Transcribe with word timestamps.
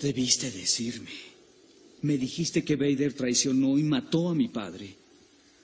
Debiste 0.00 0.50
decirme. 0.50 1.10
Me 2.02 2.16
dijiste 2.16 2.64
que 2.64 2.76
Vader 2.76 3.12
traicionó 3.12 3.78
y 3.78 3.82
mató 3.82 4.30
a 4.30 4.34
mi 4.34 4.48
padre. 4.48 4.96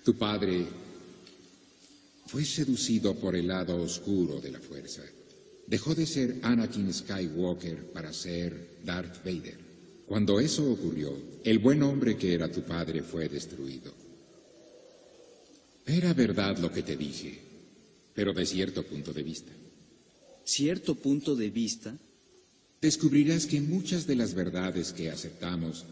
Tu 0.05 0.15
padre 0.15 0.67
fue 2.27 2.45
seducido 2.45 3.15
por 3.15 3.35
el 3.35 3.49
lado 3.49 3.81
oscuro 3.81 4.39
de 4.41 4.51
la 4.51 4.61
fuerza. 4.61 5.03
Dejó 5.67 5.95
de 5.95 6.07
ser 6.07 6.37
Anakin 6.43 6.93
Skywalker 6.93 7.93
para 7.93 8.13
ser 8.13 8.79
Darth 8.85 9.25
Vader. 9.25 9.59
Cuando 10.07 10.39
eso 10.39 10.71
ocurrió, 10.71 11.17
el 11.43 11.59
buen 11.59 11.83
hombre 11.83 12.17
que 12.19 12.35
era 12.35 12.53
tu 12.53 12.63
padre 12.63 13.03
fue 13.03 13.29
destruido. 13.31 13.93
Era 15.87 16.13
verdad 16.13 16.59
lo 16.59 16.71
que 16.71 16.83
te 16.83 16.97
dije, 16.97 17.39
pero 18.15 18.35
de 18.35 18.45
cierto 18.45 18.83
punto 18.85 19.13
de 19.13 19.23
vista. 19.23 19.53
¿Cierto 20.45 20.95
punto 20.95 21.35
de 21.35 21.51
vista? 21.51 21.97
Descubrirás 22.81 23.47
que 23.47 23.61
muchas 23.61 24.07
de 24.07 24.17
las 24.17 24.35
verdades 24.35 24.93
que 24.93 25.11
aceptamos 25.11 25.87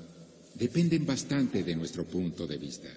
dependen 0.55 1.07
bastante 1.07 1.65
de 1.65 1.75
nuestro 1.75 2.05
punto 2.05 2.47
de 2.47 2.59
vista. 2.59 2.89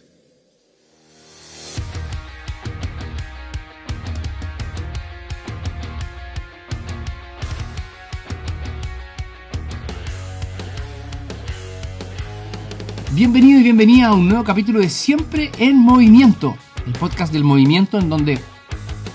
Bienvenido 13.13 13.61
y 13.61 13.63
bienvenida 13.63 14.07
a 14.07 14.13
un 14.13 14.27
nuevo 14.27 14.43
capítulo 14.43 14.79
de 14.81 14.89
Siempre 14.89 15.49
en 15.59 15.77
Movimiento, 15.77 16.57
el 16.85 16.91
podcast 16.91 17.31
del 17.31 17.45
movimiento 17.45 17.97
en 17.97 18.09
donde 18.09 18.37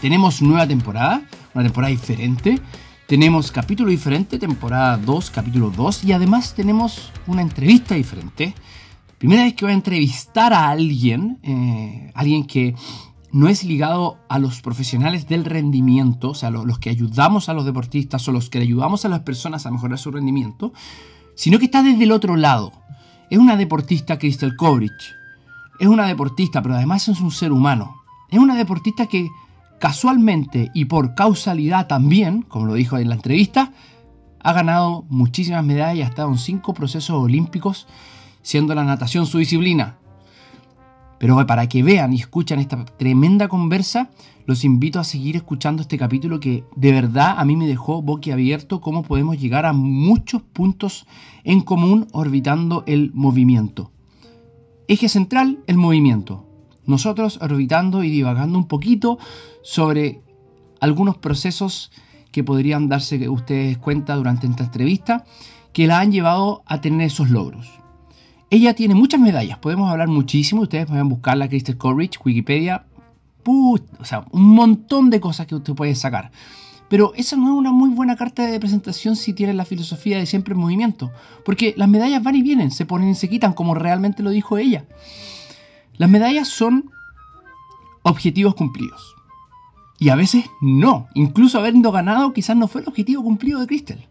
tenemos 0.01 0.41
nueva 0.41 0.67
temporada, 0.67 1.29
una 1.53 1.63
temporada 1.63 1.91
diferente, 1.91 2.59
tenemos 3.13 3.53
capítulo 3.53 3.91
diferente, 3.91 4.39
temporada 4.39 4.97
2, 4.97 5.31
capítulo 5.33 5.69
2 5.69 6.05
y 6.05 6.13
además 6.13 6.55
tenemos 6.55 7.13
una 7.27 7.43
entrevista 7.43 7.95
diferente. 7.95 8.55
Primera 9.19 9.43
vez 9.43 9.53
que 9.53 9.67
voy 9.67 9.73
a 9.73 9.75
entrevistar 9.75 10.55
a 10.55 10.71
alguien, 10.71 11.39
eh, 11.43 12.11
alguien 12.15 12.47
que 12.47 12.75
no 13.31 13.49
es 13.49 13.65
ligado 13.65 14.17
a 14.31 14.39
los 14.39 14.63
profesionales 14.63 15.29
del 15.29 15.45
rendimiento, 15.45 16.31
o 16.31 16.35
sea, 16.35 16.49
los, 16.49 16.79
que 16.79 16.89
ayudamos 16.89 17.51
a 17.51 17.53
los 17.53 17.67
deportistas 17.67 18.27
o 18.29 18.33
los 18.33 18.49
que 18.49 18.61
ayudamos 18.61 19.05
a 19.05 19.11
las 19.11 19.21
personas 19.21 19.67
a 19.67 19.71
mejorar 19.71 19.99
su 19.99 20.11
rendimiento, 20.11 20.73
sino 21.35 21.59
que 21.59 21.67
está 21.67 21.83
desde 21.83 22.05
el 22.05 22.13
otro 22.13 22.37
lado 22.37 22.73
es 23.29 23.37
una 23.37 23.59
deportista 23.59 24.19
Crystal 24.19 24.57
Kovrich. 24.57 25.15
Es 25.79 25.87
una 25.87 26.07
deportista, 26.07 26.63
pero 26.63 26.77
además 26.77 27.07
es 27.09 27.21
un 27.21 27.31
ser 27.31 27.53
humano. 27.53 27.95
Es 28.31 28.39
una 28.39 28.55
deportista 28.55 29.07
que 29.07 29.29
casualmente 29.83 30.71
y 30.75 30.85
por 30.85 31.17
causalidad 31.17 31.89
también, 31.89 32.43
como 32.43 32.67
lo 32.67 32.75
dijo 32.75 32.99
en 32.99 33.09
la 33.09 33.17
entrevista, 33.17 33.73
ha 34.39 34.53
ganado 34.53 35.05
muchísimas 35.09 35.65
medallas 35.65 35.97
y 35.97 36.03
ha 36.03 36.07
estado 36.07 36.29
en 36.29 36.39
cinco 36.39 36.73
procesos 36.73 37.17
olímpicos, 37.17 37.89
siendo 38.43 38.77
la 38.77 38.85
natación 38.85 39.27
su 39.27 39.39
disciplina. 39.39 39.97
Pero 41.19 41.45
para 41.49 41.69
que 41.69 41.83
vean 41.83 42.13
y 42.13 42.21
escuchen 42.21 42.61
esta 42.61 42.85
tremenda 42.85 43.49
conversa, 43.49 44.11
los 44.47 44.63
invito 44.63 45.01
a 45.01 45.05
seguir 45.05 45.35
escuchando 45.35 45.83
este 45.83 45.99
capítulo 45.99 46.39
que 46.39 46.63
de 46.77 46.93
verdad 46.93 47.35
a 47.37 47.45
mí 47.45 47.57
me 47.57 47.67
dejó 47.67 48.03
boquiabierto 48.03 48.81
cómo 48.81 49.03
podemos 49.03 49.37
llegar 49.41 49.67
a 49.67 49.73
muchos 49.73 50.43
puntos 50.43 51.09
en 51.43 51.61
común 51.61 52.07
orbitando 52.13 52.85
el 52.87 53.11
movimiento. 53.15 53.91
Eje 54.87 55.09
central, 55.09 55.59
el 55.67 55.77
movimiento. 55.77 56.52
Nosotros 56.87 57.39
orbitando 57.41 58.03
y 58.03 58.11
divagando 58.11 58.59
un 58.59 58.67
poquito 58.67 59.19
sobre 59.63 60.21
algunos 60.81 61.17
procesos 61.17 61.93
que 62.33 62.43
podrían 62.43 62.89
darse 62.89 63.29
ustedes 63.29 63.79
cuenta 63.79 64.17
durante 64.17 64.47
esta 64.47 64.65
entrevista 64.65 65.25
que 65.73 65.87
la 65.87 66.01
han 66.01 66.13
llevado 66.13 66.63
a 66.67 66.81
tener 66.81 67.07
esos 67.07 67.31
logros. 67.31 67.71
Ella 68.51 68.75
tiene 68.75 68.95
muchas 68.95 69.21
medallas, 69.21 69.59
podemos 69.59 69.91
hablar 69.91 70.09
muchísimo, 70.09 70.63
ustedes 70.63 70.87
pueden 70.87 71.09
buscarla, 71.09 71.49
Crystal 71.49 71.79
Courage, 71.79 72.19
Wikipedia, 72.25 72.85
o 73.47 74.05
sea, 74.05 74.27
un 74.31 74.55
montón 74.55 75.09
de 75.09 75.21
cosas 75.21 75.47
que 75.47 75.55
usted 75.55 75.75
puede 75.75 75.95
sacar. 75.95 76.31
Pero 76.89 77.15
esa 77.17 77.37
no 77.37 77.47
es 77.47 77.53
una 77.59 77.73
muy 77.73 77.89
buena 77.89 78.17
carta 78.17 78.47
de 78.47 78.61
presentación 78.61 79.17
si 79.17 79.33
tiene 79.33 79.55
la 79.55 79.65
filosofía 79.65 80.19
de 80.19 80.27
siempre 80.27 80.53
en 80.53 80.61
movimiento, 80.61 81.11
porque 81.45 81.73
las 81.79 81.89
medallas 81.89 82.23
van 82.23 82.37
y 82.37 82.43
vienen, 82.43 82.71
se 82.71 82.85
ponen 82.85 83.09
y 83.09 83.15
se 83.15 83.31
quitan, 83.31 83.55
como 83.55 83.75
realmente 83.75 84.23
lo 84.23 84.29
dijo 84.29 84.59
ella. 84.59 84.85
Las 85.97 86.11
medallas 86.11 86.49
son 86.49 86.91
objetivos 88.03 88.55
cumplidos. 88.55 89.15
Y 89.99 90.09
a 90.09 90.17
veces 90.17 90.47
no. 90.61 91.09
Incluso 91.15 91.59
habiendo 91.59 91.93
ganado, 91.93 92.33
quizás 92.33 92.57
no 92.57 92.69
fue 92.69 92.81
el 92.81 92.89
objetivo 92.89 93.23
cumplido 93.23 93.61
de 93.61 93.67
Crystal. 93.67 94.09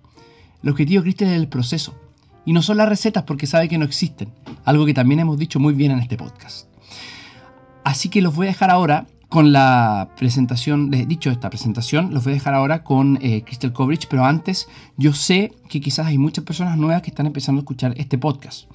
El 0.63 0.69
objetivo 0.69 1.01
de 1.01 1.05
Crystal 1.05 1.27
es 1.27 1.35
el 1.35 1.47
proceso. 1.47 1.93
Y 2.45 2.53
no 2.53 2.61
son 2.61 2.77
las 2.77 2.89
recetas 2.89 3.23
porque 3.23 3.47
sabe 3.47 3.67
que 3.67 3.77
no 3.77 3.85
existen. 3.85 4.29
Algo 4.63 4.85
que 4.85 4.93
también 4.93 5.19
hemos 5.19 5.37
dicho 5.37 5.59
muy 5.59 5.73
bien 5.73 5.91
en 5.91 5.99
este 5.99 6.17
podcast. 6.17 6.67
Así 7.83 8.09
que 8.09 8.21
los 8.21 8.35
voy 8.35 8.47
a 8.47 8.49
dejar 8.51 8.69
ahora 8.69 9.07
con 9.31 9.53
la 9.53 10.09
presentación, 10.17 10.91
dicho 10.91 11.29
esta 11.29 11.49
presentación, 11.49 12.13
los 12.13 12.25
voy 12.25 12.33
a 12.33 12.35
dejar 12.35 12.53
ahora 12.53 12.83
con 12.83 13.17
eh, 13.21 13.43
Crystal 13.43 13.71
Coverage, 13.71 14.07
pero 14.09 14.25
antes 14.25 14.67
yo 14.97 15.13
sé 15.13 15.53
que 15.69 15.79
quizás 15.79 16.07
hay 16.07 16.17
muchas 16.17 16.43
personas 16.43 16.77
nuevas 16.77 17.01
que 17.01 17.11
están 17.11 17.27
empezando 17.27 17.59
a 17.59 17.63
escuchar 17.63 17.93
este 17.95 18.17
podcast. 18.17 18.69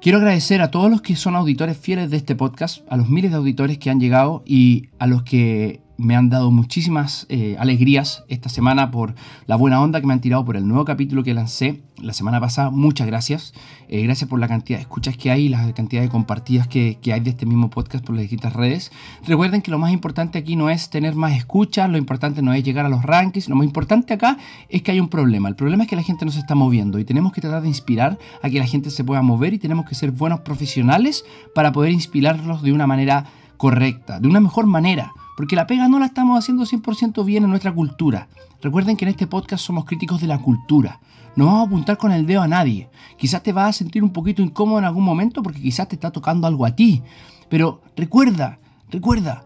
Quiero 0.00 0.18
agradecer 0.18 0.62
a 0.62 0.70
todos 0.70 0.88
los 0.90 1.02
que 1.02 1.16
son 1.16 1.34
auditores 1.34 1.76
fieles 1.76 2.08
de 2.10 2.18
este 2.18 2.36
podcast, 2.36 2.86
a 2.88 2.96
los 2.96 3.08
miles 3.08 3.32
de 3.32 3.36
auditores 3.36 3.78
que 3.78 3.90
han 3.90 3.98
llegado 3.98 4.44
y 4.46 4.90
a 5.00 5.08
los 5.08 5.24
que 5.24 5.80
me 5.98 6.14
han 6.14 6.30
dado 6.30 6.52
muchísimas 6.52 7.26
eh, 7.28 7.56
alegrías 7.58 8.24
esta 8.28 8.48
semana 8.48 8.92
por 8.92 9.16
la 9.46 9.56
buena 9.56 9.82
onda 9.82 10.00
que 10.00 10.06
me 10.06 10.12
han 10.12 10.20
tirado 10.20 10.44
por 10.44 10.56
el 10.56 10.66
nuevo 10.66 10.84
capítulo 10.84 11.24
que 11.24 11.34
lancé 11.34 11.82
la 12.00 12.12
semana 12.12 12.40
pasada. 12.40 12.70
Muchas 12.70 13.08
gracias. 13.08 13.52
Eh, 13.88 14.02
gracias 14.04 14.30
por 14.30 14.38
la 14.38 14.46
cantidad 14.46 14.78
de 14.78 14.82
escuchas 14.82 15.16
que 15.16 15.32
hay 15.32 15.46
y 15.46 15.48
la 15.48 15.72
cantidad 15.74 16.00
de 16.00 16.08
compartidas 16.08 16.68
que, 16.68 16.98
que, 17.02 17.12
hay 17.12 17.20
de 17.20 17.30
este 17.30 17.46
mismo 17.46 17.68
podcast 17.68 18.04
por 18.04 18.14
las 18.14 18.22
distintas 18.22 18.52
redes. 18.52 18.92
Recuerden 19.26 19.60
que 19.60 19.72
lo 19.72 19.78
más 19.80 19.92
importante 19.92 20.38
aquí 20.38 20.54
no 20.54 20.70
es 20.70 20.88
tener 20.88 21.16
más 21.16 21.36
escuchas, 21.36 21.90
lo 21.90 21.98
importante 21.98 22.42
no 22.42 22.52
es 22.52 22.62
llegar 22.62 22.86
a 22.86 22.88
los 22.88 23.02
rankings, 23.02 23.48
lo 23.48 23.56
más 23.56 23.66
importante 23.66 24.14
acá 24.14 24.38
es 24.68 24.82
que 24.82 24.92
hay 24.92 25.00
un 25.00 25.08
problema. 25.08 25.48
El 25.48 25.56
problema 25.56 25.82
es 25.82 25.90
que 25.90 25.96
la 25.96 26.04
gente 26.04 26.24
no 26.24 26.30
se 26.30 26.38
está 26.38 26.54
moviendo 26.54 27.00
y 27.00 27.04
tenemos 27.04 27.32
que 27.32 27.40
tratar 27.40 27.62
de 27.62 27.68
inspirar 27.68 28.18
a 28.40 28.48
que 28.48 28.60
la 28.60 28.66
gente 28.66 28.90
se 28.90 29.02
pueda 29.02 29.20
mover 29.22 29.52
y 29.52 29.58
tenemos 29.58 29.84
que 29.84 29.96
ser 29.96 30.12
buenos 30.12 30.40
profesionales 30.40 31.24
para 31.56 31.72
poder 31.72 31.90
inspirarlos 31.90 32.62
de 32.62 32.72
una 32.72 32.86
manera 32.86 33.24
correcta, 33.56 34.20
de 34.20 34.28
una 34.28 34.38
mejor 34.38 34.66
manera 34.66 35.12
porque 35.38 35.54
la 35.54 35.68
pega 35.68 35.86
no 35.86 36.00
la 36.00 36.06
estamos 36.06 36.36
haciendo 36.36 36.64
100% 36.64 37.24
bien 37.24 37.44
en 37.44 37.50
nuestra 37.50 37.72
cultura. 37.72 38.26
Recuerden 38.60 38.96
que 38.96 39.04
en 39.04 39.10
este 39.10 39.28
podcast 39.28 39.64
somos 39.64 39.84
críticos 39.84 40.20
de 40.20 40.26
la 40.26 40.42
cultura. 40.42 40.98
No 41.36 41.46
vamos 41.46 41.60
a 41.60 41.66
apuntar 41.66 41.96
con 41.96 42.10
el 42.10 42.26
dedo 42.26 42.42
a 42.42 42.48
nadie. 42.48 42.90
Quizás 43.16 43.44
te 43.44 43.52
vas 43.52 43.68
a 43.68 43.72
sentir 43.72 44.02
un 44.02 44.12
poquito 44.12 44.42
incómodo 44.42 44.80
en 44.80 44.84
algún 44.86 45.04
momento 45.04 45.40
porque 45.40 45.62
quizás 45.62 45.86
te 45.86 45.94
está 45.94 46.10
tocando 46.10 46.48
algo 46.48 46.66
a 46.66 46.74
ti. 46.74 47.04
Pero 47.48 47.82
recuerda, 47.96 48.58
recuerda, 48.90 49.44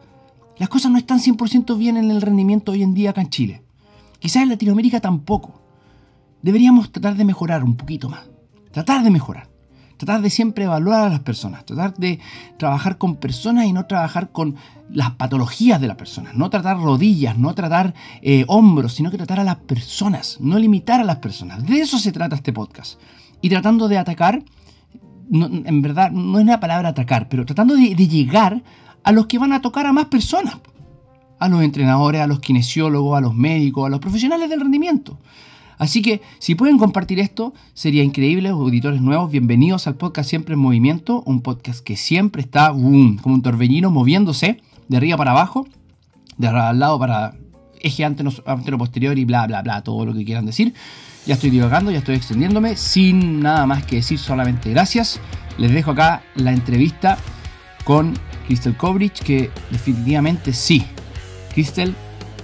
las 0.56 0.70
cosas 0.70 0.90
no 0.90 0.96
están 0.96 1.18
100% 1.18 1.76
bien 1.76 1.98
en 1.98 2.10
el 2.10 2.22
rendimiento 2.22 2.72
hoy 2.72 2.82
en 2.82 2.94
día 2.94 3.10
acá 3.10 3.20
en 3.20 3.28
Chile. 3.28 3.62
Quizás 4.18 4.44
en 4.44 4.48
Latinoamérica 4.48 4.98
tampoco. 4.98 5.60
Deberíamos 6.40 6.90
tratar 6.90 7.16
de 7.16 7.26
mejorar 7.26 7.62
un 7.62 7.76
poquito 7.76 8.08
más. 8.08 8.30
Tratar 8.70 9.04
de 9.04 9.10
mejorar. 9.10 9.51
Tratar 10.02 10.20
de 10.20 10.30
siempre 10.30 10.64
evaluar 10.64 11.06
a 11.06 11.10
las 11.10 11.20
personas, 11.20 11.64
tratar 11.64 11.94
de 11.94 12.18
trabajar 12.56 12.98
con 12.98 13.14
personas 13.14 13.66
y 13.66 13.72
no 13.72 13.86
trabajar 13.86 14.32
con 14.32 14.56
las 14.90 15.12
patologías 15.12 15.80
de 15.80 15.86
las 15.86 15.96
personas, 15.96 16.34
no 16.34 16.50
tratar 16.50 16.76
rodillas, 16.76 17.38
no 17.38 17.54
tratar 17.54 17.94
eh, 18.20 18.44
hombros, 18.48 18.94
sino 18.94 19.12
que 19.12 19.16
tratar 19.16 19.38
a 19.38 19.44
las 19.44 19.58
personas, 19.58 20.38
no 20.40 20.58
limitar 20.58 21.00
a 21.00 21.04
las 21.04 21.18
personas. 21.18 21.64
De 21.64 21.78
eso 21.78 22.00
se 22.00 22.10
trata 22.10 22.34
este 22.34 22.52
podcast. 22.52 22.98
Y 23.42 23.48
tratando 23.48 23.86
de 23.86 23.96
atacar, 23.96 24.42
en 25.30 25.82
verdad 25.82 26.10
no 26.10 26.38
es 26.40 26.42
una 26.42 26.58
palabra 26.58 26.88
atacar, 26.88 27.28
pero 27.28 27.46
tratando 27.46 27.76
de, 27.76 27.94
de 27.94 28.08
llegar 28.08 28.60
a 29.04 29.12
los 29.12 29.28
que 29.28 29.38
van 29.38 29.52
a 29.52 29.62
tocar 29.62 29.86
a 29.86 29.92
más 29.92 30.06
personas, 30.06 30.56
a 31.38 31.48
los 31.48 31.62
entrenadores, 31.62 32.20
a 32.20 32.26
los 32.26 32.40
kinesiólogos, 32.40 33.16
a 33.16 33.20
los 33.20 33.36
médicos, 33.36 33.86
a 33.86 33.88
los 33.88 34.00
profesionales 34.00 34.50
del 34.50 34.62
rendimiento. 34.62 35.20
Así 35.82 36.00
que 36.00 36.22
si 36.38 36.54
pueden 36.54 36.78
compartir 36.78 37.18
esto, 37.18 37.54
sería 37.74 38.04
increíble. 38.04 38.50
Auditores 38.50 39.02
nuevos, 39.02 39.32
bienvenidos 39.32 39.88
al 39.88 39.96
podcast 39.96 40.30
Siempre 40.30 40.54
en 40.54 40.60
Movimiento, 40.60 41.24
un 41.26 41.42
podcast 41.42 41.84
que 41.84 41.96
siempre 41.96 42.40
está 42.40 42.68
como 42.68 42.86
un 42.86 43.42
torbellino 43.42 43.90
moviéndose 43.90 44.60
de 44.86 44.96
arriba 44.96 45.16
para 45.16 45.32
abajo, 45.32 45.66
de 46.38 46.46
al 46.46 46.78
lado 46.78 47.00
para 47.00 47.34
eje 47.80 48.08
posterior 48.78 49.18
y 49.18 49.24
bla, 49.24 49.48
bla, 49.48 49.62
bla, 49.62 49.82
todo 49.82 50.06
lo 50.06 50.14
que 50.14 50.24
quieran 50.24 50.46
decir. 50.46 50.72
Ya 51.26 51.34
estoy 51.34 51.50
divagando, 51.50 51.90
ya 51.90 51.98
estoy 51.98 52.14
extendiéndome, 52.14 52.76
sin 52.76 53.40
nada 53.40 53.66
más 53.66 53.84
que 53.84 53.96
decir, 53.96 54.20
solamente 54.20 54.70
gracias. 54.70 55.18
Les 55.58 55.72
dejo 55.72 55.90
acá 55.90 56.22
la 56.36 56.52
entrevista 56.52 57.18
con 57.82 58.14
Crystal 58.46 58.76
Coverage, 58.76 59.24
que 59.24 59.50
definitivamente 59.72 60.52
sí, 60.52 60.84
Crystal 61.52 61.92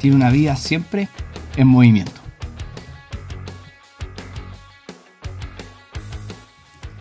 tiene 0.00 0.16
una 0.16 0.30
vida 0.30 0.56
siempre 0.56 1.08
en 1.56 1.68
movimiento. 1.68 2.27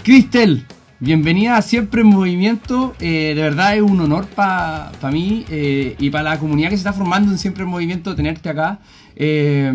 Cristel, 0.07 0.63
bienvenida 1.01 1.57
a 1.57 1.61
Siempre 1.61 1.99
en 1.99 2.07
Movimiento. 2.07 2.95
Eh, 3.01 3.33
de 3.35 3.41
verdad 3.41 3.75
es 3.75 3.81
un 3.81 3.99
honor 3.99 4.25
para 4.27 4.93
mí 5.11 5.43
eh, 5.49 5.97
y 5.99 6.09
para 6.11 6.29
la 6.29 6.39
comunidad 6.39 6.69
que 6.69 6.77
se 6.77 6.79
está 6.79 6.93
formando 6.93 7.29
en 7.29 7.37
Siempre 7.37 7.63
en 7.63 7.69
Movimiento 7.69 8.15
tenerte 8.15 8.47
acá. 8.47 8.79
Eh, 9.17 9.69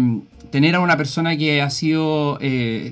tener 0.50 0.75
a 0.75 0.81
una 0.81 0.96
persona 0.96 1.37
que 1.37 1.61
ha 1.61 1.69
sido 1.69 2.38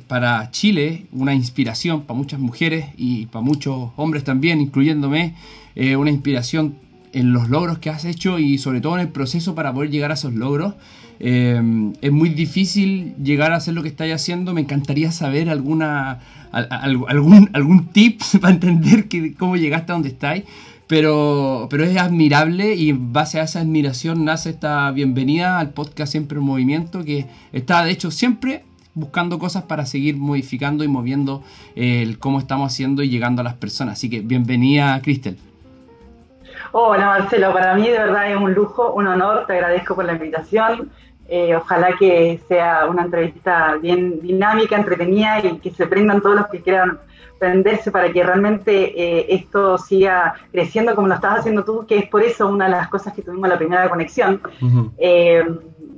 para 0.06 0.50
Chile 0.50 1.06
una 1.12 1.32
inspiración 1.32 2.02
para 2.02 2.18
muchas 2.18 2.40
mujeres 2.40 2.88
y 2.98 3.24
para 3.24 3.42
muchos 3.42 3.88
hombres 3.96 4.22
también, 4.22 4.60
incluyéndome, 4.60 5.34
una 5.96 6.10
inspiración 6.10 6.74
en 7.12 7.32
los 7.32 7.48
logros 7.48 7.78
que 7.78 7.90
has 7.90 8.04
hecho 8.04 8.38
y 8.38 8.58
sobre 8.58 8.80
todo 8.80 8.94
en 8.94 9.00
el 9.00 9.08
proceso 9.08 9.54
para 9.54 9.72
poder 9.72 9.90
llegar 9.90 10.10
a 10.10 10.14
esos 10.14 10.34
logros. 10.34 10.74
Eh, 11.18 11.60
es 12.00 12.12
muy 12.12 12.30
difícil 12.30 13.14
llegar 13.22 13.52
a 13.52 13.56
hacer 13.56 13.74
lo 13.74 13.82
que 13.82 13.88
estáis 13.88 14.14
haciendo. 14.14 14.54
Me 14.54 14.62
encantaría 14.62 15.12
saber 15.12 15.50
alguna, 15.50 16.20
algún, 16.52 17.50
algún 17.52 17.88
tip 17.88 18.22
para 18.40 18.54
entender 18.54 19.08
que, 19.08 19.34
cómo 19.34 19.56
llegaste 19.56 19.92
a 19.92 19.94
donde 19.94 20.08
estáis. 20.08 20.44
Pero, 20.86 21.68
pero 21.70 21.84
es 21.84 21.96
admirable 21.96 22.74
y 22.74 22.88
en 22.88 23.12
base 23.12 23.38
a 23.38 23.44
esa 23.44 23.60
admiración 23.60 24.24
nace 24.24 24.50
esta 24.50 24.90
bienvenida 24.90 25.60
al 25.60 25.70
podcast 25.70 26.10
Siempre 26.10 26.38
en 26.38 26.44
Movimiento, 26.44 27.04
que 27.04 27.26
está 27.52 27.84
de 27.84 27.92
hecho 27.92 28.10
siempre 28.10 28.64
buscando 28.94 29.38
cosas 29.38 29.62
para 29.64 29.86
seguir 29.86 30.16
modificando 30.16 30.82
y 30.82 30.88
moviendo 30.88 31.44
el 31.76 32.18
cómo 32.18 32.40
estamos 32.40 32.72
haciendo 32.72 33.04
y 33.04 33.08
llegando 33.08 33.40
a 33.40 33.44
las 33.44 33.54
personas. 33.54 33.98
Así 33.98 34.10
que 34.10 34.18
bienvenida, 34.18 35.00
Cristel. 35.00 35.36
Hola 36.72 37.06
Marcelo, 37.06 37.52
para 37.52 37.74
mí 37.74 37.88
de 37.88 37.98
verdad 37.98 38.30
es 38.30 38.36
un 38.36 38.54
lujo, 38.54 38.92
un 38.92 39.08
honor, 39.08 39.44
te 39.44 39.54
agradezco 39.54 39.96
por 39.96 40.04
la 40.04 40.12
invitación. 40.12 40.92
Eh, 41.26 41.56
ojalá 41.56 41.96
que 41.98 42.40
sea 42.46 42.86
una 42.88 43.02
entrevista 43.02 43.76
bien 43.82 44.20
dinámica, 44.20 44.76
entretenida 44.76 45.40
y 45.40 45.58
que 45.58 45.70
se 45.72 45.88
prendan 45.88 46.20
todos 46.20 46.36
los 46.36 46.46
que 46.46 46.60
quieran 46.60 47.00
prenderse 47.40 47.90
para 47.90 48.12
que 48.12 48.22
realmente 48.22 48.72
eh, 48.72 49.26
esto 49.30 49.78
siga 49.78 50.34
creciendo 50.52 50.94
como 50.94 51.08
lo 51.08 51.14
estás 51.14 51.40
haciendo 51.40 51.64
tú, 51.64 51.86
que 51.86 51.98
es 51.98 52.08
por 52.08 52.22
eso 52.22 52.46
una 52.46 52.66
de 52.66 52.72
las 52.72 52.88
cosas 52.88 53.14
que 53.14 53.22
tuvimos 53.22 53.48
la 53.48 53.58
primera 53.58 53.88
conexión. 53.88 54.40
Eh, 54.98 55.44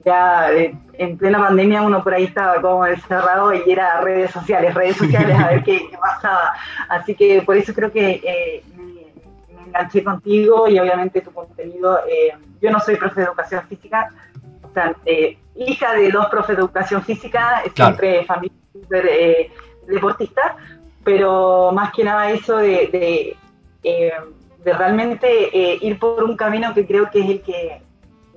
ya 0.05 0.49
en 0.95 1.19
plena 1.19 1.39
pandemia 1.39 1.83
uno 1.83 2.03
por 2.03 2.15
ahí 2.15 2.25
estaba 2.25 2.61
como 2.63 2.87
encerrado 2.87 3.53
y 3.53 3.71
era 3.71 4.01
redes 4.01 4.31
sociales, 4.31 4.75
redes 4.75 4.97
sociales 4.97 5.39
a 5.39 5.49
ver 5.49 5.65
qué, 5.65 5.91
pasaba. 6.01 6.55
Así 6.89 7.15
que 7.15 7.43
por 7.43 7.59
eso 7.59 7.75
creo 7.75 7.93
que 7.93 8.63
enganché 9.73 10.05
contigo 10.05 10.69
y 10.69 10.79
obviamente 10.79 11.21
tu 11.23 11.33
contenido. 11.33 12.01
yo 12.61 12.71
no 12.71 12.79
soy 12.81 12.97
profe 12.97 13.21
de 13.21 13.27
educación 13.27 13.63
física, 13.69 14.11
eh, 15.05 15.39
hija 15.55 15.95
de 15.95 16.11
dos 16.11 16.27
profes 16.27 16.57
de 16.57 16.63
educación 16.63 17.03
física, 17.03 17.63
siempre 17.75 18.25
familia 18.25 18.57
eh, 18.91 19.51
deportista, 19.87 20.57
pero 21.05 21.73
más 21.73 21.93
que 21.93 22.05
nada 22.05 22.31
eso 22.31 22.57
de, 22.57 22.89
de, 22.89 23.37
eh, 23.83 24.13
realmente 24.65 25.51
ir 25.83 25.99
por 25.99 26.25
un 26.25 26.37
camino 26.37 26.73
que 26.73 26.87
creo 26.87 27.11
que 27.11 27.21
es 27.21 27.29
el 27.29 27.43
que 27.43 27.83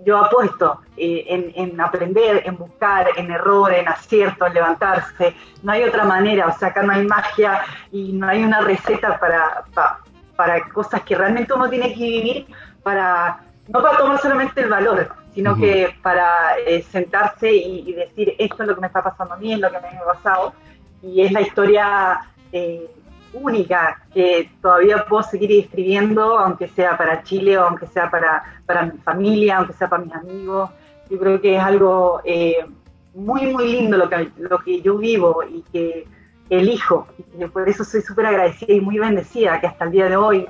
yo 0.06 0.18
apuesto 0.18 0.82
en, 0.98 1.52
en, 1.56 1.80
aprender, 1.80 2.44
en 2.46 2.58
buscar, 2.58 3.08
en 3.16 3.32
error, 3.32 3.74
en 3.74 3.88
acierto, 3.88 4.46
en 4.46 4.54
levantarse. 4.54 5.34
No 5.64 5.72
hay 5.72 5.84
otra 5.84 6.04
manera, 6.04 6.48
o 6.48 6.58
sea, 6.58 6.70
acá 6.70 6.84
no 6.84 6.94
hay 6.94 7.06
magia 7.06 7.62
y 7.92 8.12
no 8.14 8.28
hay 8.28 8.44
una 8.44 8.62
receta 8.62 9.20
para, 9.20 9.64
para, 9.74 10.00
para 10.36 10.68
cosas 10.70 11.02
que 11.04 11.16
realmente 11.16 11.54
uno 11.54 11.70
tiene 11.70 11.94
que 11.94 12.00
vivir 12.00 12.48
para, 12.84 13.40
no 13.68 13.82
para 13.82 13.98
tomar 13.98 14.20
solamente 14.20 14.62
el 14.62 14.70
valor, 14.70 15.10
sino 15.34 15.56
que 15.56 15.94
para 16.02 16.58
eh, 16.66 16.82
sentarse 16.84 17.52
y, 17.52 17.94
decir 17.94 18.36
esto 18.38 18.64
es 18.64 18.70
lo 18.70 18.76
que 18.76 18.82
me 18.82 18.88
está 18.88 19.04
pasando 19.04 19.34
a 19.34 19.38
mí, 19.38 19.54
es 19.54 19.60
lo 19.60 19.70
que 19.70 19.80
me 19.80 19.88
ha 19.88 20.06
pasado, 20.06 20.54
y 21.02 21.22
es 21.22 21.32
la 21.32 21.42
historia 21.42 22.20
eh, 22.52 22.90
única 23.34 24.02
que 24.14 24.50
todavía 24.62 25.06
puedo 25.06 25.24
seguir 25.24 25.52
escribiendo, 25.52 26.38
aunque 26.38 26.68
sea 26.68 26.98
para 26.98 27.24
Chile 27.24 27.58
o 27.58 27.66
aunque 27.66 27.88
sea 27.88 28.10
para, 28.10 28.62
para 28.66 28.86
mi 28.86 28.98
familia, 29.00 29.58
aunque 29.58 29.74
sea 29.74 29.90
para 29.90 30.04
mis 30.04 30.14
amigos. 30.14 30.70
Yo 31.10 31.20
creo 31.20 31.42
que 31.42 31.56
es 31.58 31.62
algo 31.62 32.22
eh, 32.24 32.66
muy, 33.14 33.48
muy 33.48 33.72
lindo 33.72 33.98
lo 33.98 34.10
que, 34.10 34.32
lo 34.38 34.58
que 34.60 34.82
yo 34.82 34.98
vivo 34.98 35.44
y 35.44 35.64
que 35.72 36.08
elijo, 36.50 37.08
y 37.38 37.46
por 37.46 37.68
eso 37.68 37.84
soy 37.84 38.02
súper 38.02 38.28
agradecida 38.28 38.74
y 38.74 38.82
muy 38.82 39.00
bendecida 39.00 39.60
que 39.60 39.68
hasta 39.68 39.86
el 39.86 39.92
día 39.92 40.10
de 40.10 40.18
hoy, 40.18 40.48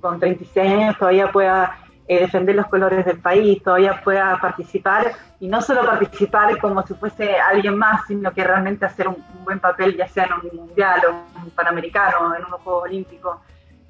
con 0.00 0.20
36 0.20 0.72
años, 0.72 0.98
todavía 0.98 1.32
pueda 1.32 1.78
eh, 2.10 2.20
defender 2.20 2.54
los 2.54 2.66
colores 2.68 3.04
del 3.04 3.18
país, 3.18 3.62
todavía 3.62 4.00
pueda 4.02 4.38
participar 4.40 5.12
y 5.40 5.46
no 5.46 5.60
solo 5.60 5.84
participar 5.84 6.58
como 6.58 6.82
si 6.86 6.94
fuese 6.94 7.36
alguien 7.36 7.76
más, 7.76 8.06
sino 8.06 8.32
que 8.32 8.42
realmente 8.42 8.86
hacer 8.86 9.08
un, 9.08 9.22
buen 9.44 9.60
papel, 9.60 9.94
ya 9.94 10.08
sea 10.08 10.24
en 10.24 10.32
un 10.32 10.56
mundial 10.56 11.00
o 11.06 11.42
un 11.44 11.50
panamericano, 11.50 12.34
en 12.34 12.44
unos 12.46 12.60
Juegos 12.62 12.84
Olímpicos. 12.84 13.36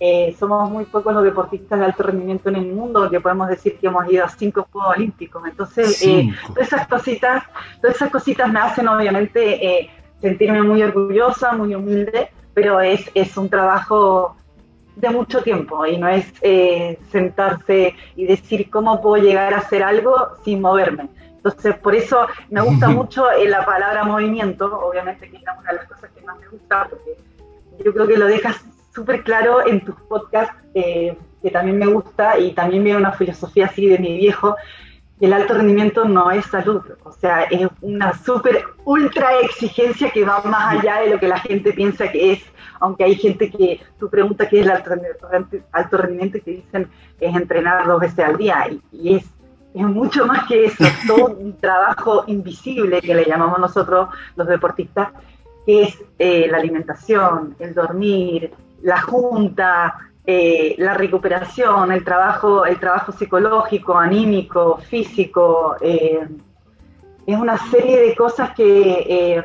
Eh, 0.00 0.34
somos 0.38 0.69
muy 0.69 0.84
pocos 0.84 1.14
los 1.14 1.22
deportistas 1.22 1.78
de 1.78 1.84
alto 1.84 2.05
rendimiento 2.05 2.49
en 2.49 2.56
el 2.56 2.72
mundo 2.72 3.08
que 3.08 3.20
podemos 3.20 3.49
decir 3.49 3.78
que 3.78 3.87
hemos 3.87 4.10
ido 4.10 4.25
a 4.25 4.28
cinco 4.28 4.66
Juegos 4.72 4.96
Olímpicos. 4.96 5.43
Entonces, 5.46 6.02
eh, 6.02 6.28
todas 6.49 6.66
esas 6.66 6.88
cositas, 6.88 7.44
todas 7.81 7.96
esas 7.96 8.10
cositas 8.10 8.52
me 8.52 8.58
hacen 8.58 8.88
obviamente 8.88 9.90
sentirme 10.20 10.62
muy 10.62 10.82
orgullosa, 10.82 11.53
muy 11.53 11.75
humilde, 11.75 12.31
pero 12.55 12.81
es, 12.81 13.11
es 13.15 13.37
un 13.37 13.49
trabajo 13.49 14.37
de 14.97 15.11
mucho 15.11 15.43
tiempo 15.43 15.87
y 15.87 15.97
no 15.97 16.09
es 16.09 16.26
eh, 16.43 16.99
sentarse 17.11 17.94
y 18.17 18.26
decir 18.26 18.69
cómo 18.69 19.00
puedo 19.00 19.23
llegar 19.23 19.55
a 19.55 19.59
hacer 19.59 19.82
algo 19.82 20.15
sin 20.44 20.61
moverme. 20.61 21.09
Entonces, 21.37 21.76
por 21.76 21.94
eso 21.94 22.26
me 22.50 22.61
gusta 22.61 22.88
mucho 22.88 23.31
eh, 23.31 23.49
la 23.49 23.65
palabra 23.65 24.05
movimiento, 24.05 24.67
obviamente 24.81 25.31
que 25.31 25.37
es 25.37 25.43
una 25.43 25.70
de 25.70 25.76
las 25.76 25.87
cosas 25.87 26.11
que 26.11 26.20
más 26.23 26.38
me 26.41 26.49
gusta, 26.49 26.88
porque 26.91 27.17
yo 27.85 27.93
creo 27.93 28.06
que 28.09 28.17
lo 28.17 28.26
dejas 28.26 28.65
súper 28.93 29.23
claro 29.23 29.65
en 29.67 29.85
tus 29.85 29.94
podcasts, 29.94 30.56
eh, 30.75 31.17
que 31.41 31.50
también 31.50 31.79
me 31.79 31.87
gusta 31.87 32.37
y 32.38 32.53
también 32.53 32.82
viene 32.82 32.99
una 32.99 33.12
filosofía 33.12 33.67
así 33.67 33.87
de 33.87 33.99
mi 33.99 34.17
viejo, 34.17 34.56
el 35.20 35.32
alto 35.32 35.55
rendimiento 35.55 36.05
no 36.05 36.31
es 36.31 36.44
salud, 36.47 36.82
o 37.03 37.12
sea, 37.12 37.43
es 37.44 37.69
una 37.81 38.17
súper 38.19 38.65
ultra 38.85 39.41
exigencia 39.41 40.11
que 40.11 40.25
va 40.25 40.43
más 40.43 40.79
allá 40.79 41.00
de 41.00 41.11
lo 41.11 41.19
que 41.19 41.29
la 41.29 41.41
gente 41.41 41.73
piensa 41.73 42.11
que 42.11 42.32
es. 42.32 42.43
Aunque 42.81 43.03
hay 43.03 43.17
gente 43.17 43.50
que 43.50 43.81
tú 43.99 44.09
preguntas 44.09 44.49
qué 44.49 44.61
es 44.61 44.67
el 44.67 44.73
alto 45.73 45.97
rendimiento 45.97 46.38
y 46.38 46.41
te 46.41 46.50
dicen 46.53 46.88
es 47.19 47.35
entrenar 47.35 47.87
dos 47.87 48.00
veces 48.00 48.20
al 48.20 48.37
día. 48.37 48.69
Y, 48.93 49.17
es, 49.17 49.25
es, 49.75 49.82
mucho 49.82 50.25
más 50.26 50.47
que 50.47 50.67
eso, 50.67 50.85
todo 51.09 51.26
un 51.26 51.59
trabajo 51.59 52.23
invisible 52.29 53.00
que 53.00 53.15
le 53.15 53.25
llamamos 53.25 53.59
nosotros 53.59 54.11
los 54.37 54.47
deportistas, 54.47 55.09
que 55.67 55.82
es 55.82 55.99
eh, 56.20 56.47
la 56.49 56.59
alimentación, 56.59 57.56
el 57.59 57.75
dormir, 57.75 58.53
la 58.82 59.00
junta, 59.00 60.07
eh, 60.31 60.75
la 60.77 60.93
recuperación, 60.93 61.91
el 61.91 62.05
trabajo, 62.05 62.67
el 62.67 62.79
trabajo 62.79 63.13
psicológico, 63.13 63.97
anímico, 63.97 64.77
físico, 64.77 65.77
eh, 65.81 66.21
es 67.27 67.39
una 67.39 67.57
serie 67.71 67.99
de 67.99 68.15
cosas 68.15 68.51
que 68.55 69.43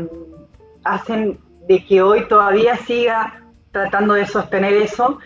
hacen 0.84 1.40
de 1.70 1.86
que 1.86 2.02
hoy 2.02 2.28
todavía 2.28 2.76
siga 2.76 3.46
tratando 3.72 4.13
de 4.16 4.25
sostener 4.25 4.74
eso 4.74 5.20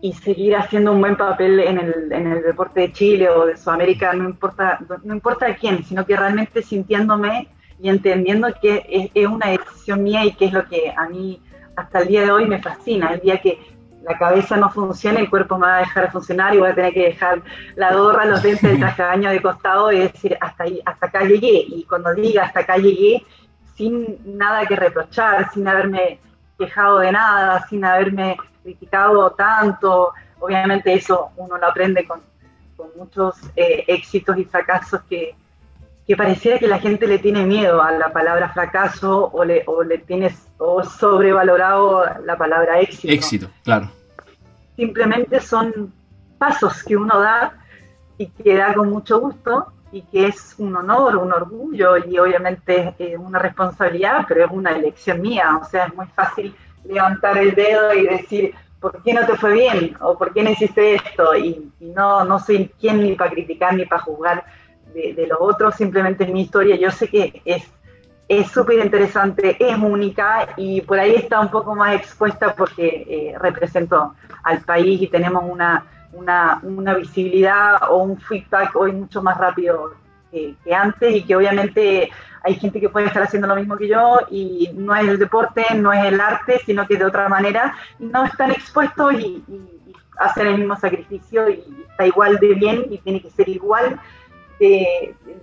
y 0.00 0.14
seguir 0.14 0.56
haciendo 0.56 0.92
un 0.92 1.00
buen 1.00 1.16
papel 1.16 1.60
en 1.60 1.78
el, 1.78 2.10
en 2.10 2.32
el 2.32 2.42
deporte 2.42 2.80
de 2.80 2.92
Chile 2.92 3.28
o 3.28 3.44
de 3.44 3.58
Sudamérica, 3.58 4.14
no 4.14 4.24
importa, 4.24 4.78
no 5.04 5.14
importa 5.14 5.54
quién, 5.54 5.84
sino 5.84 6.06
que 6.06 6.16
realmente 6.16 6.62
sintiéndome 6.62 7.48
y 7.78 7.90
entendiendo 7.90 8.48
que 8.60 9.10
es, 9.14 9.26
una 9.26 9.48
decisión 9.48 10.02
mía 10.02 10.24
y 10.24 10.32
que 10.32 10.46
es 10.46 10.52
lo 10.52 10.66
que 10.66 10.92
a 10.96 11.08
mí 11.08 11.42
hasta 11.76 12.00
el 12.00 12.08
día 12.08 12.22
de 12.22 12.30
hoy 12.30 12.46
me 12.46 12.62
fascina. 12.62 13.12
El 13.12 13.20
día 13.20 13.38
que 13.38 13.58
la 14.02 14.16
cabeza 14.16 14.56
no 14.56 14.70
funcione, 14.70 15.20
el 15.20 15.30
cuerpo 15.30 15.58
me 15.58 15.66
va 15.66 15.76
a 15.76 15.80
dejar 15.80 16.06
de 16.06 16.10
funcionar 16.10 16.54
y 16.54 16.58
voy 16.58 16.70
a 16.70 16.74
tener 16.74 16.92
que 16.92 17.04
dejar 17.04 17.42
la 17.76 17.94
gorra, 17.94 18.24
los 18.24 18.42
lentes, 18.42 18.64
el 18.64 18.78
traje 18.78 19.02
de 19.02 19.08
baño 19.08 19.30
de 19.30 19.42
costado 19.42 19.92
y 19.92 19.98
decir 19.98 20.36
hasta 20.40 20.64
ahí, 20.64 20.80
hasta 20.84 21.06
acá 21.06 21.24
llegué. 21.24 21.64
Y 21.68 21.84
cuando 21.84 22.14
diga 22.14 22.44
hasta 22.44 22.60
acá 22.60 22.76
llegué, 22.76 23.22
sin 23.76 24.18
nada 24.38 24.66
que 24.66 24.76
reprochar, 24.76 25.50
sin 25.52 25.68
haberme 25.68 26.18
quejado 26.58 26.98
de 26.98 27.12
nada, 27.12 27.66
sin 27.68 27.84
haberme 27.84 28.36
criticado 28.62 29.30
tanto. 29.32 30.12
Obviamente 30.38 30.92
eso 30.94 31.30
uno 31.36 31.58
lo 31.58 31.66
aprende 31.66 32.06
con, 32.06 32.20
muchos 32.96 33.36
eh, 33.56 33.84
éxitos 33.88 34.38
y 34.38 34.44
fracasos 34.46 35.02
que, 35.02 35.34
que, 36.10 36.16
pareciera 36.16 36.58
que 36.58 36.66
la 36.66 36.80
gente 36.80 37.06
le 37.06 37.20
tiene 37.20 37.46
miedo 37.46 37.80
a 37.80 37.92
la 37.92 38.12
palabra 38.12 38.48
fracaso 38.48 39.30
o 39.32 39.44
le, 39.44 39.62
o 39.66 39.84
le 39.84 39.98
tienes 39.98 40.34
o 40.58 40.82
sobrevalorado 40.82 42.04
la 42.24 42.36
palabra 42.36 42.80
éxito. 42.80 43.12
Éxito, 43.12 43.48
claro. 43.62 43.88
Simplemente 44.74 45.38
son 45.40 45.92
pasos 46.36 46.82
que 46.82 46.96
uno 46.96 47.20
da 47.20 47.52
y 48.18 48.26
que 48.26 48.56
da 48.56 48.74
con 48.74 48.90
mucho 48.90 49.20
gusto 49.20 49.72
y 49.92 50.02
que 50.02 50.26
es 50.26 50.56
un 50.58 50.74
honor, 50.74 51.16
un 51.16 51.32
orgullo 51.32 51.96
y 51.96 52.18
obviamente 52.18 52.92
es 52.98 53.16
una 53.16 53.38
responsabilidad, 53.38 54.24
pero 54.26 54.46
es 54.46 54.50
una 54.50 54.72
elección 54.72 55.20
mía, 55.20 55.60
o 55.62 55.64
sea, 55.64 55.86
es 55.86 55.94
muy 55.94 56.06
fácil 56.06 56.52
levantar 56.84 57.38
el 57.38 57.54
dedo 57.54 57.94
y 57.94 58.08
decir, 58.08 58.52
¿por 58.80 59.00
qué 59.04 59.14
no 59.14 59.24
te 59.26 59.36
fue 59.36 59.52
bien? 59.52 59.96
¿O 60.00 60.18
por 60.18 60.32
qué 60.32 60.42
no 60.42 60.50
hiciste 60.50 60.96
esto? 60.96 61.36
Y, 61.36 61.70
no, 61.78 62.24
no 62.24 62.40
soy 62.40 62.68
quien 62.80 63.00
ni 63.00 63.14
para 63.14 63.30
criticar 63.30 63.74
ni 63.74 63.86
para 63.86 64.02
juzgar 64.02 64.44
de, 64.94 65.14
de 65.14 65.26
los 65.26 65.38
otros, 65.40 65.74
simplemente 65.74 66.24
es 66.24 66.30
mi 66.30 66.42
historia, 66.42 66.76
yo 66.76 66.90
sé 66.90 67.08
que 67.08 67.42
es 67.44 68.50
súper 68.50 68.84
interesante, 68.84 69.56
es 69.58 69.76
única 69.76 70.48
y 70.56 70.80
por 70.82 70.98
ahí 71.00 71.14
está 71.16 71.40
un 71.40 71.50
poco 71.50 71.74
más 71.74 71.96
expuesta 71.96 72.54
porque 72.54 73.04
eh, 73.08 73.38
represento 73.38 74.14
al 74.44 74.60
país 74.60 75.02
y 75.02 75.08
tenemos 75.08 75.44
una 75.46 75.84
una, 76.12 76.94
visibilidad 76.94 77.90
o 77.90 77.98
un 77.98 78.18
feedback 78.18 78.74
hoy 78.76 78.92
mucho 78.92 79.22
más 79.22 79.38
rápido 79.38 79.94
que, 80.30 80.56
antes 80.74 81.16
y 81.16 81.22
que 81.22 81.36
obviamente 81.36 82.10
hay 82.42 82.54
gente 82.54 82.80
que 82.80 82.88
puede 82.88 83.06
estar 83.06 83.22
haciendo 83.22 83.48
lo 83.48 83.56
mismo 83.56 83.76
que 83.76 83.88
yo 83.88 84.18
y 84.30 84.70
no 84.74 84.94
es 84.94 85.08
el 85.08 85.18
deporte, 85.18 85.64
no 85.74 85.92
es 85.92 86.04
el 86.04 86.20
arte, 86.20 86.60
sino 86.64 86.86
que 86.86 86.96
de 86.96 87.04
otra 87.04 87.28
manera 87.28 87.74
no 87.98 88.24
están 88.24 88.50
expuestos 88.50 89.14
y, 89.14 89.44
hacen 90.18 90.48
el 90.48 90.58
mismo 90.58 90.76
sacrificio 90.76 91.48
y 91.48 91.64
está 91.88 92.06
igual 92.06 92.36
de 92.36 92.52
bien 92.52 92.84
y 92.90 92.98
tiene 92.98 93.22
que 93.22 93.30
ser 93.30 93.48
igual 93.48 93.98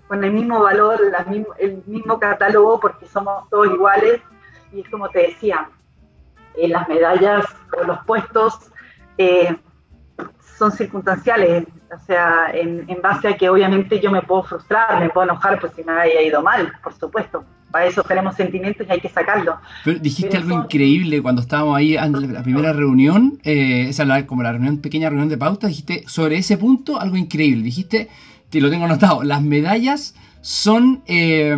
con 0.07 0.23
el 0.23 0.31
mismo 0.31 0.61
valor, 0.61 0.99
el 1.59 1.83
mismo 1.85 2.19
catálogo 2.19 2.79
porque 2.79 3.07
somos 3.07 3.49
todos 3.49 3.67
iguales 3.67 4.21
y 4.73 4.81
es 4.81 4.89
como 4.89 5.09
te 5.09 5.19
decía, 5.19 5.69
eh, 6.57 6.67
las 6.67 6.87
medallas 6.89 7.45
o 7.79 7.83
los 7.83 7.99
puestos 8.05 8.71
eh, 9.17 9.55
son 10.57 10.71
circunstanciales, 10.71 11.65
o 11.95 11.99
sea, 12.05 12.51
en, 12.51 12.85
base 13.01 13.27
a 13.27 13.37
que 13.37 13.47
obviamente 13.49 13.99
yo 13.99 14.11
me 14.11 14.23
puedo 14.23 14.43
frustrar, 14.43 14.99
me 14.99 15.09
puedo 15.09 15.25
enojar 15.25 15.59
pues 15.59 15.73
si 15.75 15.83
me 15.83 15.91
haya 15.91 16.21
ido 16.21 16.41
mal, 16.41 16.73
por 16.83 16.93
supuesto. 16.93 17.43
Para 17.69 17.85
eso 17.85 18.01
tenemos 18.01 18.35
sentimientos 18.35 18.87
y 18.87 18.91
hay 18.91 19.01
que 19.01 19.09
sacarlo. 19.09 19.57
Pero 19.83 19.99
dijiste 19.99 20.37
algo 20.37 20.55
increíble 20.63 21.21
cuando 21.21 21.41
estábamos 21.41 21.75
ahí 21.75 21.97
en 21.97 22.33
la 22.33 22.41
primera 22.41 22.71
reunión, 22.71 23.39
eh, 23.43 23.87
esa 23.89 24.25
como 24.25 24.41
la 24.41 24.53
reunión, 24.53 24.77
pequeña 24.79 25.09
reunión 25.09 25.29
de 25.29 25.37
pauta, 25.37 25.67
dijiste 25.67 26.03
sobre 26.07 26.37
ese 26.37 26.57
punto 26.57 26.99
algo 26.99 27.17
increíble. 27.17 27.63
Dijiste, 27.63 28.09
que 28.49 28.61
lo 28.61 28.69
tengo 28.69 28.85
anotado, 28.85 29.23
las 29.23 29.41
medallas 29.41 30.15
son, 30.41 31.03
eh, 31.07 31.55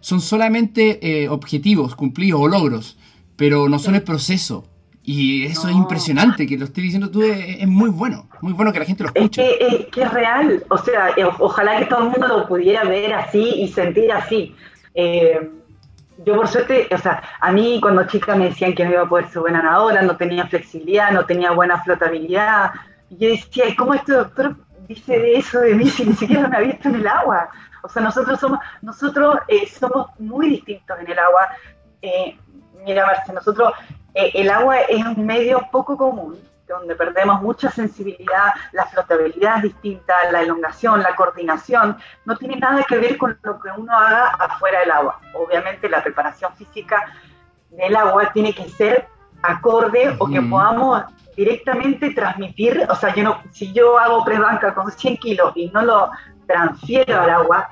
son 0.00 0.20
solamente 0.20 1.28
objetivos 1.28 1.94
cumplidos 1.94 2.40
o 2.40 2.48
logros, 2.48 2.98
pero 3.36 3.68
no 3.68 3.78
son 3.78 3.94
el 3.94 4.02
proceso. 4.02 4.70
Y 5.02 5.46
eso 5.46 5.68
es 5.68 5.74
impresionante, 5.74 6.46
que 6.46 6.58
lo 6.58 6.66
estés 6.66 6.84
diciendo 6.84 7.10
tú, 7.10 7.22
es, 7.22 7.66
muy 7.66 7.90
bueno, 7.90 8.28
muy 8.42 8.52
bueno 8.52 8.72
que 8.72 8.78
la 8.78 8.84
gente 8.84 9.02
lo 9.02 9.08
escuche. 9.08 9.42
Es 9.42 9.86
que 9.86 10.02
es, 10.02 10.12
real, 10.12 10.62
o 10.68 10.76
sea, 10.76 11.10
eh, 11.16 11.24
ojalá 11.38 11.78
que 11.78 11.86
todo 11.86 12.04
el 12.04 12.10
mundo 12.10 12.28
lo 12.28 12.46
pudiera 12.46 12.84
ver 12.84 13.14
así 13.14 13.42
y 13.42 13.68
sentir 13.68 14.12
así. 14.12 14.54
Eh, 14.94 15.50
yo 16.24 16.36
por 16.36 16.48
suerte, 16.48 16.86
o 16.92 16.98
sea, 16.98 17.22
a 17.40 17.50
mí 17.50 17.80
cuando 17.80 18.06
chica 18.06 18.36
me 18.36 18.50
decían 18.50 18.74
que 18.74 18.84
no 18.84 18.90
iba 18.90 19.02
a 19.02 19.08
poder 19.08 19.28
ser 19.30 19.40
buena 19.40 19.62
nadadora, 19.62 20.02
no 20.02 20.16
tenía 20.16 20.46
flexibilidad, 20.46 21.10
no 21.12 21.24
tenía 21.24 21.52
buena 21.52 21.82
flotabilidad. 21.82 22.72
Y 23.08 23.16
yo 23.16 23.30
decía, 23.30 23.64
¿cómo 23.78 23.94
este 23.94 24.12
doctor 24.12 24.54
dice 24.94 25.38
eso 25.38 25.60
de 25.60 25.74
mí 25.74 25.88
si 25.88 26.04
ni 26.04 26.14
siquiera 26.14 26.48
me 26.48 26.56
ha 26.56 26.60
visto 26.60 26.88
en 26.88 26.96
el 26.96 27.06
agua? 27.06 27.48
O 27.82 27.88
sea, 27.88 28.02
nosotros 28.02 28.40
somos, 28.40 28.58
nosotros 28.82 29.38
eh, 29.46 29.66
somos 29.68 30.08
muy 30.18 30.48
distintos 30.50 30.98
en 30.98 31.10
el 31.10 31.18
agua. 31.18 31.48
mira, 32.84 33.06
Marce, 33.06 33.32
nosotros 33.32 33.72
eh, 34.14 34.32
el 34.34 34.50
agua 34.50 34.80
es 34.80 35.04
un 35.04 35.24
medio 35.24 35.66
poco 35.70 35.96
común, 35.96 36.36
donde 36.66 36.96
perdemos 36.96 37.40
mucha 37.40 37.70
sensibilidad, 37.70 38.52
la 38.72 38.84
flotabilidad 38.86 39.58
es 39.58 39.62
distinta, 39.62 40.14
la 40.32 40.42
elongación, 40.42 41.02
la 41.02 41.14
coordinación, 41.14 41.96
no 42.24 42.36
tiene 42.36 42.56
nada 42.56 42.82
que 42.82 42.98
ver 42.98 43.16
con 43.16 43.38
lo 43.42 43.60
que 43.60 43.68
uno 43.76 43.96
haga 43.96 44.26
afuera 44.30 44.80
del 44.80 44.90
agua. 44.90 45.20
Obviamente 45.34 45.88
la 45.88 46.02
preparación 46.02 46.52
física 46.56 47.12
del 47.70 47.94
agua 47.94 48.32
tiene 48.32 48.52
que 48.52 48.68
ser 48.68 49.06
acorde 49.42 50.16
o 50.18 50.26
que 50.26 50.40
podamos 50.42 51.02
directamente 51.36 52.10
transmitir, 52.10 52.86
o 52.88 52.94
sea, 52.94 53.14
yo 53.14 53.24
no, 53.24 53.42
si 53.50 53.72
yo 53.72 53.98
hago 53.98 54.24
prebanca 54.24 54.74
con 54.74 54.90
100 54.90 55.16
kilos 55.16 55.52
y 55.54 55.70
no 55.70 55.82
lo 55.82 56.10
transfiero 56.46 57.20
al 57.20 57.30
agua 57.30 57.70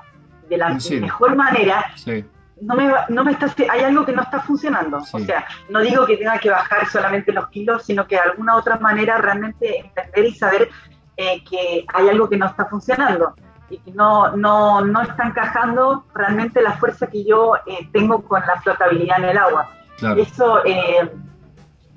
de 0.49 0.57
la 0.57 0.69
mejor 0.69 1.35
manera, 1.35 1.85
sí. 1.95 2.25
no 2.61 2.75
me, 2.75 2.91
no 3.09 3.23
me 3.23 3.31
está, 3.33 3.53
hay 3.69 3.81
algo 3.81 4.05
que 4.05 4.13
no 4.13 4.23
está 4.23 4.39
funcionando. 4.41 4.97
O 4.97 5.19
sea, 5.19 5.45
no 5.69 5.81
digo 5.81 6.05
que 6.05 6.17
tenga 6.17 6.39
que 6.39 6.49
bajar 6.49 6.87
solamente 6.87 7.31
los 7.31 7.47
kilos, 7.49 7.85
sino 7.85 8.07
que 8.07 8.15
de 8.15 8.21
alguna 8.21 8.55
otra 8.55 8.79
manera 8.79 9.17
realmente 9.17 9.79
entender 9.79 10.25
y 10.25 10.33
saber 10.33 10.69
eh, 11.17 11.43
que 11.43 11.85
hay 11.93 12.09
algo 12.09 12.27
que 12.27 12.37
no 12.37 12.47
está 12.47 12.65
funcionando 12.65 13.35
y 13.69 13.77
que 13.77 13.91
no, 13.91 14.35
no, 14.35 14.81
no 14.81 15.01
está 15.01 15.27
encajando 15.27 16.05
realmente 16.15 16.61
la 16.61 16.73
fuerza 16.73 17.07
que 17.07 17.23
yo 17.23 17.55
eh, 17.67 17.87
tengo 17.91 18.23
con 18.23 18.41
la 18.41 18.59
flotabilidad 18.61 19.19
en 19.19 19.25
el 19.25 19.37
agua. 19.37 19.69
Eso, 20.17 20.65
eh, 20.65 21.11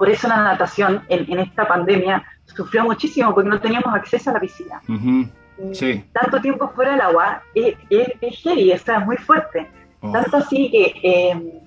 por 0.02 0.10
eso 0.10 0.26
la 0.26 0.42
natación 0.42 1.00
en, 1.08 1.38
esta 1.38 1.64
pandemia 1.64 2.24
sufrió 2.44 2.82
muchísimo 2.82 3.32
porque 3.32 3.48
no 3.48 3.60
teníamos 3.60 3.94
acceso 3.94 4.30
a 4.30 4.32
la 4.32 4.40
piscina. 4.40 4.82
Tanto 6.12 6.40
tiempo 6.40 6.72
fuera 6.74 6.90
del 6.90 7.02
agua 7.02 7.40
es, 7.54 7.76
es, 7.88 8.08
es 8.20 8.36
heavy, 8.40 8.72
es 8.72 8.84
muy 9.06 9.16
fuerte. 9.16 9.70
Oh. 10.00 10.10
Tanto 10.10 10.38
así 10.38 10.68
que 10.72 10.92
eh, 11.04 11.62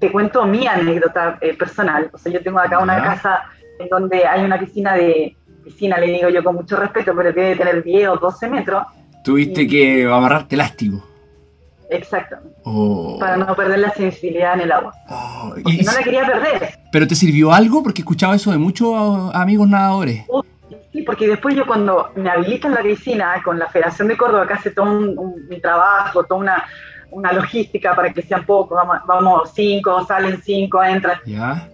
te 0.00 0.10
cuento 0.10 0.44
mi 0.46 0.66
anécdota 0.66 1.38
eh, 1.40 1.54
personal. 1.54 2.10
O 2.12 2.18
sea, 2.18 2.32
yo 2.32 2.42
tengo 2.42 2.58
acá 2.58 2.80
una 2.80 3.00
casa 3.00 3.44
en 3.78 3.88
donde 3.88 4.26
hay 4.26 4.44
una 4.44 4.58
piscina 4.58 4.94
de, 4.94 5.36
piscina 5.62 5.96
le 5.98 6.08
digo 6.08 6.28
yo 6.28 6.42
con 6.42 6.56
mucho 6.56 6.74
respeto, 6.74 7.14
pero 7.14 7.32
debe 7.32 7.54
tener 7.54 7.84
10 7.84 8.08
o 8.08 8.16
12 8.16 8.48
metros. 8.48 8.84
Tuviste 9.22 9.64
que 9.68 10.06
amarrarte 10.06 10.56
elástico. 10.56 11.04
Exacto. 11.90 12.36
Oh. 12.64 13.16
Para 13.18 13.36
no 13.36 13.54
perder 13.54 13.78
la 13.78 13.90
sensibilidad 13.90 14.54
en 14.54 14.62
el 14.62 14.72
agua. 14.72 14.92
Oh. 15.08 15.54
y 15.64 15.82
no 15.82 15.92
la 15.92 16.02
quería 16.02 16.26
perder. 16.26 16.78
¿Pero 16.92 17.06
te 17.06 17.14
sirvió 17.14 17.52
algo? 17.52 17.82
Porque 17.82 18.00
he 18.00 18.02
escuchado 18.02 18.34
eso 18.34 18.50
de 18.50 18.58
muchos 18.58 18.94
amigos 19.34 19.68
nadadores. 19.68 20.24
sí, 20.92 21.02
porque 21.02 21.28
después 21.28 21.54
yo 21.54 21.66
cuando 21.66 22.10
me 22.16 22.30
habilitan 22.30 22.74
la 22.74 22.82
piscina 22.82 23.40
con 23.44 23.58
la 23.58 23.68
Federación 23.68 24.08
de 24.08 24.16
Córdoba, 24.16 24.46
que 24.46 24.54
hace 24.54 24.70
todo 24.70 24.90
un, 24.90 25.46
mi 25.48 25.60
trabajo, 25.60 26.24
toda 26.24 26.40
una, 26.40 26.64
una 27.10 27.32
logística 27.32 27.94
para 27.94 28.12
que 28.12 28.22
sean 28.22 28.44
pocos, 28.44 28.78
vamos, 29.06 29.50
cinco, 29.54 30.04
salen 30.06 30.40
cinco, 30.42 30.82
entran. 30.82 31.18
¿Ya? 31.26 31.68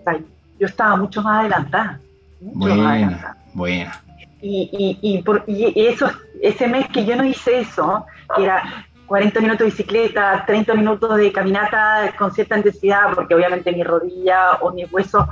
yo 0.59 0.67
estaba 0.67 0.97
mucho 0.97 1.23
más 1.23 1.41
adelantada. 1.41 2.01
Mucho 2.41 2.59
buena, 2.59 2.83
más 2.83 2.93
adelantada. 2.93 3.37
buena. 3.55 4.03
Y, 4.41 4.99
y, 5.03 5.15
y, 5.15 5.23
por, 5.23 5.45
y 5.47 5.87
eso, 5.87 6.11
ese 6.41 6.67
mes 6.67 6.89
que 6.89 7.05
yo 7.05 7.17
no 7.17 7.25
hice 7.25 7.61
eso, 7.61 8.05
que 8.37 8.45
era 8.45 8.87
40 9.13 9.41
minutos 9.41 9.59
de 9.59 9.65
bicicleta, 9.67 10.43
30 10.47 10.73
minutos 10.73 11.17
de 11.17 11.31
caminata 11.31 12.15
con 12.19 12.33
cierta 12.33 12.57
intensidad, 12.57 13.13
porque 13.15 13.35
obviamente 13.35 13.71
mi 13.71 13.85
rodilla 13.85 14.53
o 14.63 14.71
mi 14.71 14.87
hueso 14.87 15.29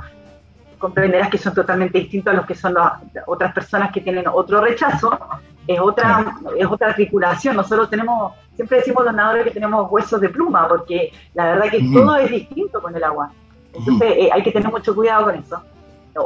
comprenderás 0.77 1.29
que 1.29 1.39
son 1.39 1.55
totalmente 1.55 1.97
distintos 1.97 2.31
a 2.31 2.37
los 2.37 2.45
que 2.45 2.53
son 2.53 2.75
las 2.75 2.91
otras 3.25 3.51
personas 3.55 3.91
que 3.91 4.01
tienen 4.01 4.25
otro 4.27 4.61
rechazo, 4.61 5.19
es 5.65 5.79
otra, 5.79 6.35
es 6.55 6.67
otra 6.67 6.89
articulación. 6.89 7.55
Nosotros 7.55 7.89
tenemos 7.89 8.33
siempre 8.55 8.77
decimos 8.77 9.03
los 9.03 9.15
nadadores 9.15 9.45
que 9.45 9.51
tenemos 9.51 9.91
huesos 9.91 10.21
de 10.21 10.29
pluma, 10.29 10.67
porque 10.67 11.11
la 11.33 11.45
verdad 11.45 11.71
que 11.71 11.83
todo 11.91 12.17
es 12.17 12.29
distinto 12.29 12.79
con 12.83 12.95
el 12.95 13.03
agua. 13.03 13.31
Entonces 13.73 14.11
eh, 14.15 14.29
hay 14.31 14.43
que 14.43 14.51
tener 14.51 14.69
mucho 14.69 14.93
cuidado 14.93 15.25
con 15.25 15.33
eso. 15.33 15.59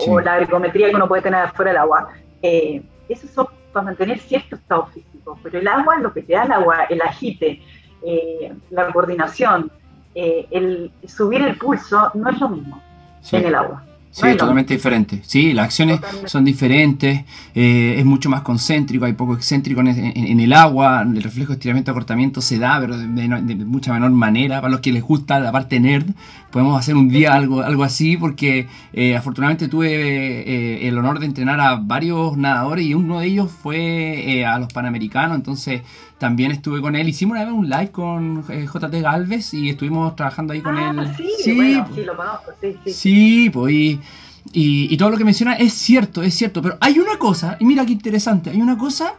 O 0.09 0.19
la 0.19 0.39
ergometría 0.39 0.89
que 0.89 0.95
uno 0.97 1.07
puede 1.07 1.21
tener 1.21 1.49
fuera 1.51 1.71
del 1.71 1.79
agua. 1.79 2.09
Eh, 2.41 2.83
eso 3.07 3.25
es 3.27 3.47
para 3.71 3.85
mantener 3.85 4.19
cierto 4.19 4.57
estado 4.57 4.87
físico, 4.87 5.14
pero 5.41 5.59
el 5.59 5.67
agua, 5.67 5.97
lo 5.97 6.13
que 6.13 6.21
te 6.21 6.33
da 6.33 6.43
el 6.43 6.51
agua, 6.51 6.83
el 6.85 7.01
agite, 7.01 7.61
eh, 8.05 8.53
la 8.69 8.91
coordinación, 8.91 9.71
el 10.13 10.91
subir 11.05 11.41
el 11.41 11.57
pulso, 11.57 12.11
no 12.13 12.29
es 12.29 12.39
lo 12.39 12.47
mismo 12.47 12.81
en 13.31 13.45
el 13.45 13.55
agua. 13.55 13.83
Sí, 14.15 14.37
totalmente 14.37 14.73
diferente. 14.73 15.21
Sí, 15.25 15.51
las 15.51 15.65
acciones 15.65 15.99
son 16.25 16.45
diferentes, 16.45 17.25
eh, 17.53 17.95
es 17.97 18.05
mucho 18.05 18.29
más 18.29 18.43
concéntrico, 18.43 19.03
hay 19.03 19.11
poco 19.11 19.33
excéntrico 19.33 19.81
en, 19.81 20.39
el 20.39 20.53
agua, 20.53 21.01
el 21.01 21.21
reflejo 21.21 21.49
de 21.49 21.55
estiramiento 21.55 21.91
acortamiento 21.91 22.41
se 22.41 22.57
da, 22.57 22.79
pero 22.79 22.97
de, 22.97 23.55
mucha 23.65 23.91
menor 23.91 24.11
manera. 24.11 24.61
Para 24.61 24.71
los 24.71 24.79
que 24.79 24.93
les 24.93 25.03
gusta 25.03 25.37
la 25.41 25.51
parte 25.51 25.81
nerd, 25.81 26.05
podemos 26.49 26.79
hacer 26.79 26.95
un 26.95 27.09
día 27.09 27.33
algo, 27.33 27.61
algo 27.61 27.83
así, 27.83 28.15
porque 28.15 28.67
eh, 28.93 29.17
afortunadamente 29.17 29.67
tuve 29.67 29.89
eh, 29.91 30.87
el 30.87 30.97
honor 30.97 31.19
de 31.19 31.25
entrenar 31.25 31.59
a 31.59 31.75
varios 31.75 32.37
nadadores 32.37 32.85
y 32.85 32.93
uno 32.93 33.19
de 33.19 33.27
ellos 33.27 33.51
fue 33.51 34.45
a 34.45 34.57
los 34.59 34.71
Panamericanos, 34.71 35.35
entonces 35.35 35.81
también 36.17 36.51
estuve 36.51 36.81
con 36.81 36.95
él. 36.95 37.09
Hicimos 37.09 37.35
una 37.35 37.45
vez 37.45 37.53
un 37.53 37.69
live 37.69 37.91
con 37.91 38.43
eh, 38.49 38.65
JT 38.65 39.01
Galvez 39.01 39.53
y 39.53 39.69
estuvimos 39.69 40.15
trabajando 40.15 40.53
ahí 40.53 40.61
con 40.61 40.77
ah, 40.77 40.91
él. 40.91 41.15
Sí, 41.15 41.29
sí, 41.43 41.81
sí, 41.93 42.03
lo 42.03 42.15
conozco, 42.15 42.51
sí, 42.61 42.77
sí. 42.85 42.93
Sí, 42.93 43.49
pues 43.49 43.73
y, 43.73 43.99
y, 44.53 44.97
todo 44.97 45.09
lo 45.09 45.17
que 45.17 45.25
menciona 45.25 45.53
es 45.53 45.73
cierto, 45.73 46.21
es 46.21 46.33
cierto. 46.33 46.61
Pero 46.61 46.77
hay 46.79 46.99
una 46.99 47.17
cosa, 47.17 47.57
y 47.59 47.65
mira 47.65 47.85
qué 47.85 47.93
interesante, 47.93 48.49
hay 48.49 48.61
una 48.61 48.77
cosa 48.77 49.15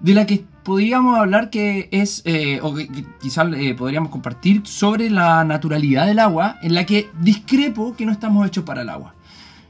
de 0.00 0.14
la 0.14 0.24
que 0.26 0.44
podríamos 0.62 1.18
hablar 1.18 1.50
que 1.50 1.88
es, 1.90 2.22
eh, 2.24 2.60
o 2.62 2.74
que, 2.74 2.88
quizás 3.20 3.48
eh, 3.54 3.74
podríamos 3.74 4.10
compartir 4.10 4.66
sobre 4.66 5.10
la 5.10 5.44
naturalidad 5.44 6.06
del 6.06 6.20
agua, 6.20 6.56
en 6.62 6.74
la 6.74 6.86
que 6.86 7.10
discrepo 7.20 7.96
que 7.96 8.06
no 8.06 8.12
estamos 8.12 8.46
hechos 8.46 8.64
para 8.64 8.82
el 8.82 8.88
agua. 8.88 9.14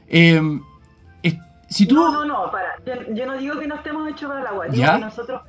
Em, 0.07 0.61
si 1.69 1.85
tú... 1.85 1.95
No, 1.95 2.11
no, 2.11 2.25
no, 2.25 2.51
para. 2.51 2.69
Yo, 3.13 3.25
no 3.27 3.37
digo 3.37 3.59
que 3.59 3.67
no 3.67 3.75
estemos 3.75 4.09
hechos 4.09 4.27
para 4.27 4.41
el 4.41 4.47
agua, 4.47 4.67
digo 4.69 4.91
que 4.91 4.99
nosotros 4.99 5.41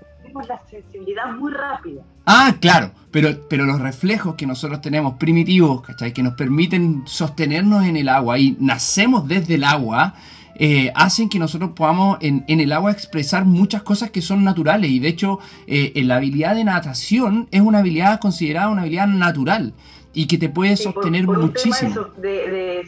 la 0.48 0.60
sensibilidad 0.68 1.32
muy 1.32 1.52
rápida. 1.52 2.02
Ah, 2.26 2.54
claro, 2.60 2.92
pero, 3.10 3.30
pero 3.48 3.64
los 3.64 3.80
reflejos 3.80 4.34
que 4.34 4.46
nosotros 4.46 4.80
tenemos 4.80 5.14
primitivos, 5.14 5.82
¿cachai? 5.82 6.12
Que 6.12 6.22
nos 6.22 6.34
permiten 6.34 7.02
sostenernos 7.06 7.84
en 7.84 7.96
el 7.96 8.08
agua 8.08 8.38
y 8.38 8.56
nacemos 8.60 9.26
desde 9.26 9.54
el 9.54 9.64
agua, 9.64 10.14
eh, 10.62 10.92
hacen 10.94 11.28
que 11.28 11.38
nosotros 11.38 11.70
podamos 11.74 12.18
en, 12.20 12.44
el 12.46 12.72
agua 12.72 12.92
expresar 12.92 13.46
muchas 13.46 13.82
cosas 13.82 14.10
que 14.10 14.20
son 14.20 14.44
naturales. 14.44 14.90
Y 14.90 14.98
de 14.98 15.08
hecho, 15.08 15.38
eh, 15.66 15.92
la 16.04 16.16
habilidad 16.16 16.54
de 16.54 16.64
natación 16.64 17.48
es 17.50 17.62
una 17.62 17.78
habilidad 17.78 18.20
considerada 18.20 18.68
una 18.68 18.82
habilidad 18.82 19.06
natural 19.06 19.72
y 20.12 20.26
que 20.26 20.38
te 20.38 20.48
puede 20.48 20.76
sostener 20.76 21.26
muchísimo. 21.26 22.08
de, 22.18 22.84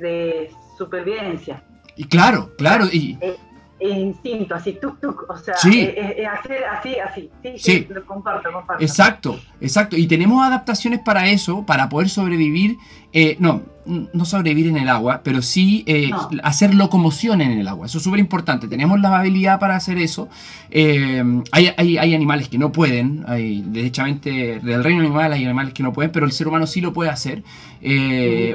de, 0.00 0.50
supervivencia. 0.76 1.64
Y 1.96 2.04
claro, 2.04 2.52
claro. 2.56 2.86
Y, 2.92 3.16
eh, 3.20 3.36
instinto, 3.80 4.54
así, 4.54 4.76
tuk, 4.80 5.00
tuk, 5.00 5.24
o 5.28 5.36
sea, 5.36 5.54
Sí. 5.56 5.80
eh, 5.82 6.16
eh, 6.18 6.26
hacer 6.26 6.64
así, 6.64 6.96
así, 6.98 7.30
sí, 7.42 7.50
sí, 7.56 7.58
Sí. 7.58 7.86
lo 7.90 8.04
comparto, 8.04 8.50
comparto. 8.52 8.82
Exacto, 8.82 9.38
exacto. 9.60 9.96
Y 9.96 10.06
tenemos 10.06 10.44
adaptaciones 10.44 11.00
para 11.00 11.28
eso, 11.28 11.64
para 11.64 11.88
poder 11.88 12.08
sobrevivir, 12.08 12.76
eh, 13.12 13.36
no, 13.38 13.62
no 13.86 14.24
sobrevivir 14.26 14.66
en 14.66 14.76
el 14.76 14.88
agua, 14.90 15.22
pero 15.24 15.40
sí 15.40 15.82
eh, 15.86 16.10
No. 16.10 16.28
hacer 16.42 16.74
locomoción 16.74 17.40
en 17.40 17.52
el 17.52 17.66
agua. 17.68 17.86
Eso 17.86 17.96
es 17.98 18.04
súper 18.04 18.20
importante. 18.20 18.68
Tenemos 18.68 19.00
la 19.00 19.16
habilidad 19.18 19.58
para 19.58 19.76
hacer 19.76 19.96
eso. 19.96 20.28
Eh, 20.70 21.22
hay, 21.52 21.70
hay- 21.76 21.96
hay 21.96 22.14
animales 22.14 22.48
que 22.50 22.58
no 22.58 22.70
pueden, 22.70 23.24
hay, 23.26 23.62
derechamente 23.66 24.60
del 24.60 24.84
reino 24.84 25.00
animal 25.00 25.32
hay 25.32 25.44
animales 25.44 25.72
que 25.72 25.82
no 25.82 25.92
pueden, 25.94 26.12
pero 26.12 26.26
el 26.26 26.32
ser 26.32 26.48
humano 26.48 26.66
sí 26.66 26.80
lo 26.82 26.92
puede 26.92 27.08
hacer. 27.10 27.42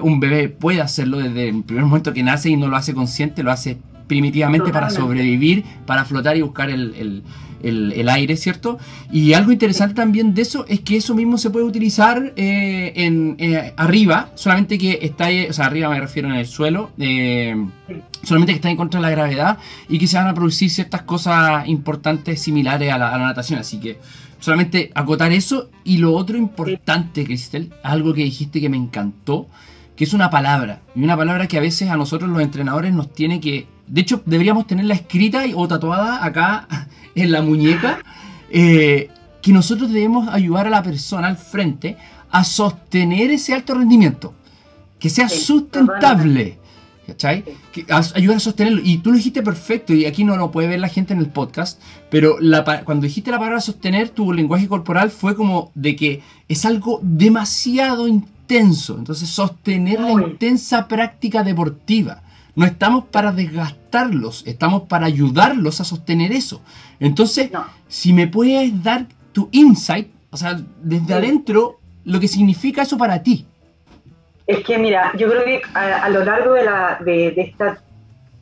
Un 0.04 0.20
bebé 0.20 0.50
puede 0.50 0.82
hacerlo 0.82 1.18
desde 1.18 1.50
el 1.50 1.64
primer 1.64 1.86
momento 1.86 2.14
que 2.14 2.22
nace 2.24 2.50
y 2.50 2.58
no 2.58 2.68
lo 2.68 2.76
hace 2.76 2.94
consciente, 2.94 3.42
lo 3.42 3.52
hace 3.52 3.78
primitivamente 4.08 4.72
para 4.72 4.88
sobrevivir, 5.02 5.64
para 5.86 6.06
flotar 6.06 6.38
y 6.38 6.42
buscar 6.42 6.70
el, 6.70 6.94
el- 6.96 7.24
el- 7.64 7.94
el 7.94 8.10
aire, 8.10 8.36
¿cierto? 8.36 8.78
Y 9.10 9.32
algo 9.32 9.54
interesante 9.54 9.96
también 9.96 10.34
de 10.34 10.42
eso 10.42 10.66
es 10.68 10.82
que 10.82 10.98
eso 10.98 11.16
mismo 11.16 11.38
se 11.38 11.50
puede 11.50 11.66
utilizar 11.66 12.34
eh, 12.36 12.92
en, 12.98 13.38
eh, 13.40 13.74
arriba, 13.78 14.32
solamente 14.36 14.78
que 14.78 15.00
está, 15.02 15.28
ahí- 15.28 15.46
o 15.50 15.54
sea, 15.54 15.68
arriba 15.68 15.88
me 15.90 16.00
refiero 16.02 16.28
en 16.28 16.36
el 16.36 16.46
suelo, 16.46 16.92
eh, 17.00 17.56
solamente 18.22 18.52
que 18.52 18.58
está 18.58 18.70
en 18.70 18.76
contra 18.76 19.00
de 19.00 19.04
la 19.06 19.12
gravedad 19.12 19.58
y 19.88 19.98
que 19.98 20.08
se 20.08 20.18
van 20.18 20.28
a 20.28 20.34
producir 20.34 20.70
ciertas 20.70 21.04
cosas 21.04 21.66
importantes 21.70 22.42
similares 22.42 22.92
a 22.92 22.98
la, 22.98 23.14
a 23.14 23.18
la 23.18 23.28
natación, 23.28 23.60
así 23.60 23.80
que 23.80 23.98
solamente 24.40 24.92
acotar 24.94 25.32
eso 25.32 25.70
y 25.86 26.00
lo 26.00 26.14
otro 26.14 26.38
importante, 26.38 27.24
Cristel, 27.24 27.72
algo 27.82 28.14
que 28.14 28.24
dijiste 28.26 28.60
que 28.60 28.68
me 28.68 28.76
encantó, 28.76 29.48
que 29.96 30.04
es 30.04 30.14
una 30.14 30.30
palabra, 30.30 30.82
y 30.96 31.04
una 31.04 31.16
palabra 31.16 31.48
que 31.48 31.58
a 31.58 31.62
veces 31.62 31.90
a 31.90 31.96
nosotros 31.96 32.30
los 32.30 32.42
entrenadores 32.42 32.94
nos 32.94 33.14
tiene 33.14 33.40
que, 33.40 33.68
de 33.88 34.02
hecho 34.02 34.22
deberíamos 34.26 34.68
tenerla 34.68 34.94
escrita 34.96 35.46
y- 35.46 35.54
o 35.56 35.68
tatuada 35.68 36.24
acá 36.26 36.68
en 37.16 37.32
la 37.32 37.42
muñeca, 37.42 38.00
eh, 38.50 39.10
que 39.42 39.52
nosotros 39.52 39.92
debemos 39.92 40.28
ayudar 40.30 40.68
a 40.68 40.70
la 40.70 40.84
persona 40.84 41.28
al 41.28 41.38
frente 41.38 41.98
a 42.32 42.44
sostener 42.44 43.30
ese 43.32 43.54
alto 43.54 43.76
rendimiento, 43.76 44.34
que 45.00 45.10
sea 45.10 45.28
Sí, 45.30 45.40
sustentable. 45.42 46.58
¿Cachai? 47.06 47.44
Sí. 47.46 47.84
Que 47.86 47.94
a- 47.94 48.02
ayudar 48.16 48.38
a 48.38 48.40
sostenerlo. 48.40 48.82
Y 48.84 49.00
tú 49.00 49.12
lo 49.12 49.18
dijiste 49.18 49.44
perfecto, 49.44 49.94
y 49.94 50.06
aquí 50.06 50.24
no 50.24 50.38
lo 50.38 50.52
puede 50.52 50.70
ver 50.70 50.80
la 50.80 50.88
gente 50.88 51.14
en 51.14 51.20
el 51.20 51.28
podcast, 51.28 51.80
pero 52.10 52.38
la 52.40 52.64
cuando 52.86 53.04
dijiste 53.06 53.30
la 53.30 53.38
palabra 53.40 53.60
sostener, 53.60 54.10
tu 54.10 54.32
lenguaje 54.32 54.70
corporal 54.70 55.12
fue 55.12 55.36
como 55.36 55.72
de 55.76 55.98
que 55.98 56.22
es 56.48 56.64
algo 56.66 57.00
demasiado 57.04 58.08
intenso. 58.08 58.98
Entonces, 58.98 59.28
sostener 59.30 60.00
la 60.00 60.12
intensa 60.14 60.88
práctica 60.88 61.44
deportiva. 61.44 62.23
No 62.56 62.66
estamos 62.66 63.06
para 63.06 63.32
desgastarlos, 63.32 64.46
estamos 64.46 64.84
para 64.84 65.06
ayudarlos 65.08 65.82
a 65.82 65.84
sostener 65.84 66.32
eso. 66.32 66.62
Entonces, 67.00 67.52
No. 67.52 67.66
si 67.88 68.14
me 68.14 68.28
puedes 68.28 68.84
dar 68.84 69.06
tu 69.32 69.50
insight, 69.52 70.08
o 70.30 70.38
sea, 70.38 70.60
desde 70.82 71.08
Sí. 71.08 71.14
adentro, 71.14 71.80
lo 72.06 72.20
que 72.20 72.28
significa 72.28 72.84
eso 72.84 72.98
para 72.98 73.24
ti. 73.24 73.46
Es 74.46 74.64
que 74.64 74.78
mira, 74.78 75.12
yo 75.18 75.30
creo 75.30 75.44
que 75.46 75.62
a, 75.74 76.04
a 76.04 76.10
lo 76.10 76.24
largo 76.24 76.54
de, 76.54 76.64
la, 76.66 77.00
de, 77.04 77.32
de 77.32 77.42
esta 77.42 77.80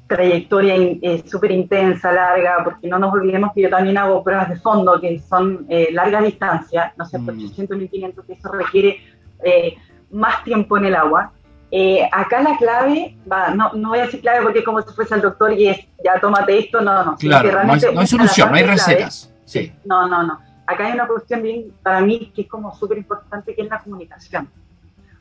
trayectoria 0.08 0.76
eh, 0.76 1.24
súper 1.26 1.52
intensa, 1.52 2.12
larga, 2.12 2.64
porque 2.66 2.88
no 2.90 3.00
nos 3.00 3.14
olvidemos 3.14 3.52
que 3.54 3.62
yo 3.62 3.70
también 3.70 3.98
hago 3.98 4.24
pruebas 4.24 4.50
de 4.50 4.58
fondo 4.58 5.00
que 5.00 5.20
son 5.20 5.66
eh, 5.70 5.88
larga 5.94 6.22
distancia, 6.22 6.94
no 6.98 7.06
sé, 7.06 7.18
por 7.20 7.34
Mm. 7.34 7.46
800, 7.46 7.78
1500, 7.78 8.26
que 8.26 8.34
eso 8.34 8.52
requiere 8.52 8.98
eh, 9.44 9.76
más 10.12 10.44
tiempo 10.44 10.78
en 10.78 10.86
el 10.86 10.96
agua. 10.96 11.32
Eh, 11.74 12.08
acá 12.12 12.42
la 12.42 12.58
clave, 12.58 13.16
va, 13.32 13.52
no, 13.56 13.72
no 13.74 13.90
voy 13.90 14.00
a 14.00 14.06
decir 14.06 14.20
clave 14.20 14.42
porque 14.44 14.60
es 14.60 14.66
como 14.66 14.82
si 14.82 14.94
fuese 14.94 15.16
el 15.16 15.22
doctor 15.22 15.54
y 15.54 15.70
es, 15.70 15.80
ya 16.04 16.20
tómate 16.20 16.60
esto, 16.60 16.82
no, 16.82 17.06
no. 17.06 17.16
Claro, 17.16 17.64
no 17.64 17.74
hay, 17.74 17.82
no 17.94 18.02
hay 18.02 18.08
solución, 18.08 18.50
no 18.50 18.56
hay 18.56 18.64
clave. 18.64 18.78
recetas. 18.78 19.34
Sí, 19.46 19.74
No, 19.86 20.08
no, 20.08 20.24
no. 20.24 20.40
Acá 20.68 20.86
hay 20.88 20.94
una 20.94 21.08
cuestión 21.08 21.42
bien, 21.42 21.74
para 21.82 22.02
mí, 22.02 22.32
que 22.36 22.42
es 22.44 22.48
como 22.50 22.74
súper 22.76 22.98
importante, 22.98 23.56
que 23.56 23.62
es 23.62 23.70
la 23.70 23.80
comunicación. 23.80 24.50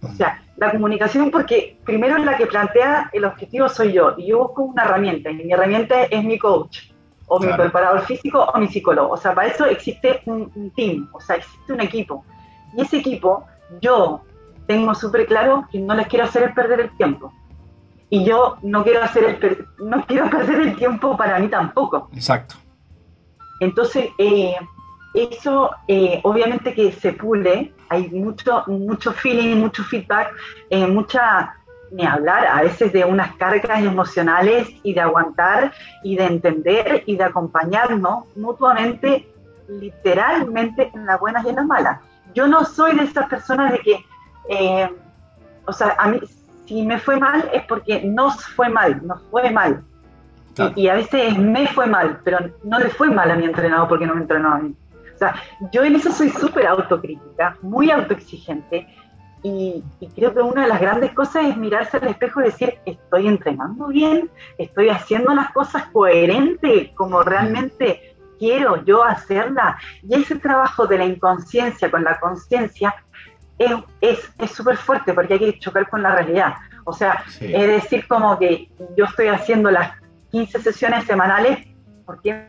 O 0.02 0.12
sea, 0.14 0.42
la 0.56 0.70
comunicación 0.70 1.30
porque 1.30 1.78
primero 1.84 2.16
la 2.18 2.36
que 2.36 2.46
plantea 2.46 3.10
el 3.12 3.24
objetivo 3.24 3.68
soy 3.68 3.92
yo 3.92 4.14
y 4.16 4.28
yo 4.28 4.38
busco 4.38 4.62
una 4.62 4.84
herramienta 4.84 5.30
y 5.30 5.34
mi 5.34 5.52
herramienta 5.52 6.04
es 6.04 6.24
mi 6.24 6.38
coach 6.38 6.90
o 7.26 7.38
mi 7.38 7.52
preparador 7.52 8.00
físico 8.06 8.42
o 8.42 8.58
mi 8.58 8.68
psicólogo. 8.68 9.12
O 9.12 9.16
sea, 9.16 9.34
para 9.34 9.48
eso 9.48 9.66
existe 9.66 10.22
un, 10.24 10.50
un 10.54 10.70
team, 10.70 11.08
o 11.12 11.20
sea, 11.20 11.36
existe 11.36 11.72
un 11.72 11.80
equipo. 11.82 12.24
Y 12.74 12.80
ese 12.82 12.96
equipo, 12.98 13.46
yo 13.82 14.22
tengo 14.66 14.94
súper 14.94 15.26
claro 15.26 15.66
que 15.70 15.78
no 15.78 15.94
les 15.94 16.06
quiero 16.06 16.24
hacer 16.24 16.44
es 16.44 16.54
perder 16.54 16.80
el 16.80 16.96
tiempo. 16.96 17.32
Y 18.08 18.24
yo 18.24 18.56
no 18.62 18.82
quiero 18.82 19.02
hacer 19.02 19.24
el 19.24 19.36
per- 19.36 19.66
no 19.78 20.04
quiero 20.06 20.28
perder 20.36 20.60
el 20.60 20.76
tiempo 20.76 21.16
para 21.16 21.38
mí 21.38 21.48
tampoco. 21.48 22.08
exacto. 22.12 22.56
Entonces, 23.60 24.08
eh, 24.18 24.54
eso 25.12 25.70
eh, 25.86 26.20
obviamente 26.22 26.72
que 26.72 26.92
se 26.92 27.12
pule, 27.12 27.74
hay 27.88 28.08
mucho, 28.10 28.64
mucho 28.68 29.12
feeling, 29.12 29.56
mucho 29.56 29.82
feedback, 29.84 30.32
eh, 30.70 30.86
mucha, 30.86 31.54
ni 31.90 32.06
hablar 32.06 32.46
a 32.46 32.62
veces 32.62 32.92
de 32.92 33.04
unas 33.04 33.34
cargas 33.36 33.80
emocionales 33.82 34.68
y 34.82 34.94
de 34.94 35.00
aguantar 35.00 35.72
y 36.04 36.16
de 36.16 36.24
entender 36.24 37.02
y 37.06 37.16
de 37.16 37.24
acompañarnos 37.24 38.24
mutuamente, 38.36 39.28
literalmente 39.68 40.90
en 40.94 41.06
las 41.06 41.20
buenas 41.20 41.44
y 41.44 41.48
en 41.50 41.56
las 41.56 41.66
malas. 41.66 42.00
Yo 42.34 42.46
no 42.46 42.64
soy 42.64 42.96
de 42.96 43.04
esas 43.04 43.28
personas 43.28 43.72
de 43.72 43.80
que, 43.80 44.04
eh, 44.50 44.90
o 45.64 45.72
sea, 45.72 45.94
a 45.98 46.08
mí, 46.08 46.20
si 46.66 46.82
me 46.82 46.98
fue 46.98 47.18
mal 47.18 47.48
es 47.52 47.64
porque 47.66 48.02
nos 48.02 48.44
fue 48.44 48.68
mal, 48.68 49.00
nos 49.06 49.22
fue 49.30 49.50
mal. 49.50 49.82
Claro. 50.54 50.72
Y, 50.74 50.82
y 50.82 50.88
a 50.88 50.94
veces 50.94 51.38
me 51.38 51.68
fue 51.68 51.86
mal, 51.86 52.20
pero 52.24 52.38
no 52.64 52.78
le 52.80 52.88
fue 52.88 53.10
mal 53.10 53.30
a 53.30 53.36
mi 53.36 53.44
entrenador 53.44 53.88
porque 53.88 54.06
no 54.06 54.14
me 54.14 54.22
entrenó 54.22 54.52
a 54.52 54.58
mí. 54.58 54.74
O 55.14 55.18
sea, 55.18 55.36
yo 55.72 55.84
en 55.84 55.94
eso 55.94 56.10
soy 56.10 56.30
súper 56.30 56.66
autocrítica, 56.66 57.56
muy 57.62 57.90
autoexigente. 57.90 58.88
Y, 59.42 59.82
y 60.00 60.08
creo 60.08 60.34
que 60.34 60.40
una 60.40 60.62
de 60.62 60.68
las 60.68 60.80
grandes 60.80 61.12
cosas 61.12 61.46
es 61.46 61.56
mirarse 61.56 61.96
al 61.96 62.08
espejo 62.08 62.40
y 62.40 62.44
decir, 62.44 62.74
estoy 62.84 63.26
entrenando 63.26 63.86
bien, 63.86 64.28
estoy 64.58 64.90
haciendo 64.90 65.32
las 65.34 65.50
cosas 65.52 65.84
coherentes 65.92 66.90
como 66.94 67.22
realmente 67.22 68.16
quiero 68.40 68.84
yo 68.84 69.04
hacerla. 69.04 69.78
Y 70.02 70.14
ese 70.14 70.36
trabajo 70.36 70.86
de 70.86 70.98
la 70.98 71.04
inconsciencia 71.04 71.90
con 71.90 72.02
la 72.02 72.18
conciencia 72.18 72.94
es 73.60 73.72
es- 74.00 74.32
es 74.38 74.50
súper 74.52 74.76
fuerte 74.76 75.12
porque 75.12 75.34
hay 75.34 75.38
que 75.40 75.58
chocar 75.58 75.88
con 75.88 76.02
la 76.02 76.14
realidad. 76.14 76.54
O 76.84 76.92
sea, 76.92 77.22
Sí. 77.28 77.52
es 77.54 77.66
decir, 77.68 78.08
como 78.08 78.38
que 78.38 78.68
yo 78.96 79.04
estoy 79.04 79.28
haciendo 79.28 79.70
las 79.70 79.92
15 80.30 80.60
sesiones 80.60 81.04
semanales 81.04 81.58
porque 82.06 82.46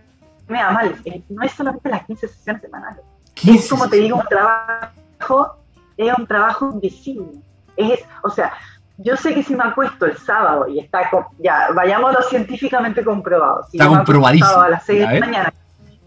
me 0.47 0.59
da 0.59 0.71
mal. 0.71 0.95
Eh, 1.05 1.21
No 1.29 1.43
es 1.43 1.51
solamente 1.51 1.89
las 1.89 2.05
15 2.05 2.27
sesiones 2.27 2.61
semanales. 2.61 3.01
Es 3.45 3.69
como 3.69 3.87
te 3.89 3.97
digo, 3.97 4.17
un 4.17 4.25
trabajo, 4.27 5.57
es 5.97 6.13
un 6.17 6.25
trabajo 6.27 6.69
invisible. 6.73 7.27
Es, 7.75 7.99
o 8.23 8.29
sea, 8.29 8.53
yo 8.97 9.15
sé 9.17 9.33
que 9.33 9.43
si 9.43 9.55
me 9.55 9.63
acuesto 9.63 10.05
el 10.05 10.17
sábado 10.17 10.67
y 10.67 10.79
está, 10.79 11.09
co- 11.09 11.27
ya, 11.39 11.69
vayámoslo 11.73 12.21
científicamente 12.23 13.03
comprobado. 13.03 13.63
Si 13.69 13.77
Está 13.77 13.87
comprobadísimo, 13.89 14.61
a 14.61 14.69
las 14.69 14.85
6 14.85 14.99
de 15.07 15.19
la 15.19 15.25
mañana 15.25 15.53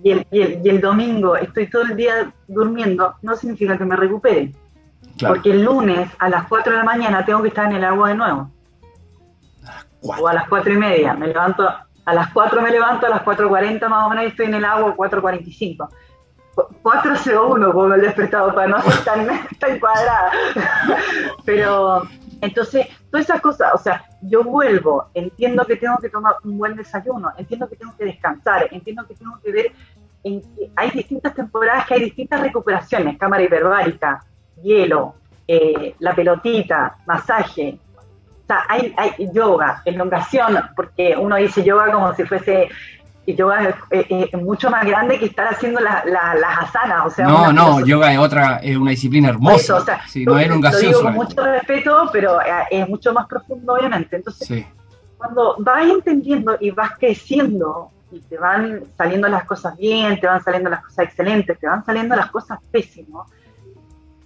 y 0.03 0.11
el, 0.13 0.27
y, 0.31 0.41
el, 0.43 0.61
y 0.65 0.69
el 0.69 0.81
domingo 0.81 1.35
estoy 1.37 1.69
todo 1.69 1.83
el 1.83 1.97
día 1.97 2.33
durmiendo, 2.47 3.15
no 3.23 3.35
significa 3.37 3.77
que 3.77 3.85
me 3.85 3.97
recupere. 3.97 4.53
Claro. 5.19 5.35
Porque 5.35 5.53
el 5.53 5.65
lunes 5.65 6.11
a 6.19 6.29
las 6.29 6.47
4 6.49 6.73
de 6.73 6.79
la 6.79 6.85
mañana 6.85 7.25
tengo 7.25 7.43
que 7.43 7.49
estar 7.49 7.67
en 7.67 7.77
el 7.77 7.85
agua 7.85 8.09
de 8.09 8.15
nuevo. 8.17 8.51
O 10.03 10.29
a 10.29 10.35
las 10.35 10.49
4 10.49 10.73
y 10.73 10.77
media. 10.77 11.15
Me 11.15 11.29
levanto, 11.29 11.69
a 12.05 12.15
las 12.15 12.33
4 12.33 12.61
me 12.61 12.71
levanto, 12.71 13.07
a 13.07 13.11
las 13.11 13.23
4.40 13.23 13.89
más 13.89 14.07
o 14.07 14.11
menos 14.11 14.25
y 14.25 14.29
estoy 14.29 14.47
en 14.47 14.55
el 14.55 14.65
agua, 14.65 14.95
4.45. 14.97 15.89
4.01 16.55 17.73
como 17.73 17.95
el 17.95 18.01
despertador 18.01 18.55
para 18.55 18.69
no 18.69 18.83
ser 18.83 19.05
tan, 19.05 19.27
tan 19.59 19.79
cuadrada. 19.81 20.31
Pero 21.45 22.07
entonces, 22.41 22.87
todas 23.11 23.25
esas 23.25 23.41
cosas, 23.41 23.73
o 23.75 23.79
sea, 23.79 24.05
yo 24.23 24.45
vuelvo, 24.45 25.09
entiendo 25.15 25.65
que 25.65 25.77
tengo 25.77 25.97
que 25.99 26.11
tomar 26.11 26.35
un 26.45 26.59
buen 26.59 26.77
desayuno, 26.77 27.33
entiendo 27.39 27.69
que 27.69 27.77
tengo 27.77 27.97
que 27.97 28.05
descansar, 28.05 28.69
entiendo 28.71 29.07
que 29.07 29.15
tengo 29.15 29.39
que 29.43 29.51
ver 29.51 29.73
en 30.25 30.41
que 30.41 30.71
hay 30.77 30.91
distintas 30.91 31.35
temporadas 31.35 31.87
que 31.87 31.95
hay 31.95 32.05
distintas 32.05 32.41
recuperaciones, 32.41 33.19
cámara 33.19 33.43
hiperbárica, 33.43 34.25
hielo, 34.63 35.15
eh, 35.47 35.95
la 35.99 36.15
pelotita, 36.15 36.97
masaje, 37.07 37.79
o 37.99 38.47
sea, 38.47 38.65
hay, 38.69 38.95
hay 38.97 39.13
yoga, 39.33 39.83
elongación, 39.85 40.59
porque 40.77 41.17
uno 41.19 41.37
dice 41.37 41.63
yoga 41.65 41.91
como 41.93 42.15
si 42.15 42.25
fuese, 42.25 42.69
yoga 43.27 43.75
es, 43.91 44.33
mucho 44.35 44.71
más 44.71 44.85
grande 44.87 45.19
que 45.19 45.25
estar 45.27 45.47
haciendo 45.49 45.81
la- 45.81 46.03
la- 46.05 46.35
las 46.35 46.59
asanas, 46.59 47.07
o 47.07 47.11
sea, 47.11 47.27
No, 47.27 47.53
no, 47.53 47.63
filosofía. 47.65 47.87
yoga 47.87 48.13
es 48.13 48.19
otra, 48.19 48.57
es 48.63 48.77
una 48.77 48.91
disciplina 48.91 49.29
hermosa. 49.31 49.57
eso, 49.57 49.77
o 49.77 49.81
sea, 49.81 50.07
sí, 50.07 50.27
no 50.27 50.39
es 50.39 50.49
lo 50.49 50.79
digo 50.79 51.01
con 51.03 51.15
mucho 51.15 51.43
respeto, 51.43 52.11
pero 52.13 52.41
eh, 52.43 52.45
es 52.71 52.89
mucho 52.89 53.13
más 53.15 53.27
profundo, 53.27 53.73
obviamente. 53.75 54.17
Entonces, 54.17 54.47
Sí, 54.47 54.67
cuando 55.17 55.57
vas 55.61 55.87
entendiendo 55.87 56.57
y 56.61 56.71
vas 56.71 56.93
creciendo 56.99 57.91
y 58.13 58.21
te 58.21 58.37
van 58.37 58.83
saliendo 58.97 59.27
las 59.29 59.45
cosas 59.45 59.75
bien, 59.79 60.21
te 60.21 60.27
van 60.27 60.43
saliendo 60.45 60.69
las 60.69 60.83
cosas 60.85 61.07
excelentes, 61.07 61.59
te 61.59 61.67
van 61.67 61.83
saliendo 61.85 62.15
las 62.15 62.31
cosas 62.31 62.59
pésimas, 62.71 63.27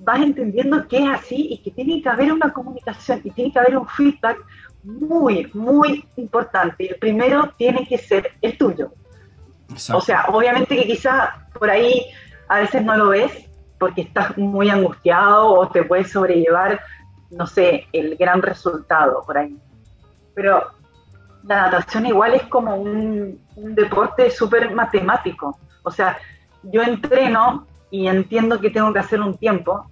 vas 0.00 0.20
entendiendo 0.20 0.86
que 0.86 0.98
es 0.98 1.08
así 1.08 1.48
y 1.50 1.58
que 1.58 1.70
tiene 1.70 2.02
que 2.02 2.08
haber 2.08 2.32
una 2.32 2.52
comunicación 2.52 3.20
y 3.24 3.30
tiene 3.30 3.52
que 3.52 3.58
haber 3.58 3.76
un 3.76 3.88
feedback 3.88 4.38
muy, 4.82 5.50
muy 5.54 6.06
importante. 6.16 6.84
Y 6.84 6.88
el 6.88 6.96
primero 6.96 7.52
tiene 7.56 7.86
que 7.86 7.98
ser 7.98 8.32
el 8.40 8.56
tuyo. 8.56 8.92
O 9.92 10.00
sea, 10.00 10.26
obviamente 10.28 10.76
que 10.76 10.86
quizá 10.86 11.46
por 11.58 11.68
ahí 11.68 12.06
a 12.48 12.60
veces 12.60 12.82
no 12.82 12.96
lo 12.96 13.10
ves 13.10 13.48
porque 13.78 14.02
estás 14.02 14.36
muy 14.38 14.70
angustiado 14.70 15.52
o 15.52 15.68
te 15.68 15.84
puedes 15.84 16.10
sobrellevar, 16.10 16.80
no 17.30 17.46
sé, 17.46 17.86
el 17.92 18.16
gran 18.16 18.40
resultado 18.40 19.22
por 19.26 19.36
ahí. 19.36 19.56
Pero 20.34 20.68
la 21.44 21.62
natación 21.62 22.06
igual 22.06 22.34
es 22.34 22.42
como 22.44 22.76
un, 22.76 23.40
un 23.56 23.74
deporte 23.74 24.30
súper 24.30 24.74
matemático. 24.74 25.58
O 25.82 25.90
sea, 25.90 26.16
yo 26.62 26.82
entreno 26.82 27.66
y 27.90 28.06
entiendo 28.06 28.60
que 28.60 28.70
tengo 28.70 28.92
que 28.92 28.98
hacer 28.98 29.20
un 29.20 29.36
tiempo 29.36 29.90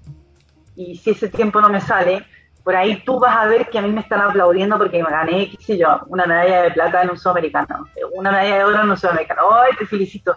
y 0.74 0.96
si 0.96 1.11
ese 1.11 1.28
tiempo 1.28 1.61
no 1.61 1.68
me 1.68 1.80
sale, 1.80 2.24
por 2.62 2.74
ahí 2.76 3.02
tú 3.04 3.18
vas 3.18 3.37
a 3.37 3.46
ver 3.46 3.68
que 3.70 3.78
a 3.78 3.82
mí 3.82 3.90
me 3.90 4.00
están 4.00 4.20
aplaudiendo 4.20 4.76
porque 4.76 5.02
me 5.02 5.11
gané, 5.11 5.50
qué 5.50 5.56
sé 5.62 5.78
yo, 5.78 6.00
una 6.09 6.26
medalla 6.26 6.62
de 6.62 6.70
plata 6.72 7.02
en 7.02 7.11
un 7.11 7.18
sudamericano, 7.18 7.87
una 8.14 8.30
medalla 8.30 8.56
de 8.56 8.64
oro 8.64 8.82
en 8.82 8.90
un 8.90 8.96
sudamericano, 8.96 9.42
¡ay, 9.54 9.72
te 9.78 9.87
felicito! 9.87 10.37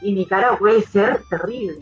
Y 0.00 0.14
mi 0.14 0.26
cara 0.26 0.56
puede 0.58 0.82
ser 0.82 1.20
terrible. 1.28 1.74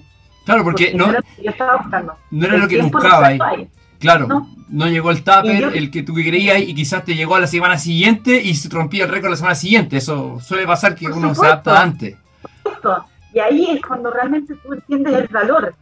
Claro, 0.45 0.65
porque, 0.65 0.93
no, 0.95 1.11
era 1.11 1.21
lo 1.21 1.37
que 1.37 1.43
yo 1.45 1.51
estaba 1.51 1.77
buscando. 1.77 2.17
No 2.31 2.47
era 2.47 2.57
lo 2.57 2.69
que 2.69 2.83
buscaba 2.83 3.27
ahí. 3.27 3.69
Claro, 4.01 4.47
no, 4.69 4.89
llegó 4.89 5.11
el 5.11 5.23
tupper, 5.23 5.77
el 5.77 5.91
que 5.91 6.03
tú 6.03 6.15
creías, 6.15 6.59
y 6.61 6.75
quizás 6.75 7.05
te 7.05 7.15
llegó 7.15 7.37
a 7.37 7.41
la 7.41 7.47
semana 7.47 7.79
siguiente 7.79 8.41
y 8.43 8.55
se 8.55 8.69
rompía 8.69 9.05
el 9.05 9.11
récord 9.11 9.31
la 9.31 9.37
semana 9.37 9.55
siguiente. 9.55 9.99
Eso 9.99 10.41
suele 10.41 10.67
pasar 10.67 10.95
que 10.95 11.07
uno 11.07 11.35
se 11.35 11.47
adapta 11.47 11.81
antes. 11.81 12.17
Y 13.33 13.39
ahí 13.39 13.71
es 13.71 13.83
cuando 13.83 14.11
realmente 14.11 14.55
tú 14.57 14.73
entiendes 14.73 15.15
el 15.15 15.29
valor 15.29 15.75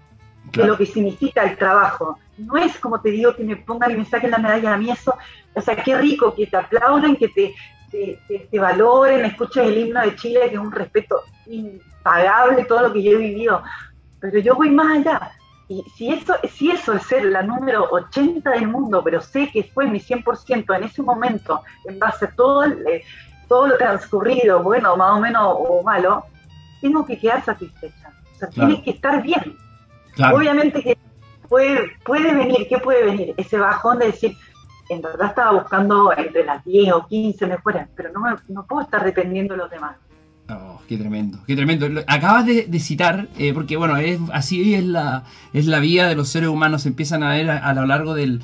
de 0.52 0.64
lo 0.64 0.76
que 0.76 0.86
significa 0.86 1.42
el 1.42 1.56
trabajo. 1.56 2.18
No 2.36 2.56
es 2.56 2.78
como 2.78 3.00
te 3.00 3.10
digo 3.10 3.34
que 3.34 3.44
me 3.44 3.56
pongan 3.56 3.92
y 3.92 3.96
me 3.96 4.04
saquen 4.04 4.30
la 4.30 4.38
medalla 4.38 4.74
a 4.74 4.76
mí, 4.76 4.90
eso, 4.90 5.14
o 5.54 5.60
sea, 5.60 5.76
qué 5.76 5.96
rico 5.98 6.34
que 6.34 6.46
te 6.46 6.56
aplauden, 6.56 7.16
que 7.16 7.28
te, 7.28 7.54
te, 7.90 8.58
valoren, 8.58 9.24
escuches 9.24 9.66
el 9.66 9.78
himno 9.78 10.00
de 10.02 10.14
Chile, 10.16 10.48
que 10.48 10.54
es 10.54 10.60
un 10.60 10.72
respeto 10.72 11.22
impagable 11.46 12.64
todo 12.64 12.82
lo 12.82 12.92
que 12.92 13.02
yo 13.02 13.12
he 13.12 13.16
vivido. 13.16 13.62
Pero 14.20 14.38
yo 14.38 14.54
voy 14.54 14.70
más 14.70 14.98
allá. 14.98 15.32
Y 15.68 15.84
si 15.96 16.10
eso, 16.10 16.34
si 16.50 16.70
eso 16.70 16.94
es 16.94 17.02
ser 17.02 17.26
la 17.26 17.42
número 17.42 17.88
80 17.90 18.50
del 18.50 18.68
mundo, 18.68 19.02
pero 19.04 19.20
sé 19.20 19.50
que 19.52 19.64
fue 19.64 19.86
mi 19.86 20.00
100% 20.00 20.76
en 20.76 20.84
ese 20.84 21.02
momento, 21.02 21.62
en 21.84 21.98
base 21.98 22.24
a 22.24 22.30
todo, 22.30 22.64
eh, 22.64 23.04
todo 23.48 23.68
lo 23.68 23.76
transcurrido, 23.76 24.62
bueno, 24.62 24.96
más 24.96 25.12
o 25.12 25.20
menos 25.20 25.42
o 25.58 25.82
malo, 25.82 26.24
tengo 26.80 27.04
que 27.04 27.18
quedar 27.18 27.44
satisfecha. 27.44 28.12
O 28.34 28.38
sea, 28.38 28.48
tiene 28.48 28.82
que 28.82 28.90
estar 28.90 29.22
bien. 29.22 29.56
Obviamente 30.32 30.82
que 30.82 30.98
puede, 31.48 31.92
puede 32.04 32.34
venir, 32.34 32.66
¿qué 32.68 32.78
puede 32.78 33.04
venir? 33.04 33.34
Ese 33.36 33.58
bajón 33.58 33.98
de 33.98 34.06
decir, 34.06 34.36
en 34.88 35.02
verdad 35.02 35.28
estaba 35.28 35.52
buscando 35.52 36.12
entre 36.16 36.44
las 36.44 36.64
10 36.64 36.92
o 36.92 37.06
15 37.06 37.46
mejores, 37.46 37.88
pero 37.94 38.10
no, 38.12 38.20
no 38.48 38.66
puedo 38.66 38.82
estar 38.82 39.04
dependiendo 39.04 39.54
de 39.54 39.58
los 39.58 39.70
demás. 39.70 39.96
Oh, 40.50 40.80
qué 40.88 40.96
tremendo, 40.96 41.38
qué 41.46 41.54
tremendo. 41.54 41.86
Acabas 42.06 42.46
de, 42.46 42.80
citar, 42.80 43.28
eh, 43.36 43.52
porque 43.52 43.76
bueno, 43.76 43.98
es, 43.98 44.18
así 44.32 44.74
es 44.74 44.82
la, 44.82 45.24
es 45.52 45.66
la 45.66 45.78
vida 45.78 46.08
de 46.08 46.14
los 46.14 46.30
seres 46.30 46.48
humanos, 46.48 46.82
se 46.82 46.88
empiezan 46.88 47.22
a 47.22 47.34
ver 47.34 47.50
a, 47.50 47.74
lo 47.74 47.84
largo 47.84 48.14
del, 48.14 48.40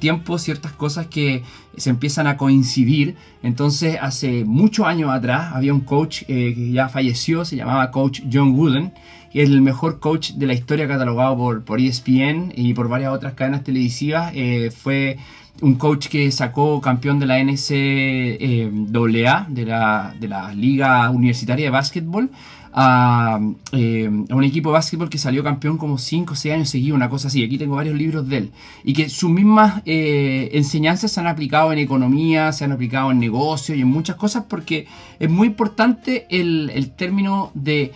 tiempo 0.00 0.38
ciertas 0.38 0.72
cosas 0.72 1.06
que 1.06 1.44
se 1.76 1.90
empiezan 1.90 2.26
a 2.26 2.36
coincidir. 2.36 3.14
Entonces, 3.44 3.98
hace 4.00 4.44
muchos 4.44 4.84
años 4.86 5.10
atrás 5.10 5.52
había 5.54 5.72
un 5.72 5.82
coach 5.82 6.22
eh, 6.22 6.54
que 6.56 6.72
ya 6.72 6.88
falleció, 6.88 7.44
se 7.44 7.54
llamaba 7.54 7.92
coach 7.92 8.22
John 8.32 8.58
Wooden, 8.58 8.92
es 9.32 9.48
el 9.48 9.60
mejor 9.62 10.00
coach 10.00 10.32
de 10.32 10.46
la 10.46 10.54
historia 10.54 10.88
catalogado 10.88 11.36
por, 11.36 11.64
por 11.64 11.80
ESPN 11.80 12.52
y 12.56 12.74
por 12.74 12.88
varias 12.88 13.12
otras 13.12 13.34
cadenas 13.34 13.62
televisivas. 13.62 14.32
Eh, 14.34 14.70
fue 14.70 15.18
un 15.64 15.76
coach 15.76 16.08
que 16.08 16.30
sacó 16.30 16.80
campeón 16.80 17.18
de 17.18 17.26
la 17.26 17.42
NCAA, 17.42 19.46
de 19.48 19.64
la, 19.64 20.14
de 20.20 20.28
la 20.28 20.54
Liga 20.54 21.10
Universitaria 21.10 21.64
de 21.64 21.70
Básquetbol, 21.70 22.30
a, 22.74 23.40
eh, 23.72 24.08
un 24.08 24.44
equipo 24.44 24.68
de 24.68 24.74
básquetbol 24.74 25.08
que 25.08 25.16
salió 25.16 25.42
campeón 25.42 25.78
como 25.78 25.96
5 25.96 26.34
o 26.34 26.36
6 26.36 26.54
años 26.54 26.68
seguidos, 26.68 26.96
una 26.96 27.08
cosa 27.08 27.28
así. 27.28 27.42
Aquí 27.42 27.56
tengo 27.56 27.76
varios 27.76 27.96
libros 27.96 28.28
de 28.28 28.36
él. 28.36 28.50
Y 28.82 28.92
que 28.92 29.08
sus 29.08 29.30
mismas 29.30 29.80
eh, 29.86 30.50
enseñanzas 30.52 31.12
se 31.12 31.20
han 31.20 31.28
aplicado 31.28 31.72
en 31.72 31.78
economía, 31.78 32.52
se 32.52 32.64
han 32.64 32.72
aplicado 32.72 33.10
en 33.10 33.18
negocio 33.18 33.74
y 33.74 33.80
en 33.80 33.88
muchas 33.88 34.16
cosas 34.16 34.44
porque 34.48 34.86
es 35.18 35.30
muy 35.30 35.46
importante 35.46 36.26
el, 36.28 36.70
el 36.74 36.90
término 36.90 37.52
de 37.54 37.92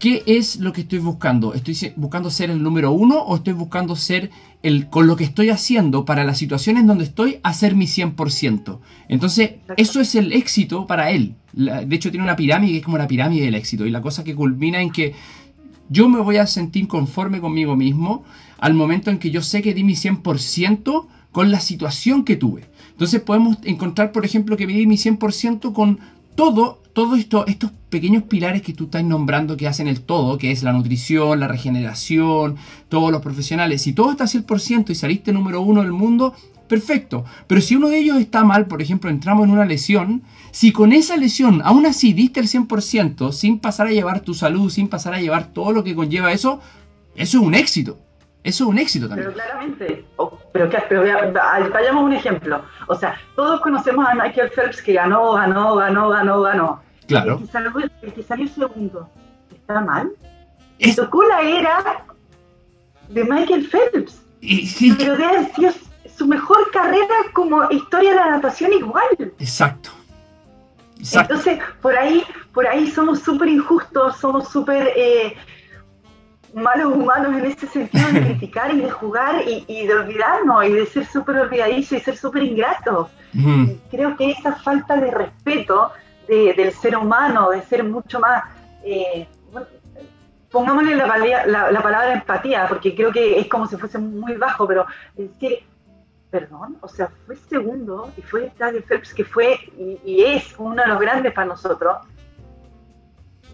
¿Qué 0.00 0.22
es 0.24 0.56
lo 0.56 0.72
que 0.72 0.80
estoy 0.80 0.98
buscando? 0.98 1.52
¿Estoy 1.52 1.92
buscando 1.94 2.30
ser 2.30 2.50
el 2.50 2.62
número 2.62 2.90
uno 2.90 3.18
o 3.18 3.36
estoy 3.36 3.52
buscando 3.52 3.94
ser 3.96 4.30
el, 4.62 4.88
con 4.88 5.06
lo 5.06 5.14
que 5.14 5.24
estoy 5.24 5.50
haciendo 5.50 6.06
para 6.06 6.24
las 6.24 6.38
situaciones 6.38 6.86
donde 6.86 7.04
estoy, 7.04 7.38
hacer 7.42 7.76
mi 7.76 7.84
100%? 7.84 8.78
Entonces, 9.08 9.56
eso 9.76 10.00
es 10.00 10.14
el 10.14 10.32
éxito 10.32 10.86
para 10.86 11.10
él. 11.10 11.34
de 11.52 11.94
hecho, 11.94 12.10
tiene 12.10 12.24
una 12.24 12.34
pirámide 12.34 12.72
que 12.72 12.78
es 12.78 12.84
como 12.84 12.96
la 12.96 13.06
pirámide 13.06 13.44
del 13.44 13.54
éxito. 13.54 13.84
Y 13.84 13.90
la 13.90 14.00
cosa 14.00 14.24
que 14.24 14.34
culmina 14.34 14.80
en 14.80 14.90
que 14.90 15.12
yo 15.90 16.08
me 16.08 16.20
voy 16.20 16.38
a 16.38 16.46
sentir 16.46 16.88
conforme 16.88 17.42
conmigo 17.42 17.76
mismo 17.76 18.24
al 18.56 18.72
momento 18.72 19.10
en 19.10 19.18
que 19.18 19.30
yo 19.30 19.42
sé 19.42 19.60
que 19.60 19.74
di 19.74 19.84
mi 19.84 19.96
100% 19.96 21.08
con 21.30 21.50
la 21.50 21.60
situación 21.60 22.24
que 22.24 22.36
tuve. 22.36 22.64
Entonces 22.92 23.20
podemos 23.20 23.58
encontrar, 23.64 24.12
por 24.12 24.24
ejemplo, 24.24 24.56
que 24.56 24.66
di 24.66 24.86
mi 24.86 24.96
100% 24.96 25.74
con 25.74 25.98
todo, 26.36 26.79
todo 26.92 27.16
esto, 27.16 27.46
estos 27.46 27.70
pequeños 27.88 28.24
pilares 28.24 28.62
que 28.62 28.72
tú 28.72 28.84
estás 28.84 29.04
nombrando 29.04 29.56
que 29.56 29.68
hacen 29.68 29.88
el 29.88 30.00
todo, 30.00 30.38
que 30.38 30.50
es 30.50 30.62
la 30.62 30.72
nutrición, 30.72 31.40
la 31.40 31.48
regeneración, 31.48 32.56
todos 32.88 33.12
los 33.12 33.22
profesionales, 33.22 33.82
si 33.82 33.92
todo 33.92 34.10
está 34.10 34.24
al 34.24 34.30
100% 34.30 34.90
y 34.90 34.94
saliste 34.94 35.32
número 35.32 35.60
uno 35.60 35.82
del 35.82 35.92
mundo, 35.92 36.34
perfecto. 36.68 37.24
Pero 37.46 37.60
si 37.60 37.76
uno 37.76 37.88
de 37.88 37.98
ellos 37.98 38.18
está 38.18 38.44
mal, 38.44 38.66
por 38.66 38.80
ejemplo, 38.80 39.10
entramos 39.10 39.44
en 39.44 39.50
una 39.50 39.64
lesión, 39.64 40.22
si 40.52 40.72
con 40.72 40.92
esa 40.92 41.16
lesión 41.16 41.62
aún 41.64 41.86
así 41.86 42.12
diste 42.12 42.40
el 42.40 42.48
100%, 42.48 43.32
sin 43.32 43.58
pasar 43.58 43.88
a 43.88 43.92
llevar 43.92 44.20
tu 44.20 44.34
salud, 44.34 44.70
sin 44.70 44.88
pasar 44.88 45.14
a 45.14 45.20
llevar 45.20 45.52
todo 45.52 45.72
lo 45.72 45.84
que 45.84 45.94
conlleva 45.94 46.32
eso, 46.32 46.60
eso 47.14 47.38
es 47.38 47.44
un 47.44 47.54
éxito. 47.54 47.98
Eso 48.42 48.64
es 48.64 48.70
un 48.70 48.78
éxito 48.78 49.08
también. 49.08 49.32
Pero 49.32 49.42
claramente, 49.42 50.04
pero, 50.52 50.70
pero 50.88 51.70
vayamos 51.70 52.02
a 52.02 52.04
un 52.04 52.12
ejemplo. 52.12 52.62
O 52.86 52.94
sea, 52.94 53.20
todos 53.36 53.60
conocemos 53.60 54.06
a 54.08 54.14
Michael 54.14 54.50
Phelps 54.50 54.80
que 54.80 54.94
ganó, 54.94 55.32
ganó, 55.32 55.76
ganó, 55.76 56.08
ganó, 56.08 56.40
ganó. 56.40 56.82
Claro. 57.06 57.40
El 58.02 58.12
que 58.12 58.22
salió, 58.22 58.48
segundo, 58.48 59.10
¿está 59.52 59.80
mal? 59.80 60.10
Es... 60.78 60.96
Su 60.96 61.10
cola 61.10 61.42
era 61.42 62.04
de 63.08 63.24
Michael 63.24 63.68
Phelps. 63.68 64.22
Pero 64.40 65.16
de 65.16 65.52
sido 65.54 65.72
su 66.16 66.26
mejor 66.26 66.70
carrera 66.70 67.14
como 67.32 67.70
historia 67.70 68.10
de 68.10 68.16
la 68.16 68.30
natación 68.30 68.72
igual. 68.72 69.04
Exacto. 69.38 69.90
Exacto. 70.98 71.34
Entonces, 71.34 71.58
por 71.82 71.96
ahí, 71.96 72.22
por 72.54 72.66
ahí 72.66 72.90
somos 72.90 73.20
súper 73.20 73.48
injustos, 73.48 74.16
somos 74.16 74.48
súper... 74.48 74.92
Eh, 74.96 75.36
malos 76.54 76.94
humanos 76.94 77.38
en 77.38 77.46
ese 77.46 77.66
sentido 77.66 78.08
de 78.12 78.20
criticar 78.20 78.74
y 78.74 78.80
de 78.80 78.90
jugar 78.90 79.42
y, 79.46 79.86
de 79.86 79.94
olvidarnos 79.94 80.64
y 80.64 80.72
de 80.72 80.86
ser 80.86 81.06
súper 81.06 81.36
olvidadizos 81.36 81.98
y 81.98 82.00
ser 82.00 82.16
súper 82.16 82.42
ingratos. 82.42 83.08
Creo 83.90 84.16
que 84.16 84.30
esa 84.32 84.54
falta 84.56 84.96
de 84.96 85.10
respeto 85.10 85.92
del 86.28 86.72
ser 86.72 86.96
humano, 86.96 87.50
de 87.50 87.62
ser 87.62 87.84
mucho 87.84 88.20
más... 88.20 88.44
Eh, 88.84 89.26
pongámosle 90.50 90.96
la, 90.96 91.06
la, 91.70 91.82
palabra 91.82 92.12
empatía, 92.12 92.66
porque 92.68 92.94
creo 92.94 93.12
que 93.12 93.38
es 93.38 93.46
como 93.46 93.66
si 93.66 93.76
fuese 93.76 93.98
muy 93.98 94.34
bajo, 94.34 94.66
pero 94.66 94.84
decir, 95.14 95.60
perdón, 96.30 96.76
o 96.80 96.88
sea, 96.88 97.10
fue 97.26 97.36
segundo 97.36 98.10
y 98.16 98.22
fue 98.22 98.52
Doug 98.58 98.82
Phelps 98.84 99.14
que 99.14 99.24
fue 99.24 99.58
y, 100.04 100.22
es 100.22 100.54
uno 100.58 100.82
de 100.82 100.88
los 100.88 101.00
grandes 101.00 101.32
para 101.32 101.48
nosotros, 101.48 101.98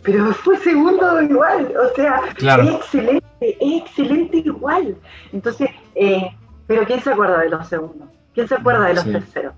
pero 0.07 0.33
fue 0.33 0.57
segundo 0.59 1.21
igual, 1.21 1.75
o 1.77 1.95
sea, 1.97 2.23
es 2.38 2.75
excelente, 2.75 3.27
es 3.40 3.83
excelente 3.83 4.37
igual. 4.38 4.97
Entonces, 5.33 5.69
eh, 5.97 6.31
pero 6.69 6.85
¿quién 6.85 7.01
se 7.01 7.11
acuerda 7.11 7.40
de 7.40 7.51
los 7.51 7.66
segundos? 7.69 8.09
¿Quién 8.33 8.47
se 8.47 8.55
acuerda 8.55 8.87
de 8.87 8.95
los 8.95 9.05
terceros? 9.05 9.55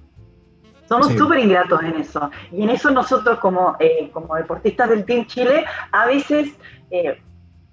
Somos 0.89 1.13
súper 1.13 1.41
ingratos 1.41 1.83
en 1.83 1.97
eso. 1.97 2.31
Y 2.51 2.63
en 2.63 2.71
eso 2.71 2.91
nosotros 2.91 3.39
como, 3.41 3.77
eh, 3.79 4.09
como 4.11 4.37
deportistas 4.37 4.89
del 4.89 5.05
Team 5.05 5.27
Chile, 5.27 5.67
a 5.93 6.07
veces, 6.07 6.49
eh, 6.91 7.21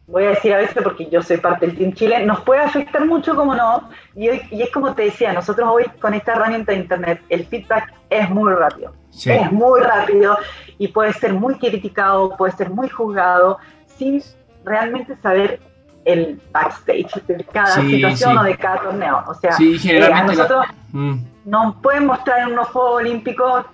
voy 0.08 0.26
a 0.26 0.30
decir 0.32 0.54
a 0.54 0.58
veces 0.58 0.84
porque 0.84 1.10
yo 1.10 1.22
soy 1.22 1.38
parte 1.38 1.68
del 1.68 1.78
Team 1.78 1.94
Chile, 1.94 2.26
nos 2.26 2.42
puede 2.42 2.60
afectar 2.60 3.06
mucho 3.06 3.38
como 3.38 3.56
no. 3.56 3.90
Y, 4.16 4.30
y 4.54 4.62
es 4.64 4.70
como 4.72 4.94
te 4.94 5.04
decía, 5.04 5.32
nosotros 5.32 5.70
hoy 5.72 5.86
con 6.02 6.14
esta 6.14 6.34
herramienta 6.34 6.74
de 6.74 6.80
Internet, 6.80 7.22
el 7.30 7.46
feedback 7.46 7.94
es 8.10 8.30
muy 8.30 8.52
rápido. 8.52 8.92
Es 9.24 9.52
muy 9.52 9.82
rápido 9.82 10.38
y 10.78 10.90
puede 10.90 11.14
ser 11.14 11.34
muy 11.34 11.58
criticado, 11.58 12.36
puede 12.38 12.54
ser 12.54 12.70
muy 12.70 12.90
juzgado, 12.90 13.58
sin 13.98 14.22
realmente 14.64 15.16
saber 15.18 15.60
el 16.06 16.40
backstage 16.52 17.22
de 17.28 17.44
cada 17.46 17.76
situación 17.82 18.38
o 18.38 18.44
de 18.44 18.58
cada 18.58 18.82
torneo. 18.82 19.24
O 19.28 19.34
sea, 19.34 19.56
eh, 19.60 20.14
a 20.14 20.24
nosotros 20.24 20.66
mm. 20.92 21.16
nos 21.46 21.76
pueden 21.78 22.06
mostrar 22.06 22.42
en 22.42 22.54
unos 22.54 22.68
Juegos 22.68 23.02
Olímpicos, 23.02 23.66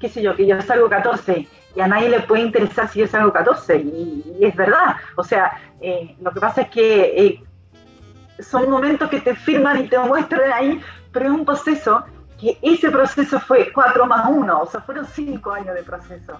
qué 0.00 0.08
sé 0.08 0.22
yo, 0.22 0.34
que 0.34 0.46
yo 0.46 0.60
salgo 0.62 0.88
14 0.88 1.46
y 1.74 1.80
a 1.80 1.86
nadie 1.86 2.08
le 2.08 2.20
puede 2.20 2.42
interesar 2.42 2.88
si 2.88 3.00
yo 3.00 3.06
salgo 3.06 3.32
14 3.32 3.76
y, 3.76 4.38
es 4.40 4.56
verdad. 4.56 4.96
O 5.16 5.22
sea, 5.22 5.52
eh, 5.80 6.16
lo 6.20 6.30
que 6.32 6.40
pasa 6.40 6.62
es 6.62 6.68
que 6.70 7.02
eh, 7.16 7.42
son 8.42 8.70
momentos 8.70 9.10
que 9.10 9.20
te 9.20 9.34
firman 9.34 9.84
y 9.84 9.88
te 9.88 9.98
muestran 9.98 10.52
ahí, 10.52 10.80
pero 11.12 11.26
es 11.26 11.32
un 11.32 11.44
proceso 11.44 12.04
que 12.40 12.58
ese 12.62 12.90
proceso 12.90 13.40
fue 13.40 13.72
4 13.72 14.06
más 14.06 14.30
1, 14.30 14.60
o 14.60 14.70
sea, 14.70 14.80
fueron 14.80 15.06
5 15.06 15.52
años 15.52 15.74
de 15.74 15.82
proceso. 15.82 16.38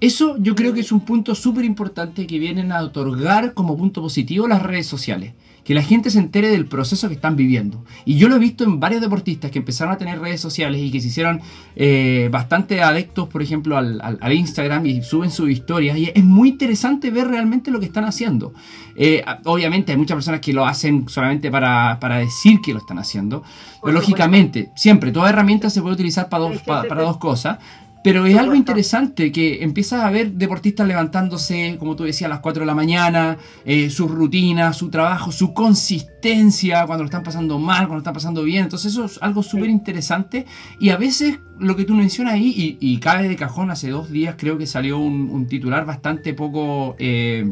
Eso 0.00 0.36
yo 0.38 0.54
creo 0.54 0.72
que 0.72 0.80
es 0.80 0.92
un 0.92 1.04
punto 1.04 1.34
súper 1.34 1.64
importante 1.64 2.26
que 2.26 2.38
vienen 2.38 2.72
a 2.72 2.82
otorgar 2.82 3.52
como 3.52 3.76
punto 3.76 4.00
positivo 4.00 4.48
las 4.48 4.62
redes 4.62 4.86
sociales 4.86 5.34
que 5.64 5.74
la 5.74 5.82
gente 5.82 6.10
se 6.10 6.18
entere 6.18 6.48
del 6.48 6.66
proceso 6.66 7.08
que 7.08 7.14
están 7.14 7.36
viviendo. 7.36 7.84
Y 8.04 8.16
yo 8.16 8.28
lo 8.28 8.36
he 8.36 8.38
visto 8.38 8.64
en 8.64 8.80
varios 8.80 9.00
deportistas 9.00 9.50
que 9.50 9.58
empezaron 9.58 9.92
a 9.92 9.98
tener 9.98 10.20
redes 10.20 10.40
sociales 10.40 10.80
y 10.80 10.90
que 10.90 11.00
se 11.00 11.08
hicieron 11.08 11.40
eh, 11.76 12.28
bastante 12.30 12.82
adeptos, 12.82 13.28
por 13.28 13.42
ejemplo, 13.42 13.76
al, 13.76 14.32
Instagram 14.32 14.86
y 14.86 15.02
suben 15.02 15.30
sus 15.30 15.50
historias. 15.50 15.96
Y 15.96 16.10
es 16.14 16.24
muy 16.24 16.50
interesante 16.50 17.10
ver 17.10 17.28
realmente 17.28 17.70
lo 17.70 17.80
que 17.80 17.86
están 17.86 18.04
haciendo. 18.04 18.52
Eh, 18.96 19.24
obviamente 19.44 19.92
hay 19.92 19.98
muchas 19.98 20.16
personas 20.16 20.40
que 20.40 20.52
lo 20.52 20.66
hacen 20.66 21.08
solamente 21.08 21.50
para, 21.50 21.98
decir 22.18 22.60
que 22.60 22.72
lo 22.72 22.78
están 22.78 22.98
haciendo. 22.98 23.42
Pero 23.82 23.94
lógicamente, 23.94 24.70
siempre, 24.76 25.12
toda 25.12 25.30
herramienta 25.30 25.70
se 25.70 25.80
puede 25.80 25.94
utilizar 25.94 26.28
para 26.28 26.44
dos, 26.44 26.58
para 26.62 27.02
dos 27.02 27.16
cosas. 27.18 27.58
Pero 28.02 28.24
es 28.24 28.36
algo 28.38 28.54
interesante 28.54 29.30
que 29.30 29.62
empiezas 29.62 30.02
a 30.02 30.10
ver 30.10 30.32
deportistas 30.32 30.88
levantándose, 30.88 31.76
como 31.78 31.96
tú 31.96 32.04
decías, 32.04 32.30
a 32.30 32.34
las 32.34 32.40
4 32.40 32.60
de 32.60 32.66
la 32.66 32.74
mañana, 32.74 33.36
eh, 33.66 33.90
su 33.90 34.08
rutina, 34.08 34.72
su 34.72 34.88
trabajo, 34.88 35.32
su 35.32 35.52
consistencia, 35.52 36.86
cuando 36.86 37.04
lo 37.04 37.08
están 37.08 37.22
pasando 37.22 37.58
mal, 37.58 37.80
cuando 37.80 37.96
lo 37.96 38.00
están 38.00 38.14
pasando 38.14 38.42
bien. 38.42 38.64
Entonces 38.64 38.92
eso 38.92 39.04
es 39.04 39.18
algo 39.20 39.42
súper 39.42 39.68
interesante. 39.68 40.46
Y 40.80 40.90
a 40.90 40.96
veces 40.96 41.40
lo 41.58 41.76
que 41.76 41.84
tú 41.84 41.94
mencionas 41.94 42.34
ahí, 42.34 42.78
y, 42.80 42.98
cabe 43.00 43.28
de 43.28 43.36
cajón, 43.36 43.70
hace 43.70 43.90
dos 43.90 44.10
días 44.10 44.36
creo 44.38 44.56
que 44.56 44.66
salió 44.66 44.98
un, 44.98 45.46
titular 45.46 45.84
bastante 45.84 46.32
poco, 46.32 46.96
eh, 46.98 47.44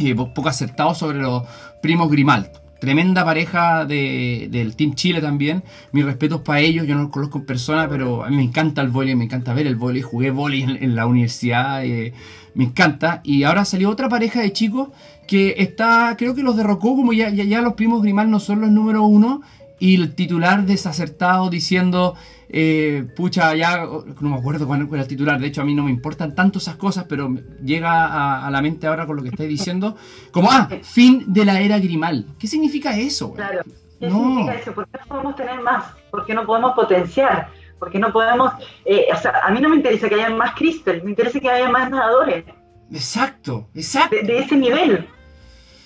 eh, 0.00 0.14
poco 0.14 0.48
acertado 0.48 0.94
sobre 0.94 1.18
los 1.18 1.44
primos 1.80 2.10
Grimald 2.10 2.67
tremenda 2.78 3.24
pareja 3.24 3.84
del 3.84 4.74
Team 4.76 4.94
Chile 4.94 5.20
también. 5.20 5.62
Mis 5.92 6.04
respetos 6.04 6.40
para 6.42 6.60
ellos, 6.60 6.86
yo 6.86 6.94
no 6.94 7.02
los 7.02 7.10
conozco 7.10 7.38
en 7.38 7.46
persona, 7.46 7.88
pero 7.88 8.24
a 8.24 8.30
mí 8.30 8.36
me 8.36 8.42
encanta 8.44 8.82
el 8.82 8.88
vóley, 8.88 9.14
me 9.14 9.24
encanta 9.24 9.54
ver 9.54 9.66
el 9.66 9.76
vóley. 9.76 10.02
Jugué 10.02 10.30
vóley 10.30 10.62
en, 10.62 10.94
la 10.94 11.06
universidad, 11.06 11.84
eh, 11.84 12.12
me 12.54 12.64
encanta. 12.64 13.20
Y 13.24 13.42
ahora 13.44 13.64
salió 13.64 13.90
otra 13.90 14.08
pareja 14.08 14.40
de 14.40 14.52
chicos 14.52 14.88
que 15.26 15.56
está, 15.58 16.14
creo 16.16 16.34
que 16.34 16.42
los 16.42 16.56
derrocó, 16.56 16.96
como 16.96 17.12
ya, 17.12 17.28
ya, 17.30 17.60
los 17.60 17.74
primos 17.74 18.02
Grimal 18.02 18.30
no 18.30 18.40
son 18.40 18.60
los 18.60 18.70
número 18.70 19.04
uno. 19.04 19.42
Y 19.80 19.94
el 19.94 20.14
titular 20.14 20.66
desacertado 20.66 21.50
diciendo 21.50 22.14
eh, 22.50 23.06
pucha, 23.14 23.54
ya 23.54 23.84
no 23.84 24.30
me 24.30 24.36
acuerdo 24.36 24.66
cuál 24.66 24.88
era 24.90 25.02
el 25.02 25.08
titular, 25.08 25.38
de 25.38 25.48
hecho 25.48 25.60
a 25.60 25.64
mí 25.64 25.74
no 25.74 25.82
me 25.82 25.90
importan 25.90 26.34
tanto 26.34 26.58
esas 26.58 26.76
cosas, 26.76 27.04
pero 27.08 27.34
llega 27.62 28.46
a, 28.46 28.50
la 28.50 28.62
mente 28.62 28.86
ahora 28.86 29.06
con 29.06 29.16
lo 29.16 29.22
que 29.22 29.28
estáis 29.28 29.48
diciendo, 29.48 29.96
como, 30.30 30.50
ah, 30.50 30.68
fin 30.82 31.24
de 31.26 31.44
la 31.44 31.60
era 31.60 31.78
Grimal. 31.78 32.26
¿Qué 32.38 32.46
significa 32.46 32.96
eso? 32.96 33.34
Claro, 33.34 33.60
¿qué 34.00 34.10
significa 34.10 34.54
eso? 34.54 34.72
¿Por 34.72 34.88
qué 34.88 34.98
no 34.98 35.06
podemos 35.06 35.36
tener 35.36 35.60
más? 35.60 35.84
¿Por 36.10 36.24
qué 36.24 36.34
no 36.34 36.46
podemos 36.46 36.72
potenciar? 36.74 37.50
¿Por 37.78 37.90
qué 37.90 37.98
no 37.98 38.12
podemos, 38.12 38.52
eh, 38.84 39.06
o 39.12 39.16
sea, 39.16 39.40
a 39.44 39.50
mí 39.50 39.60
no 39.60 39.68
me 39.68 39.76
interesa 39.76 40.08
que 40.08 40.16
haya 40.16 40.30
más 40.30 40.54
Crystal, 40.54 41.00
me 41.04 41.10
interesa 41.10 41.38
que 41.38 41.50
haya 41.50 41.68
más 41.68 41.90
nadadores. 41.90 42.44
Exacto, 42.90 43.68
exacto. 43.74 44.16
De, 44.22 44.38
ese 44.38 44.56
nivel. 44.56 45.06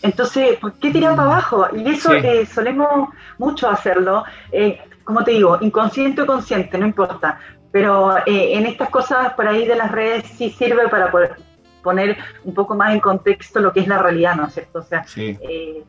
Entonces, 0.00 0.56
¿por 0.58 0.74
qué 0.74 0.90
tirar 0.90 1.16
para 1.16 1.32
abajo? 1.32 1.66
Y 1.76 1.88
eso 1.88 2.12
eh, 2.14 2.46
solemos 2.46 3.10
mucho 3.38 3.68
hacerlo. 3.68 4.24
Eh, 4.50 4.80
como 5.04 5.24
te 5.24 5.32
digo, 5.32 5.58
inconsciente 5.60 6.22
o 6.22 6.26
consciente, 6.26 6.78
no 6.78 6.86
importa. 6.86 7.38
Pero 7.70 8.18
eh, 8.26 8.54
en 8.54 8.66
estas 8.66 8.90
cosas 8.90 9.32
por 9.34 9.48
ahí 9.48 9.66
de 9.66 9.76
las 9.76 9.90
redes 9.90 10.24
sí 10.36 10.50
sirve 10.50 10.88
para 10.88 11.10
poder 11.10 11.36
poner 11.82 12.16
un 12.44 12.54
poco 12.54 12.74
más 12.74 12.92
en 12.92 13.00
contexto 13.00 13.60
lo 13.60 13.72
que 13.72 13.80
es 13.80 13.88
la 13.88 13.98
realidad, 13.98 14.36
¿no 14.36 14.46
es 14.46 14.54
cierto? 14.54 14.78
O 14.78 14.82
sea, 14.82 15.04
eh, 15.16 15.82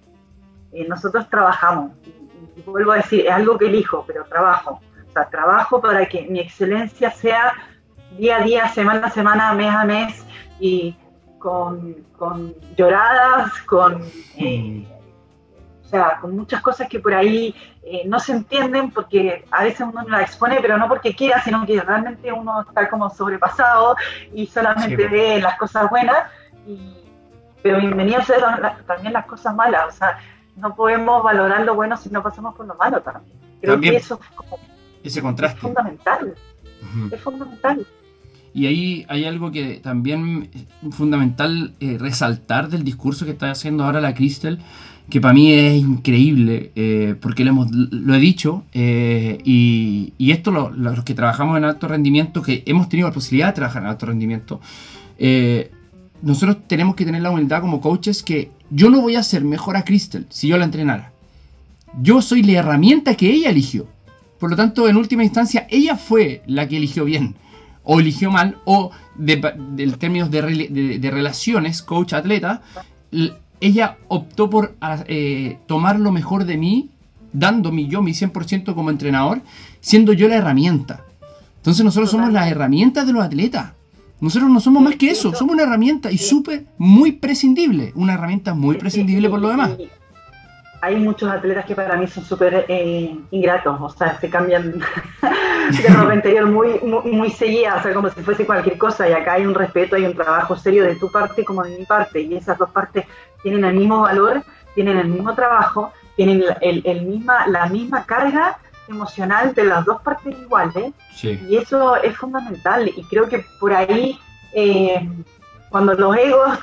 eh, 0.71 0.87
nosotros 0.87 1.29
trabajamos, 1.29 1.91
y, 2.05 2.61
vuelvo 2.61 2.93
a 2.93 2.97
decir, 2.97 3.25
es 3.25 3.31
algo 3.31 3.57
que 3.57 3.67
elijo, 3.67 4.03
pero 4.07 4.23
trabajo. 4.25 4.81
O 5.07 5.11
sea, 5.11 5.29
trabajo 5.29 5.81
para 5.81 6.05
que 6.07 6.23
mi 6.23 6.39
excelencia 6.39 7.11
sea 7.11 7.53
día 8.17 8.37
a 8.37 8.43
día, 8.43 8.67
semana 8.69 9.07
a 9.07 9.09
semana, 9.11 9.53
mes 9.53 9.69
a 9.69 9.85
mes, 9.85 10.25
y 10.59 10.95
con, 11.37 11.95
lloradas, 12.75 13.51
con... 13.63 14.01
Mm. 14.37 14.92
O 15.93 15.95
sea, 15.95 16.17
con 16.19 16.35
muchas 16.35 16.59
cosas 16.63 16.89
que 16.89 16.99
por 16.99 17.13
ahí 17.13 17.53
eh, 17.83 18.01
no 18.07 18.19
se 18.19 18.31
entienden 18.31 18.89
porque 18.89 19.45
a 19.51 19.63
veces 19.63 19.81
uno 19.81 20.01
no 20.01 20.09
la 20.09 20.23
expone, 20.23 20.57
pero 20.59 20.75
no 20.75 20.87
porque 20.87 21.13
quiera, 21.13 21.39
sino 21.43 21.63
que 21.67 21.79
realmente 21.79 22.33
uno 22.33 22.61
está 22.61 22.89
como 22.89 23.11
sobrepasado 23.11 23.95
y 24.33 24.47
solamente 24.47 25.07
ve 25.07 25.39
las 25.39 25.55
cosas 25.55 25.87
buenas. 25.91 26.17
pero 27.61 27.77
bienvenido 27.77 28.17
a 28.17 28.23
ser 28.23 28.41
también 28.87 29.13
las 29.13 29.27
cosas 29.27 29.53
malas. 29.53 29.93
O 29.93 29.97
sea, 29.97 30.17
no 30.55 30.73
podemos 30.73 31.21
valorar 31.21 31.63
lo 31.63 31.75
bueno 31.75 31.95
si 31.95 32.09
no 32.09 32.23
pasamos 32.23 32.55
por 32.55 32.65
lo 32.65 32.73
malo 32.73 32.99
también. 33.01 33.37
Creo 33.61 33.79
que 33.79 33.95
eso 33.95 34.19
es 34.19 34.35
como, 34.35 34.57
ese 35.03 35.21
contraste. 35.21 35.57
Es 35.57 35.61
fundamental. 35.61 36.35
Es 37.11 37.21
fundamental. 37.21 37.85
Y 38.51 38.67
ahí 38.67 39.05
hay 39.09 39.25
algo 39.25 39.51
que 39.51 39.79
también 39.83 40.49
es 40.53 40.95
fundamental 40.95 41.73
eh, 41.79 41.97
resaltar 41.99 42.69
del 42.69 42.83
discurso 42.83 43.25
que 43.25 43.31
está 43.31 43.51
haciendo 43.51 43.83
ahora 43.83 43.99
la 43.99 44.13
Crystal, 44.13 44.59
que 45.13 45.21
para 45.21 45.35
mí 45.35 45.53
es 45.53 45.75
increíble, 45.75 46.71
eh, 46.75 47.13
porque 47.21 47.43
lo, 47.43 47.51
hemos, 47.51 47.69
lo 47.71 48.15
he 48.15 48.19
dicho, 48.19 48.63
eh, 48.73 49.37
y, 49.45 50.11
esto 50.31 50.71
los 50.75 51.03
que 51.03 51.13
trabajamos 51.13 51.55
en 51.55 51.65
alto 51.65 51.87
rendimiento, 51.87 52.41
que 52.41 52.63
hemos 52.65 52.89
tenido 52.89 53.09
la 53.09 53.13
posibilidad 53.13 53.49
de 53.49 53.53
trabajar 53.53 53.83
en 53.83 53.89
alto 53.89 54.07
rendimiento, 54.07 54.59
eh, 55.19 55.69
nosotros 56.23 56.57
tenemos 56.65 56.95
que 56.95 57.05
tener 57.05 57.21
la 57.21 57.29
humildad 57.29 57.61
como 57.61 57.79
coaches 57.79 58.23
que 58.23 58.49
yo 58.71 58.89
no 58.89 59.01
voy 59.01 59.15
a 59.15 59.19
hacer 59.19 59.43
mejor 59.43 59.77
a 59.77 59.85
Crystal 59.85 60.25
si 60.29 60.47
yo 60.47 60.57
la 60.57 60.65
entrenara. 60.65 61.11
Yo 62.01 62.23
soy 62.23 62.41
la 62.41 62.53
herramienta 62.53 63.13
que 63.13 63.29
ella 63.29 63.51
eligió. 63.51 63.85
Por 64.39 64.49
lo 64.49 64.55
tanto, 64.55 64.89
en 64.89 64.97
última 64.97 65.23
instancia, 65.23 65.67
ella 65.69 65.95
fue 65.95 66.41
la 66.47 66.67
que 66.67 66.77
eligió 66.77 67.05
bien, 67.05 67.35
o 67.83 67.99
eligió 67.99 68.31
mal, 68.31 68.57
o 68.65 68.89
términos 69.99 70.31
de, 70.31 70.41
de, 70.41 70.97
de 70.97 71.11
relaciones, 71.11 71.83
coach-atleta, 71.83 72.63
ella 73.63 73.97
optó 74.09 74.49
por 74.49 74.75
ah, 74.81 75.03
eh, 75.07 75.57
tomar 75.67 75.97
lo 75.97 76.11
mejor 76.11 76.43
de 76.43 76.57
mí, 76.57 76.89
dándome 77.31 77.87
yo 77.87 78.01
mi 78.01 78.11
100% 78.11 78.75
como 78.75 78.89
entrenador, 78.89 79.41
siendo 79.79 80.11
yo 80.11 80.27
la 80.27 80.35
herramienta. 80.35 81.05
Entonces 81.57 81.85
nosotros 81.85 82.11
somos 82.11 82.33
las 82.33 82.51
herramientas 82.51 83.07
de 83.07 83.13
los 83.13 83.23
atletas. 83.23 83.71
Nosotros 84.19 84.49
no 84.51 84.59
somos 84.59 84.83
más 84.83 84.95
que 84.97 85.11
eso, 85.11 85.33
somos 85.33 85.53
una 85.53 85.63
herramienta 85.63 86.11
y 86.11 86.17
súper, 86.17 86.65
muy 86.77 87.13
prescindible, 87.13 87.93
una 87.95 88.15
herramienta 88.15 88.53
muy 88.53 88.75
prescindible 88.77 89.29
por 89.29 89.39
lo 89.39 89.47
demás. 89.49 89.71
hay 90.81 90.97
muchos 90.97 91.29
atletas 91.29 91.65
que 91.65 91.75
para 91.75 91.95
mí 91.95 92.05
son 92.07 92.25
súper 92.25 92.65
eh, 92.67 93.17
ingratos, 93.31 93.77
o 93.79 93.89
sea, 93.89 94.19
se 94.19 94.29
cambian 94.29 94.73
de 95.71 95.87
ropa 95.87 96.15
interior 96.15 96.45
muy, 96.47 96.79
muy, 96.81 97.11
muy 97.11 97.29
seguida, 97.29 97.77
o 97.77 97.81
sea, 97.81 97.93
como 97.93 98.09
si 98.09 98.21
fuese 98.21 98.45
cualquier 98.45 98.77
cosa, 98.77 99.09
y 99.09 99.13
acá 99.13 99.33
hay 99.33 99.45
un 99.45 99.55
respeto, 99.55 99.95
hay 99.95 100.03
un 100.03 100.13
trabajo 100.13 100.57
serio 100.57 100.83
de 100.83 100.95
tu 100.95 101.09
parte 101.09 101.45
como 101.45 101.63
de 101.63 101.77
mi 101.79 101.85
parte, 101.85 102.21
y 102.21 102.35
esas 102.35 102.57
dos 102.57 102.69
partes 102.69 103.05
tienen 103.43 103.65
el 103.65 103.75
mismo 103.75 104.01
valor, 104.01 104.41
tienen 104.73 104.97
el 104.97 105.07
mismo 105.07 105.35
trabajo, 105.35 105.93
tienen 106.15 106.43
el, 106.61 107.01
misma, 107.03 107.47
la 107.47 107.67
misma 107.67 108.05
carga 108.05 108.57
emocional 108.87 109.53
de 109.53 109.65
las 109.65 109.85
dos 109.85 110.01
partes 110.01 110.35
iguales, 110.37 110.93
y 111.21 111.57
eso 111.57 111.95
es 111.97 112.17
fundamental, 112.17 112.87
y 112.87 113.03
creo 113.03 113.29
que 113.29 113.45
por 113.59 113.73
ahí, 113.73 114.19
eh, 114.53 115.07
cuando 115.69 115.93
los 115.93 116.15
egos 116.17 116.59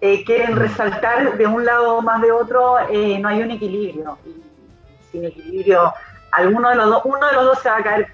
eh, 0.00 0.24
quieren 0.24 0.56
resaltar 0.56 1.36
de 1.36 1.46
un 1.46 1.64
lado 1.64 2.02
más 2.02 2.20
de 2.20 2.32
otro, 2.32 2.78
eh, 2.90 3.18
no 3.18 3.28
hay 3.28 3.42
un 3.42 3.50
equilibrio. 3.50 4.18
Y 4.26 4.42
sin 5.10 5.24
equilibrio, 5.24 5.92
alguno 6.32 6.68
de 6.70 6.76
los 6.76 6.86
dos, 6.86 7.02
uno 7.04 7.26
de 7.26 7.32
los 7.32 7.44
dos 7.46 7.58
se 7.60 7.70
va 7.70 7.78
a 7.78 7.82
caer 7.82 8.08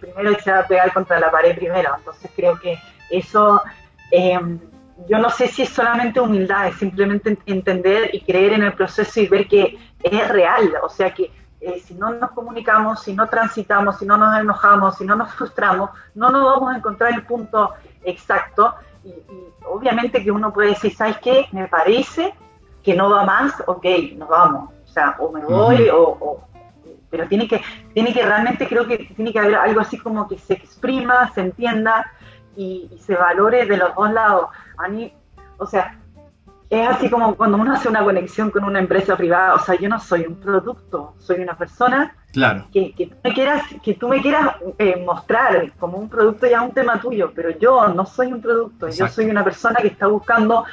primero 0.00 0.32
y 0.32 0.36
se 0.36 0.50
va 0.50 0.60
a 0.60 0.66
pegar 0.66 0.92
contra 0.92 1.18
la 1.18 1.30
pared 1.30 1.56
primero. 1.56 1.94
Entonces 1.96 2.30
creo 2.34 2.58
que 2.58 2.78
eso, 3.10 3.60
yo 5.08 5.18
no 5.18 5.30
sé 5.30 5.48
si 5.48 5.62
es 5.62 5.68
solamente 5.68 6.20
humildad, 6.20 6.68
es 6.68 6.76
simplemente 6.76 7.36
entender 7.46 8.10
y 8.12 8.20
creer 8.20 8.54
en 8.54 8.62
el 8.62 8.72
proceso 8.74 9.20
y 9.20 9.26
ver 9.26 9.48
que 9.48 9.78
es 10.02 10.28
real. 10.28 10.72
O 10.82 10.88
sea 10.88 11.12
que 11.12 11.30
si 11.84 11.94
no 11.94 12.10
nos 12.10 12.30
comunicamos, 12.32 13.02
si 13.02 13.14
no 13.14 13.26
transitamos, 13.26 13.98
si 13.98 14.06
no 14.06 14.16
nos 14.16 14.38
enojamos, 14.38 14.96
si 14.96 15.04
no 15.04 15.16
nos 15.16 15.32
frustramos, 15.32 15.90
no 16.14 16.30
nos 16.30 16.44
vamos 16.44 16.74
a 16.74 16.78
encontrar 16.78 17.12
el 17.14 17.24
punto 17.24 17.72
exacto 18.04 18.74
y, 19.04 19.12
obviamente 19.66 20.22
que 20.22 20.30
uno 20.30 20.52
puede 20.52 20.70
decir, 20.70 20.94
¿sabes 20.94 21.18
qué? 21.18 21.46
Me 21.52 21.68
parece 21.68 22.34
que 22.82 22.94
no 22.94 23.10
va 23.10 23.24
más, 23.24 23.54
ok, 23.66 23.84
nos 24.16 24.28
vamos. 24.28 24.70
O 24.84 24.88
sea, 24.88 25.16
o 25.18 25.32
me 25.32 25.44
voy, 25.44 25.88
o, 25.92 26.40
pero 27.10 27.26
tiene 27.28 27.48
que, 27.48 27.60
tiene 27.92 28.12
que 28.12 28.24
realmente 28.24 28.68
creo 28.68 28.86
que 28.86 28.98
tiene 28.98 29.32
que 29.32 29.38
haber 29.38 29.54
algo 29.54 29.80
así 29.80 29.98
como 29.98 30.28
que 30.28 30.38
se 30.38 30.54
exprima, 30.54 31.30
se 31.32 31.40
entienda 31.40 32.10
y, 32.56 32.88
y 32.92 32.98
se 32.98 33.14
valore 33.14 33.66
de 33.66 33.76
los 33.76 33.94
dos 33.94 34.10
lados. 34.12 34.48
A 34.78 34.88
mí, 34.88 35.12
o 35.58 35.66
sea, 35.66 35.98
es 36.70 36.88
así 36.88 37.10
como 37.10 37.34
cuando 37.34 37.58
uno 37.58 37.72
hace 37.72 37.88
una 37.88 38.02
conexión 38.02 38.50
con 38.50 38.64
una 38.64 38.78
empresa 38.78 39.16
privada, 39.16 39.54
o 39.54 39.58
sea, 39.58 39.76
yo 39.76 39.88
no 39.88 40.00
soy 40.00 40.22
un 40.22 40.36
producto, 40.36 41.14
soy 41.18 41.40
una 41.40 41.56
persona 41.56 42.14
claro. 42.32 42.66
que, 42.72 42.92
que, 42.94 43.06
tú 43.06 43.16
me 43.22 43.34
quieras, 43.34 43.62
que 43.82 43.94
tú 43.94 44.08
me 44.08 44.22
quieras 44.22 44.56
eh, 44.78 45.02
mostrar 45.04 45.72
como 45.78 45.98
un 45.98 46.08
producto 46.08 46.46
ya 46.46 46.62
un 46.62 46.72
tema 46.72 47.00
tuyo, 47.00 47.32
pero 47.34 47.50
yo 47.50 47.88
no 47.88 48.06
soy 48.06 48.32
un 48.32 48.40
producto, 48.40 48.88
yo 48.88 49.08
soy 49.08 49.26
una 49.26 49.44
persona 49.44 49.80
que 49.80 49.88
está 49.88 50.06
buscando 50.06 50.64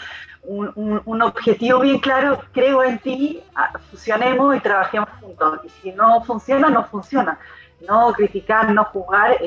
un, 0.44 1.22
objetivo 1.22 1.82
bien 1.82 2.00
claro, 2.00 2.41
creo 2.52 2.84
en 2.84 2.98
ti, 3.00 3.41
ah, 3.56 3.72
fusionemos 3.91 4.56
y 4.56 4.60
trabajemos 4.60 5.10
juntos. 5.20 5.60
Y 5.63 5.70
si 5.70 5.91
no 5.91 6.24
funciona, 6.24 6.70
no 6.70 6.86
funciona. 6.86 7.38
No 7.88 8.13
criticar, 8.13 8.72
no 8.72 8.86
jugar. 8.86 9.38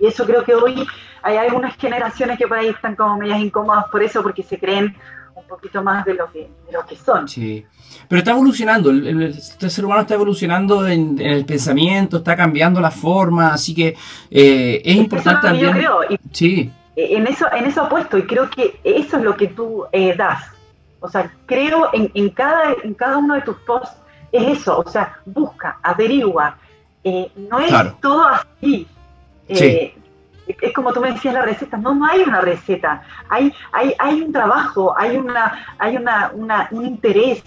y 0.00 0.06
eso 0.06 0.24
creo 0.26 0.44
que 0.44 0.54
hoy 0.54 0.86
hay 1.22 1.36
algunas 1.36 1.76
generaciones 1.76 2.38
que 2.38 2.46
por 2.46 2.58
ahí 2.58 2.68
están 2.68 2.96
como 2.96 3.16
medias 3.16 3.40
incómodas 3.40 3.86
por 3.90 4.02
eso, 4.02 4.22
porque 4.22 4.42
se 4.42 4.58
creen 4.58 4.96
un 5.34 5.46
poquito 5.46 5.82
más 5.82 6.04
de 6.04 6.14
lo 6.14 6.30
que, 6.30 6.50
de 6.66 6.72
lo 6.72 6.84
que 6.86 6.96
son. 6.96 7.28
Sí. 7.28 7.64
Pero 8.08 8.18
está 8.18 8.32
evolucionando, 8.32 8.90
el, 8.90 9.34
ser 9.40 9.84
humano 9.84 10.02
está 10.02 10.14
evolucionando 10.14 10.86
en, 10.86 11.20
el 11.20 11.44
pensamiento, 11.44 12.18
está 12.18 12.36
cambiando 12.36 12.80
la 12.80 12.90
forma, 12.90 13.52
así 13.52 13.74
que 13.74 13.96
eh, 14.30 14.82
es 14.84 14.96
importante 14.96 15.46
también. 15.46 15.66
Yo 15.66 15.72
creo, 15.72 16.00
sí. 16.32 16.72
En 16.96 17.26
eso, 17.26 17.46
en 17.52 17.66
eso 17.66 17.82
apuesto, 17.82 18.18
y 18.18 18.22
creo 18.22 18.50
que 18.50 18.80
eso 18.82 19.18
es 19.18 19.22
lo 19.22 19.36
que 19.36 19.48
tú 19.48 19.84
eh, 19.92 20.14
das. 20.16 20.44
O 21.00 21.08
sea, 21.08 21.30
creo 21.46 21.90
en, 21.92 22.10
en, 22.14 22.30
cada, 22.30 22.74
en 22.82 22.94
cada 22.94 23.18
uno 23.18 23.34
de 23.34 23.42
tus 23.42 23.56
posts 23.58 23.96
es 24.32 24.58
eso, 24.58 24.78
o 24.78 24.88
sea, 24.88 25.18
busca, 25.24 25.78
averigua. 25.82 26.56
Eh, 27.04 27.30
no 27.36 27.58
es 27.60 27.72
todo 28.00 28.26
así. 28.26 28.86
Sí 29.52 29.92
es 30.48 30.72
como 30.72 30.92
tú 30.92 31.00
me 31.00 31.12
decías 31.12 31.34
la 31.34 31.42
receta, 31.42 31.76
no, 31.76 31.94
no 31.94 32.06
hay 32.06 32.22
una 32.22 32.40
receta, 32.40 33.02
hay, 33.28 33.52
hay, 33.72 33.94
hay 33.98 34.22
un 34.22 34.32
trabajo, 34.32 34.94
hay 34.96 35.16
una, 35.16 35.76
hay 35.78 35.96
una, 35.96 36.32
un 36.70 36.86
interés 36.86 37.42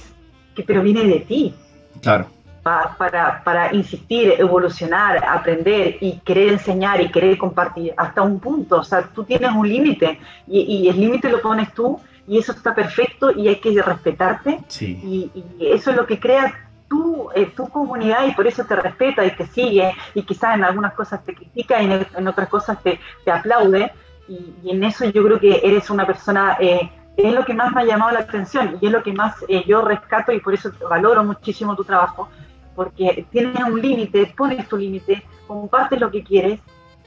que 0.55 0.63
proviene 0.63 1.05
de 1.05 1.19
ti. 1.21 1.55
Claro. 2.01 2.27
para, 2.63 3.43
para, 3.43 3.73
insistir, 3.73 4.33
evolucionar, 4.37 5.23
aprender 5.23 5.97
y 5.99 6.19
querer 6.19 6.53
enseñar 6.53 6.99
y 7.01 7.11
querer 7.11 7.37
compartir 7.37 7.93
hasta 7.97 8.21
un 8.21 8.39
punto. 8.39 8.79
O 8.79 8.83
sea, 8.83 9.03
tú 9.03 9.23
tienes 9.23 9.51
un 9.51 9.67
límite 9.67 10.19
y, 10.47 10.61
y, 10.61 10.89
el 10.89 10.99
límite 10.99 11.29
lo 11.29 11.41
pones 11.41 11.71
tú 11.73 11.99
y 12.27 12.37
eso 12.39 12.51
está 12.53 12.73
perfecto 12.73 13.31
y 13.31 13.47
hay 13.47 13.57
que 13.57 13.79
respetarte. 13.81 14.59
Y, 14.79 15.31
y, 15.33 15.67
eso 15.67 15.91
es 15.91 15.97
lo 15.97 16.07
que 16.07 16.19
crea 16.19 16.70
tu, 16.91 17.29
eh, 17.33 17.45
tu 17.55 17.69
comunidad 17.69 18.27
y 18.27 18.33
por 18.33 18.45
eso 18.45 18.65
te 18.65 18.75
respeta 18.75 19.23
y 19.23 19.31
te 19.31 19.47
sigue 19.47 19.93
y 20.13 20.23
quizás 20.23 20.55
en 20.55 20.65
algunas 20.65 20.93
cosas 20.93 21.23
te 21.23 21.33
critica 21.33 21.81
y 21.81 21.85
en, 21.85 22.27
otras 22.27 22.49
cosas 22.49 22.83
te, 22.83 22.99
te 23.23 23.31
aplaude. 23.31 23.93
Y, 24.27 24.69
en 24.69 24.83
eso 24.83 25.05
yo 25.05 25.23
creo 25.23 25.39
que 25.39 25.61
eres 25.63 25.89
una 25.89 26.05
persona, 26.05 26.57
eh, 26.59 26.91
es 27.15 27.33
lo 27.33 27.45
que 27.45 27.53
más 27.53 27.73
me 27.73 27.81
ha 27.81 27.85
llamado 27.85 28.11
la 28.11 28.19
atención 28.19 28.77
y 28.81 28.87
es 28.87 28.91
lo 28.91 29.01
que 29.03 29.13
más 29.13 29.35
eh, 29.47 29.63
yo 29.65 29.81
rescato 29.81 30.33
y 30.33 30.41
por 30.41 30.53
eso 30.53 30.69
valoro 30.89 31.23
muchísimo 31.23 31.77
tu 31.77 31.85
trabajo, 31.85 32.27
porque 32.75 33.25
tienes 33.31 33.63
un 33.63 33.81
límite, 33.81 34.33
pones 34.35 34.67
tu 34.67 34.75
límite, 34.75 35.23
compartes 35.47 35.97
lo 35.97 36.11
que 36.11 36.23
quieres 36.23 36.59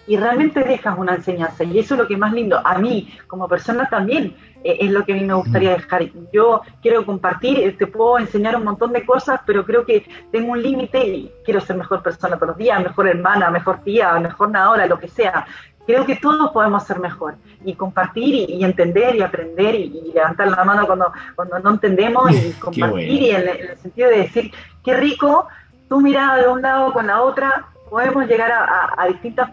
y 0.06 0.16
realmente 0.16 0.62
dejas 0.62 0.98
una 0.98 1.14
enseñanza. 1.14 1.64
Y 1.64 1.78
eso 1.78 1.94
es 1.94 2.00
lo 2.00 2.06
que 2.06 2.16
más 2.16 2.32
lindo. 2.32 2.60
A 2.64 2.78
mí, 2.78 3.12
como 3.26 3.48
persona 3.48 3.88
también, 3.88 4.36
eh, 4.62 4.78
es 4.80 4.90
lo 4.90 5.04
que 5.04 5.12
a 5.12 5.16
mí 5.16 5.24
me 5.24 5.34
gustaría 5.34 5.70
dejar. 5.70 6.02
Yo 6.32 6.62
quiero 6.82 7.04
compartir, 7.04 7.58
eh, 7.58 7.72
te 7.72 7.86
puedo 7.86 8.18
enseñar 8.18 8.56
un 8.56 8.64
montón 8.64 8.92
de 8.92 9.04
cosas, 9.04 9.40
pero 9.46 9.64
creo 9.64 9.84
que 9.84 10.06
tengo 10.32 10.52
un 10.52 10.62
límite 10.62 11.06
y 11.06 11.32
quiero 11.44 11.60
ser 11.60 11.76
mejor 11.76 12.02
persona 12.02 12.36
todos 12.36 12.48
los 12.48 12.56
días, 12.56 12.82
mejor 12.82 13.08
hermana, 13.08 13.50
mejor 13.50 13.80
tía, 13.82 14.18
mejor 14.18 14.50
nadadora, 14.50 14.86
lo 14.86 14.98
que 14.98 15.08
sea. 15.08 15.46
Creo 15.86 16.06
que 16.06 16.16
todos 16.16 16.50
podemos 16.50 16.82
ser 16.84 16.98
mejor 16.98 17.34
y 17.62 17.74
compartir 17.74 18.50
y, 18.50 18.64
entender 18.64 19.16
y 19.16 19.22
aprender 19.22 19.74
y, 19.74 20.12
levantar 20.14 20.48
la 20.48 20.64
mano 20.64 20.86
cuando, 20.86 21.12
cuando 21.34 21.58
no 21.58 21.70
entendemos 21.72 22.32
y 22.32 22.52
compartir 22.58 23.22
y 23.22 23.30
en, 23.30 23.48
el 23.48 23.76
sentido 23.76 24.08
de 24.08 24.16
decir, 24.18 24.50
qué 24.82 24.96
rico, 24.96 25.46
tú 25.90 26.00
miras 26.00 26.40
de 26.40 26.48
un 26.48 26.62
lado 26.62 26.90
con 26.94 27.06
la 27.06 27.20
otra, 27.22 27.66
podemos 27.94 28.26
llegar 28.26 28.50
a, 28.50 29.06
distintos, 29.06 29.48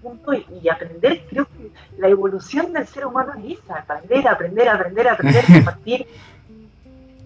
puntos 0.00 0.36
y, 0.62 0.66
aprender. 0.66 1.20
Creo 1.28 1.44
que 1.44 1.70
la 1.98 2.08
evolución 2.08 2.72
del 2.72 2.86
ser 2.86 3.04
humano 3.04 3.34
es 3.34 3.58
esa, 3.58 3.80
aprender, 3.80 4.26
aprender, 4.26 4.66
aprender, 4.66 5.08
aprender, 5.08 5.44
compartir. 5.52 6.06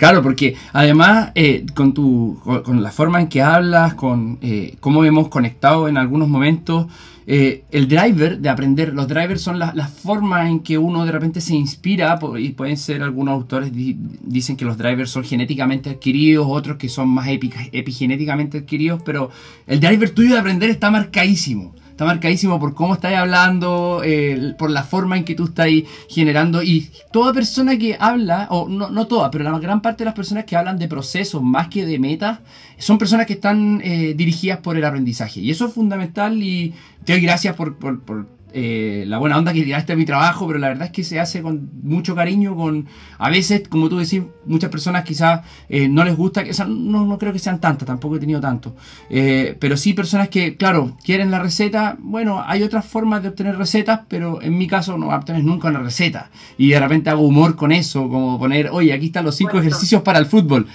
Claro, 0.01 0.23
porque 0.23 0.57
además 0.73 1.31
eh, 1.35 1.67
con, 1.75 1.93
tu, 1.93 2.41
con, 2.65 2.83
la 2.83 2.91
forma 2.91 3.21
en 3.21 3.29
que 3.29 3.43
hablas, 3.43 3.93
con 3.93 4.39
eh, 4.41 4.77
cómo 4.81 5.05
hemos 5.05 5.29
conectado 5.29 5.89
en 5.89 5.99
algunos 5.99 6.27
momentos, 6.27 6.87
eh, 7.27 7.65
el 7.71 7.87
driver 7.87 8.39
de 8.39 8.49
aprender, 8.49 8.95
los 8.95 9.09
drivers 9.09 9.43
son 9.43 9.59
las 9.59 9.75
la 9.75 9.89
formas 9.89 10.49
en 10.49 10.61
que 10.61 10.79
uno 10.79 11.05
de 11.05 11.13
repente 11.13 11.43
se 11.43 11.55
inspira, 11.55 12.19
y 12.39 12.49
pueden 12.53 12.79
ser 12.79 13.03
algunos 13.03 13.35
autores 13.35 13.73
dicen 13.75 14.57
que 14.57 14.65
los 14.65 14.79
drivers 14.79 15.11
son 15.11 15.23
genéticamente 15.23 15.91
adquiridos, 15.91 16.47
otros 16.49 16.79
que 16.79 16.89
son 16.89 17.11
más 17.11 17.29
epigenéticamente 17.29 18.57
adquiridos, 18.57 19.03
pero 19.05 19.29
el 19.67 19.81
driver 19.81 20.09
tuyo 20.13 20.33
de 20.33 20.41
aprender 20.41 20.71
está 20.71 20.91
marcadísimo 20.91 21.75
está 22.01 22.07
marcadísimo 22.07 22.59
por 22.59 22.73
cómo 22.73 22.95
estás 22.95 23.13
hablando, 23.13 24.01
eh, 24.03 24.55
por 24.57 24.71
la 24.71 24.85
forma 24.85 25.19
en 25.19 25.25
que 25.25 25.35
tú 25.35 25.45
estás 25.45 25.69
generando. 26.09 26.63
Y 26.63 26.89
toda 27.13 27.35
persona 27.35 27.77
que 27.77 27.95
habla, 28.01 28.47
o 28.49 28.71
no, 28.71 28.89
no 28.89 29.07
toda, 29.07 29.31
pero 29.31 29.45
la 29.45 29.59
gran 29.59 29.83
parte 29.83 29.99
de 29.99 30.07
las 30.07 30.15
personas 30.15 30.47
que 30.47 30.57
hablan 30.57 30.79
de 30.79 30.89
procesos 30.89 31.43
más 31.43 31.69
que 31.69 31.85
de 31.85 31.99
metas, 31.99 32.39
son 32.79 32.97
personas 32.97 33.27
que 33.27 33.35
están 33.35 33.83
eh, 33.85 34.15
dirigidas 34.17 34.61
por 34.61 34.79
el 34.79 34.85
aprendizaje. 34.87 35.41
Y 35.41 35.51
eso 35.51 35.67
es 35.67 35.75
fundamental 35.75 36.43
y 36.43 36.73
te 37.05 37.13
doy 37.13 37.21
gracias 37.21 37.55
por, 37.55 37.77
por 37.77 38.27
eh, 38.53 39.05
la 39.07 39.19
buena 39.19 39.39
onda 39.39 39.53
que 39.53 39.63
tiraste 39.63 39.93
a 39.93 39.97
mi 39.97 40.05
trabajo, 40.05 40.47
pero 40.47 40.59
la 40.59 40.69
verdad 40.69 40.87
es 40.87 40.93
que 40.93 41.05
se 41.05 41.21
hace 41.21 41.43
con 41.43 41.71
mucho 41.83 42.15
cariño, 42.15 42.57
con 42.57 42.87
a 43.19 43.31
veces, 43.31 43.69
como 43.69 43.89
tú 43.89 43.99
decís, 43.99 44.23
muchas 44.47 44.71
personas 44.71 45.05
quizás 45.05 45.43
eh, 45.69 45.89
no 45.89 46.05
les 46.05 46.17
gusta, 46.17 46.45
que, 46.45 46.53
no, 46.67 47.07
no, 47.07 47.19
creo 47.19 47.33
que 47.33 47.39
sean 47.39 47.61
tantas, 47.61 47.87
tampoco 47.87 48.17
he 48.17 48.19
tenido 48.21 48.41
tanto, 48.41 48.75
eh, 49.09 49.57
pero 49.61 49.77
sí 49.77 49.93
personas 49.93 50.29
que, 50.29 50.57
claro, 50.57 50.97
quieren 51.05 51.31
la 51.31 51.39
receta, 51.39 51.97
bueno, 51.99 52.43
hay 52.45 52.63
otras 52.63 52.85
formas 52.85 53.23
de 53.23 53.29
obtener 53.29 53.57
recetas, 53.57 54.01
pero 54.09 54.43
en 54.43 54.57
mi 54.59 54.67
caso 54.67 54.99
no 54.99 55.09
obtener 55.09 55.45
nunca 55.45 55.69
una 55.69 55.81
receta, 55.81 56.31
y 56.59 56.71
de 56.71 56.81
repente 56.81 57.11
hago 57.11 57.23
humor 57.23 57.57
con 57.57 57.73
eso, 57.73 58.09
como 58.09 58.39
poner, 58.39 58.71
oye, 58.71 58.93
aquí 58.93 59.07
están 59.07 59.25
los 59.25 59.37
cinco 59.37 59.59
ejercicios 59.59 60.03
para 60.03 60.19
el 60.19 60.27
fútbol, 60.27 60.67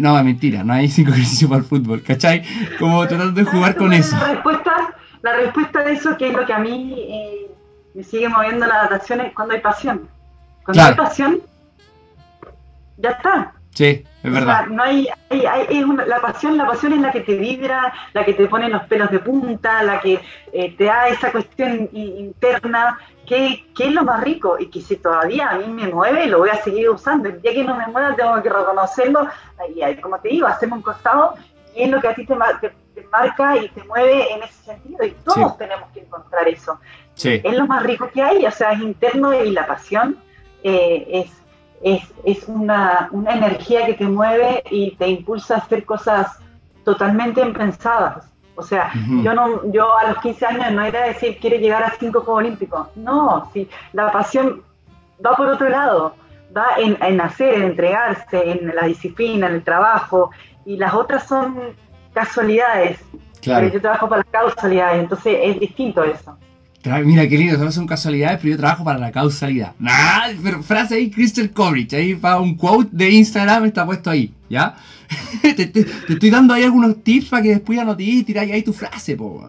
no, 0.00 0.22
mentira, 0.22 0.64
no 0.64 0.74
hay 0.74 0.88
cinco 0.88 1.10
ejercicios 1.14 1.48
para 1.48 1.62
el 1.62 1.66
fútbol, 1.66 2.02
¿cachai? 2.02 2.42
Como 2.78 3.06
tratando 3.06 3.32
de 3.32 3.44
jugar 3.44 3.76
con 3.76 3.92
eso 3.92 4.16
la 5.22 5.32
respuesta 5.34 5.82
de 5.82 5.92
eso, 5.92 6.16
que 6.16 6.28
es 6.28 6.34
lo 6.34 6.44
que 6.44 6.52
a 6.52 6.58
mí 6.58 6.94
eh, 6.98 7.50
me 7.94 8.02
sigue 8.02 8.28
moviendo 8.28 8.66
la 8.66 8.80
adaptación, 8.80 9.20
es 9.20 9.32
cuando 9.32 9.54
hay 9.54 9.60
pasión. 9.60 10.08
Cuando 10.64 10.82
hay 10.82 10.94
pasión, 10.94 11.42
ya 12.96 13.10
está. 13.10 13.52
Sí, 13.70 14.04
es 14.22 14.32
verdad. 14.32 14.66
no 14.66 14.82
hay, 14.82 15.08
es 15.30 15.86
la 16.06 16.20
pasión, 16.20 16.58
la 16.58 16.66
pasión 16.66 16.92
es 16.92 17.00
la 17.00 17.10
que 17.10 17.20
te 17.20 17.36
vibra, 17.36 17.92
la 18.12 18.22
que 18.22 18.34
te 18.34 18.46
pone 18.46 18.68
los 18.68 18.82
pelos 18.82 19.10
de 19.10 19.18
punta, 19.18 19.82
la 19.82 19.98
que 19.98 20.20
eh, 20.52 20.76
te 20.76 20.84
da 20.84 21.08
esa 21.08 21.32
cuestión 21.32 21.88
interna, 21.92 22.98
que, 23.26 23.64
que, 23.74 23.86
es 23.86 23.92
lo 23.92 24.04
más 24.04 24.22
rico 24.22 24.58
y 24.58 24.66
que 24.66 24.82
si 24.82 24.96
todavía 24.96 25.48
a 25.48 25.58
mí 25.58 25.66
me 25.68 25.88
mueve, 25.88 26.26
lo 26.26 26.40
voy 26.40 26.50
a 26.50 26.62
seguir 26.62 26.90
usando. 26.90 27.30
El 27.30 27.40
día 27.40 27.54
que 27.54 27.64
no 27.64 27.74
me 27.74 27.86
mueva, 27.86 28.14
tengo 28.14 28.42
que 28.42 28.50
reconocerlo. 28.50 29.26
Y 29.74 29.96
como 29.96 30.18
te 30.18 30.28
digo, 30.28 30.46
hacemos 30.46 30.76
un 30.76 30.82
costado 30.82 31.34
y 31.74 31.84
es 31.84 31.90
lo 31.90 31.98
que 31.98 32.08
a 32.08 32.14
ti 32.14 32.26
te, 32.26 32.34
te 32.60 32.72
te 32.94 33.06
marca 33.08 33.56
y 33.56 33.68
te 33.68 33.82
mueve 33.84 34.32
en 34.32 34.42
ese 34.42 34.62
sentido 34.64 35.04
y 35.04 35.10
todos 35.24 35.56
tenemos 35.58 35.90
que 35.92 36.00
encontrar 36.00 36.48
eso. 36.48 36.78
Es 37.16 37.56
lo 37.56 37.66
más 37.66 37.82
rico 37.82 38.08
que 38.12 38.22
hay, 38.22 38.44
o 38.46 38.50
sea, 38.50 38.72
es 38.72 38.80
interno 38.80 39.32
y 39.34 39.50
la 39.50 39.66
pasión 39.66 40.18
eh, 40.62 41.06
es, 41.10 41.42
es, 41.82 42.02
es 42.24 42.48
una, 42.48 43.08
una, 43.12 43.34
energía 43.34 43.86
que 43.86 43.94
te 43.94 44.04
mueve 44.04 44.62
y 44.70 44.94
te 44.96 45.08
impulsa 45.08 45.56
a 45.56 45.58
hacer 45.58 45.84
cosas 45.84 46.38
totalmente 46.84 47.40
impensadas. 47.40 48.28
O 48.54 48.62
sea, 48.62 48.92
yo 49.22 49.32
no, 49.32 49.72
yo 49.72 49.96
a 49.96 50.08
los 50.10 50.18
15 50.18 50.46
años 50.46 50.72
no 50.72 50.84
era 50.84 51.06
decir 51.06 51.38
quiero 51.40 51.56
llegar 51.56 51.82
a 51.82 51.94
cinco 51.98 52.20
Juegos 52.20 52.40
Olímpicos. 52.40 52.88
No, 52.96 53.50
sí, 53.52 53.68
la 53.92 54.12
pasión 54.12 54.62
va 55.24 55.34
por 55.34 55.48
otro 55.48 55.68
lado, 55.70 56.14
va 56.54 56.66
en, 56.76 56.98
en 57.02 57.20
hacer, 57.20 57.54
en 57.54 57.62
entregarse, 57.62 58.50
en 58.50 58.74
la 58.74 58.86
disciplina, 58.86 59.46
en 59.46 59.54
el 59.54 59.64
trabajo, 59.64 60.30
y 60.66 60.76
las 60.76 60.92
otras 60.92 61.26
son 61.26 61.74
casualidades. 62.12 62.98
Claro. 63.40 63.62
Pero 63.62 63.74
yo 63.74 63.80
trabajo 63.80 64.08
para 64.08 64.22
las 64.22 64.30
causalidades, 64.30 65.02
entonces 65.02 65.36
es 65.42 65.60
distinto 65.60 66.04
eso. 66.04 66.36
Mira 67.04 67.28
qué 67.28 67.38
lindo, 67.38 67.70
son 67.70 67.86
casualidades, 67.86 68.38
pero 68.42 68.54
yo 68.54 68.58
trabajo 68.58 68.82
para 68.82 68.98
la 68.98 69.12
causalidad. 69.12 69.74
Nah, 69.78 70.32
pero 70.42 70.62
frase 70.64 70.96
ahí, 70.96 71.10
Crystal 71.10 71.48
Coverage, 71.50 71.94
ahí 71.94 72.14
para 72.14 72.40
un 72.40 72.56
quote 72.56 72.88
de 72.90 73.08
Instagram 73.10 73.66
está 73.66 73.86
puesto 73.86 74.10
ahí, 74.10 74.34
¿ya? 74.50 74.74
te, 75.42 75.72
estoy 76.08 76.30
dando 76.30 76.54
ahí 76.54 76.64
algunos 76.64 77.02
tips 77.04 77.28
para 77.28 77.42
que 77.42 77.50
después 77.50 77.76
ya 77.76 77.84
no 77.84 77.96
te 77.96 78.04
tiráis 78.24 78.52
ahí 78.52 78.62
tu 78.62 78.72
frase, 78.72 79.16
po. 79.16 79.48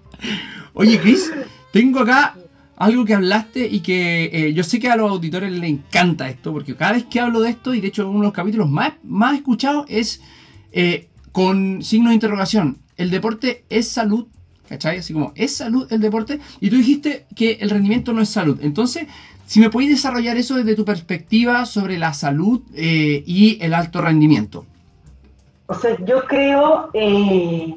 Oye, 0.74 0.98
Chris, 1.00 1.32
tengo 1.72 2.00
acá 2.00 2.34
algo 2.76 3.06
que 3.06 3.14
hablaste 3.14 3.66
y 3.66 3.80
que 3.80 4.30
eh, 4.32 4.52
yo 4.52 4.62
sé 4.62 4.78
que 4.78 4.90
a 4.90 4.96
los 4.96 5.10
auditores 5.10 5.50
les 5.50 5.70
encanta 5.70 6.28
esto, 6.28 6.52
porque 6.52 6.74
cada 6.74 6.92
vez 6.92 7.04
que 7.04 7.20
hablo 7.20 7.40
de 7.40 7.50
esto, 7.50 7.72
y 7.72 7.80
de 7.80 7.88
hecho 7.88 8.08
uno 8.08 8.20
de 8.20 8.26
los 8.26 8.34
capítulos 8.34 8.68
más, 8.68 8.92
más 9.02 9.34
escuchados 9.34 9.86
es 9.88 10.20
eh, 10.72 11.08
con 11.32 11.82
signo 11.82 12.10
de 12.10 12.14
interrogación. 12.14 12.78
¿El 12.96 13.10
deporte 13.10 13.64
es 13.70 13.88
salud? 13.88 14.26
¿Cachai? 14.68 14.98
Así 14.98 15.12
como, 15.12 15.32
¿es 15.34 15.56
salud 15.56 15.86
el 15.92 16.00
deporte? 16.00 16.38
Y 16.60 16.70
tú 16.70 16.76
dijiste 16.76 17.26
que 17.34 17.58
el 17.60 17.70
rendimiento 17.70 18.12
no 18.12 18.22
es 18.22 18.28
salud. 18.28 18.58
Entonces, 18.62 19.06
si 19.46 19.58
me 19.58 19.68
podéis 19.68 19.90
desarrollar 19.90 20.36
eso 20.36 20.54
desde 20.54 20.76
tu 20.76 20.84
perspectiva 20.84 21.66
sobre 21.66 21.98
la 21.98 22.12
salud 22.12 22.60
eh, 22.74 23.24
y 23.26 23.58
el 23.60 23.74
alto 23.74 24.00
rendimiento. 24.00 24.64
O 25.66 25.74
sea, 25.74 25.96
yo 26.04 26.24
creo 26.24 26.90
eh, 26.94 27.74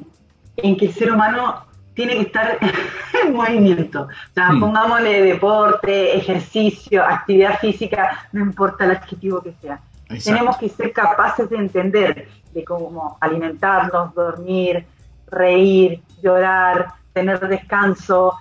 en 0.56 0.76
que 0.76 0.86
el 0.86 0.94
ser 0.94 1.10
humano 1.12 1.64
tiene 1.94 2.14
que 2.14 2.22
estar 2.22 2.58
en 3.24 3.32
movimiento. 3.32 4.02
O 4.02 4.34
sea, 4.34 4.50
Hmm. 4.52 4.60
pongámosle 4.60 5.22
deporte, 5.22 6.16
ejercicio, 6.16 7.02
actividad 7.04 7.58
física, 7.58 8.28
no 8.32 8.42
importa 8.42 8.84
el 8.84 8.92
adjetivo 8.92 9.42
que 9.42 9.54
sea. 9.60 9.80
Exacto. 10.10 10.24
Tenemos 10.24 10.56
que 10.58 10.68
ser 10.68 10.92
capaces 10.92 11.48
de 11.48 11.56
entender 11.56 12.28
de 12.54 12.64
cómo 12.64 13.18
alimentarnos, 13.20 14.14
dormir, 14.14 14.86
reír, 15.26 16.02
llorar, 16.22 16.86
tener 17.12 17.40
descanso. 17.48 18.34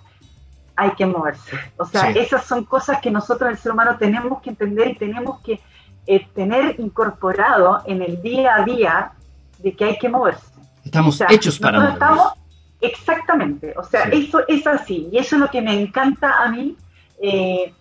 Hay 0.76 0.92
que 0.92 1.06
moverse. 1.06 1.56
O 1.78 1.86
sea, 1.86 2.12
Sí. 2.12 2.20
esas 2.20 2.46
son 2.46 2.66
cosas 2.66 3.00
que 3.02 3.12
nosotros, 3.12 3.50
el 3.50 3.58
ser 3.58 3.72
humano, 3.74 3.96
tenemos 3.98 4.42
que 4.42 4.50
entender 4.52 4.88
y 4.90 4.96
tenemos 4.96 5.40
que 5.42 5.60
eh, 6.06 6.28
tener 6.36 6.80
incorporado 6.80 7.82
en 7.86 8.02
el 8.02 8.22
día 8.22 8.56
a 8.56 8.64
día 8.66 9.12
de 9.60 9.74
que 9.74 9.86
hay 9.86 9.98
que 9.98 10.10
moverse. 10.10 10.48
Estamos 10.84 11.16
O 11.16 11.18
sea, 11.20 11.28
hechos 11.30 11.58
para 11.60 11.78
movernos. 11.80 11.94
estamos 12.02 12.34
exactamente, 12.82 13.74
o 13.78 13.84
sea, 13.84 14.10
Sí. 14.12 14.26
eso 14.28 14.42
es 14.48 14.68
así 14.68 15.08
y 15.12 15.18
eso 15.18 15.36
es 15.38 15.42
lo 15.42 15.50
que 15.50 15.62
me 15.62 15.74
encanta 15.80 16.44
a 16.44 16.50
mí 16.50 16.76
eh, 17.22 17.74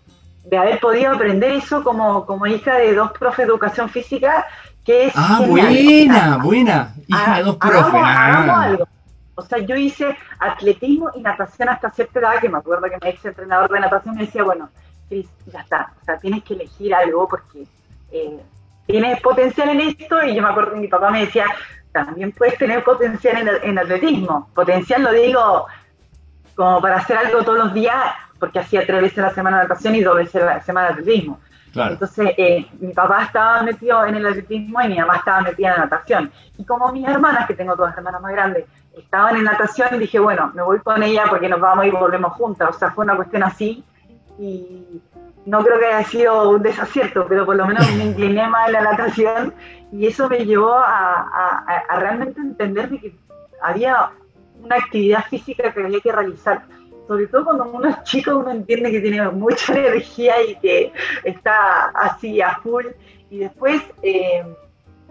de 0.44 0.56
haber 0.56 0.78
podido 0.78 1.12
aprender 1.12 1.50
eso 1.52 1.82
como, 1.82 2.24
como 2.26 2.46
hija 2.46 2.74
de 2.76 2.94
dos 2.94 3.10
profes 3.12 3.38
de 3.38 3.44
educación 3.52 3.88
física, 3.88 4.46
que 4.84 5.06
es 5.06 5.12
Ah, 5.16 5.42
buena, 5.46 5.70
sea, 6.14 6.36
buena. 6.38 6.94
Hija 7.06 7.36
de 7.38 7.42
dos 7.44 7.56
profes. 7.56 7.92
ah. 7.94 8.62
algo. 8.62 8.88
O 9.34 9.42
sea, 9.42 9.58
yo 9.58 9.76
hice 9.76 10.16
atletismo 10.38 11.10
y 11.14 11.22
natación 11.22 11.68
hasta 11.68 11.90
cierta 11.90 12.20
edad, 12.20 12.40
que 12.40 12.48
me 12.48 12.58
acuerdo 12.58 12.84
que 12.84 12.98
mi 13.02 13.10
ex 13.10 13.24
entrenador 13.24 13.70
de 13.70 13.80
natación 13.80 14.14
me 14.14 14.26
decía, 14.26 14.42
bueno, 14.42 14.68
Cris, 15.08 15.26
ya 15.50 15.60
está, 15.60 15.92
o 16.00 16.04
sea, 16.04 16.18
tienes 16.18 16.44
que 16.44 16.54
elegir 16.54 16.94
algo 16.94 17.26
porque 17.26 17.64
eh, 18.12 18.40
tienes 18.86 19.20
potencial 19.22 19.70
en 19.70 19.80
esto, 19.80 20.22
y 20.22 20.34
yo 20.34 20.42
me 20.42 20.48
acuerdo 20.48 20.72
que 20.72 20.80
mi 20.80 20.88
papá 20.88 21.10
me 21.10 21.20
decía, 21.20 21.46
también 21.92 22.32
puedes 22.32 22.58
tener 22.58 22.84
potencial 22.84 23.38
en, 23.38 23.70
en 23.70 23.78
atletismo. 23.78 24.50
Potencial 24.54 25.02
lo 25.02 25.12
digo 25.12 25.66
como 26.54 26.80
para 26.82 26.96
hacer 26.96 27.16
algo 27.16 27.42
todos 27.42 27.58
los 27.58 27.74
días, 27.74 27.96
porque 28.38 28.58
hacía 28.58 28.86
tres 28.86 29.00
veces 29.00 29.18
a 29.18 29.22
la 29.22 29.34
semana 29.34 29.62
natación 29.62 29.94
y 29.94 30.02
dos 30.02 30.16
veces 30.16 30.42
a 30.42 30.46
la 30.46 30.60
semana 30.60 30.88
atletismo. 30.88 31.40
Entonces, 31.74 32.34
eh, 32.36 32.66
mi 32.80 32.92
papá 32.92 33.24
estaba 33.24 33.62
metido 33.62 34.04
en 34.04 34.16
el 34.16 34.26
atletismo 34.26 34.80
y 34.82 34.88
mi 34.88 34.98
mamá 34.98 35.16
estaba 35.16 35.40
metida 35.40 35.68
en 35.68 35.74
la 35.74 35.84
natación. 35.84 36.32
Y 36.58 36.64
como 36.64 36.92
mis 36.92 37.08
hermanas, 37.08 37.46
que 37.46 37.54
tengo 37.54 37.74
dos 37.74 37.90
hermanas 37.96 38.20
más 38.20 38.32
grandes, 38.32 38.66
estaban 38.96 39.36
en 39.36 39.44
natación, 39.44 39.98
dije, 39.98 40.18
bueno, 40.18 40.52
me 40.54 40.62
voy 40.62 40.78
con 40.80 41.02
ella 41.02 41.24
porque 41.28 41.48
nos 41.48 41.60
vamos 41.60 41.86
y 41.86 41.90
volvemos 41.90 42.32
juntas. 42.34 42.76
O 42.76 42.78
sea, 42.78 42.90
fue 42.90 43.04
una 43.04 43.16
cuestión 43.16 43.42
así. 43.42 43.84
Y 44.38 45.00
no 45.46 45.64
creo 45.64 45.78
que 45.78 45.86
haya 45.86 46.06
sido 46.06 46.50
un 46.50 46.62
desacierto, 46.62 47.26
pero 47.28 47.44
por 47.46 47.56
lo 47.56 47.66
menos 47.66 47.90
me 47.96 48.04
incliné 48.04 48.46
más 48.48 48.68
en 48.68 48.72
la 48.74 48.82
natación. 48.82 49.54
Y 49.92 50.06
eso 50.06 50.28
me 50.28 50.44
llevó 50.44 50.74
a, 50.74 51.84
realmente 51.98 52.40
entender 52.40 52.90
de 52.90 53.00
que 53.00 53.16
había 53.62 54.10
una 54.62 54.76
actividad 54.76 55.24
física 55.24 55.72
que 55.72 55.84
había 55.84 56.00
que 56.00 56.12
realizar. 56.12 56.62
Sobre 57.12 57.26
todo 57.26 57.44
cuando 57.44 57.64
uno 57.64 57.90
es 57.90 58.02
chico, 58.04 58.38
uno 58.38 58.50
entiende 58.50 58.90
que 58.90 59.02
tiene 59.02 59.28
mucha 59.28 59.74
energía 59.78 60.42
y 60.42 60.56
que 60.56 60.94
está 61.24 61.90
así 61.94 62.40
a 62.40 62.54
full. 62.62 62.86
Y 63.28 63.40
después, 63.40 63.82
eh, 64.02 64.42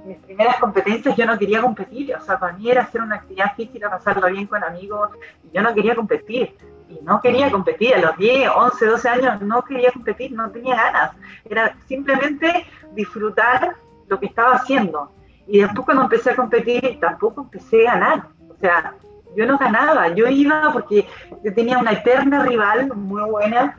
mis 0.04 0.18
primeras 0.18 0.58
competencias, 0.58 1.16
yo 1.16 1.28
no 1.28 1.38
quería 1.38 1.62
competir. 1.62 2.16
O 2.16 2.22
sea, 2.22 2.40
para 2.40 2.54
mí 2.54 2.72
era 2.72 2.82
hacer 2.82 3.02
una 3.02 3.18
actividad 3.18 3.56
física, 3.56 3.88
pasarlo 3.88 4.28
bien 4.32 4.48
con 4.48 4.64
amigos. 4.64 5.12
Y 5.44 5.56
yo 5.56 5.62
no 5.62 5.76
quería 5.76 5.94
competir. 5.94 6.58
Y 6.90 6.98
no 7.04 7.22
quería 7.22 7.52
competir. 7.52 7.94
A 7.94 8.00
los 8.00 8.18
10, 8.18 8.50
11, 8.50 8.84
12 8.84 9.10
años 9.10 9.42
no 9.44 9.62
quería 9.62 9.92
competir, 9.92 10.32
no 10.32 10.50
tenía 10.50 10.78
ganas. 10.78 11.12
Era 11.48 11.78
simplemente 11.88 12.66
disfrutar 12.94 13.76
lo 14.08 14.20
que 14.20 14.26
estaba 14.26 14.56
haciendo. 14.56 15.12
Y 15.46 15.60
después 15.60 15.86
cuando 15.86 16.06
empecé 16.06 16.32
a 16.32 16.36
competir, 16.36 17.00
tampoco 17.00 17.42
empecé 17.42 17.88
a 17.88 17.94
ganar. 17.94 18.28
O 18.50 18.56
sea, 18.60 18.96
yo 19.36 19.46
no 19.46 19.58
ganaba, 19.58 20.10
yo 20.10 20.28
iba 20.28 20.72
porque 20.74 21.08
yo 21.44 21.54
tenía 21.54 21.78
una 21.78 21.92
eterna 21.92 22.44
rival 22.44 22.92
muy 22.96 23.24
buena 23.30 23.78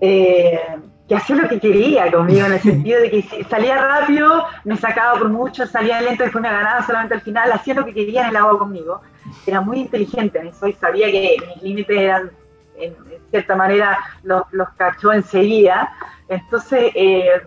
eh, 0.00 0.60
que 1.08 1.14
hacía 1.14 1.36
lo 1.36 1.48
que 1.48 1.60
quería 1.60 2.10
conmigo, 2.10 2.46
en 2.46 2.52
el 2.52 2.60
sentido 2.60 3.00
de 3.00 3.10
que 3.10 3.44
salía 3.48 3.76
rápido, 3.76 4.44
me 4.64 4.76
sacaba 4.76 5.18
por 5.18 5.28
mucho, 5.28 5.66
salía 5.66 6.00
lento, 6.00 6.22
después 6.22 6.42
me 6.42 6.50
ganaba 6.50 6.84
solamente 6.86 7.14
al 7.14 7.20
final, 7.20 7.52
hacía 7.52 7.74
lo 7.74 7.84
que 7.84 7.94
quería 7.94 8.22
en 8.22 8.30
el 8.30 8.36
agua 8.36 8.58
conmigo. 8.58 9.02
Era 9.46 9.60
muy 9.60 9.80
inteligente 9.80 10.38
en 10.38 10.48
eso 10.48 10.66
y 10.66 10.72
sabía 10.72 11.10
que 11.10 11.36
mis 11.46 11.62
límites 11.62 11.98
eran, 11.98 12.30
en, 12.76 12.94
en 12.94 13.30
cierta 13.30 13.56
manera, 13.56 13.98
los, 14.22 14.42
los 14.52 14.68
cachó 14.70 15.12
enseguida. 15.12 15.92
Entonces, 16.28 16.92
eh, 16.94 17.42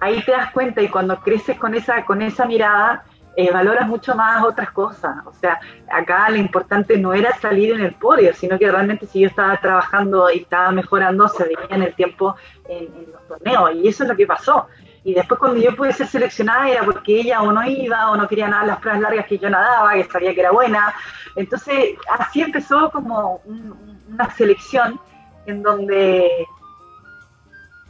ahí 0.00 0.22
te 0.22 0.32
das 0.32 0.50
cuenta 0.52 0.82
y 0.82 0.88
cuando 0.88 1.20
creces 1.20 1.58
con 1.58 1.74
esa, 1.74 2.04
con 2.04 2.22
esa 2.22 2.46
mirada, 2.46 3.04
eh, 3.36 3.50
valoras 3.50 3.88
mucho 3.88 4.14
más 4.14 4.44
otras 4.44 4.70
cosas. 4.72 5.16
O 5.24 5.32
sea, 5.32 5.58
acá 5.90 6.28
lo 6.30 6.36
importante 6.36 6.98
no 6.98 7.12
era 7.14 7.32
salir 7.38 7.72
en 7.72 7.80
el 7.80 7.94
podio, 7.94 8.34
sino 8.34 8.58
que 8.58 8.70
realmente 8.70 9.06
si 9.06 9.20
yo 9.20 9.28
estaba 9.28 9.56
trabajando 9.56 10.30
y 10.30 10.40
estaba 10.40 10.70
mejorando, 10.70 11.28
se 11.28 11.44
veía 11.44 11.66
en 11.70 11.82
el 11.82 11.94
tiempo 11.94 12.36
en, 12.68 12.88
los 13.10 13.26
torneos. 13.26 13.74
Y 13.74 13.88
eso 13.88 14.04
es 14.04 14.10
lo 14.10 14.16
que 14.16 14.26
pasó. 14.26 14.66
Y 15.04 15.14
después 15.14 15.40
cuando 15.40 15.60
yo 15.60 15.74
pude 15.74 15.92
ser 15.92 16.06
seleccionada 16.06 16.68
era 16.68 16.84
porque 16.84 17.20
ella 17.20 17.42
o 17.42 17.50
no 17.50 17.64
iba 17.66 18.10
o 18.10 18.16
no 18.16 18.28
quería 18.28 18.48
nadar 18.48 18.66
las 18.66 18.80
pruebas 18.80 19.00
largas 19.02 19.26
que 19.26 19.38
yo 19.38 19.50
nadaba, 19.50 19.94
que 19.94 20.04
sabía 20.04 20.34
que 20.34 20.40
era 20.40 20.52
buena. 20.52 20.94
Entonces 21.34 21.96
así 22.18 22.42
empezó 22.42 22.90
como 22.90 23.40
un- 23.44 24.00
una 24.12 24.30
selección 24.30 25.00
en 25.46 25.62
donde 25.62 26.30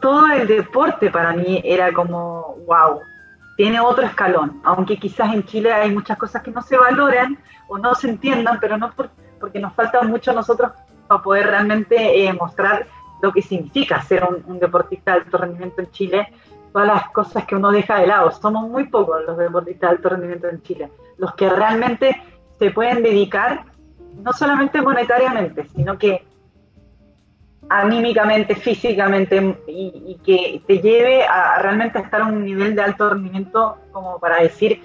todo 0.00 0.26
el 0.28 0.46
deporte 0.46 1.10
para 1.10 1.32
mí 1.32 1.60
era 1.64 1.92
como, 1.92 2.56
wow, 2.66 3.00
tiene 3.56 3.80
otro 3.80 4.04
escalón, 4.06 4.60
aunque 4.64 4.96
quizás 4.98 5.32
en 5.34 5.44
Chile 5.44 5.72
hay 5.72 5.90
muchas 5.92 6.16
cosas 6.18 6.42
que 6.42 6.50
no 6.50 6.62
se 6.62 6.76
valoran 6.76 7.38
o 7.68 7.78
no 7.78 7.94
se 7.94 8.08
entiendan, 8.08 8.58
pero 8.60 8.78
no 8.78 8.90
por- 8.92 9.10
porque 9.38 9.58
nos 9.60 9.74
falta 9.74 10.02
mucho 10.02 10.32
nosotros 10.32 10.72
para 11.06 11.22
poder 11.22 11.46
realmente 11.46 12.24
eh, 12.24 12.32
mostrar 12.32 12.86
lo 13.20 13.32
que 13.32 13.42
significa 13.42 14.00
ser 14.02 14.24
un, 14.24 14.42
un 14.46 14.58
deportista 14.58 15.12
de 15.12 15.20
alto 15.20 15.38
rendimiento 15.38 15.80
en 15.82 15.90
Chile, 15.90 16.32
todas 16.72 16.88
las 16.88 17.10
cosas 17.10 17.44
que 17.44 17.54
uno 17.54 17.70
deja 17.70 17.98
de 17.98 18.06
lado. 18.06 18.30
Somos 18.30 18.68
muy 18.68 18.84
pocos 18.88 19.22
los 19.26 19.36
deportistas 19.36 19.90
de 19.90 19.96
alto 19.96 20.08
rendimiento 20.08 20.48
en 20.48 20.62
Chile, 20.62 20.90
los 21.18 21.34
que 21.34 21.48
realmente 21.48 22.20
se 22.58 22.70
pueden 22.70 23.02
dedicar 23.02 23.64
no 24.14 24.32
solamente 24.32 24.80
monetariamente, 24.82 25.68
sino 25.74 25.98
que 25.98 26.26
anímicamente, 27.80 28.54
físicamente 28.54 29.56
y, 29.66 29.92
y 30.06 30.20
que 30.24 30.62
te 30.66 30.78
lleve 30.80 31.24
a, 31.24 31.54
a 31.54 31.58
realmente 31.60 31.98
estar 31.98 32.20
a 32.22 32.26
un 32.26 32.44
nivel 32.44 32.74
de 32.74 32.82
alto 32.82 33.10
rendimiento 33.10 33.78
como 33.92 34.18
para 34.18 34.36
decir 34.42 34.80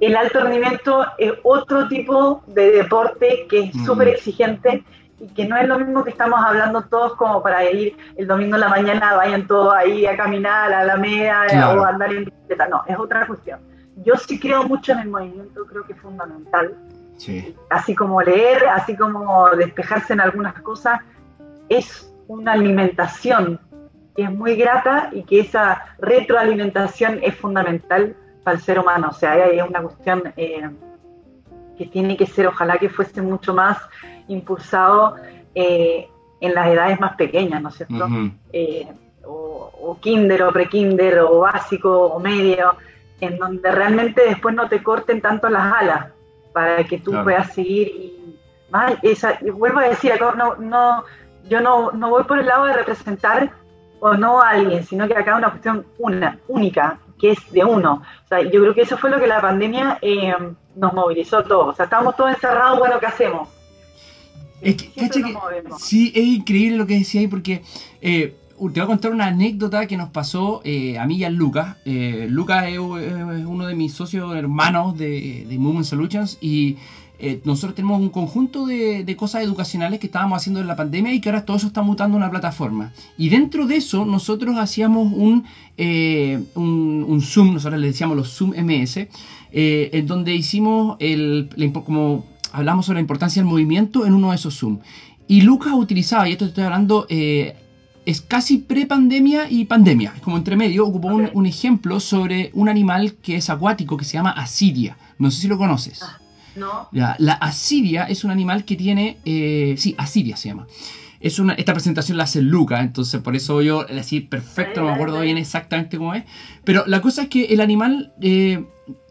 el 0.00 0.16
alto 0.16 0.40
rendimiento 0.40 1.06
es 1.16 1.32
otro 1.44 1.86
tipo 1.88 2.42
de 2.48 2.72
deporte 2.72 3.46
que 3.48 3.60
es 3.64 3.74
Mm. 3.76 3.84
súper 3.86 4.08
exigente 4.08 4.84
y 5.20 5.28
que 5.28 5.46
no 5.46 5.56
es 5.56 5.68
lo 5.68 5.78
mismo 5.78 6.02
que 6.02 6.10
estamos 6.10 6.40
hablando 6.44 6.82
todos 6.82 7.14
como 7.14 7.40
para 7.42 7.70
ir 7.70 7.96
el 8.16 8.26
domingo 8.26 8.56
en 8.56 8.60
la 8.62 8.68
mañana, 8.68 9.14
vayan 9.14 9.46
todos 9.46 9.72
ahí 9.72 10.04
a 10.04 10.16
caminar 10.16 10.64
a 10.64 10.68
la 10.68 10.80
Alameda 10.80 11.46
Claro. 11.48 11.80
o 11.80 11.84
a 11.84 11.90
andar 11.90 12.12
en 12.12 12.24
bicicleta. 12.24 12.66
No, 12.66 12.82
es 12.88 12.98
otra 12.98 13.24
cuestión. 13.28 13.60
Yo 14.04 14.16
sí 14.16 14.40
creo 14.40 14.64
mucho 14.64 14.90
en 14.92 14.98
el 14.98 15.08
movimiento, 15.08 15.64
creo 15.66 15.84
que 15.86 15.92
es 15.92 16.00
fundamental 16.00 16.74
Sí. 17.16 17.54
así 17.70 17.94
como 17.94 18.20
leer, 18.20 18.66
así 18.68 18.96
como 18.96 19.48
despejarse 19.50 20.12
en 20.14 20.20
algunas 20.20 20.54
cosas, 20.62 20.98
es 21.78 22.12
una 22.28 22.52
alimentación 22.52 23.60
que 24.16 24.22
es 24.24 24.30
muy 24.30 24.56
grata 24.56 25.10
y 25.12 25.22
que 25.22 25.40
esa 25.40 25.82
retroalimentación 25.98 27.20
es 27.22 27.34
fundamental 27.34 28.14
para 28.44 28.56
el 28.56 28.62
ser 28.62 28.78
humano. 28.78 29.08
O 29.10 29.14
sea, 29.14 29.46
es 29.46 29.62
una 29.66 29.80
cuestión 29.82 30.22
eh, 30.36 30.68
que 31.78 31.86
tiene 31.86 32.16
que 32.16 32.26
ser, 32.26 32.46
ojalá 32.46 32.76
que 32.78 32.88
fuese 32.88 33.22
mucho 33.22 33.54
más 33.54 33.78
impulsado 34.28 35.16
eh, 35.54 36.08
en 36.40 36.54
las 36.54 36.66
edades 36.68 37.00
más 37.00 37.16
pequeñas, 37.16 37.62
¿no 37.62 37.68
es 37.70 37.76
cierto? 37.76 38.04
Ujú. 38.04 38.30
eh, 38.52 38.86
o, 39.24 39.70
o 39.80 39.98
kinder 40.00 40.42
o 40.42 40.52
prekinder 40.52 41.20
o 41.20 41.40
básico 41.40 42.06
o 42.06 42.18
medio, 42.18 42.74
en 43.20 43.38
donde 43.38 43.70
realmente 43.70 44.22
después 44.28 44.54
no 44.54 44.68
te 44.68 44.82
corten 44.82 45.20
tanto 45.20 45.48
las 45.48 45.72
alas 45.72 46.06
para 46.52 46.82
que 46.84 46.98
tú 46.98 47.12
Claro. 47.12 47.24
puedas 47.24 47.54
seguir 47.54 47.88
y 47.88 48.38
más, 48.70 48.94
esa, 49.02 49.38
y 49.40 49.50
vuelvo 49.50 49.78
a 49.78 49.88
decir, 49.88 50.12
acá 50.12 50.34
no, 50.36 50.56
no, 50.56 51.04
yo 51.48 51.60
no, 51.60 51.92
no 51.92 52.10
voy 52.10 52.24
por 52.24 52.38
el 52.38 52.46
lado 52.46 52.66
de 52.66 52.72
representar 52.74 53.52
o 54.00 54.14
no 54.14 54.42
a 54.42 54.50
alguien, 54.50 54.84
sino 54.84 55.06
que 55.06 55.14
acá 55.14 55.32
es 55.32 55.38
una 55.38 55.50
cuestión 55.50 55.86
una, 55.98 56.38
única, 56.48 56.98
que 57.18 57.32
es 57.32 57.52
de 57.52 57.64
uno. 57.64 58.02
O 58.24 58.28
sea, 58.28 58.42
yo 58.42 58.60
creo 58.60 58.74
que 58.74 58.82
eso 58.82 58.96
fue 58.98 59.10
lo 59.10 59.20
que 59.20 59.26
la 59.26 59.40
pandemia 59.40 59.98
eh, 60.02 60.34
nos 60.74 60.92
movilizó 60.92 61.38
a 61.38 61.44
todos. 61.44 61.68
O 61.68 61.74
sea, 61.74 61.84
estábamos 61.84 62.16
todos 62.16 62.30
encerrados, 62.30 62.78
bueno, 62.78 62.98
¿qué 62.98 63.06
hacemos? 63.06 63.48
Es 64.60 64.76
que, 64.76 64.90
cacha 64.90 65.20
sí, 65.78 66.12
es 66.14 66.24
increíble 66.24 66.78
lo 66.78 66.86
que 66.86 66.98
decía 66.98 67.20
ahí 67.20 67.26
porque 67.26 67.62
eh, 68.00 68.36
te 68.56 68.80
voy 68.80 68.80
a 68.80 68.86
contar 68.86 69.10
una 69.10 69.26
anécdota 69.26 69.86
que 69.86 69.96
nos 69.96 70.10
pasó 70.10 70.60
eh, 70.64 70.98
a 70.98 71.06
mí 71.06 71.16
y 71.16 71.24
a 71.24 71.30
Lucas. 71.30 71.76
Eh, 71.84 72.26
Lucas 72.30 72.66
es, 72.66 72.74
es 72.74 72.78
uno 72.78 73.66
de 73.66 73.74
mis 73.74 73.92
socios 73.92 74.34
hermanos 74.36 74.96
de, 74.96 75.46
de 75.48 75.58
Movement 75.58 75.86
Solutions 75.86 76.38
y 76.40 76.76
eh, 77.22 77.40
nosotros 77.44 77.74
tenemos 77.74 78.00
un 78.00 78.10
conjunto 78.10 78.66
de, 78.66 79.04
de 79.04 79.16
cosas 79.16 79.42
educacionales 79.44 80.00
que 80.00 80.06
estábamos 80.06 80.36
haciendo 80.36 80.60
en 80.60 80.66
la 80.66 80.76
pandemia 80.76 81.14
y 81.14 81.20
que 81.20 81.28
ahora 81.30 81.44
todo 81.46 81.56
eso 81.56 81.68
está 81.68 81.80
mutando 81.82 82.16
a 82.16 82.18
una 82.18 82.30
plataforma. 82.30 82.92
Y 83.16 83.28
dentro 83.30 83.66
de 83.66 83.76
eso 83.76 84.04
nosotros 84.04 84.56
hacíamos 84.58 85.12
un, 85.14 85.44
eh, 85.76 86.42
un, 86.54 87.04
un 87.08 87.20
Zoom, 87.22 87.54
nosotros 87.54 87.80
le 87.80 87.86
decíamos 87.86 88.16
los 88.16 88.28
Zoom 88.36 88.50
MS, 88.50 88.96
eh, 88.98 89.08
en 89.92 90.06
donde 90.06 90.34
hicimos 90.34 90.96
el, 90.98 91.48
impo- 91.56 91.84
como 91.84 92.26
hablamos 92.52 92.86
sobre 92.86 92.96
la 92.96 93.02
importancia 93.02 93.40
del 93.40 93.48
movimiento 93.50 94.04
en 94.04 94.12
uno 94.14 94.30
de 94.30 94.36
esos 94.36 94.58
Zoom. 94.58 94.80
Y 95.28 95.42
Lucas 95.42 95.72
utilizaba, 95.74 96.28
y 96.28 96.32
esto 96.32 96.44
estoy 96.46 96.64
hablando, 96.64 97.06
es 98.04 98.20
casi 98.20 98.58
pre-pandemia 98.58 99.48
y 99.48 99.64
pandemia, 99.64 100.12
es 100.16 100.20
como 100.22 100.36
entre 100.36 100.56
medio, 100.56 100.84
ocupó 100.86 101.08
un, 101.08 101.30
un, 101.32 101.46
ejemplo 101.46 102.00
sobre 102.00 102.50
un 102.54 102.68
animal 102.68 103.14
que 103.22 103.36
es 103.36 103.48
acuático 103.48 103.96
que 103.96 104.04
se 104.04 104.14
llama 104.14 104.32
asidia. 104.32 104.96
No 105.18 105.30
sé 105.30 105.42
si 105.42 105.48
lo 105.48 105.56
conoces. 105.56 106.02
Ah, 106.02 106.18
no. 106.56 106.88
Ya, 106.92 107.16
la 107.18 107.34
asidia 107.34 108.04
es 108.04 108.24
un 108.24 108.30
animal 108.30 108.64
que 108.64 108.76
tiene, 108.76 109.18
eh, 109.24 109.74
sí, 109.78 109.94
asidia 109.98 110.36
se 110.36 110.48
llama. 110.48 110.66
Es 111.20 111.38
una, 111.38 111.54
esta 111.54 111.72
presentación 111.72 112.18
la 112.18 112.24
hace 112.24 112.42
Lucas, 112.42 112.82
entonces 112.82 113.20
por 113.20 113.36
eso 113.36 113.62
yo 113.62 113.86
así 113.98 114.20
perfecto, 114.20 114.80
no 114.80 114.88
me 114.88 114.92
acuerdo 114.94 115.20
bien 115.20 115.38
exactamente 115.38 115.96
cómo 115.96 116.14
es. 116.14 116.24
Pero 116.64 116.84
la 116.86 117.00
cosa 117.00 117.22
es 117.22 117.28
que 117.28 117.44
el 117.44 117.60
animal 117.60 118.12
eh, 118.20 118.64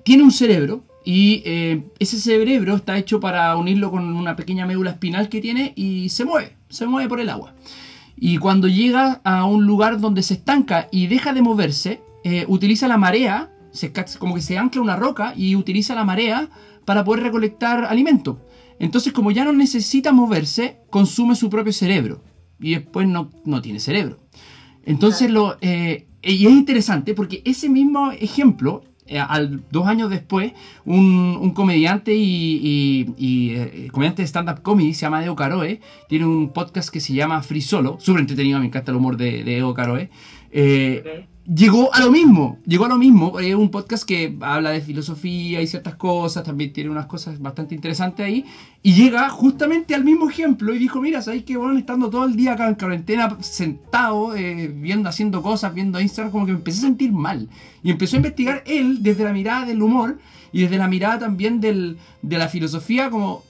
tiene 0.04 0.24
un 0.24 0.32
cerebro, 0.32 0.84
y 1.04 1.42
eh, 1.46 1.84
ese 1.98 2.20
cerebro 2.20 2.76
está 2.76 2.96
hecho 2.98 3.20
para 3.20 3.56
unirlo 3.56 3.90
con 3.90 4.04
una 4.16 4.36
pequeña 4.36 4.68
médula 4.68 4.92
espinal 4.92 5.30
que 5.30 5.42
tiene 5.42 5.74
y 5.76 6.10
se 6.10 6.26
mueve, 6.26 6.58
se 6.70 6.86
mueve 6.86 7.10
por 7.10 7.20
el 7.20 7.30
agua. 7.30 7.56
Y 8.16 8.38
cuando 8.38 8.68
llega 8.68 9.20
a 9.24 9.46
un 9.46 9.66
lugar 9.66 10.00
donde 10.00 10.22
se 10.22 10.36
estanca 10.36 10.90
y 10.92 11.08
deja 11.08 11.34
de 11.34 11.42
moverse, 11.42 12.04
utiliza 12.48 12.88
la 12.88 12.98
marea, 12.98 13.50
se, 13.72 13.92
como 14.20 14.36
que 14.36 14.42
se 14.42 14.60
ancla 14.60 14.82
una 14.82 14.96
roca 14.96 15.34
y 15.36 15.56
utiliza 15.56 15.96
la 15.96 16.04
marea 16.04 16.50
para 16.86 17.04
poder 17.04 17.24
recolectar 17.24 17.86
alimento. 17.86 18.46
Entonces, 18.80 19.14
como 19.14 19.32
ya 19.32 19.46
no 19.46 19.54
necesita 19.54 20.12
moverse, 20.12 20.80
consume 20.90 21.36
su 21.36 21.50
propio 21.50 21.74
cerebro. 21.74 22.22
Y 22.60 22.72
después 22.72 23.08
no, 23.08 23.30
no 23.46 23.62
tiene 23.62 23.80
cerebro. 23.80 24.20
Entonces, 24.86 25.30
lo, 25.30 25.58
eh, 25.62 26.08
y 26.24 26.46
es 26.46 26.52
interesante 26.52 27.14
porque 27.14 27.42
ese 27.46 27.70
mismo 27.70 28.12
ejemplo 28.12 28.84
eh, 29.08 29.20
al, 29.20 29.64
dos 29.72 29.88
años 29.88 30.10
después, 30.10 30.54
un, 30.86 31.38
un 31.40 31.52
comediante 31.52 32.16
y, 32.16 32.26
y, 32.64 33.14
y 33.18 33.56
eh, 33.56 33.90
comediante 33.92 34.22
de 34.22 34.28
stand-up 34.28 34.62
comedy 34.62 34.94
se 34.94 35.02
llama 35.02 35.26
Eo 35.26 35.36
Caroe, 35.36 35.82
tiene 36.08 36.26
un 36.26 36.50
podcast 36.54 36.90
que 36.90 37.00
se 37.00 37.14
llama 37.14 37.42
Free 37.44 37.62
Solo, 37.62 37.98
súper 38.00 38.22
entretenido, 38.22 38.60
me 38.60 38.68
encanta 38.68 38.92
el 38.92 38.98
humor 38.98 39.18
de, 39.18 39.44
de 39.44 39.58
Eo 39.58 39.74
Caroe. 39.74 40.10
Okay. 40.48 41.28
Llegó 41.44 41.92
a 41.92 42.00
lo 42.02 42.12
mismo, 42.12 42.60
llegó 42.68 42.86
a 42.86 42.90
lo 42.90 43.00
mismo, 43.00 43.40
es 43.40 43.56
un 43.56 43.72
podcast 43.72 44.04
que 44.04 44.38
habla 44.42 44.70
de 44.70 44.80
filosofía 44.80 45.60
y 45.60 45.66
ciertas 45.66 45.96
cosas, 45.96 46.44
también 46.44 46.72
tiene 46.72 46.92
unas 46.92 47.08
cosas 47.08 47.40
bastante 47.42 47.74
interesantes 47.74 48.24
ahí, 48.24 48.46
y 48.84 48.94
llega 48.94 49.28
justamente 49.30 49.96
al 49.96 50.04
mismo 50.04 50.30
ejemplo 50.30 50.72
y 50.72 50.78
dijo, 50.78 51.02
mira, 51.02 51.20
¿sabéis 51.24 51.44
que 51.44 51.58
bueno, 51.58 51.80
estando 51.80 52.12
todo 52.12 52.26
el 52.26 52.36
día 52.36 52.54
acá 52.54 52.68
en 52.68 52.76
cuarentena, 52.76 53.38
sentado, 53.42 54.36
eh, 54.36 54.68
viendo, 54.68 55.10
haciendo 55.10 55.42
cosas, 55.42 55.74
viendo 55.74 56.00
Instagram, 56.00 56.32
como 56.32 56.46
que 56.46 56.52
me 56.52 56.60
empecé 56.60 56.78
a 56.80 56.82
sentir 56.82 57.12
mal. 57.12 57.50
Y 57.82 57.90
empezó 57.90 58.18
a 58.18 58.20
investigar 58.20 58.64
él 58.68 59.02
desde 59.02 59.24
la 59.24 59.34
mirada 59.34 59.66
del 59.66 59.82
humor 59.82 60.20
y 60.52 60.62
desde 60.62 60.78
la 60.78 60.88
mirada 60.88 61.18
también 61.18 61.60
del, 61.60 61.98
de 62.22 62.38
la 62.38 62.50
filosofía, 62.50 63.10
como, 63.10 63.44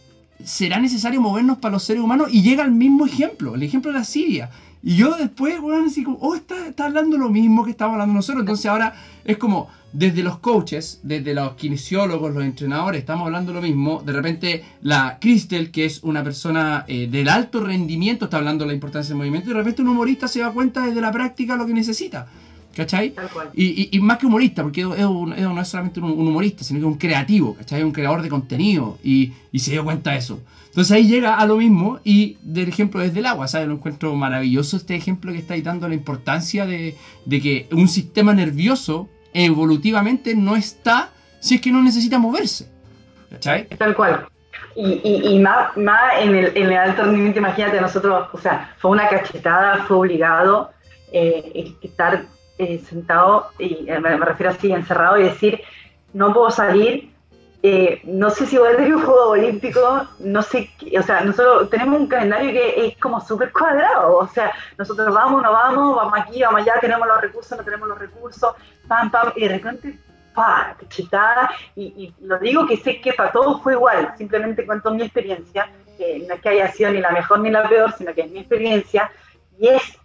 ¿será 0.46 0.80
necesario 0.80 1.20
movernos 1.20 1.58
para 1.58 1.74
los 1.74 1.84
seres 1.84 2.02
humanos? 2.02 2.30
Y 2.32 2.42
llega 2.42 2.64
al 2.64 2.72
mismo 2.72 3.06
ejemplo, 3.06 3.56
el 3.56 3.64
ejemplo 3.64 3.92
de 3.92 4.00
la 4.00 4.06
Siria. 4.06 4.50
Y 4.84 4.96
yo 4.96 5.16
después, 5.16 5.60
bueno, 5.62 5.86
así 5.86 6.04
como, 6.04 6.18
oh, 6.22 6.36
está, 6.36 6.68
está 6.68 6.86
hablando 6.86 7.18
lo 7.18 7.30
mismo 7.30 7.64
que 7.64 7.72
estábamos 7.72 7.96
hablando 7.96 8.16
nosotros. 8.16 8.42
Entonces 8.42 8.66
ahora 8.66 8.94
es 9.24 9.38
como, 9.38 9.70
desde 9.94 10.24
los 10.24 10.40
coaches, 10.40 11.00
desde 11.04 11.34
los 11.34 11.54
kinesiólogos, 11.54 12.34
los 12.34 12.44
entrenadores, 12.44 13.00
estamos 13.00 13.26
hablando 13.26 13.54
lo 13.54 13.62
mismo. 13.62 14.02
De 14.04 14.14
repente, 14.14 14.64
la 14.82 15.18
Crystal, 15.20 15.70
que 15.70 15.86
es 15.86 16.02
una 16.04 16.24
persona 16.24 16.86
eh, 16.88 17.08
del 17.08 17.30
alto 17.30 17.60
rendimiento, 17.60 18.26
está 18.26 18.38
hablando 18.38 18.64
de 18.64 18.70
la 18.70 18.74
importancia 18.74 19.10
del 19.10 19.18
movimiento. 19.18 19.50
Y 19.50 19.54
de 19.54 19.60
repente 19.60 19.82
un 19.82 19.90
humorista 19.90 20.28
se 20.28 20.40
da 20.40 20.52
cuenta 20.52 20.86
desde 20.86 21.02
la 21.02 21.12
práctica 21.12 21.56
lo 21.56 21.66
que 21.66 21.74
necesita. 21.74 22.28
¿Cachai? 22.76 23.13
Y, 23.53 23.65
y, 23.65 23.89
y, 23.91 23.99
más 23.99 24.17
que 24.17 24.26
humorista, 24.26 24.63
porque 24.63 24.82
es 24.82 24.88
no 24.88 25.61
es 25.61 25.67
solamente 25.67 25.99
un, 25.99 26.11
un, 26.11 26.28
humorista, 26.28 26.63
sino 26.63 26.80
que 26.80 26.86
es 26.86 26.91
un 26.91 26.97
creativo, 26.97 27.55
¿cachai? 27.55 27.84
Un 27.84 27.91
creador 27.91 28.22
de 28.22 28.30
contenido. 28.30 28.97
Y, 29.03 29.34
y 29.51 29.59
se 29.59 29.72
dio 29.72 29.84
cuenta 29.84 30.11
de 30.11 30.17
eso. 30.17 30.39
Entonces 30.67 30.95
ahí 30.95 31.05
llega 31.05 31.36
a 31.36 31.45
lo 31.45 31.57
mismo 31.57 31.99
y 32.05 32.38
del 32.41 32.69
ejemplo 32.69 33.01
desde 33.01 33.19
el 33.19 33.26
agua, 33.26 33.49
¿sabes? 33.49 33.67
Lo 33.67 33.74
encuentro 33.74 34.15
maravilloso 34.15 34.78
este 34.78 34.95
ejemplo 34.95 35.34
que 35.34 35.39
estáis 35.39 35.65
dando 35.65 35.86
la 35.89 35.95
importancia 35.95 36.65
de, 36.65 36.95
de, 37.26 37.41
que 37.41 37.67
un 37.74 37.89
sistema 37.89 38.34
nervioso 38.34 39.09
evolutivamente 39.34 40.34
no 40.34 40.55
está 40.55 41.09
si 41.41 41.55
es 41.55 41.61
que 41.61 41.74
no 41.74 41.84
necesita 41.84 42.19
moverse. 42.19 42.72
¿Cachai? 43.32 43.67
Tal 43.67 43.93
cual. 43.93 44.28
Y, 44.78 45.01
y, 45.03 45.34
y 45.34 45.39
más, 45.39 45.76
más 45.76 46.22
en, 46.22 46.36
el, 46.36 46.55
en 46.55 46.67
el 46.67 46.78
alto 46.78 47.03
rendimiento, 47.03 47.39
imagínate, 47.39 47.82
nosotros, 47.82 48.30
o 48.32 48.38
sea, 48.38 48.74
fue 48.78 48.91
una 48.91 49.09
cachetada, 49.09 49.84
fue 49.84 49.97
obligado 49.97 50.72
eh, 51.11 51.76
estar 51.82 52.24
eh, 52.62 52.80
sentado, 52.88 53.49
y 53.59 53.86
me, 53.86 53.99
me 53.99 54.26
refiero 54.26 54.51
así, 54.51 54.72
encerrado 54.72 55.18
y 55.18 55.24
decir, 55.24 55.62
no 56.14 56.34
puedo 56.34 56.51
salir 56.51 57.12
eh, 57.64 58.01
no 58.05 58.32
sé 58.32 58.47
si 58.47 58.57
voy 58.57 58.70
a 58.70 58.76
tener 58.76 58.95
un 58.95 59.03
juego 59.03 59.30
olímpico, 59.30 60.07
no 60.20 60.41
sé, 60.41 60.68
o 60.97 61.03
sea, 61.03 61.22
nosotros 61.22 61.70
tenemos 61.70 61.99
un 61.99 62.07
calendario 62.07 62.51
que 62.51 62.88
es 62.88 62.97
como 62.97 63.22
súper 63.22 63.51
cuadrado, 63.51 64.18
o 64.18 64.28
sea, 64.28 64.51
nosotros 64.80 65.14
vamos, 65.14 65.43
no 65.43 65.51
vamos, 65.51 65.95
vamos 65.95 66.20
aquí, 66.20 66.41
vamos 66.41 66.62
allá, 66.62 66.80
tenemos 66.82 67.07
los 67.07 67.22
recursos, 67.22 67.55
no 67.55 67.64
tenemos 67.64 67.88
los 67.88 67.99
recursos, 67.99 68.55
pam, 68.88 69.12
pam, 69.12 69.32
y 69.36 69.41
de 69.41 69.49
repente, 69.49 69.99
pa, 70.34 70.76
chitada, 70.89 71.51
y, 71.76 71.84
y, 71.84 72.26
lo 72.26 72.39
digo 72.39 72.66
que 72.66 72.78
sé 72.78 72.99
que 72.99 73.14
para 73.14 73.32
todos 73.32 73.62
fue 73.62 73.74
igual, 73.74 74.12
simplemente 74.18 74.66
cuento 74.66 74.91
mi 74.91 75.03
experiencia, 75.03 75.70
que 75.99 76.26
no 76.28 76.34
es 76.34 76.41
que 76.41 76.49
haya 76.49 76.72
sido 76.72 76.89
ni 76.89 76.99
la 76.99 77.12
mejor 77.12 77.41
ni 77.41 77.51
la 77.51 77.70
peor, 77.70 77.93
sino 77.95 78.12
que 78.16 78.22
es 78.22 78.32
mi 78.32 78.39
experiencia, 78.39 79.12
y 79.59 79.68
es, 79.68 79.99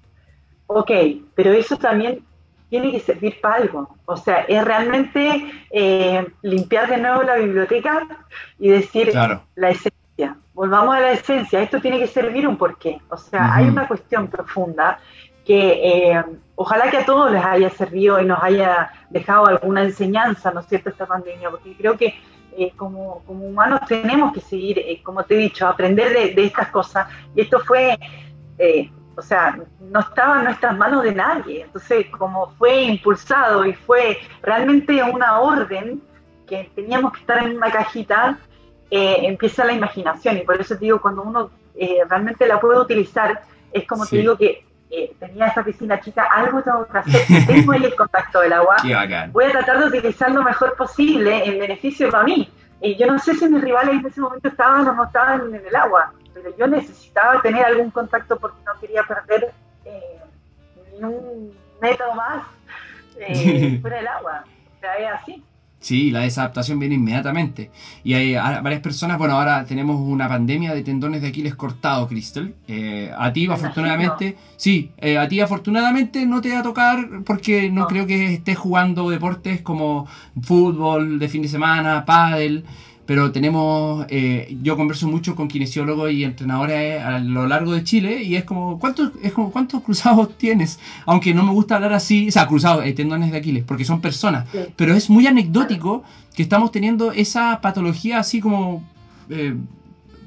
ok, 0.67 0.91
pero 1.35 1.53
eso 1.53 1.79
también 1.79 2.23
tiene 2.69 2.91
que 2.91 3.01
servir 3.01 3.41
para 3.41 3.57
algo. 3.57 3.97
O 4.05 4.17
sea, 4.17 4.41
es 4.49 4.65
realmente 4.65 5.51
eh, 5.71 6.27
limpiar 6.43 6.89
de 6.89 6.99
nuevo 6.99 7.23
la 7.23 7.37
biblioteca 7.37 8.07
y 8.59 8.69
decir 8.69 9.11
claro. 9.11 9.43
la 9.55 9.71
esencia. 9.71 10.37
Volvamos 10.55 10.95
a 10.97 11.01
la 11.01 11.13
esencia. 11.13 11.61
Esto 11.61 11.81
tiene 11.81 11.99
que 11.99 12.07
servir 12.07 12.47
un 12.49 12.57
porqué. 12.57 13.01
O 13.11 13.17
sea, 13.17 13.41
uh 13.41 13.45
-huh. 13.45 13.55
hay 13.55 13.69
una 13.69 13.87
cuestión 13.87 14.29
profunda 14.29 14.99
que 15.45 16.11
eh, 16.11 16.25
ojalá 16.57 16.91
que 16.91 16.99
a 16.99 17.05
todos 17.05 17.31
les 17.31 17.45
haya 17.45 17.71
servido 17.71 18.21
y 18.21 18.25
nos 18.25 18.43
haya 18.43 18.91
dejado 19.11 19.47
alguna 19.47 19.83
enseñanza, 19.83 20.51
¿no 20.51 20.61
es 20.61 20.67
cierto?, 20.67 20.91
esta 20.91 21.07
pandemia, 21.07 21.51
porque 21.51 21.77
creo 21.77 21.97
que 21.97 22.15
eh, 22.59 22.73
como, 22.75 23.23
como, 23.27 23.47
humanos 23.47 23.81
tenemos 23.87 24.33
que 24.33 24.41
seguir, 24.41 24.83
como 25.05 25.23
te 25.23 25.35
he 25.35 25.39
dicho, 25.39 25.69
aprender 25.69 26.13
de, 26.13 26.35
de 26.35 26.45
estas 26.47 26.69
cosas. 26.69 27.07
Y 27.37 27.43
esto 27.43 27.61
fue 27.61 27.97
eh, 28.59 28.91
o 29.17 29.23
sea, 29.23 29.59
no 29.81 30.01
estaba 30.01 30.39
en 30.39 30.45
nuestras 30.45 30.77
manos 30.77 31.03
de 31.03 31.15
nadie. 31.15 31.63
Entonces, 31.63 32.07
como 32.11 32.51
fue 32.59 32.83
impulsado 32.83 33.65
y 33.65 33.73
fue 33.73 34.19
realmente 34.43 35.03
una 35.03 35.41
orden 35.41 36.03
que 36.47 36.71
teníamos 36.75 37.13
que 37.13 37.21
estar 37.21 37.43
en 37.43 37.57
una 37.57 37.71
cajita, 37.71 38.39
eh, 38.91 39.17
empieza 39.23 39.65
la 39.65 39.73
imaginación. 39.73 40.37
Y 40.37 40.41
por 40.41 40.61
eso 40.61 40.75
te 40.75 40.85
digo, 40.85 41.01
cuando 41.01 41.23
uno 41.23 41.51
eh, 41.75 42.01
realmente 42.09 42.47
la 42.47 42.61
puede 42.61 42.79
utilizar, 42.81 43.43
es 43.73 43.87
como 43.87 44.05
sí. 44.05 44.11
te 44.11 44.17
digo 44.19 44.37
que 44.37 44.65
eh, 44.91 45.17
tenía 45.19 45.49
esa 45.49 45.65
piscina 45.65 46.01
chica, 46.01 46.29
algo 46.33 46.63
tengo 46.63 46.87
que 46.87 46.99
hacer, 46.99 47.47
tengo 47.47 47.73
ahí 47.73 47.85
el 47.85 47.97
contacto 47.97 48.41
del 48.41 48.53
agua, 48.53 48.77
voy 49.33 49.45
a 49.45 49.51
tratar 49.51 49.81
de 49.81 49.87
utilizar 49.87 50.31
lo 50.31 50.45
mejor 50.45 50.77
posible 50.77 51.45
en 51.45 51.59
beneficio 51.59 52.09
para 52.11 52.25
mí. 52.25 52.49
Y 52.81 52.97
yo 52.97 53.07
no 53.07 53.19
sé 53.19 53.35
si 53.35 53.49
mis 53.49 53.63
rivales 53.63 53.95
en 53.95 54.07
ese 54.07 54.21
momento 54.21 54.49
estaban 54.49 54.87
o 54.87 54.93
no 54.93 55.05
estaban 55.05 55.53
en 55.53 55.67
el 55.67 55.75
agua, 55.75 56.13
pero 56.37 56.55
yo 56.57 56.67
necesitaba 56.67 57.41
tener 57.41 57.65
algún 57.65 57.91
contacto 57.91 58.39
porque 58.39 58.59
no 58.67 58.79
quería 58.79 59.03
perder 59.05 59.55
eh, 59.87 60.21
ni 60.93 61.05
un 61.05 61.53
metro 61.81 62.15
más 62.15 62.45
eh, 63.19 63.79
fuera 63.81 63.97
del 63.97 64.09
agua. 64.09 64.45
O 64.77 64.81
sea, 64.81 64.95
es 64.97 65.23
así. 65.23 65.43
Sí, 65.81 66.11
la 66.11 66.21
desadaptación 66.21 66.79
viene 66.79 66.97
inmediatamente. 66.97 67.71
Y 68.03 68.15
hay 68.15 68.35
varias 68.35 68.81
personas, 68.81 69.19
bueno, 69.19 69.35
ahora 69.35 69.65
tenemos 69.65 70.01
una 70.01 70.29
pandemia 70.29 70.75
de 70.75 70.83
tendones 70.83 71.23
de 71.23 71.29
Aquiles 71.29 71.55
cortados, 71.55 72.09
Crystal. 72.09 72.55
Eh, 72.67 73.13
a 73.17 73.33
ti, 73.33 73.47
afortunadamente, 73.47 74.37
sí, 74.57 74.91
eh, 74.99 75.17
a 75.17 75.29
ti 75.29 75.41
afortunadamente 75.41 76.27
no 76.27 76.41
te 76.41 76.53
va 76.53 76.59
a 76.59 76.63
tocar 76.63 77.23
porque 77.25 77.71
no, 77.71 77.83
no, 77.83 77.87
creo 77.87 78.07
que 78.07 78.35
estés 78.35 78.59
jugando 78.59 79.09
deportes 79.11 79.63
como 79.63 80.09
fútbol 80.43 81.19
de 81.19 81.29
fin 81.29 81.43
de 81.43 81.49
semana, 81.49 82.05
pádel 82.05 82.65
pero 83.07 83.31
tenemos, 83.31 84.05
eh, 84.09 84.57
yo 84.63 84.77
converso 84.77 85.07
mucho 85.07 85.37
con 85.37 85.49
kinesiólogos 85.49 86.11
y 86.11 86.25
entrenadores 86.25 87.03
a 87.03 87.21
lo 87.21 87.47
largo 87.47 87.73
de 87.73 87.85
Chile 87.85 88.23
y 88.23 88.35
es 88.35 88.45
como, 88.45 88.79
¿cuántos, 88.79 89.13
es 89.23 89.33
como, 89.33 89.53
¿cuántos 89.53 89.83
cruzados 89.83 90.37
tienes? 90.39 90.81
Aunque 91.07 91.33
no 91.33 91.45
me 91.45 91.53
gusta 91.53 91.77
hablar 91.77 91.93
así, 91.93 92.29
o 92.29 92.33
sea, 92.33 92.47
cruzados, 92.49 92.85
eh, 92.85 92.93
tendones 92.93 93.31
de 93.31 93.39
Aquiles, 93.39 93.65
porque 93.65 93.85
son 93.85 94.01
personas, 94.01 94.47
sí. 94.51 94.59
pero 94.75 94.95
es 94.95 95.09
muy 95.09 95.27
anecdótico 95.27 96.03
que 96.35 96.43
estamos 96.43 96.73
teniendo 96.73 97.13
esa 97.13 97.61
patología 97.61 98.19
así 98.19 98.41
como... 98.41 98.85
Eh, 99.31 99.55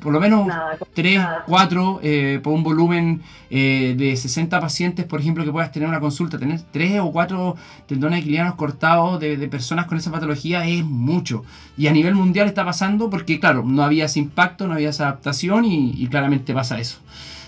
por 0.02 0.14
lo 0.14 0.20
menos 0.20 0.48
nada, 0.48 0.78
3, 0.94 1.18
nada. 1.18 1.44
4 1.46 2.00
eh, 2.02 2.40
por 2.42 2.54
un 2.54 2.64
volumen 2.64 3.22
eh, 3.50 3.96
de 3.98 4.16
60 4.16 4.60
pacientes, 4.60 5.06
por 5.06 5.20
ejemplo, 5.20 5.44
que 5.44 5.52
puedas 5.52 5.72
tener 5.72 5.88
una 5.88 6.00
consulta, 6.00 6.38
tener 6.38 6.62
3 6.72 7.00
o 7.02 7.12
4 7.12 7.56
tendones 7.88 8.20
aquilianos 8.22 8.56
cortados 8.56 9.20
de, 9.20 9.38
de, 9.38 9.48
personas 9.48 9.86
con 9.86 9.98
esa 9.98 10.12
patología 10.12 10.66
es 10.66 10.84
mucho. 10.86 11.44
Y 11.78 11.88
a 11.88 11.92
nivel 11.92 12.16
mundial 12.16 12.48
está 12.48 12.64
pasando 12.64 13.10
porque, 13.10 13.40
claro, 13.40 13.64
no 13.66 13.84
había 13.84 14.06
ese 14.06 14.20
impacto, 14.20 14.68
no 14.68 14.74
había 14.74 14.90
esa 14.90 15.08
adaptación 15.08 15.66
y, 15.66 15.92
y 15.92 16.08
claramente 16.08 16.54
pasa 16.54 16.80
eso. 16.80 17.00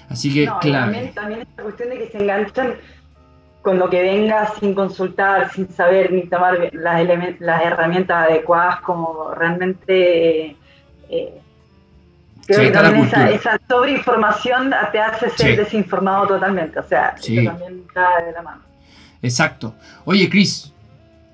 Así 0.09 0.33
que, 0.33 0.45
no, 0.45 0.59
claro. 0.59 0.91
También, 0.91 1.13
también 1.13 1.41
esta 1.41 1.63
cuestión 1.63 1.89
de 1.89 1.97
que 1.97 2.07
se 2.07 2.17
enganchan 2.17 2.73
con 3.61 3.77
lo 3.77 3.89
que 3.89 4.01
venga 4.01 4.47
sin 4.59 4.73
consultar, 4.73 5.51
sin 5.51 5.69
saber 5.69 6.11
ni 6.11 6.23
tomar 6.23 6.69
las, 6.73 7.39
las 7.39 7.61
herramientas 7.63 8.29
adecuadas, 8.29 8.81
como 8.81 9.33
realmente. 9.35 10.57
Eh, 11.09 11.41
Creo 12.51 12.59
Sí, 12.59 12.61
que 12.63 12.67
está 12.67 12.81
la 12.81 12.89
también 12.91 13.33
esa, 13.33 13.59
sobreinformación 13.69 14.71
te 14.91 14.99
hace 14.99 15.29
ser 15.29 15.51
Sí. 15.51 15.55
desinformado 15.55 16.27
totalmente. 16.27 16.79
O 16.79 16.83
sea, 16.83 17.15
Sí. 17.19 17.37
eso 17.37 17.49
también 17.51 17.83
está 17.87 18.25
de 18.25 18.31
la 18.33 18.41
mano. 18.41 18.61
Exacto. 19.21 19.75
Oye, 20.05 20.29
Chris, 20.29 20.73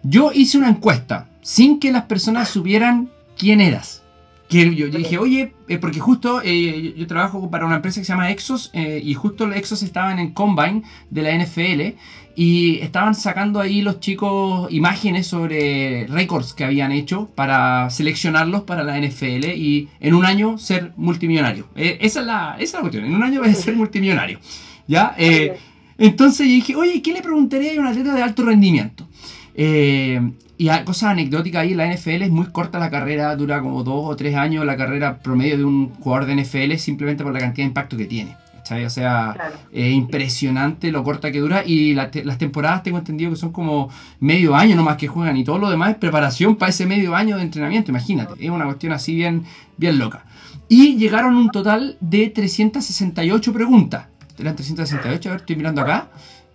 yo 0.04 0.32
hice 0.34 0.58
una 0.58 0.70
encuesta 0.70 1.26
sin 1.42 1.80
que 1.80 1.92
las 1.92 2.04
personas 2.04 2.50
supieran 2.50 3.10
quién 3.38 3.62
eras. 3.62 4.04
Que 4.50 4.74
yo, 4.76 4.88
yo 4.88 4.98
dije, 5.00 5.18
oye, 5.18 5.54
eh, 5.68 5.78
porque 5.78 6.00
justo 6.00 6.42
eh, 6.44 6.92
yo, 6.94 7.02
yo 7.02 7.08
trabajo 7.08 7.50
para 7.50 7.66
una 7.66 7.78
empresa 7.78 8.00
que 8.00 8.06
se 8.06 8.14
llama 8.14 8.30
Exos 8.32 8.70
eh, 8.74 9.02
y 9.04 9.14
justo 9.14 9.46
los 9.46 9.56
Exos 9.58 9.84
estaban 9.84 10.20
en 10.20 10.32
Combine 10.34 10.84
de 11.10 11.22
la 11.22 11.32
NFL 11.32 11.98
y 12.40 12.78
estaban 12.82 13.16
sacando 13.16 13.60
ahí 13.60 13.82
los 13.82 14.00
chicos 14.00 14.72
imágenes 14.72 15.26
sobre 15.26 16.06
récords 16.06 16.54
que 16.54 16.64
habían 16.64 16.92
hecho 16.92 17.32
para 17.34 17.90
seleccionarlos 17.90 18.62
para 18.62 18.84
la 18.84 18.96
NFL 18.96 19.46
y 19.56 19.90
en 20.00 20.14
un 20.14 20.24
año 20.24 20.60
ser 20.60 20.94
multimillonario. 20.98 21.68
Eh, 21.76 21.98
esa, 22.00 22.20
es 22.20 22.26
la, 22.28 22.56
esa 22.60 22.64
es 22.64 22.74
la 22.74 22.82
cuestión, 22.82 23.06
en 23.06 23.16
un 23.16 23.24
año 23.24 23.42
voy 23.42 23.50
a 23.50 23.56
ser 23.56 23.76
multimillonario. 23.76 24.40
¿Ya? 24.88 25.16
Eh, 25.18 25.58
entonces 25.98 26.46
yo 26.46 26.54
dije, 26.54 26.76
oye, 26.76 27.02
¿qué 27.02 27.12
le 27.12 27.24
preguntaría 27.24 27.76
a 27.76 27.82
un 27.82 27.88
atleta 27.88 28.14
de 28.14 28.22
alto 28.22 28.46
rendimiento? 28.46 29.08
Eh, 29.56 30.22
y 30.60 30.70
cosa 30.86 31.10
anecdótica 31.10 31.62
ahí, 31.62 31.74
la 31.74 31.92
NFL 31.92 32.22
es 32.22 32.30
muy 32.30 32.46
corta 32.52 32.78
la 32.78 32.92
carrera, 32.92 33.36
dura 33.36 33.62
como 33.62 33.84
dos 33.84 34.04
o 34.06 34.16
tres 34.16 34.36
años 34.36 34.64
la 34.64 34.78
carrera 34.78 35.18
promedio 35.18 35.58
de 35.58 35.66
un 35.66 35.90
jugador 35.96 36.28
de 36.28 36.36
NFL 36.36 36.76
simplemente 36.78 37.24
por 37.24 37.34
la 37.34 37.40
cantidad 37.40 37.66
de 37.66 37.70
impacto 37.70 37.98
que 37.98 38.06
tiene. 38.06 38.36
¿Cachai? 38.68 38.86
O 38.86 38.90
sea, 38.90 39.32
Claro. 39.34 39.56
es 39.72 39.94
impresionante 39.94 40.92
lo 40.92 41.04
corta 41.04 41.32
que 41.32 41.40
dura 41.40 41.64
y 41.66 41.94
la 41.94 42.12
te- 42.12 42.26
las 42.26 42.38
temporadas 42.38 42.84
tengo 42.84 42.98
entendido 42.98 43.32
que 43.32 43.38
son 43.38 43.52
como 43.52 43.90
medio 44.20 44.56
año 44.56 44.76
nomás 44.76 44.98
que 44.98 45.08
juegan 45.08 45.38
y 45.38 45.44
todo 45.44 45.58
lo 45.58 45.70
demás 45.70 45.92
es 45.92 45.96
preparación 45.96 46.56
para 46.58 46.70
ese 46.70 46.86
medio 46.86 47.16
año 47.16 47.38
de 47.38 47.44
entrenamiento, 47.44 47.92
imagínate, 47.92 48.34
es 48.44 48.50
una 48.50 48.66
cuestión 48.66 48.94
así 48.94 49.16
bien, 49.16 49.44
bien 49.78 49.98
loca. 50.00 50.26
Y 50.70 50.98
llegaron 50.98 51.36
un 51.38 51.50
total 51.50 51.96
de 52.02 52.28
368 52.30 53.54
preguntas. 53.54 54.08
Eran 54.38 54.56
368, 54.56 55.30
a 55.30 55.32
ver, 55.32 55.40
estoy 55.42 55.56
mirando 55.56 55.82
acá. 55.82 56.10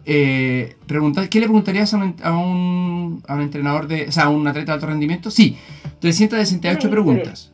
Eh, 0.05 0.77
¿Qué 1.31 1.41
le 1.41 1.47
preguntarías 1.47 1.95
a 1.95 1.97
un, 1.97 2.15
a, 2.23 2.33
un, 2.33 3.23
a 3.27 3.35
un 3.35 3.41
entrenador 3.41 3.87
de. 3.87 4.07
O 4.09 4.13
sea, 4.13 4.25
a 4.25 4.29
un 4.29 4.47
atleta 4.47 4.73
de 4.73 4.75
alto 4.75 4.87
rendimiento? 4.89 5.31
Sí, 5.31 5.57
368 6.01 6.81
Sí, 6.83 6.89
preguntas. 6.89 7.53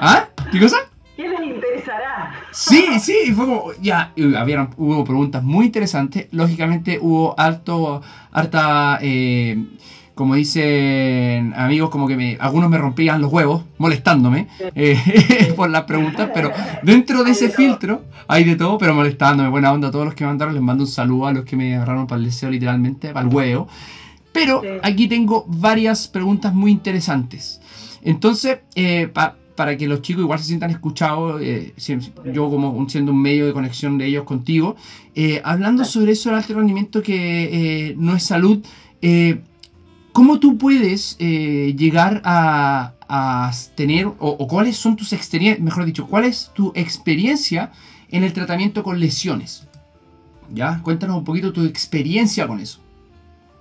¿Ah? 0.00 0.28
¿Qué 0.52 0.60
cosa? 0.60 0.76
Sí, 2.52 2.84
sí, 3.00 3.32
fue 3.34 3.46
como, 3.46 3.64
ya, 3.80 4.12
habieron, 4.36 4.70
hubo 4.76 5.04
preguntas 5.04 5.42
muy 5.42 5.66
interesantes, 5.66 6.26
lógicamente 6.32 6.98
hubo 7.00 7.38
harto, 7.38 8.02
harta, 8.32 8.98
eh, 9.02 9.64
como 10.14 10.34
dicen 10.34 11.54
amigos, 11.56 11.90
como 11.90 12.06
que 12.08 12.16
me, 12.16 12.36
algunos 12.40 12.68
me 12.68 12.76
rompían 12.78 13.20
los 13.20 13.32
huevos, 13.32 13.62
molestándome 13.78 14.48
eh, 14.74 15.52
por 15.56 15.70
las 15.70 15.84
preguntas, 15.84 16.30
pero 16.34 16.50
dentro 16.82 17.24
de 17.24 17.30
ese 17.30 17.48
filtro 17.50 18.04
hay 18.28 18.44
de 18.44 18.56
todo, 18.56 18.76
pero 18.78 18.94
molestándome, 18.94 19.48
buena 19.48 19.72
onda 19.72 19.88
a 19.88 19.90
todos 19.90 20.04
los 20.04 20.14
que 20.14 20.24
me 20.24 20.28
mandaron, 20.30 20.54
les 20.54 20.62
mando 20.62 20.84
un 20.84 20.90
saludo 20.90 21.26
a 21.28 21.32
los 21.32 21.44
que 21.44 21.56
me 21.56 21.76
agarraron 21.76 22.06
para 22.06 22.18
el 22.18 22.24
deseo 22.26 22.50
literalmente, 22.50 23.12
para 23.12 23.26
el 23.28 23.34
huevo. 23.34 23.68
Pero 24.32 24.62
aquí 24.82 25.08
tengo 25.08 25.44
varias 25.48 26.06
preguntas 26.06 26.54
muy 26.54 26.70
interesantes. 26.70 27.60
Entonces, 28.02 28.58
eh, 28.76 29.08
pa- 29.12 29.36
para 29.60 29.76
que 29.76 29.86
los 29.86 30.00
chicos 30.00 30.22
igual 30.22 30.38
se 30.38 30.46
sientan 30.46 30.70
escuchados, 30.70 31.38
eh, 31.42 31.74
yo 32.32 32.48
como 32.48 32.70
un- 32.70 32.88
siendo 32.88 33.12
un 33.12 33.20
medio 33.20 33.44
de 33.46 33.52
conexión 33.52 33.98
de 33.98 34.06
ellos 34.06 34.24
contigo, 34.24 34.74
eh, 35.14 35.42
hablando 35.44 35.84
sobre 35.84 36.12
eso 36.12 36.30
del 36.30 36.38
alto 36.38 36.54
rendimiento 36.54 37.02
que 37.02 37.88
eh, 37.90 37.94
no 37.98 38.16
es 38.16 38.22
salud, 38.22 38.64
¿cómo 40.12 40.40
tú 40.40 40.56
puedes 40.56 41.18
llegar 41.18 42.22
a, 42.24 42.94
a 43.06 43.50
tener, 43.74 44.06
o, 44.06 44.14
o 44.18 44.46
cuáles 44.48 44.78
son 44.78 44.96
tus 44.96 45.12
experiencias, 45.12 45.62
mejor 45.62 45.84
dicho, 45.84 46.06
cuál 46.06 46.24
es 46.24 46.50
tu 46.54 46.72
experiencia 46.74 47.70
en 48.10 48.24
el 48.24 48.32
tratamiento 48.32 48.82
con 48.82 48.98
lesiones? 48.98 49.68
¿Ya? 50.54 50.80
Cuéntanos 50.82 51.18
un 51.18 51.24
poquito 51.24 51.52
tu 51.52 51.64
experiencia 51.66 52.46
con 52.48 52.60
eso. 52.60 52.80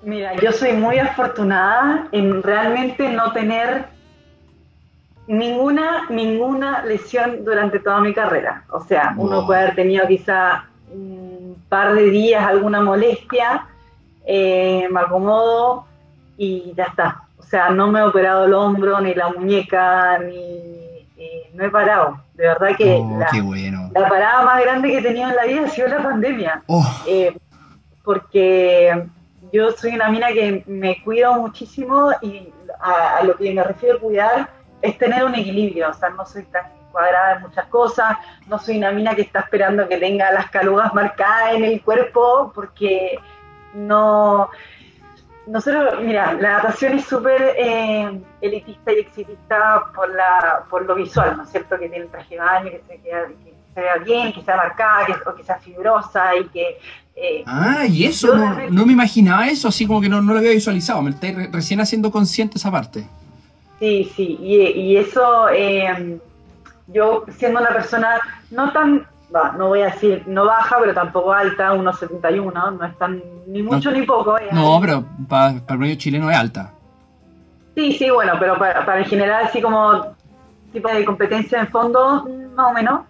Mira, 0.06 0.32
yo 0.42 0.54
soy 0.54 0.72
muy 0.78 0.98
afortunada 0.98 2.08
en 2.14 2.42
realmente 2.42 3.12
no 3.12 3.34
tener 3.34 3.99
ninguna, 5.30 6.08
ninguna 6.10 6.84
lesión 6.84 7.46
durante 7.46 7.80
toda 7.80 8.00
mi 8.02 8.14
carrera. 8.14 8.64
O 8.72 8.82
sea, 8.82 9.14
uno 9.16 9.46
puede 9.46 9.62
haber 9.62 9.76
tenido 9.76 10.08
quizá 10.08 10.66
un 10.92 11.56
par 11.70 11.94
de 11.94 12.06
días 12.10 12.44
alguna 12.46 12.82
molestia, 12.82 13.68
eh, 14.26 14.88
me 14.92 15.00
acomodo 15.02 15.86
y 16.36 16.74
ya 16.76 16.86
está. 16.86 17.22
O 17.38 17.44
sea, 17.44 17.70
no 17.70 17.88
me 17.92 18.00
he 18.00 18.04
operado 18.04 18.46
el 18.46 18.54
hombro, 18.54 19.00
ni 19.02 19.14
la 19.14 19.30
muñeca, 19.30 20.18
ni 20.18 21.06
eh, 21.18 21.50
no 21.54 21.64
he 21.64 21.70
parado. 21.70 22.20
De 22.34 22.48
verdad 22.48 22.76
que 22.76 22.96
Oh, 23.00 23.18
la, 23.20 23.28
qué 23.32 23.42
bueno. 23.42 23.90
la 23.94 24.10
parada 24.10 24.44
más 24.46 24.62
grande 24.64 24.90
que 24.90 24.98
he 24.98 25.02
tenido 25.04 25.30
en 25.30 25.36
la 25.36 25.46
vida 25.46 25.62
ha 25.66 25.70
sido 25.70 25.88
la 25.90 26.02
pandemia. 26.02 26.64
Oh, 26.68 26.84
Eh, 27.08 27.38
porque 28.04 29.04
yo 29.54 29.72
soy 29.74 29.94
una 29.94 30.10
mina 30.10 30.30
que 30.30 30.64
me 30.66 31.04
cuido 31.04 31.34
muchísimo 31.36 32.12
y 32.22 32.50
a, 32.82 33.18
a 33.18 33.24
lo 33.24 33.36
que 33.36 33.54
me 33.54 33.64
refiero 33.64 33.98
a 33.98 34.00
cuidar 34.00 34.50
es 34.82 34.98
tener 34.98 35.24
un 35.24 35.36
equilibrio, 35.36 35.90
o 35.90 35.94
sea, 35.94 36.10
no 36.10 36.26
soy 36.26 36.44
tan 36.44 36.64
cuadrada 36.92 37.36
en 37.36 37.42
muchas 37.44 37.66
cosas, 37.68 38.18
no 38.48 38.58
soy 38.60 38.78
una 38.78 38.92
mina 38.92 39.14
que 39.16 39.22
está 39.22 39.42
esperando 39.42 39.88
que 39.88 39.98
tenga 39.98 40.32
las 40.32 40.50
calugas 40.50 40.94
marcadas 40.94 41.54
en 41.56 41.64
el 41.66 41.82
cuerpo, 41.82 42.52
porque 42.56 43.18
no... 43.74 44.50
Nosotros, 45.48 45.96
mira, 46.04 46.34
la 46.34 46.58
natación 46.58 46.94
es 46.94 47.06
súper 47.06 47.56
eh, 47.58 48.22
elitista 48.40 48.92
y 48.94 49.00
exitista 49.00 49.84
por, 49.96 50.14
la, 50.14 50.64
por 50.70 50.86
lo 50.86 50.94
visual, 50.94 51.38
¿no 51.38 51.44
es 51.44 51.50
cierto? 51.50 51.80
Que 51.80 51.90
tiene 51.90 52.06
el 52.06 52.12
traje 52.12 52.36
de 52.36 52.40
baño, 52.42 52.70
que 52.70 52.84
se, 52.88 53.02
queda- 53.02 53.28
que 53.28 53.54
se 53.74 53.82
vea 53.82 53.96
bien, 53.98 54.32
que 54.32 54.44
sea 54.44 54.58
marcada, 54.58 55.08
que, 55.08 55.14
o 55.28 55.34
que 55.36 55.44
sea 55.44 55.58
fibrosa 55.58 56.36
y 56.36 56.46
que 56.50 56.78
eh, 57.16 57.44
Ah, 57.48 57.84
y 57.88 58.06
eso, 58.06 58.36
no, 58.70 58.86
me 58.86 58.94
imaginaba 58.94 59.48
eso, 59.48 59.68
así 59.70 59.88
como 59.88 60.02
que 60.02 60.08
no, 60.10 60.22
no 60.22 60.34
lo 60.34 60.40
había 60.40 60.52
visualizado, 60.52 61.02
me 61.02 61.10
estoy 61.10 61.32
re- 61.34 61.50
recién 61.52 61.82
haciendo 61.82 62.12
consciente 62.12 62.60
esa 62.60 62.70
parte. 62.70 63.08
Sí, 63.80 64.12
sí, 64.16 64.38
y, 64.42 64.58
y 64.58 64.98
eso, 64.98 65.50
eh, 65.50 66.20
yo 66.88 67.24
siendo 67.38 67.62
una 67.62 67.70
persona 67.70 68.20
no 68.52 68.72
tan, 68.74 69.08
no 69.58 69.68
voy 69.68 69.82
a 69.82 69.86
decir 69.86 70.24
no 70.28 70.46
baja, 70.46 70.78
pero 70.80 70.94
tampoco 70.94 71.32
alta, 71.32 71.74
1,71, 71.74 72.78
no 72.78 72.86
es 72.86 72.98
tan 72.98 73.22
ni 73.48 73.64
mucho 73.64 73.92
ni 73.92 74.04
poco. 74.04 74.38
es 74.38 74.52
No, 74.52 74.80
pero 74.82 75.06
para 75.28 75.52
el 75.52 75.62
promedio 75.62 75.96
chileno 75.96 76.30
es 76.30 76.38
alta. 76.38 76.72
Sí, 77.76 77.94
sí, 77.94 78.10
bueno, 78.10 78.34
pero 78.40 78.58
para, 78.58 78.86
para 78.86 79.00
en 79.00 79.06
general, 79.06 79.46
así 79.46 79.62
como 79.62 80.08
tipo 80.74 80.90
de 80.90 81.06
competencia 81.06 81.60
en 81.60 81.68
fondo, 81.68 82.28
más 82.56 82.72
o 82.72 82.74
menos, 82.74 83.02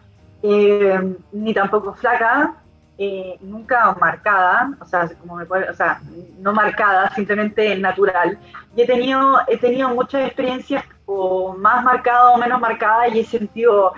eh, 0.43 1.15
ni 1.31 1.53
tampoco 1.53 1.93
flaca, 1.93 2.53
eh, 3.01 3.37
nunca 3.39 3.95
marcada, 3.97 4.73
o 4.81 4.85
sea, 4.85 5.09
como 5.21 5.37
me 5.37 5.45
o 5.45 5.73
sea, 5.73 6.01
no 6.39 6.51
marcada, 6.51 7.09
simplemente 7.15 7.77
natural. 7.77 8.37
Y 8.75 8.81
he 8.81 8.85
tenido, 8.85 9.39
he 9.47 9.57
tenido 9.57 9.87
muchas 9.87 10.25
experiencias 10.27 10.83
o 11.05 11.53
más 11.53 11.81
marcada 11.81 12.31
o 12.31 12.37
menos 12.37 12.59
marcada 12.59 13.07
y 13.07 13.19
he 13.19 13.23
sentido 13.23 13.93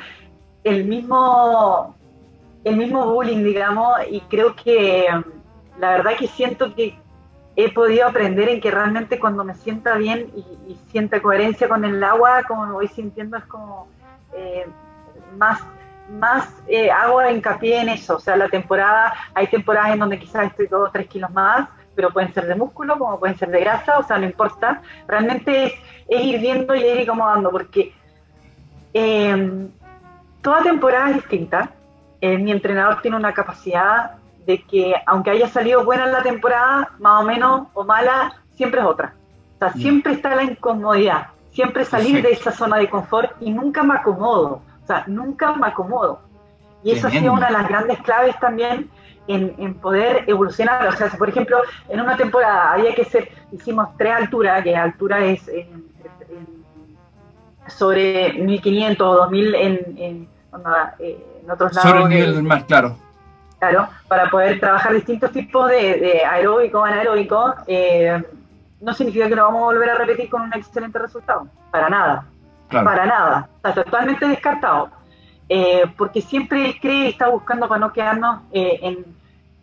el 0.63 0.85
mismo, 0.85 1.95
el 2.63 2.77
mismo 2.77 3.11
bullying, 3.11 3.43
digamos, 3.43 3.97
y 4.07 4.21
creo 4.21 4.55
que 4.55 5.07
la 5.79 5.89
verdad 5.93 6.11
que 6.19 6.27
siento 6.27 6.75
que 6.75 6.95
he 7.55 7.73
podido 7.73 8.07
aprender 8.07 8.49
en 8.49 8.61
que 8.61 8.69
realmente 8.69 9.19
cuando 9.19 9.43
me 9.43 9.55
sienta 9.55 9.95
bien 9.95 10.31
y, 10.35 10.41
y 10.71 10.79
sienta 10.91 11.23
coherencia 11.23 11.67
con 11.67 11.83
el 11.85 12.03
agua, 12.03 12.43
como 12.47 12.67
me 12.67 12.73
voy 12.73 12.87
sintiendo, 12.87 13.37
es 13.37 13.45
como 13.45 13.87
eh, 14.35 14.67
más, 15.37 15.59
más 16.19 16.49
eh, 16.67 16.91
hago 16.91 17.21
hincapié 17.29 17.81
en 17.81 17.89
eso. 17.89 18.17
O 18.17 18.19
sea, 18.19 18.35
la 18.35 18.49
temporada, 18.49 19.13
hay 19.33 19.47
temporadas 19.47 19.93
en 19.93 19.99
donde 19.99 20.19
quizás 20.19 20.47
estoy 20.47 20.67
dos 20.67 20.89
o 20.89 20.91
tres 20.91 21.07
kilos 21.07 21.31
más, 21.31 21.67
pero 21.95 22.09
pueden 22.11 22.33
ser 22.33 22.47
de 22.47 22.55
músculo, 22.55 22.97
como 22.97 23.19
pueden 23.19 23.37
ser 23.37 23.49
de 23.49 23.59
grasa, 23.59 23.97
o 23.97 24.03
sea, 24.03 24.17
no 24.17 24.25
importa. 24.25 24.81
Realmente 25.07 25.65
es, 25.65 25.73
es 26.07 26.23
ir 26.23 26.39
viendo 26.39 26.75
y 26.75 26.83
ir 26.83 27.01
acomodando, 27.09 27.51
porque 27.51 27.93
eh, 28.93 29.67
toda 30.41 30.61
temporada 30.63 31.09
es 31.09 31.15
distinta. 31.15 31.69
Eh, 32.19 32.37
mi 32.37 32.51
entrenador 32.51 33.01
tiene 33.01 33.17
una 33.17 33.33
capacidad 33.33 34.11
de 34.45 34.61
que 34.63 34.93
aunque 35.05 35.31
haya 35.31 35.47
salido 35.47 35.83
buena 35.83 36.05
en 36.05 36.13
la 36.13 36.23
temporada, 36.23 36.89
más 36.99 37.21
o 37.21 37.25
menos 37.25 37.67
o 37.73 37.83
mala, 37.83 38.33
siempre 38.55 38.79
es 38.81 38.85
otra. 38.85 39.13
O 39.55 39.59
sea, 39.59 39.69
Ya. 39.73 39.81
siempre 39.81 40.13
está 40.13 40.35
la 40.35 40.43
incomodidad, 40.43 41.27
siempre 41.51 41.85
salir 41.85 42.21
de 42.21 42.31
esa 42.31 42.51
zona 42.51 42.77
de 42.77 42.89
confort 42.89 43.31
y 43.39 43.51
nunca 43.51 43.83
me 43.83 43.95
acomodo. 43.95 44.61
O 44.83 44.87
sea, 44.87 45.03
nunca 45.07 45.53
me 45.53 45.67
acomodo. 45.67 46.19
Y 46.83 46.91
eso 46.93 47.07
ha 47.07 47.11
sido 47.11 47.33
una 47.33 47.47
de 47.47 47.53
las 47.53 47.67
grandes 47.67 47.99
claves 47.99 48.39
también 48.39 48.89
en, 49.27 49.53
en 49.59 49.75
poder 49.75 50.23
evolucionar. 50.27 50.87
O 50.87 50.91
sea, 50.93 51.09
si 51.09 51.17
por 51.17 51.29
ejemplo, 51.29 51.57
en 51.89 52.01
una 52.01 52.17
temporada 52.17 52.71
había 52.73 52.93
que 52.95 53.05
ser, 53.05 53.29
hicimos 53.51 53.89
tres 53.97 54.13
alturas, 54.13 54.63
que 54.63 54.75
altura 54.75 55.19
es 55.25 55.47
en- 55.47 55.85
en- 56.29 56.63
sobre 57.67 58.33
1500 58.33 59.07
o 59.07 59.15
2000 59.17 59.55
en, 59.55 59.79
en, 59.97 60.27
onda, 60.51 60.95
eh, 60.99 61.23
en 61.43 61.51
otros 61.51 61.73
lados. 61.73 61.89
Sobre 61.89 62.03
el 62.03 62.09
nivel 62.09 62.33
del 62.35 62.43
mar, 62.43 62.65
claro. 62.65 62.97
Claro, 63.59 63.87
para 64.07 64.27
poder 64.29 64.59
trabajar 64.59 64.91
distintos 64.93 65.31
tipos 65.31 65.69
de, 65.69 65.99
de 65.99 66.25
aeróbico, 66.25 66.83
anaeróbico, 66.83 67.53
eh, 67.67 68.21
no 68.81 68.93
significa 68.95 69.29
que 69.29 69.35
lo 69.35 69.43
vamos 69.43 69.61
a 69.61 69.65
volver 69.65 69.89
a 69.91 69.95
repetir 69.95 70.29
con 70.31 70.41
un 70.41 70.53
excelente 70.53 70.97
resultado. 70.97 71.47
Para 71.69 71.87
nada, 71.87 72.25
para 72.71 73.05
nada. 73.05 73.49
Está 73.57 73.73
totalmente 73.83 74.27
descartado. 74.27 74.91
eh, 75.49 75.83
porque 75.97 76.21
siempre 76.21 76.65
él 76.65 76.79
cree 76.79 77.05
y 77.05 77.09
está 77.09 77.27
buscando 77.29 77.67
para 77.67 77.79
no 77.79 77.91
quedarnos 77.91 78.41
eh, 78.51 78.79
en, 78.81 79.05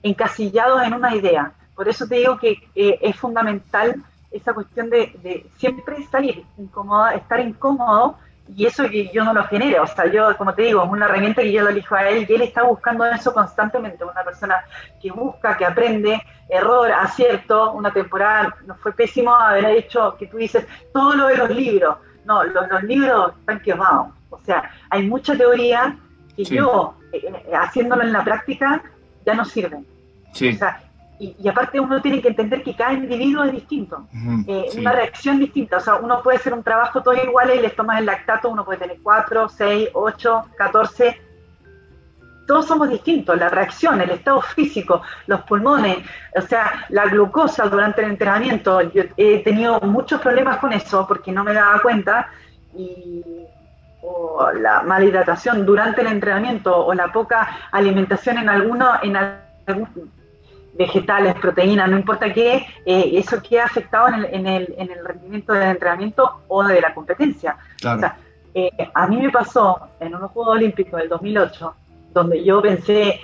encasillados 0.03 0.83
en 0.83 0.93
una 0.95 1.15
idea. 1.15 1.53
Por 1.75 1.89
eso 1.89 2.07
te 2.07 2.17
digo 2.17 2.39
que 2.39 2.59
eh, 2.75 2.99
es 3.01 3.17
fundamental 3.17 3.97
esa 4.31 4.53
cuestión 4.53 4.91
de, 4.91 5.13
de 5.23 5.47
siempre 5.57 6.05
salir 6.11 6.45
incómodo, 6.59 7.09
estar 7.09 7.41
incómodo 7.41 8.19
y 8.55 8.67
eso 8.67 8.89
que 8.89 9.11
yo 9.13 9.25
no 9.25 9.35
lo 9.35 9.45
genero, 9.45 9.83
o 9.83 9.87
sea, 9.87 10.07
yo, 10.07 10.35
como 10.37 10.55
te 10.55 10.63
digo, 10.63 10.83
es 10.83 10.91
una 10.91 11.05
herramienta 11.07 11.43
que 11.43 11.53
yo 11.53 11.63
lo 11.63 11.69
elijo 11.71 11.95
a 11.95 12.09
él 12.09 12.27
y 12.29 12.35
él 12.35 12.43
está 12.43 12.63
buscando 12.63 13.05
eso 13.07 13.33
constantemente, 13.35 14.05
una 14.05 14.25
persona 14.25 14.57
que 15.01 15.11
busca, 15.11 15.57
que 15.57 15.67
aprende, 15.67 16.23
error, 16.49 16.91
acierto, 16.93 17.73
una 17.73 17.93
temporada 17.93 18.57
nos 18.67 18.79
fue 18.81 18.93
pésimo 18.93 19.35
haber 19.35 19.67
hecho, 19.67 20.17
que 20.19 20.27
tú 20.27 20.39
dices, 20.39 20.67
todo 20.93 21.15
lo 21.15 21.27
de 21.27 21.37
los 21.37 21.51
libros, 21.51 21.99
no, 22.29 22.45
los, 22.45 22.83
libros 22.83 23.33
están 23.41 23.61
quemados, 23.61 24.09
o 24.29 24.39
sea, 24.41 24.71
hay 24.91 25.09
mucha 25.09 25.35
teoría 25.35 25.97
que 26.37 26.45
yo, 26.45 26.95
eh, 27.13 27.23
eh, 27.25 27.53
haciéndolo 27.55 28.03
en 28.03 28.13
la 28.13 28.23
práctica, 28.23 28.83
ya 29.25 29.35
no 29.35 29.45
sirven. 29.47 29.87
Sí. 30.33 30.51
O 30.51 30.59
sea, 30.59 30.83
y, 31.19 31.49
aparte 31.49 31.81
uno 31.81 32.01
tiene 32.01 32.21
que 32.21 32.29
entender 32.29 32.63
que 32.63 32.77
cada 32.77 32.93
individuo 32.93 33.45
es 33.45 33.53
distinto, 33.53 34.07
eh, 34.47 34.67
una 34.77 34.93
reacción 34.93 35.39
distinta. 35.39 35.79
O 35.79 35.81
sea, 35.81 35.97
uno 35.97 36.23
puede 36.23 36.37
hacer 36.37 36.53
un 36.53 36.63
trabajo 36.63 37.03
todos 37.03 37.19
iguales 37.25 37.59
y 37.59 37.63
les 37.63 37.75
tomas 37.75 37.99
el 37.99 38.07
lactato, 38.07 38.51
uno 38.51 38.65
puede 38.65 38.79
tener 38.79 38.99
4, 39.03 39.49
6, 39.49 39.89
8, 39.95 40.45
14. 40.57 41.21
Todos 42.49 42.67
somos 42.67 42.89
distintos, 42.89 43.39
la 43.39 43.51
reacción, 43.51 44.01
el 44.01 44.11
estado 44.11 44.41
físico, 44.41 45.03
los 45.27 45.43
pulmones, 45.43 45.99
o 46.35 46.41
sea, 46.41 46.87
la 46.89 47.05
glucosa 47.05 47.69
durante 47.69 48.03
el 48.03 48.11
entrenamiento. 48.13 48.81
Yo 48.91 49.03
he 49.19 49.45
tenido 49.45 49.79
muchos 49.83 50.21
problemas 50.21 50.57
con 50.57 50.73
eso 50.73 51.07
porque 51.07 51.31
no 51.31 51.45
me 51.45 51.53
daba 51.53 51.81
cuenta 51.83 52.31
y 52.75 53.23
o 54.01 54.51
la 54.53 54.83
mala 54.83 55.05
hidratación 55.05 55.67
durante 55.67 56.01
el 56.01 56.07
entrenamiento 56.07 56.87
o 56.87 56.95
la 56.95 57.13
poca 57.13 57.69
alimentación 57.71 58.39
en 58.39 58.49
alguno 58.49 58.93
en 59.03 59.17
algún 59.17 60.11
vegetales, 60.79 61.35
proteínas, 61.35 61.91
no 61.91 61.99
importa 61.99 62.33
qué, 62.33 62.65
eh, 62.87 63.11
eso 63.15 63.43
queda 63.43 63.65
afectado 63.65 64.09
en 64.09 64.15
el, 64.15 64.25
en, 64.27 64.47
el, 64.47 64.75
en 64.79 64.91
el, 64.91 65.05
rendimiento 65.05 65.53
del 65.53 65.71
entrenamiento 65.71 66.43
o 66.47 66.63
de 66.63 66.81
la 66.81 66.95
competencia. 66.95 67.57
O 67.85 67.99
sea, 67.99 68.17
eh, 68.55 68.71
a 68.95 69.07
mí 69.09 69.21
me 69.21 69.31
pasó 69.31 69.89
en 69.99 70.15
unos 70.15 70.31
Juegos 70.31 70.57
Olímpicos 70.57 71.01
del 71.01 71.09
2008, 71.09 71.75
donde 72.13 72.45
yo 72.45 72.61
pensé 72.63 73.21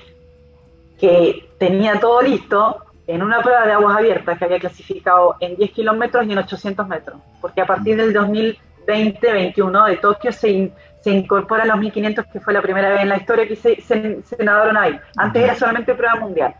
que 0.98 1.48
tenía 1.58 1.98
todo 2.00 2.22
listo 2.22 2.84
en 3.06 3.22
una 3.22 3.42
prueba 3.42 3.66
de 3.66 3.72
aguas 3.72 3.98
abiertas 3.98 4.38
que 4.38 4.44
había 4.44 4.58
clasificado 4.58 5.36
en 5.40 5.56
10 5.56 5.70
kilómetros 5.72 6.26
y 6.26 6.32
en 6.32 6.38
800 6.38 6.88
metros, 6.88 7.20
porque 7.40 7.60
a 7.60 7.66
partir 7.66 7.96
del 7.96 8.14
2020-21 8.14 9.88
de 9.88 9.96
Tokio 9.98 10.32
se, 10.32 10.72
se 11.00 11.10
incorpora 11.10 11.64
los 11.66 11.78
1500, 11.78 12.26
que 12.32 12.40
fue 12.40 12.54
la 12.54 12.62
primera 12.62 12.88
vez 12.90 13.00
en 13.02 13.08
la 13.08 13.16
historia 13.16 13.46
que 13.46 13.56
se, 13.56 13.80
se, 13.82 14.22
se 14.22 14.44
nadaron 14.44 14.76
ahí. 14.76 14.98
Antes 15.16 15.42
era 15.42 15.54
solamente 15.54 15.94
prueba 15.94 16.16
mundial. 16.16 16.54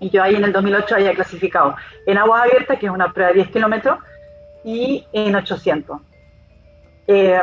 Y 0.00 0.10
yo 0.10 0.22
ahí 0.22 0.36
en 0.36 0.44
el 0.44 0.52
2008 0.52 0.94
había 0.94 1.14
clasificado 1.14 1.74
en 2.06 2.16
agua 2.16 2.42
abierta, 2.42 2.76
que 2.76 2.86
es 2.86 2.92
una 2.92 3.12
prueba 3.12 3.30
de 3.30 3.36
10 3.36 3.50
kilómetros, 3.50 3.98
y 4.64 5.04
en 5.12 5.34
800. 5.34 6.00
Eh, 7.06 7.40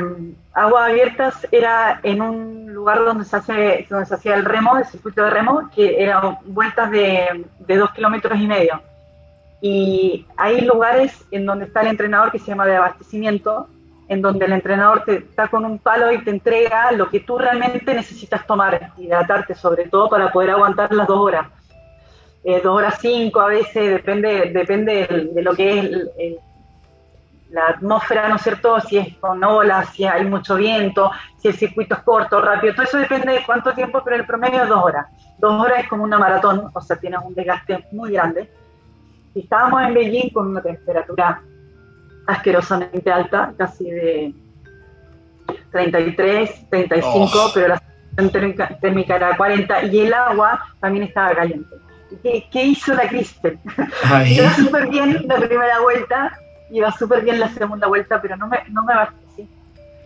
aguas 0.54 0.90
abiertas 0.90 1.48
era 1.52 2.00
en 2.04 2.22
un 2.22 2.74
lugar 2.74 3.04
donde 3.04 3.26
se, 3.26 3.36
hace, 3.36 3.88
donde 3.90 4.06
se 4.06 4.16
hacía 4.16 4.36
el 4.36 4.46
remo, 4.46 4.78
el 4.78 4.86
circuito 4.86 5.24
de 5.24 5.30
remo, 5.30 5.70
que 5.76 6.02
eran 6.02 6.38
vueltas 6.46 6.90
de, 6.92 7.46
de 7.60 7.76
2 7.76 7.92
kilómetros 7.92 8.40
y 8.40 8.48
medio. 8.48 8.82
Y 9.62 10.26
hay 10.38 10.62
lugares 10.62 11.26
en 11.32 11.46
donde 11.46 11.66
está 11.66 11.82
el 11.82 11.88
entrenador 11.88 12.32
que 12.32 12.40
se 12.40 12.48
llama 12.48 12.66
de 12.66 12.78
abastecimiento, 12.78 13.68
en 14.08 14.22
donde 14.22 14.46
el 14.46 14.54
entrenador 14.54 15.04
te 15.04 15.18
está 15.18 15.50
con 15.50 15.66
un 15.66 15.78
palo 15.78 16.12
y 16.12 16.24
te 16.24 16.32
entrega 16.32 16.92
lo 16.94 17.10
que 17.10 17.20
tú 17.20 17.38
realmente 17.38 17.94
necesitas 17.94 18.48
tomar, 18.48 18.94
hidratarte 18.98 19.54
sobre 19.54 19.88
todo 19.88 20.10
para 20.10 20.32
poder 20.32 20.52
aguantar 20.52 20.92
las 20.94 21.08
dos 21.08 21.20
horas 21.20 21.46
eh, 22.44 22.62
dos 22.64 22.78
horas 22.78 22.98
cinco 23.02 23.42
a 23.42 23.48
veces, 23.48 23.92
depende, 23.92 24.52
depende 24.52 25.30
de, 25.34 25.42
lo 25.42 25.54
que 25.54 25.80
es 25.80 26.38
la 27.52 27.68
atmósfera, 27.68 28.28
¿no 28.30 28.36
es 28.36 28.42
cierto? 28.42 28.80
Si 28.82 28.98
es 28.98 29.16
con 29.18 29.44
olas, 29.44 29.90
si 29.90 30.06
hay 30.06 30.26
mucho 30.26 30.56
viento, 30.56 31.12
si 31.38 31.48
el 31.48 31.56
circuito 31.56 31.96
es 31.96 32.02
corto, 32.04 32.42
rápido, 32.42 32.74
todo 32.74 32.86
eso 32.86 32.98
depende 32.98 33.34
de 33.34 33.44
cuánto 33.46 33.74
tiempo, 33.74 34.02
pero 34.04 34.18
el 34.18 34.26
promedio 34.26 34.64
es 34.64 34.70
dos 34.70 34.84
horas. 34.84 35.08
Dos 35.40 35.60
horas 35.62 35.80
es 35.80 35.90
como 35.90 36.04
una 36.04 36.20
maratón, 36.20 36.70
o 36.74 36.82
sea, 36.82 36.98
tienes 36.98 37.20
un 37.24 37.34
desgaste 37.34 37.88
muy 37.92 38.12
grande. 38.12 38.50
Y 39.34 39.42
estábamos 39.42 39.82
en 39.84 39.94
Beijing 39.94 40.30
con 40.30 40.48
una 40.48 40.62
temperatura 40.62 41.42
asquerosamente 42.28 43.12
alta, 43.12 43.54
casi 43.58 43.90
de 43.90 44.34
33, 45.72 46.70
35, 46.70 47.52
pero 47.54 47.68
la 47.70 47.82
térmica 48.82 49.16
era 49.16 49.38
40 49.38 49.86
y 49.86 50.02
el 50.02 50.14
agua 50.14 50.66
también 50.80 51.06
estaba 51.06 51.34
caliente. 51.34 51.76
¿Qué, 52.24 52.64
hizo 52.64 52.94
la 52.94 53.08
Kristen? 53.08 53.60
iba 54.26 54.50
súper 54.56 54.88
bien 54.90 55.26
la 55.28 55.38
primera 55.38 55.80
vuelta, 55.80 56.38
iba 56.72 56.92
súper 56.92 57.24
bien 57.24 57.40
la 57.40 57.50
segunda 57.50 57.88
vuelta, 57.88 58.22
pero 58.22 58.36
no 58.38 58.48
me, 58.48 58.60
no 58.70 58.84
me 58.84 58.94
abastecí. 58.94 59.50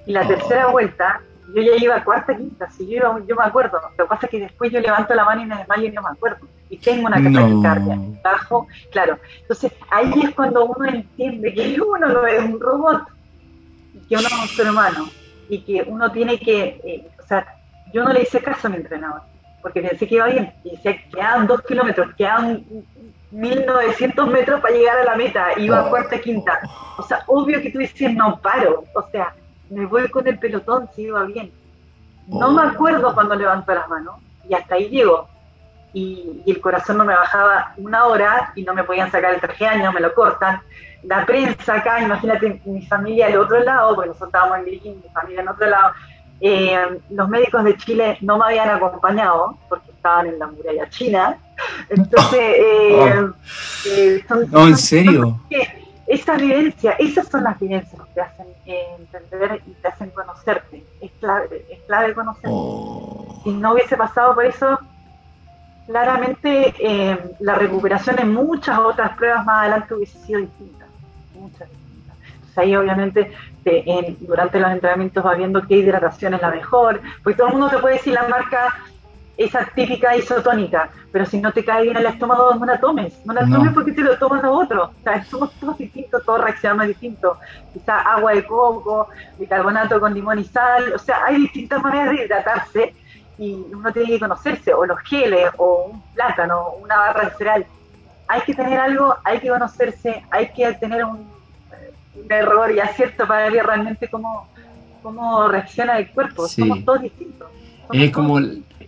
Y 0.06 0.12
la 0.12 0.22
oh. 0.22 0.28
tercera 0.28 0.68
vuelta, 0.68 1.22
yo 1.54 1.62
ya 1.62 1.76
iba 1.78 2.04
cuarta, 2.04 2.36
quinta, 2.36 2.70
si 2.70 2.88
yo, 2.88 3.20
yo 3.28 3.36
me 3.36 3.44
acuerdo. 3.44 3.80
Lo 3.98 4.06
que 4.06 4.10
pasa 4.10 4.26
es 4.26 4.32
que 4.32 4.40
después 4.40 4.72
yo 4.72 4.80
levanto 4.80 5.14
la 5.14 5.26
mano 5.26 5.42
y 5.42 5.46
me 5.46 5.58
desmayo 5.58 5.86
y 5.86 5.92
no 5.92 6.02
me 6.02 6.10
acuerdo. 6.10 6.48
Y 6.70 6.78
tengo 6.78 7.08
una 7.08 7.18
taquicardia 7.18 7.96
no. 7.96 8.18
bajo, 8.24 8.68
claro. 8.92 9.20
Entonces 9.42 9.72
ahí 9.92 10.12
es 10.24 10.34
cuando 10.34 10.66
uno 10.66 10.86
entiende 10.88 11.54
que 11.54 11.80
uno 11.80 12.08
no 12.08 12.26
es 12.26 12.44
un 12.44 12.60
robot, 12.60 13.04
y 13.94 14.00
que 14.08 14.16
uno 14.16 14.28
es 14.28 14.34
un 14.34 14.48
ser 14.48 14.70
humano, 14.70 15.10
y 15.50 15.64
que 15.64 15.84
uno 15.88 16.12
tiene 16.12 16.40
que, 16.40 16.82
eh, 16.84 17.12
o 17.22 17.28
sea, 17.28 17.46
yo 17.94 18.04
no 18.04 18.12
le 18.12 18.24
hice 18.24 18.42
caso 18.42 18.68
a 18.68 18.72
mi 18.72 18.78
entrenador 18.78 19.22
porque 19.64 19.82
pensé 19.82 20.06
que 20.06 20.16
iba 20.16 20.28
bien, 20.28 20.52
y 20.66 20.72
decía, 20.72 21.02
quedaban 21.10 21.48
dos 21.48 21.62
kilómetros, 21.62 22.14
quedaban 22.16 22.66
1900 23.34 24.28
metros 24.28 24.62
para 24.62 24.76
llegar 24.76 24.98
a 24.98 25.04
la 25.04 25.16
meta, 25.16 25.48
iba 25.58 25.80
a 25.80 25.86
oh. 25.86 25.90
cuarta 25.90 26.20
quinta. 26.20 26.60
O 26.98 27.04
sea, 27.04 27.24
obvio 27.28 27.62
que 27.62 27.72
tú 27.72 27.80
dices, 27.80 28.14
no 28.14 28.40
paro, 28.40 28.86
o 28.94 29.02
sea, 29.12 29.34
me 29.70 29.86
voy 29.86 30.08
con 30.10 30.28
el 30.28 30.38
pelotón 30.38 30.88
si 30.96 31.04
iba 31.04 31.24
bien. 31.24 31.52
No 32.28 32.52
me 32.52 32.62
oh. 32.62 32.68
acuerdo 32.68 33.14
cuando 33.14 33.36
levantó 33.36 33.74
las 33.74 33.90
manos, 33.90 34.16
y 34.48 34.54
hasta 34.54 34.76
ahí 34.76 34.90
llego. 34.90 35.28
Y, 35.94 36.44
el 36.46 36.60
corazón 36.62 36.98
no 36.98 37.06
me 37.06 37.14
bajaba 37.14 37.74
una 37.78 38.06
hora 38.06 38.52
y 38.56 38.64
no 38.64 38.74
me 38.74 38.84
podían 38.84 39.12
sacar 39.12 39.34
el 39.34 39.42
traje 39.42 39.66
año, 39.66 39.92
me 39.92 40.02
lo 40.02 40.14
cortan. 40.14 40.62
La 41.04 41.26
prensa 41.26 41.76
acá, 41.76 42.02
imagínate 42.02 42.62
mi 42.66 42.86
familia 42.86 43.28
al 43.28 43.38
otro 43.38 43.60
lado, 43.60 43.96
porque 43.96 44.10
nosotros 44.10 44.30
estábamos 44.30 44.60
en 44.60 44.66
Virginia, 44.66 45.00
mi 45.04 45.10
familia 45.10 45.42
en 45.42 45.50
otro 45.50 45.68
lado, 45.68 45.94
eh, 46.40 47.00
los 47.10 47.30
médicos 47.30 47.64
de 47.64 47.78
Chile 47.78 48.18
no 48.22 48.38
me 48.38 48.46
habían 48.46 48.70
acompañado 48.70 49.58
porque 49.70 49.92
estaban 49.92 50.28
en 50.28 50.40
la 50.40 50.48
muralla 50.48 50.90
china. 50.90 51.38
Entonces, 51.90 52.40
eh, 52.42 53.16
oh. 53.20 53.34
eh, 53.86 54.26
son, 54.28 54.52
no, 54.52 54.68
en 54.68 54.78
serio. 54.78 55.40
Esas 56.06 56.42
vivencias, 56.42 56.96
esas 57.00 57.28
son 57.28 57.44
las 57.44 57.60
vivencias 57.60 58.02
que 58.02 58.14
te 58.14 58.22
hacen 58.22 58.48
entender 58.66 59.62
y 59.66 59.72
te 59.72 59.88
hacen 59.88 60.10
conocerte. 60.12 60.84
Es 61.02 61.12
clave, 61.20 61.66
es 61.72 61.82
clave 61.84 62.14
conocerte. 62.14 62.50
Oh. 62.52 63.42
Si 63.44 63.52
no 63.52 63.74
hubiese 63.74 63.96
pasado 63.96 64.36
por 64.36 64.46
eso, 64.46 64.80
claramente 65.88 66.74
la 67.40 67.56
recuperación 67.56 68.20
en 68.20 68.34
muchas 68.34 68.78
otras 68.80 69.16
pruebas 69.18 69.46
más 69.46 69.62
adelante 69.62 69.94
hubiese 69.94 70.20
sido 70.20 70.42
distinta. 70.42 70.86
Muchas 71.36 71.70
ahí 72.56 72.76
obviamente 72.76 73.32
durante 74.22 74.60
los 74.60 74.72
entrenamientos 74.72 75.26
va 75.26 75.36
viendo 75.36 75.66
qué 75.66 75.78
hidratación 75.78 76.34
es 76.34 76.42
la 76.42 76.52
mejor, 76.52 77.02
porque 77.24 77.38
todo 77.38 77.48
el 77.48 77.54
mundo 77.54 77.70
te 77.70 77.78
puede 77.80 77.96
decir 77.96 78.14
la 78.14 78.28
marca 78.28 78.76
esa 79.38 79.66
típica 79.74 80.16
isotónica, 80.16 80.90
pero 81.12 81.26
si 81.26 81.40
no 81.40 81.52
te 81.52 81.66
cae 81.66 81.84
bien 81.84 81.98
el 81.98 82.06
estómago, 82.06 82.54
no 82.56 82.66
la 82.66 82.80
tomes, 82.80 83.14
no 83.26 83.34
la 83.34 83.48
tomes 83.48 83.74
porque 83.74 83.92
te 83.92 84.02
lo 84.02 84.18
tomas 84.18 84.44
a 84.44 84.52
otro, 84.52 84.84
o 84.84 85.04
sea, 85.04 85.24
somos 85.26 85.52
todos 85.54 85.78
distintos, 85.78 86.24
todos 86.24 86.42
reaccionamos 86.42 86.88
distintos, 86.88 87.38
quizá 87.74 88.00
agua 88.02 88.34
de 88.34 88.46
coco, 88.46 89.10
bicarbonato 89.40 90.00
con 90.00 90.14
limón 90.14 90.40
y 90.40 90.44
sal, 90.44 90.94
o 90.94 91.00
sea, 91.00 91.26
hay 91.26 91.38
distintas 91.38 91.82
maneras 91.82 92.12
de 92.12 92.26
hidratarse 92.26 92.96
y 93.40 93.54
uno 93.74 93.92
tiene 93.92 94.10
que 94.10 94.20
conocerse, 94.20 94.74
o 94.74 94.86
los 94.86 95.00
geles, 95.00 95.50
o 95.58 95.86
un 95.92 96.02
plátano, 96.14 96.76
una 96.82 96.98
barra 96.98 97.30
de 97.30 97.36
cereal, 97.36 97.66
hay 98.28 98.42
que 98.42 98.54
tener 98.54 98.80
algo, 98.80 99.16
hay 99.24 99.40
que 99.40 99.50
conocerse, 99.50 100.24
hay 100.30 100.50
que 100.54 100.72
tener 100.74 101.04
un 101.04 101.34
un 102.16 102.32
error 102.32 102.72
y 102.72 102.80
acierto 102.80 103.28
para 103.28 103.50
ver 103.50 103.66
realmente 103.66 104.08
cómo, 104.08 104.48
cómo 105.02 105.48
reacciona 105.48 105.98
el 105.98 106.10
cuerpo. 106.12 106.48
Somos 106.48 106.84
todos 106.86 107.02
distintos. 107.02 107.50
es 107.92 108.12
como, 108.12 108.40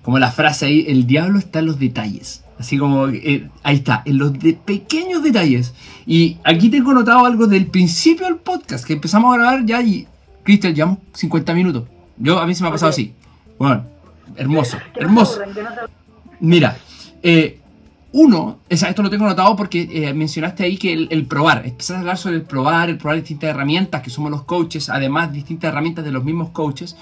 como 0.05 0.19
la 0.19 0.31
frase 0.31 0.67
ahí, 0.67 0.85
el 0.87 1.07
diablo 1.07 1.39
está 1.39 1.57
en 1.59 1.65
los 1.65 1.79
detalles. 1.79 2.43
Así 2.59 2.77
como, 2.77 3.07
eh, 3.07 3.49
ahí 3.63 3.77
está, 3.77 4.03
en 4.05 4.19
los 4.19 4.37
de 4.37 4.53
pequeños 4.53 5.23
detalles. 5.23 5.73
Y 6.05 6.37
aquí 6.43 6.69
tengo 6.69 6.93
notado 6.93 7.25
algo 7.25 7.47
del 7.47 7.65
principio 7.65 8.27
del 8.27 8.35
podcast, 8.35 8.85
que 8.85 8.93
empezamos 8.93 9.33
a 9.33 9.39
grabar 9.39 9.65
ya 9.65 9.81
y, 9.81 10.07
Cristian, 10.43 10.75
llevamos 10.75 10.99
50 11.13 11.55
minutos. 11.55 11.85
Yo, 12.17 12.37
a 12.37 12.45
mí 12.45 12.53
se 12.53 12.61
me 12.61 12.69
ha 12.69 12.71
pasado 12.71 12.91
así. 12.91 13.15
Bueno, 13.57 13.83
hermoso, 14.35 14.77
hermoso. 14.95 15.39
Mira, 16.39 16.77
eh, 17.23 17.59
uno, 18.11 18.59
esto 18.69 19.01
lo 19.01 19.09
tengo 19.09 19.25
notado 19.25 19.55
porque 19.55 19.89
eh, 19.91 20.13
mencionaste 20.13 20.65
ahí 20.65 20.77
que 20.77 20.93
el, 20.93 21.25
probar, 21.25 21.65
empezaste 21.65 21.95
a 21.95 21.99
hablar 22.01 22.17
sobre 22.19 22.35
el 22.35 22.43
probar, 22.43 22.91
el 22.91 22.99
probar 22.99 23.17
distintas 23.17 23.49
herramientas, 23.49 24.03
que 24.03 24.11
somos 24.11 24.29
los 24.29 24.43
coaches, 24.43 24.87
además 24.87 25.33
distintas 25.33 25.69
herramientas 25.69 26.05
de 26.05 26.11
los 26.11 26.23
mismos 26.23 26.51
coaches. 26.51 26.95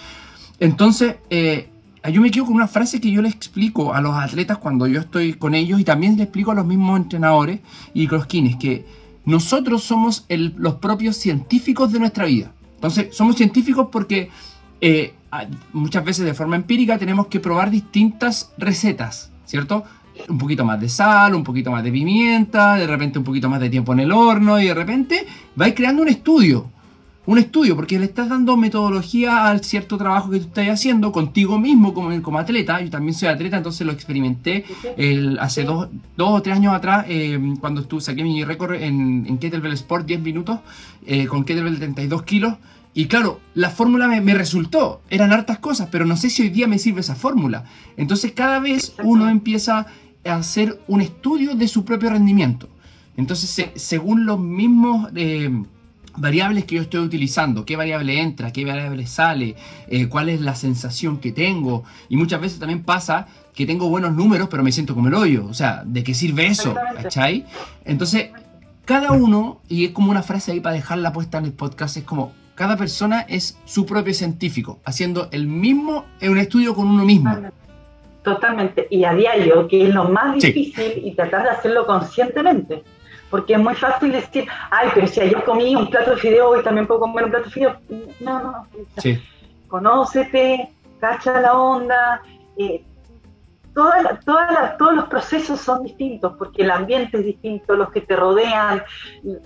Entonces, 0.61 1.17
eh, 1.29 1.67
yo 2.09 2.21
me 2.21 2.31
quedo 2.31 2.45
con 2.45 2.55
una 2.55 2.67
frase 2.67 2.99
que 2.99 3.11
yo 3.11 3.21
le 3.21 3.29
explico 3.29 3.93
a 3.93 4.01
los 4.01 4.13
atletas 4.13 4.57
cuando 4.57 4.87
yo 4.87 4.99
estoy 4.99 5.33
con 5.33 5.55
ellos 5.55 5.79
y 5.79 5.83
también 5.85 6.17
le 6.17 6.23
explico 6.23 6.51
a 6.51 6.55
los 6.55 6.65
mismos 6.65 6.99
entrenadores 6.99 7.61
y 7.93 8.07
kines 8.27 8.57
que 8.57 8.85
nosotros 9.25 9.83
somos 9.83 10.25
los 10.29 10.75
propios 10.75 11.15
científicos 11.15 11.93
de 11.93 11.99
nuestra 11.99 12.25
vida. 12.25 12.51
Entonces, 12.75 13.15
somos 13.15 13.37
científicos 13.37 13.87
porque 13.89 14.29
eh, 14.81 15.13
muchas 15.71 16.03
veces 16.03 16.25
de 16.25 16.33
forma 16.33 16.57
empírica 16.57 16.97
tenemos 16.97 17.27
que 17.27 17.39
probar 17.39 17.71
distintas 17.71 18.51
recetas, 18.57 19.31
¿cierto? 19.45 19.85
Un 20.27 20.37
poquito 20.37 20.65
más 20.65 20.81
de 20.81 20.89
sal, 20.89 21.33
un 21.33 21.43
poquito 21.43 21.71
más 21.71 21.85
de 21.85 21.91
pimienta, 21.91 22.75
de 22.75 22.85
repente 22.85 23.17
un 23.17 23.23
poquito 23.23 23.49
más 23.49 23.61
de 23.61 23.69
tiempo 23.69 23.93
en 23.93 24.01
el 24.01 24.11
horno 24.11 24.59
y 24.59 24.65
de 24.65 24.73
repente 24.73 25.25
vais 25.55 25.73
creando 25.73 26.01
un 26.01 26.09
estudio 26.09 26.69
un 27.25 27.37
estudio, 27.37 27.75
porque 27.75 27.97
le 27.99 28.05
estás 28.05 28.27
dando 28.27 28.57
metodología 28.57 29.47
al 29.47 29.63
cierto 29.63 29.97
trabajo 29.97 30.29
que 30.29 30.39
tú 30.39 30.47
estás 30.47 30.67
haciendo 30.67 31.11
contigo 31.11 31.57
mismo 31.57 31.93
como, 31.93 32.21
como 32.21 32.37
atleta. 32.37 32.81
Yo 32.81 32.89
también 32.89 33.13
soy 33.13 33.29
atleta, 33.29 33.57
entonces 33.57 33.87
lo 33.87 33.93
experimenté 33.93 34.65
hace 35.39 35.63
dos, 35.63 35.87
o 36.17 36.41
tres 36.41 36.57
años 36.57 36.73
atrás, 36.73 37.05
eh, 37.07 37.39
cuando 37.61 37.81
estuve, 37.81 38.01
saqué 38.01 38.23
mi 38.23 38.43
récord 38.43 38.73
en, 38.73 39.25
en 39.25 39.37
Kettlebell 39.37 39.73
Sport 39.73 40.05
10 40.05 40.21
minutos, 40.21 40.59
eh, 41.05 41.25
con 41.25 41.45
Kettlebell 41.45 41.77
32 41.77 42.23
kilos. 42.23 42.55
Y 42.93 43.05
claro, 43.05 43.39
la 43.55 43.69
fórmula 43.69 44.07
me, 44.07 44.21
me, 44.21 44.35
resultó, 44.35 45.01
eran 45.09 45.31
hartas 45.31 45.59
cosas, 45.59 45.87
pero 45.91 46.05
no 46.05 46.15
sé 46.17 46.29
si 46.29 46.43
hoy 46.43 46.49
día 46.49 46.67
me 46.67 46.77
sirve 46.77 46.99
esa 46.99 47.15
fórmula. 47.15 47.63
Entonces 47.97 48.33
cada 48.33 48.59
vez 48.59 48.95
uno 49.01 49.29
empieza 49.29 49.87
a 50.25 50.35
hacer 50.35 50.79
un 50.87 51.01
estudio 51.01 51.55
de 51.55 51.67
su 51.67 51.85
propio 51.85 52.09
rendimiento. 52.09 52.69
Entonces, 53.15 53.71
según 53.75 54.25
los 54.25 54.39
mismos... 54.39 55.09
Eh, 55.15 55.63
variables 56.17 56.65
que 56.65 56.75
yo 56.75 56.81
estoy 56.81 57.01
utilizando, 57.01 57.65
qué 57.65 57.75
variable 57.75 58.19
entra, 58.19 58.51
qué 58.51 58.65
variable 58.65 59.07
sale, 59.07 59.55
eh, 59.87 60.07
cuál 60.07 60.29
es 60.29 60.41
la 60.41 60.55
sensación 60.55 61.17
que 61.17 61.31
tengo. 61.31 61.83
Y 62.09 62.17
muchas 62.17 62.41
veces 62.41 62.59
también 62.59 62.83
pasa 62.83 63.27
que 63.53 63.65
tengo 63.65 63.89
buenos 63.89 64.13
números, 64.13 64.47
pero 64.49 64.63
me 64.63 64.71
siento 64.71 64.95
como 64.95 65.07
el 65.07 65.15
hoyo. 65.15 65.45
O 65.45 65.53
sea, 65.53 65.83
¿de 65.85 66.03
qué 66.03 66.13
sirve 66.13 66.47
eso? 66.47 66.75
¿Cachai? 67.01 67.45
Entonces, 67.85 68.31
cada 68.85 69.11
uno, 69.11 69.61
y 69.69 69.85
es 69.85 69.91
como 69.91 70.11
una 70.11 70.23
frase 70.23 70.51
ahí 70.51 70.59
para 70.59 70.75
dejarla 70.75 71.13
puesta 71.13 71.37
en 71.37 71.45
el 71.45 71.53
podcast, 71.53 71.97
es 71.97 72.03
como, 72.03 72.33
cada 72.55 72.77
persona 72.77 73.21
es 73.21 73.57
su 73.65 73.85
propio 73.85 74.13
científico, 74.13 74.79
haciendo 74.85 75.29
el 75.31 75.47
mismo, 75.47 76.05
en 76.19 76.31
un 76.31 76.37
estudio 76.37 76.75
con 76.75 76.87
uno 76.87 77.03
mismo. 77.05 77.35
Totalmente. 78.23 78.87
Y 78.89 79.03
a 79.03 79.13
diario, 79.13 79.67
que 79.67 79.87
es 79.87 79.93
lo 79.93 80.05
más 80.05 80.35
difícil, 80.35 81.01
y 81.03 81.13
tratar 81.13 81.43
de 81.43 81.49
hacerlo 81.49 81.85
conscientemente 81.85 82.83
porque 83.33 83.53
es 83.53 83.59
muy 83.59 83.73
fácil 83.73 84.11
decir, 84.11 84.47
ay, 84.69 84.89
pero 84.93 85.07
si 85.07 85.19
ayer 85.19 85.43
comí 85.43 85.75
un 85.75 85.89
plato 85.89 86.11
de 86.11 86.17
fideo, 86.17 86.49
hoy 86.49 86.61
también 86.61 86.85
puedo 86.85 86.99
comer 86.99 87.23
un 87.25 87.31
plato 87.31 87.45
de 87.45 87.51
fideo. 87.51 87.79
No, 88.19 88.43
no, 88.43 88.67
sí. 88.97 89.19
conócete, 89.67 90.69
cacha 90.99 91.41
la 91.41 91.57
onda, 91.57 92.21
eh, 92.57 92.85
todos 93.73 94.93
los 94.93 95.05
procesos 95.05 95.59
son 95.59 95.81
distintos, 95.81 96.35
porque 96.37 96.61
el 96.61 96.69
ambiente 96.69 97.17
es 97.17 97.25
distinto, 97.25 97.75
los 97.75 97.89
que 97.89 98.01
te 98.01 98.15
rodean, 98.15 98.83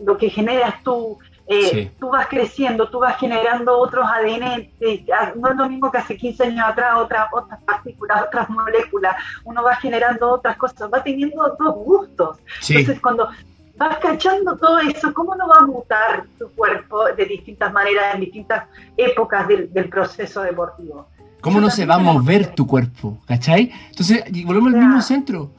lo 0.03 0.17
que 0.17 0.29
generas 0.29 0.83
tú, 0.83 1.17
eh, 1.47 1.89
tú 1.97 2.09
vas 2.09 2.27
creciendo, 2.27 2.89
tú 2.89 2.99
vas 2.99 3.17
generando 3.17 3.79
otros 3.79 4.05
ADN, 4.05 4.69
eh, 4.81 5.05
no 5.37 5.49
es 5.49 5.55
lo 5.55 5.69
mismo 5.69 5.89
que 5.89 5.99
hace 5.99 6.17
15 6.17 6.43
años 6.43 6.65
atrás, 6.67 6.95
otras, 6.97 7.29
otras 7.31 7.63
partículas, 7.63 8.23
otras 8.23 8.49
moléculas, 8.49 9.15
uno 9.45 9.63
va 9.63 9.77
generando 9.77 10.29
otras 10.29 10.57
cosas, 10.57 10.89
va 10.93 11.01
teniendo 11.01 11.41
otros 11.41 11.73
gustos. 11.75 12.37
Entonces, 12.67 12.99
cuando 12.99 13.29
vas 13.77 13.97
cachando 13.99 14.57
todo 14.57 14.79
eso, 14.79 15.13
¿cómo 15.13 15.35
no 15.35 15.47
va 15.47 15.57
a 15.59 15.65
mutar 15.65 16.25
tu 16.37 16.49
cuerpo 16.49 17.05
de 17.15 17.25
distintas 17.25 17.71
maneras 17.71 18.15
en 18.15 18.21
distintas 18.21 18.65
épocas 18.97 19.47
del, 19.47 19.89
proceso 19.89 20.41
deportivo? 20.41 21.07
¿Cómo 21.41 21.61
no 21.61 21.69
se 21.69 21.85
va 21.85 21.95
a 21.95 21.99
mover 21.99 22.53
tu 22.53 22.65
cuerpo? 22.65 23.19
¿Cachai? 23.25 23.71
Entonces, 23.89 24.23
volvemos 24.45 24.73
al 24.73 24.79
mismo 24.79 25.01
centro. 25.01 25.51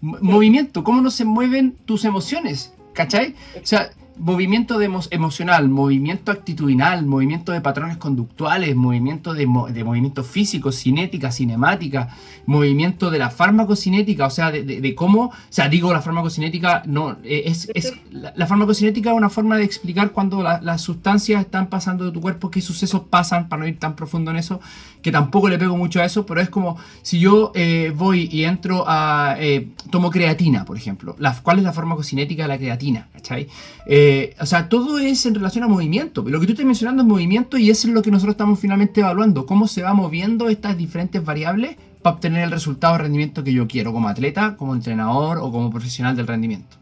movimiento, 0.00 0.82
¿cómo 0.82 1.00
no 1.00 1.10
se 1.10 1.24
mueven 1.24 1.76
tus 1.84 2.04
emociones? 2.04 2.72
¿Cachai? 2.94 3.34
O 3.62 3.66
sea, 3.66 3.90
movimiento 4.18 4.78
de 4.78 4.90
emocional, 5.10 5.68
movimiento 5.68 6.32
actitudinal, 6.32 7.04
movimiento 7.04 7.52
de 7.52 7.60
patrones 7.60 7.96
conductuales, 7.96 8.74
movimiento 8.74 9.34
de, 9.34 9.46
de 9.72 9.84
movimiento 9.84 10.24
físico, 10.24 10.72
cinética, 10.72 11.30
cinemática, 11.30 12.08
movimiento 12.46 13.10
de 13.10 13.18
la 13.18 13.30
farmacocinética, 13.30 14.26
o 14.26 14.30
sea, 14.30 14.50
de, 14.50 14.94
cómo, 14.94 15.24
o 15.24 15.32
sea, 15.50 15.68
digo 15.68 15.92
la 15.92 16.00
farmacocinética, 16.00 16.82
no, 16.86 17.18
eh, 17.24 17.42
es, 17.46 17.68
es 17.74 17.92
la, 18.10 18.32
la, 18.36 18.46
farmacocinética 18.46 19.10
es 19.10 19.16
una 19.16 19.30
forma 19.30 19.56
de 19.56 19.64
explicar 19.64 20.12
cuando 20.12 20.42
las 20.42 20.80
sustancias 20.80 21.40
están 21.40 21.68
pasando 21.68 22.04
de 22.04 22.12
tu 22.12 22.20
cuerpo, 22.20 22.50
qué 22.50 22.60
sucesos 22.60 23.02
pasan, 23.10 23.48
para 23.48 23.60
no 23.60 23.68
ir 23.68 23.78
tan 23.78 23.96
profundo 23.96 24.30
en 24.30 24.38
eso, 24.38 24.60
que 25.02 25.12
tampoco 25.12 25.48
le 25.48 25.58
pego 25.58 25.76
mucho 25.76 26.00
a 26.00 26.04
eso, 26.04 26.24
pero 26.26 26.40
es 26.40 26.48
como 26.48 26.78
si 27.02 27.18
yo 27.18 27.52
eh, 27.54 27.92
voy 27.94 28.28
y 28.32 28.44
entro 28.44 28.84
a, 28.86 29.36
eh, 29.38 29.68
tomo 29.90 30.10
creatina, 30.10 30.64
por 30.64 30.76
ejemplo, 30.76 31.16
la, 31.18 31.34
¿cuál 31.42 31.58
es 31.58 31.64
la 31.64 31.72
farmacocinética 31.72 32.42
de 32.42 32.48
la 32.48 32.58
creatina? 32.58 33.08
¿Cachai? 33.12 33.48
Eh, 33.86 34.05
o 34.40 34.46
sea, 34.46 34.68
todo 34.68 34.98
es 34.98 35.24
en 35.26 35.34
relación 35.34 35.64
a 35.64 35.68
movimiento. 35.68 36.22
Lo 36.26 36.40
que 36.40 36.46
tú 36.46 36.52
estás 36.52 36.66
mencionando 36.66 37.02
es 37.02 37.08
movimiento 37.08 37.56
y 37.56 37.70
eso 37.70 37.88
es 37.88 37.94
lo 37.94 38.02
que 38.02 38.10
nosotros 38.10 38.34
estamos 38.34 38.58
finalmente 38.58 39.00
evaluando. 39.00 39.46
Cómo 39.46 39.66
se 39.68 39.82
va 39.82 39.94
moviendo 39.94 40.48
estas 40.48 40.76
diferentes 40.76 41.24
variables 41.24 41.76
para 42.02 42.16
obtener 42.16 42.44
el 42.44 42.50
resultado 42.50 42.94
de 42.94 43.04
rendimiento 43.04 43.42
que 43.44 43.52
yo 43.52 43.66
quiero 43.66 43.92
como 43.92 44.08
atleta, 44.08 44.56
como 44.56 44.74
entrenador 44.74 45.38
o 45.38 45.50
como 45.50 45.70
profesional 45.70 46.16
del 46.16 46.26
rendimiento. 46.26 46.76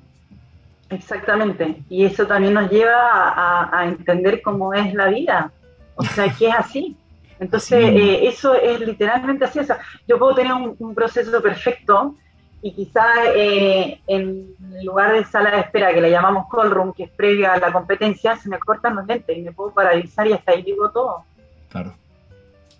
Exactamente. 0.90 1.82
Y 1.88 2.04
eso 2.04 2.26
también 2.26 2.54
nos 2.54 2.70
lleva 2.70 3.70
a, 3.72 3.86
entender 3.86 4.42
cómo 4.42 4.74
es 4.74 4.92
la 4.94 5.08
vida. 5.08 5.52
O 5.96 6.04
sea, 6.04 6.32
que 6.32 6.48
es 6.48 6.54
así. 6.54 6.96
Entonces, 7.38 7.78
eh, 7.80 8.26
eso 8.26 8.54
es 8.54 8.80
literalmente 8.80 9.44
así. 9.44 9.58
O 9.58 9.64
sea, 9.64 9.78
yo 10.08 10.18
puedo 10.18 10.34
tener 10.34 10.52
un 10.52 10.94
proceso 10.94 11.42
perfecto 11.42 12.16
y 12.64 12.72
quizá 12.72 13.04
eh, 13.36 14.00
en 14.06 14.46
lugar 14.82 15.12
de 15.12 15.24
sala 15.24 15.50
de 15.50 15.60
espera 15.60 15.92
que 15.92 16.00
le 16.00 16.10
llamamos 16.10 16.46
call 16.50 16.70
room, 16.70 16.92
que 16.92 17.04
es 17.04 17.10
previa 17.10 17.52
a 17.52 17.58
la 17.58 17.72
competencia, 17.72 18.36
se 18.36 18.48
me 18.48 18.58
cortan 18.58 18.96
los 18.96 19.06
lentes 19.06 19.36
y 19.36 19.42
me 19.42 19.52
puedo 19.52 19.72
paralizar 19.72 20.26
y 20.26 20.32
hasta 20.32 20.52
ahí 20.52 20.62
digo 20.62 20.90
todo. 20.90 21.24
Claro. 21.68 21.94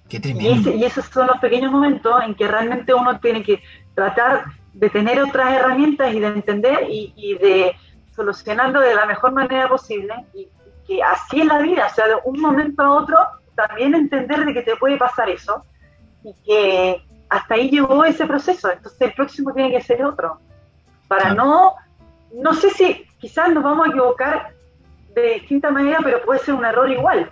Qué 0.08 0.20
tremendo. 0.20 0.70
Y, 0.70 0.84
esos 0.84 1.06
son 1.06 1.26
los 1.26 1.38
pequeños 1.38 1.72
momentos 1.72 2.14
en 2.24 2.34
que 2.34 2.46
realmente 2.46 2.92
uno 2.94 3.18
tiene 3.20 3.42
que 3.42 3.62
tratar 3.94 4.44
de 4.72 4.90
tener 4.90 5.20
otras 5.22 5.52
herramientas 5.52 6.12
y 6.12 6.20
de 6.20 6.26
entender 6.26 6.86
y, 6.88 7.38
de 7.40 7.76
solucionarlo 8.14 8.80
de 8.80 8.94
la 8.94 9.06
mejor 9.06 9.32
manera 9.32 9.68
posible 9.68 10.14
y 10.34 10.48
que 10.86 11.02
así 11.02 11.40
es 11.40 11.46
la 11.46 11.58
vida, 11.58 11.88
o 11.90 11.94
sea, 11.94 12.06
de 12.06 12.14
un 12.24 12.40
momento 12.40 12.82
a 12.82 12.90
otro 12.90 13.16
también 13.56 13.94
entender 13.94 14.44
de 14.44 14.52
que 14.52 14.62
te 14.62 14.76
puede 14.76 14.96
pasar 14.96 15.28
eso 15.30 15.64
y 16.22 16.32
que 16.44 17.02
hasta 17.28 17.54
ahí 17.54 17.70
llegó 17.70 18.04
ese 18.04 18.26
proceso, 18.26 18.70
entonces 18.70 19.00
el 19.00 19.12
próximo 19.14 19.52
tiene 19.52 19.72
que 19.72 19.80
ser 19.80 20.04
otro. 20.04 20.38
Para 21.08 21.34
no, 21.34 21.74
no 22.34 22.54
sé 22.54 22.70
si 22.70 23.06
quizás 23.18 23.52
nos 23.52 23.62
vamos 23.62 23.86
a 23.86 23.90
equivocar 23.90 24.54
de 25.14 25.34
distinta 25.34 25.70
manera, 25.70 25.98
pero 26.02 26.22
puede 26.24 26.40
ser 26.40 26.54
un 26.54 26.64
error 26.64 26.90
igual. 26.90 27.30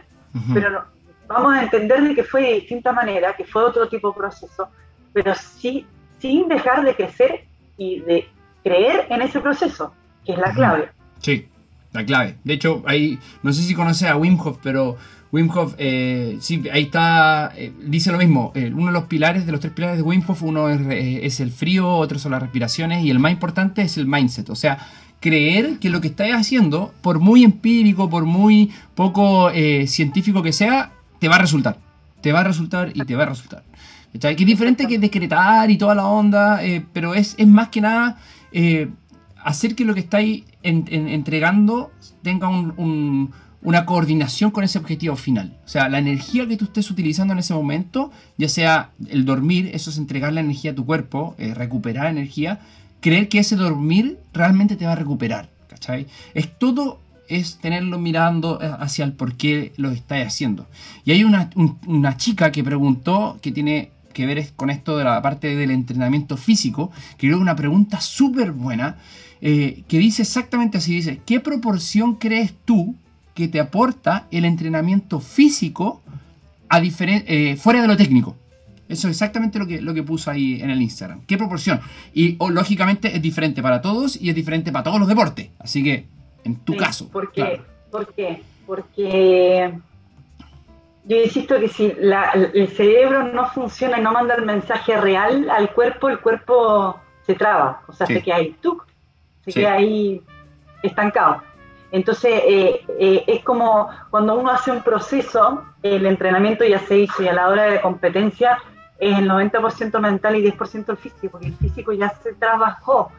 Pero 0.55 0.85
vamos 1.27 1.55
a 1.55 1.63
entender 1.63 2.03
de 2.03 2.15
que 2.15 2.25
fue 2.25 2.43
de 2.43 2.55
distinta 2.55 2.93
manera, 2.93 3.35
que 3.35 3.45
fue 3.45 3.65
otro 3.65 3.89
tipo 3.89 4.11
de 4.11 4.17
proceso, 4.17 4.69
pero 5.13 5.35
sí, 5.35 5.87
sin 6.19 6.49
dejar 6.49 6.85
de 6.85 6.95
crecer 6.95 7.45
y 7.77 8.01
de 8.01 8.29
creer 8.63 9.07
en 9.11 9.23
ese 9.23 9.41
proceso, 9.41 9.93
que 10.25 10.33
es 10.33 10.39
la 10.39 10.53
clave. 10.53 10.91
Sí, 11.19 11.49
la 11.93 12.05
clave. 12.05 12.37
De 12.45 12.55
hecho, 12.55 12.83
ahí, 12.87 13.19
no 13.43 13.53
sé 13.53 13.63
si 13.63 13.75
conoces 13.75 14.09
a 14.09 14.17
Wim 14.17 14.41
Hof, 14.41 14.59
pero 14.63 14.97
Wim 15.33 15.51
Hof, 15.51 15.75
eh, 15.79 16.37
sí, 16.41 16.63
ahí 16.71 16.83
está, 16.83 17.53
eh, 17.57 17.73
dice 17.87 18.13
lo 18.13 18.19
mismo, 18.19 18.53
eh, 18.55 18.71
uno 18.73 18.89
de 18.89 18.93
los 18.93 19.05
pilares, 19.05 19.47
de 19.47 19.53
los 19.53 19.63
tres 19.63 19.73
pilares 19.73 19.97
de 19.97 20.03
Wim 20.03 20.23
Hof, 20.27 20.43
uno 20.43 20.69
es, 20.69 21.41
el 21.41 21.51
frío, 21.51 21.89
otro 21.89 22.19
son 22.19 22.33
las 22.33 22.43
respiraciones 22.43 23.03
y 23.03 23.09
el 23.09 23.19
más 23.19 23.33
importante 23.33 23.81
es 23.81 23.97
el 23.97 24.07
mindset, 24.07 24.51
o 24.51 24.55
sea, 24.55 24.87
creer 25.21 25.79
que 25.79 25.89
lo 25.89 26.03
que 26.03 26.09
estás 26.09 26.33
haciendo, 26.33 26.93
por 27.01 27.19
muy 27.19 27.45
empírico, 27.45 28.11
por 28.11 28.27
muy 28.27 28.71
poco 28.95 29.51
científico 29.87 30.43
que 30.43 30.53
sea, 30.53 30.93
te 31.19 31.29
va 31.29 31.37
a 31.37 31.39
resultar, 31.39 31.79
te 32.21 32.31
va 32.31 32.41
a 32.41 32.45
resultar 32.45 32.93
y 32.93 33.01
te 33.03 33.17
va 33.17 33.23
a 33.23 33.27
resultar. 33.27 33.63
Que 34.13 34.29
es 34.29 34.37
diferente 34.37 34.87
que 34.87 34.99
decretar 34.99 35.71
y 35.71 35.79
toda 35.79 35.95
la 35.95 36.07
onda, 36.07 36.61
pero 36.93 37.15
es, 37.15 37.37
es, 37.39 37.47
más 37.47 37.69
que 37.69 37.81
nada 37.81 38.19
hacer 39.43 39.75
que 39.75 39.85
lo 39.85 39.95
que 39.95 40.01
estáis 40.01 40.45
entregando 40.63 41.91
tenga 42.23 42.49
un 42.49 43.31
una 43.63 43.87
coordinación 43.87 44.51
con 44.51 44.65
ese 44.65 44.79
objetivo 44.79 45.17
final. 45.17 45.57
O 45.65 45.69
sea, 45.69 45.89
la 45.89 45.99
energía 45.99 46.47
que 46.49 46.57
tú 46.57 46.67
estés 46.67 46.91
utilizando 46.91 47.33
en 47.33 47.39
ese 47.39 47.55
momento, 47.55 48.11
ya 48.37 48.49
sea 48.49 48.91
el 49.09 49.25
dormir, 49.25 49.71
eso 49.73 49.91
es 49.91 49.99
entregar 49.99 50.33
la 50.33 50.41
energía 50.41 50.73
a 50.73 50.75
tu 50.75 50.85
cuerpo, 50.85 51.35
eh, 51.39 51.55
recuperar 51.55 52.07
energía, 52.07 52.61
creer 53.01 53.29
que 53.29 53.39
ese 53.39 53.57
dormir 53.57 54.19
realmente 54.33 54.77
te 54.77 54.87
va 54.87 54.93
a 54.93 54.97
recuperar. 54.97 55.49
¿Cachai? 55.69 56.07
Es 56.35 56.59
todo 56.59 57.01
es 57.29 57.59
tenerlo 57.59 57.99
mirando 57.99 58.61
eh, 58.61 58.71
hacia 58.79 59.05
el 59.05 59.13
por 59.13 59.37
qué 59.37 59.73
lo 59.77 59.91
estás 59.91 60.27
haciendo. 60.27 60.67
Y 61.05 61.13
hay 61.13 61.25
una, 61.25 62.17
chica 62.17 62.53
que 62.53 62.63
preguntó, 62.63 63.39
que 63.41 63.53
tiene 63.53 63.91
que 64.13 64.27
ver 64.27 64.53
con 64.55 64.69
esto 64.69 64.99
de 64.99 65.05
la 65.05 65.23
parte 65.23 65.57
del 65.57 65.71
entrenamiento 65.71 66.37
físico, 66.37 66.91
que 67.17 67.29
creo 67.29 67.39
que 67.39 67.43
una 67.43 67.57
pregunta 67.57 68.01
súper 68.01 68.53
buena, 68.53 68.99
eh, 69.41 69.85
que 69.89 69.99
dice 69.99 70.23
exactamente 70.23 70.79
así, 70.79 70.95
dice, 70.95 71.21
¿qué 71.25 71.41
proporción 71.41 72.17
crees 72.17 72.53
tú 72.65 72.97
que 73.35 73.49
te 73.49 73.61
aporta 73.61 74.27
el 74.31 74.45
entrenamiento 74.45 75.21
físico 75.21 76.03
a 76.69 76.81
eh, 76.81 77.57
fuera 77.57 77.83
de 77.83 77.89
lo 77.89 77.97
técnico. 77.97 78.37
Eso 78.89 79.09
es 79.09 79.15
exactamente 79.15 79.59
lo 79.59 79.67
que, 79.67 79.81
lo 79.81 79.95
que 79.95 80.03
puso 80.03 80.31
ahí 80.31 80.61
en 80.61 80.71
el 80.71 80.81
Instagram. 80.83 81.25
¿Qué 81.27 81.39
proporción? 81.39 81.81
Y 82.13 82.37
lógicamente 82.51 83.15
es 83.15 83.23
diferente 83.23 83.63
para 83.63 83.81
todos 83.81 84.21
y 84.21 84.29
es 84.29 84.35
diferente 84.35 84.71
para 84.71 84.85
todos 84.85 84.99
los 84.99 85.09
deportes. 85.09 85.49
Así 85.59 85.83
que, 85.83 86.05
en 86.45 86.57
tu 86.57 86.77
caso. 86.77 87.09
¿Por 87.09 87.33
qué? 87.33 87.61
¿Por 87.91 88.13
qué? 88.13 88.43
Porque 88.67 89.73
yo 91.05 91.17
insisto 91.17 91.59
que 91.59 91.69
si 91.69 91.87
el 91.87 92.69
cerebro 92.69 93.33
no 93.33 93.49
funciona 93.51 93.99
y 93.99 94.03
no 94.03 94.13
manda 94.13 94.35
el 94.35 94.45
mensaje 94.45 94.97
real 94.99 95.49
al 95.51 95.71
cuerpo, 95.73 96.09
el 96.09 96.21
cuerpo 96.21 97.01
se 97.27 97.35
traba. 97.35 97.83
O 97.89 97.93
sea, 97.93 98.07
se 98.07 98.23
queda 98.23 98.37
ahí, 98.37 98.57
¡tuc! 98.61 98.87
se 99.45 99.53
queda 99.53 99.73
ahí 99.73 100.23
estancado. 100.83 101.43
Entonces, 101.93 102.41
eh, 102.47 102.81
eh, 102.99 103.25
es 103.27 103.45
como 103.45 103.89
cuando 104.11 104.35
uno 104.35 104.51
hace 104.51 104.73
un 104.73 104.83
proceso, 104.83 105.63
el 105.83 106.07
entrenamiento 106.07 106.65
ya 106.65 106.79
se 106.79 106.97
hizo 106.97 107.23
y 107.23 107.29
a 107.29 107.35
la 107.35 107.49
hora 107.49 107.65
de 107.65 107.83
competencia 107.83 108.59
es 108.99 109.19
el 109.19 109.29
90% 109.29 110.01
mental 110.01 110.37
y 110.37 110.51
10% 110.51 110.89
el 110.89 110.97
físico, 110.97 111.33
porque 111.33 111.49
el 111.49 111.57
físico 111.57 111.93
ya 111.93 112.09
se 112.23 112.33
trabajó, 112.33 113.13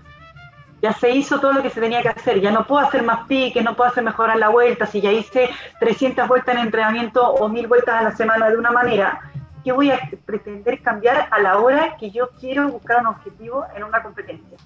ya 0.81 0.91
se 0.91 1.11
hizo 1.11 1.39
todo 1.39 1.53
lo 1.53 1.61
que 1.61 1.69
se 1.69 1.81
tenía 1.81 2.01
que 2.01 2.09
hacer, 2.09 2.41
ya 2.41 2.49
no 2.49 2.65
puedo 2.65 2.83
hacer 2.83 3.03
más 3.03 3.27
piques, 3.27 3.63
no 3.63 3.75
puedo 3.75 3.91
hacer 3.91 4.03
mejorar 4.03 4.37
la 4.37 4.49
vuelta, 4.49 4.87
si 4.87 5.01
ya 5.01 5.11
hice 5.11 5.51
300 5.79 6.27
vueltas 6.27 6.55
en 6.55 6.61
entrenamiento 6.61 7.21
o 7.21 7.47
1000 7.47 7.67
vueltas 7.67 7.95
a 7.95 8.03
la 8.03 8.11
semana 8.11 8.49
de 8.49 8.57
una 8.57 8.71
manera, 8.71 9.19
¿qué 9.63 9.71
voy 9.71 9.91
a 9.91 9.99
pretender 10.25 10.81
cambiar 10.81 11.27
a 11.29 11.39
la 11.39 11.59
hora 11.59 11.95
que 11.97 12.09
yo 12.09 12.29
quiero 12.39 12.69
buscar 12.69 13.01
un 13.01 13.07
objetivo 13.07 13.65
en 13.75 13.83
una 13.83 14.01
competencia? 14.01 14.57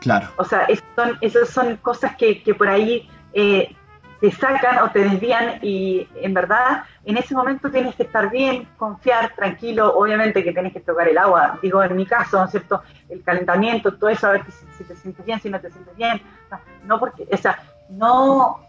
Claro. 0.00 0.28
O 0.36 0.44
sea, 0.44 0.64
esas 0.64 0.84
son, 0.96 1.18
esas 1.20 1.50
son 1.50 1.76
cosas 1.76 2.16
que, 2.16 2.42
que 2.42 2.54
por 2.54 2.68
ahí 2.68 3.08
eh, 3.32 3.74
te 4.20 4.30
sacan 4.30 4.82
o 4.82 4.90
te 4.90 5.00
desvían 5.00 5.58
y 5.62 6.06
en 6.16 6.34
verdad 6.34 6.84
en 7.04 7.16
ese 7.16 7.34
momento 7.34 7.70
tienes 7.70 7.94
que 7.94 8.02
estar 8.02 8.30
bien, 8.30 8.68
confiar, 8.76 9.34
tranquilo, 9.34 9.96
obviamente 9.96 10.44
que 10.44 10.52
tienes 10.52 10.74
que 10.74 10.80
tocar 10.80 11.08
el 11.08 11.16
agua, 11.16 11.58
digo 11.62 11.82
en 11.82 11.96
mi 11.96 12.04
caso, 12.04 12.38
¿no 12.38 12.44
es 12.44 12.50
cierto? 12.50 12.82
El 13.08 13.22
calentamiento, 13.22 13.94
todo 13.94 14.10
eso, 14.10 14.26
a 14.26 14.32
ver 14.32 14.42
si, 14.76 14.84
te 14.84 14.94
sientes 14.94 15.24
bien, 15.24 15.40
si 15.40 15.48
no 15.48 15.58
te 15.58 15.70
sientes 15.70 15.96
bien, 15.96 16.20
no, 16.84 17.00
porque, 17.00 17.26
o 17.32 17.36
no, 17.88 18.60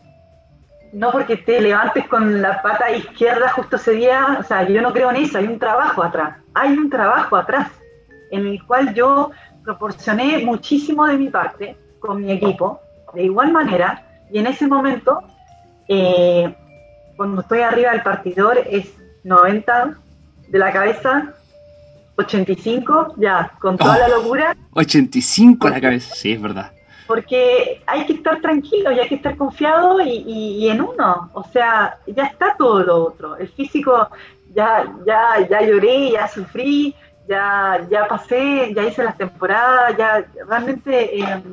no 0.93 1.11
porque 1.11 1.35
te 1.37 1.59
levantes 1.59 2.07
con 2.07 2.41
la 2.41 2.61
pata 2.61 2.89
izquierda 2.91 3.49
justo 3.49 3.75
ese 3.75 3.91
día, 3.91 4.37
o 4.39 4.43
sea, 4.43 4.67
yo 4.67 4.81
no 4.81 4.93
creo 4.93 5.09
en 5.09 5.17
eso, 5.17 5.37
hay 5.37 5.47
un 5.47 5.59
trabajo 5.59 6.01
atrás, 6.01 6.37
hay 6.53 6.71
un 6.77 6.89
trabajo 6.89 7.35
atrás 7.35 7.69
en 8.31 8.47
el 8.47 8.65
cual 8.65 8.93
yo 8.93 9.31
proporcioné 9.65 10.45
muchísimo 10.45 11.05
de 11.05 11.17
mi 11.17 11.29
parte 11.29 11.77
con 11.99 12.21
mi 12.21 12.31
equipo, 12.31 12.79
de 13.13 13.23
igual 13.23 13.51
manera, 13.51 14.07
y 14.31 14.39
en 14.39 14.47
ese 14.47 14.67
momento 14.67 15.21
eh, 15.87 16.53
cuando 17.17 17.41
estoy 17.41 17.59
arriba 17.59 17.91
del 17.91 18.01
partidor 18.01 18.57
es 18.69 18.93
90 19.23 19.97
de 20.47 20.59
la 20.59 20.71
cabeza, 20.71 21.33
85 22.15 23.15
ya, 23.17 23.51
con 23.59 23.77
toda 23.77 23.97
la 23.97 24.05
oh, 24.05 24.21
locura. 24.21 24.55
85 24.73 25.69
la 25.69 25.81
cabeza, 25.81 26.15
sí, 26.15 26.31
es 26.31 26.41
verdad. 26.41 26.71
Porque 27.07 27.81
hay 27.85 28.05
que 28.05 28.13
estar 28.13 28.39
tranquilo 28.39 28.91
y 28.91 28.99
hay 28.99 29.07
que 29.09 29.15
estar 29.15 29.35
confiado 29.35 29.99
y, 30.01 30.69
en 30.69 30.81
uno. 30.81 31.29
O 31.33 31.43
sea, 31.43 31.97
ya 32.07 32.23
está 32.23 32.55
todo 32.57 32.83
lo 32.83 33.05
otro. 33.05 33.35
El 33.35 33.49
físico, 33.49 34.09
ya, 34.55 34.85
ya, 35.05 35.45
ya 35.49 35.61
lloré, 35.61 36.11
ya 36.11 36.27
sufrí, 36.27 36.95
ya, 37.27 37.85
ya 37.89 38.07
pasé, 38.07 38.73
ya 38.73 38.83
hice 38.83 39.03
las 39.03 39.17
temporadas, 39.17 39.97
ya 39.97 40.25
realmente 40.47 41.19
eh, 41.19 41.43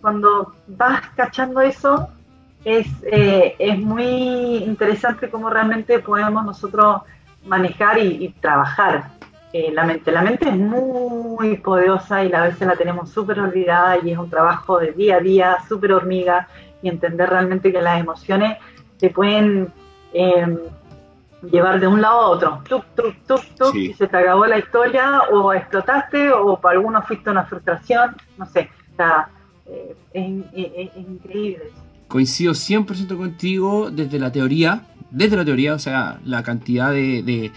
cuando 0.00 0.54
vas 0.66 1.02
cachando 1.16 1.60
eso, 1.60 2.08
es, 2.64 2.86
eh, 3.10 3.56
es 3.58 3.78
muy 3.78 4.04
interesante 4.58 5.30
cómo 5.30 5.50
realmente 5.50 5.98
podemos 6.00 6.44
nosotros 6.44 7.02
manejar 7.46 7.98
y, 7.98 8.28
trabajar 8.40 9.10
eh, 9.52 9.70
la 9.72 9.84
mente. 9.84 10.12
La 10.12 10.22
mente 10.22 10.48
es 10.48 10.56
muy 10.56 11.56
poderosa 11.58 12.24
y 12.24 12.32
a 12.32 12.42
veces 12.42 12.66
la 12.66 12.76
tenemos 12.76 13.10
súper 13.10 13.40
olvidada 13.40 13.98
y 14.02 14.10
es 14.10 14.18
un 14.18 14.28
trabajo 14.28 14.78
de 14.78 14.92
día 14.92 15.16
a 15.16 15.20
día, 15.20 15.56
súper 15.68 15.92
hormiga 15.92 16.48
y 16.82 16.88
entender 16.88 17.30
realmente 17.30 17.72
que 17.72 17.80
las 17.80 18.00
emociones 18.00 18.58
te 18.98 19.10
pueden 19.10 19.72
em, 20.12 20.58
llevar 21.42 21.80
de 21.80 21.86
un 21.86 22.02
lado 22.02 22.20
a 22.20 22.28
otro, 22.28 22.62
tuk, 22.68 22.84
tuk, 22.94 23.14
tuk, 23.26 23.42
tuk, 23.56 23.74
y 23.74 23.94
se 23.94 24.06
te 24.06 24.16
acabó 24.16 24.44
la 24.46 24.58
historia 24.58 25.22
o 25.32 25.52
explotaste 25.52 26.30
o 26.30 26.60
para 26.60 26.76
algunos 26.76 27.06
fuiste 27.06 27.30
una 27.30 27.44
frustración, 27.44 28.14
no 28.36 28.44
sé, 28.46 28.70
eh, 29.72 29.94
es, 30.54 30.90
es 30.96 30.96
increíble 30.96 31.64
coincido 32.10 32.52
100% 32.52 33.16
contigo 33.16 33.90
desde 33.90 34.18
la 34.18 34.32
teoría, 34.32 34.82
desde 35.12 35.36
la 35.36 35.44
teoría, 35.44 35.74
o 35.74 35.78
sea, 35.78 36.20
la 36.24 36.42
cantidad 36.42 36.92
de, 36.92 37.52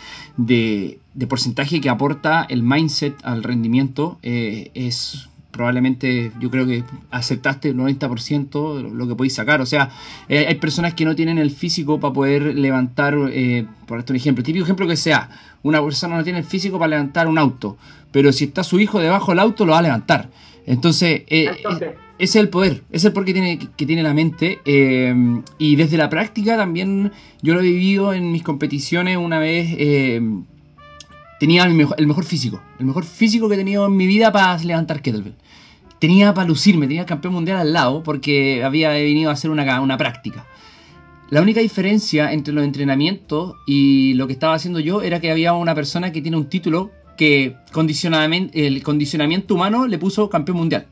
porcentaje 1.27 1.81
que 1.81 1.89
aporta 1.89 2.45
el 2.47 2.61
mindset 2.61 3.15
al 3.23 3.43
rendimiento 3.43 4.19
eh, 4.21 4.69
es 4.75 5.27
probablemente, 5.49 6.31
yo 6.39 6.49
creo 6.49 6.65
que 6.67 6.83
aceptaste 7.11 7.69
el 7.69 7.77
90% 7.77 8.91
lo 8.91 9.07
que 9.07 9.15
podéis 9.15 9.33
sacar. 9.33 9.59
O 9.61 9.65
sea, 9.65 9.91
eh, 10.29 10.45
hay 10.47 10.55
personas 10.55 10.93
que 10.93 11.05
no 11.05 11.15
tienen 11.15 11.37
el 11.37 11.51
físico 11.51 11.99
para 11.99 12.13
poder 12.13 12.55
levantar, 12.55 13.15
eh, 13.31 13.65
por 13.87 13.99
esto 13.99 14.13
un 14.13 14.17
ejemplo, 14.17 14.43
típico 14.43 14.65
ejemplo 14.65 14.87
que 14.87 14.97
sea, 14.97 15.29
una 15.63 15.83
persona 15.83 16.17
no 16.17 16.23
tiene 16.23 16.39
el 16.39 16.45
físico 16.45 16.77
para 16.77 16.89
levantar 16.89 17.27
un 17.27 17.39
auto, 17.39 17.77
pero 18.11 18.31
si 18.31 18.45
está 18.45 18.63
su 18.63 18.79
hijo 18.79 18.99
debajo 18.99 19.31
del 19.31 19.39
auto 19.39 19.65
lo 19.65 19.73
va 19.73 19.79
a 19.79 19.83
levantar. 19.83 20.29
Entonces, 20.65 21.23
ese 21.27 22.02
es 22.19 22.35
el 22.35 22.49
poder, 22.49 22.83
es 22.91 23.03
el 23.05 23.13
poder 23.13 23.25
que 23.25 23.33
tiene, 23.33 23.59
que 23.59 23.85
tiene 23.85 24.03
la 24.03 24.13
mente. 24.13 24.59
Eh, 24.65 25.13
y 25.57 25.75
desde 25.75 25.97
la 25.97 26.09
práctica 26.09 26.57
también 26.57 27.11
yo 27.41 27.53
lo 27.53 27.61
he 27.61 27.63
vivido 27.63 28.13
en 28.13 28.31
mis 28.31 28.43
competiciones 28.43 29.17
una 29.17 29.39
vez. 29.39 29.69
Eh, 29.77 30.21
tenía 31.39 31.63
el 31.65 31.73
mejor, 31.73 32.23
físico, 32.23 32.61
el 32.79 32.85
mejor 32.85 33.03
físico 33.03 33.49
que 33.49 33.55
he 33.55 33.57
tenido 33.57 33.85
en 33.85 33.97
mi 33.97 34.07
vida 34.07 34.31
para 34.31 34.57
levantar 34.63 35.01
kettlebell. 35.01 35.35
Tenía 35.99 36.33
para 36.33 36.47
lucirme, 36.47 36.87
tenía 36.87 37.01
el 37.01 37.07
campeón 37.07 37.33
mundial 37.33 37.57
al 37.57 37.73
lado 37.73 38.03
porque 38.03 38.63
había 38.63 38.89
venido 38.89 39.29
a 39.29 39.33
hacer 39.33 39.49
una, 39.49 39.81
una 39.81 39.97
práctica. 39.97 40.45
La 41.29 41.41
única 41.41 41.61
diferencia 41.61 42.31
entre 42.31 42.53
los 42.53 42.63
entrenamientos 42.63 43.55
y 43.65 44.13
lo 44.13 44.27
que 44.27 44.33
estaba 44.33 44.53
haciendo 44.53 44.79
yo 44.79 45.01
era 45.01 45.19
que 45.19 45.31
había 45.31 45.53
una 45.53 45.73
persona 45.73 46.11
que 46.11 46.21
tiene 46.21 46.37
un 46.37 46.47
título 46.47 46.91
que 47.17 47.55
el 47.65 48.83
condicionamiento 48.83 49.55
humano 49.55 49.87
le 49.87 49.97
puso 49.97 50.29
campeón 50.29 50.57
mundial. 50.57 50.87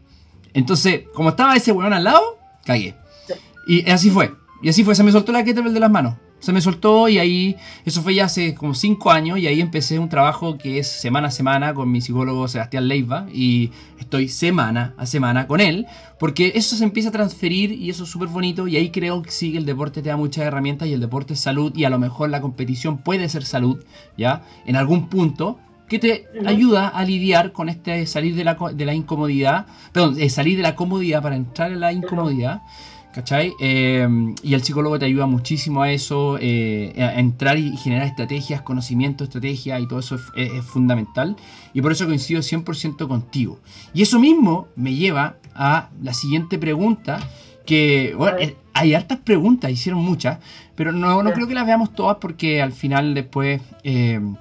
Entonces, 0.54 1.04
como 1.14 1.30
estaba 1.30 1.56
ese 1.56 1.72
weón 1.72 1.94
al 1.94 2.04
lado, 2.04 2.22
cagué. 2.66 2.96
Y 3.68 3.90
así 3.90 4.10
fue. 4.10 4.34
Y 4.62 4.70
así 4.70 4.84
fue, 4.84 4.96
se 4.96 5.04
me 5.04 5.12
soltó 5.12 5.32
la 5.32 5.44
kettlebell 5.44 5.74
de 5.74 5.80
las 5.80 5.92
manos. 5.92 6.16
Se 6.40 6.52
me 6.52 6.60
soltó 6.60 7.08
y 7.08 7.20
ahí, 7.20 7.56
eso 7.86 8.02
fue 8.02 8.16
ya 8.16 8.26
hace 8.26 8.56
como 8.56 8.74
5 8.74 9.12
años 9.12 9.38
y 9.38 9.46
ahí 9.46 9.62
empecé 9.62 10.00
un 10.00 10.10
trabajo 10.10 10.58
que 10.58 10.80
es 10.80 10.88
semana 10.88 11.28
a 11.28 11.32
semana 11.32 11.76
con 11.76 11.92
mi 11.92 12.02
psicólogo 12.02 12.48
Sebastián 12.48 12.88
Leiva 12.88 13.28
y 13.32 13.70
estoy 14.00 14.28
semana 14.28 14.96
a 14.98 15.06
semana 15.06 15.46
con 15.46 15.62
él 15.62 15.86
porque 16.20 16.54
eso 16.56 16.76
se 16.76 16.84
empieza 16.84 17.10
a 17.10 17.12
transferir 17.12 17.72
y 17.72 17.92
eso 17.92 18.06
es 18.06 18.10
súper 18.10 18.30
bonito 18.30 18.68
y 18.68 18.76
ahí 18.76 18.90
creo 18.90 19.22
que 19.22 19.30
sí 19.30 19.56
el 19.56 19.68
deporte 19.68 20.02
te 20.02 20.10
da 20.10 20.18
muchas 20.18 20.46
herramientas 20.46 20.88
y 20.88 20.94
el 20.94 21.00
deporte 21.00 21.36
es 21.36 21.40
salud 21.40 21.74
y 21.76 21.84
a 21.84 21.92
lo 21.92 22.00
mejor 22.00 22.32
la 22.32 22.42
competición 22.42 22.98
puede 22.98 23.30
ser 23.30 23.46
salud, 23.46 23.78
¿ya? 24.18 24.42
En 24.66 24.76
algún 24.76 25.10
punto, 25.10 25.60
que 25.92 26.00
te 26.00 26.26
ayuda 26.46 26.88
a 26.88 27.04
lidiar 27.04 27.52
con 27.52 27.68
este 27.68 28.06
salir 28.06 28.34
de 28.34 28.46
la, 28.46 28.58
de 28.74 28.86
la 28.86 28.94
incomodidad, 28.94 29.66
perdón, 29.92 30.18
salir 30.30 30.56
de 30.56 30.64
la 30.64 30.74
comodidad 30.74 31.22
para 31.22 31.36
entrar 31.36 31.70
en 31.70 31.82
la 31.82 31.92
incomodidad. 31.92 32.62
¿Cachai? 33.14 33.52
Em, 33.60 34.34
y 34.42 34.54
el 34.54 34.64
psicólogo 34.64 34.98
te 34.98 35.04
ayuda 35.04 35.26
muchísimo 35.26 35.82
a 35.82 35.92
eso, 35.92 36.38
eh, 36.40 36.94
a 36.98 37.20
entrar 37.20 37.58
y 37.58 37.76
generar 37.76 38.08
estrategias, 38.08 38.62
conocimiento, 38.62 39.26
estrategia 39.26 39.82
y 39.82 39.86
todo 39.86 40.00
eso 40.00 40.18
es, 40.34 40.64
fundamental. 40.64 41.36
Y 41.74 41.82
por 41.82 41.92
eso 41.92 42.06
coincido 42.06 42.42
100% 42.42 43.10
contigo. 43.10 43.60
Y 43.94 44.02
eso 44.02 44.18
mismo 44.18 44.70
me 44.78 44.94
lleva 44.96 45.40
a 45.54 45.90
la 46.02 46.14
siguiente 46.14 46.58
pregunta, 46.58 47.20
que 47.66 48.14
bueno, 48.18 48.38
eh, 48.38 48.56
hay 48.72 48.94
hartas 48.94 49.20
preguntas, 49.20 49.70
hicieron 49.70 50.02
muchas, 50.02 50.40
pero 50.74 50.94
no, 50.94 51.22
no 51.22 51.34
creo 51.34 51.48
que 51.48 51.54
las 51.54 51.66
veamos 51.66 51.94
todas 51.94 52.16
porque 52.22 52.62
al 52.62 52.72
final 52.72 53.14
después... 53.14 53.62
Em, 53.84 54.38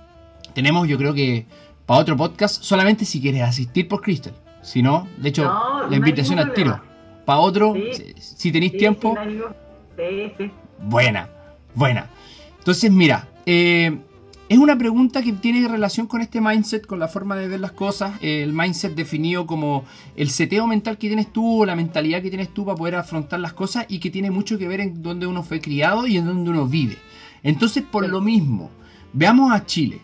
tenemos, 0.54 0.88
yo 0.88 0.96
creo 0.98 1.14
que 1.14 1.46
para 1.86 2.00
otro 2.00 2.16
podcast, 2.16 2.62
solamente 2.62 3.04
si 3.04 3.20
quieres 3.20 3.42
asistir 3.42 3.88
por 3.88 4.00
Crystal. 4.00 4.34
Si 4.62 4.82
no, 4.82 5.08
de 5.16 5.30
hecho, 5.30 5.50
la 5.88 5.96
invitación 5.96 6.38
al 6.38 6.52
tiro. 6.52 6.80
Para 7.24 7.38
otro, 7.40 7.74
si, 8.18 8.52
tenéis 8.52 8.76
tiempo. 8.76 9.16
buena, 10.82 11.28
buena. 11.74 12.08
Entonces, 12.58 12.90
mira, 12.90 13.28
eh, 13.46 13.98
es 14.50 14.58
una 14.58 14.76
pregunta 14.76 15.22
que 15.22 15.32
tiene 15.32 15.68
relación 15.68 16.08
con 16.08 16.20
este 16.20 16.40
mindset, 16.40 16.84
con 16.84 16.98
la 16.98 17.06
forma 17.06 17.36
de 17.36 17.46
ver 17.46 17.60
las 17.60 17.70
cosas. 17.70 18.14
el 18.20 18.52
mindset 18.52 18.94
definido 18.94 19.46
como 19.46 19.84
el 20.16 20.28
seteo 20.28 20.66
mental 20.66 20.98
que 20.98 21.06
tienes 21.06 21.32
tú 21.32 21.62
o 21.62 21.64
la 21.64 21.76
mentalidad 21.76 22.20
que 22.20 22.30
tienes 22.30 22.52
tú 22.52 22.64
para 22.64 22.76
poder 22.76 22.96
afrontar 22.96 23.38
las 23.38 23.52
cosas 23.52 23.86
y 23.88 24.00
que 24.00 24.10
tiene 24.10 24.30
mucho 24.30 24.58
que 24.58 24.66
ver 24.66 24.80
en 24.80 25.02
dónde 25.02 25.28
uno 25.28 25.44
fue 25.44 25.60
criado 25.60 26.06
y 26.06 26.16
en 26.16 26.26
dónde 26.26 26.50
uno 26.50 26.66
vive. 26.66 26.98
Entonces, 27.44 27.84
por 27.84 28.08
lo 28.08 28.20
mismo, 28.20 28.70
veamos 29.12 29.52
a 29.52 29.64
Chile. 29.64 30.00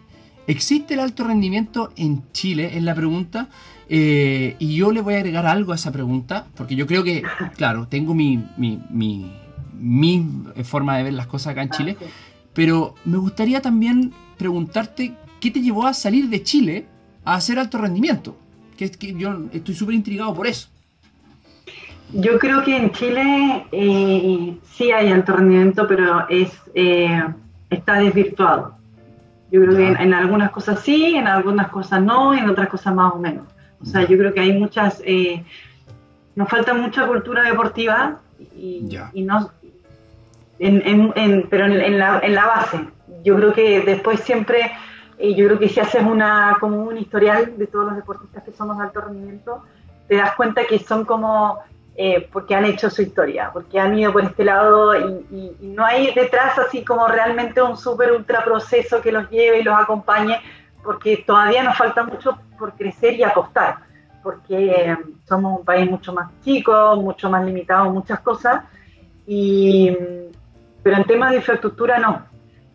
¿Existe 0.46 0.94
el 0.94 1.00
alto 1.00 1.24
rendimiento 1.24 1.92
en 1.96 2.22
Chile? 2.32 2.76
Es 2.76 2.82
la 2.82 2.94
pregunta. 2.94 3.48
Eh, 3.88 4.56
y 4.58 4.76
yo 4.76 4.92
le 4.92 5.00
voy 5.00 5.14
a 5.14 5.18
agregar 5.18 5.46
algo 5.46 5.72
a 5.72 5.76
esa 5.76 5.92
pregunta, 5.92 6.46
porque 6.56 6.74
yo 6.74 6.86
creo 6.86 7.04
que, 7.04 7.22
claro, 7.56 7.86
tengo 7.88 8.14
mi, 8.14 8.44
mi, 8.56 8.80
mi, 8.90 10.42
forma 10.64 10.96
de 10.96 11.04
ver 11.04 11.12
las 11.12 11.26
cosas 11.26 11.52
acá 11.52 11.62
en 11.62 11.70
Chile, 11.70 11.96
Pero 12.52 12.94
me 13.04 13.18
gustaría 13.18 13.60
también 13.60 14.12
preguntarte 14.38 15.14
qué 15.40 15.50
te 15.50 15.60
llevó 15.60 15.86
a 15.86 15.94
salir 15.94 16.28
de 16.28 16.42
Chile 16.42 16.86
a 17.24 17.34
hacer 17.34 17.58
alto 17.58 17.78
rendimiento. 17.78 18.36
Que, 18.76 18.90
que 18.90 19.14
yo 19.14 19.44
estoy 19.52 19.74
súper 19.74 19.94
intrigado 19.94 20.34
por 20.34 20.46
eso. 20.46 20.68
Yo 22.12 22.38
creo 22.38 22.62
que 22.62 22.76
en 22.76 22.92
Chile 22.92 23.66
eh, 23.72 24.56
sí 24.72 24.92
hay 24.92 25.10
alto 25.10 25.32
rendimiento, 25.32 25.86
pero 25.88 26.28
es 26.28 26.50
eh, 26.74 27.22
está 27.70 27.98
desvirtuado. 27.98 28.75
Yo 29.56 29.62
creo 29.62 29.74
que 29.74 30.02
en, 30.02 30.12
algunas 30.12 30.50
cosas 30.50 30.80
sí, 30.80 31.16
en 31.16 31.26
algunas 31.26 31.68
cosas 31.68 32.02
no, 32.02 32.34
y 32.34 32.40
en 32.40 32.50
otras 32.50 32.68
cosas 32.68 32.94
más 32.94 33.14
o 33.14 33.18
menos. 33.18 33.46
O 33.80 33.86
sea, 33.86 34.02
yo 34.02 34.18
creo 34.18 34.34
que 34.34 34.40
hay 34.40 34.52
muchas, 34.52 35.00
eh, 35.02 35.42
nos 36.34 36.46
falta 36.46 36.74
mucha 36.74 37.06
cultura 37.06 37.42
deportiva 37.42 38.18
y, 38.38 38.86
no, 39.24 39.50
en, 40.58 41.46
pero 41.48 41.64
en 41.64 41.98
la, 41.98 42.18
en 42.18 42.34
la 42.34 42.44
base. 42.44 42.80
Yo 43.24 43.34
creo 43.36 43.54
que 43.54 43.80
después 43.80 44.20
siempre, 44.20 44.72
yo 45.18 45.46
creo 45.46 45.58
que 45.58 45.70
si 45.70 45.80
haces 45.80 46.04
una, 46.04 46.58
como 46.60 46.82
un 46.82 46.98
historial 46.98 47.56
de 47.56 47.66
todos 47.66 47.86
los 47.86 47.96
deportistas 47.96 48.44
que 48.44 48.52
somos 48.52 48.76
de 48.76 48.84
alto 48.84 49.00
rendimiento, 49.00 49.62
te 50.06 50.16
das 50.16 50.34
cuenta 50.34 50.66
que 50.66 50.78
son 50.80 51.06
como 51.06 51.60
eh, 51.98 52.28
porque 52.30 52.54
han 52.54 52.66
hecho 52.66 52.90
su 52.90 53.00
historia, 53.00 53.48
porque 53.50 53.80
han 53.80 53.98
ido 53.98 54.12
por 54.12 54.22
este 54.22 54.44
lado 54.44 54.94
y, 54.94 55.56
no 55.62 55.82
hay 55.82 56.12
detrás 56.12 56.58
así 56.58 56.84
como 56.84 57.08
realmente 57.08 57.62
un 57.62 57.74
súper 57.78 58.12
ultra 58.12 58.44
proceso 58.44 59.00
que 59.00 59.10
los 59.10 59.30
lleve 59.30 59.60
y 59.60 59.62
los 59.62 59.74
acompañe, 59.74 60.38
porque 60.84 61.24
todavía 61.26 61.62
nos 61.62 61.74
falta 61.74 62.04
mucho 62.04 62.38
por 62.58 62.74
crecer 62.74 63.14
y 63.14 63.22
apostar, 63.22 63.78
porque 64.22 64.72
eh, 64.72 64.98
somos 65.26 65.60
un 65.60 65.64
país 65.64 65.90
mucho 65.90 66.12
más 66.12 66.30
chico, 66.44 66.96
mucho 66.96 67.30
más 67.30 67.42
limitado 67.46 67.86
en 67.86 67.92
muchas 67.92 68.20
cosas, 68.20 68.64
y, 69.26 69.96
pero 70.82 70.98
en 70.98 71.04
temas 71.04 71.30
de 71.30 71.36
infraestructura 71.36 71.98
no. 71.98 72.26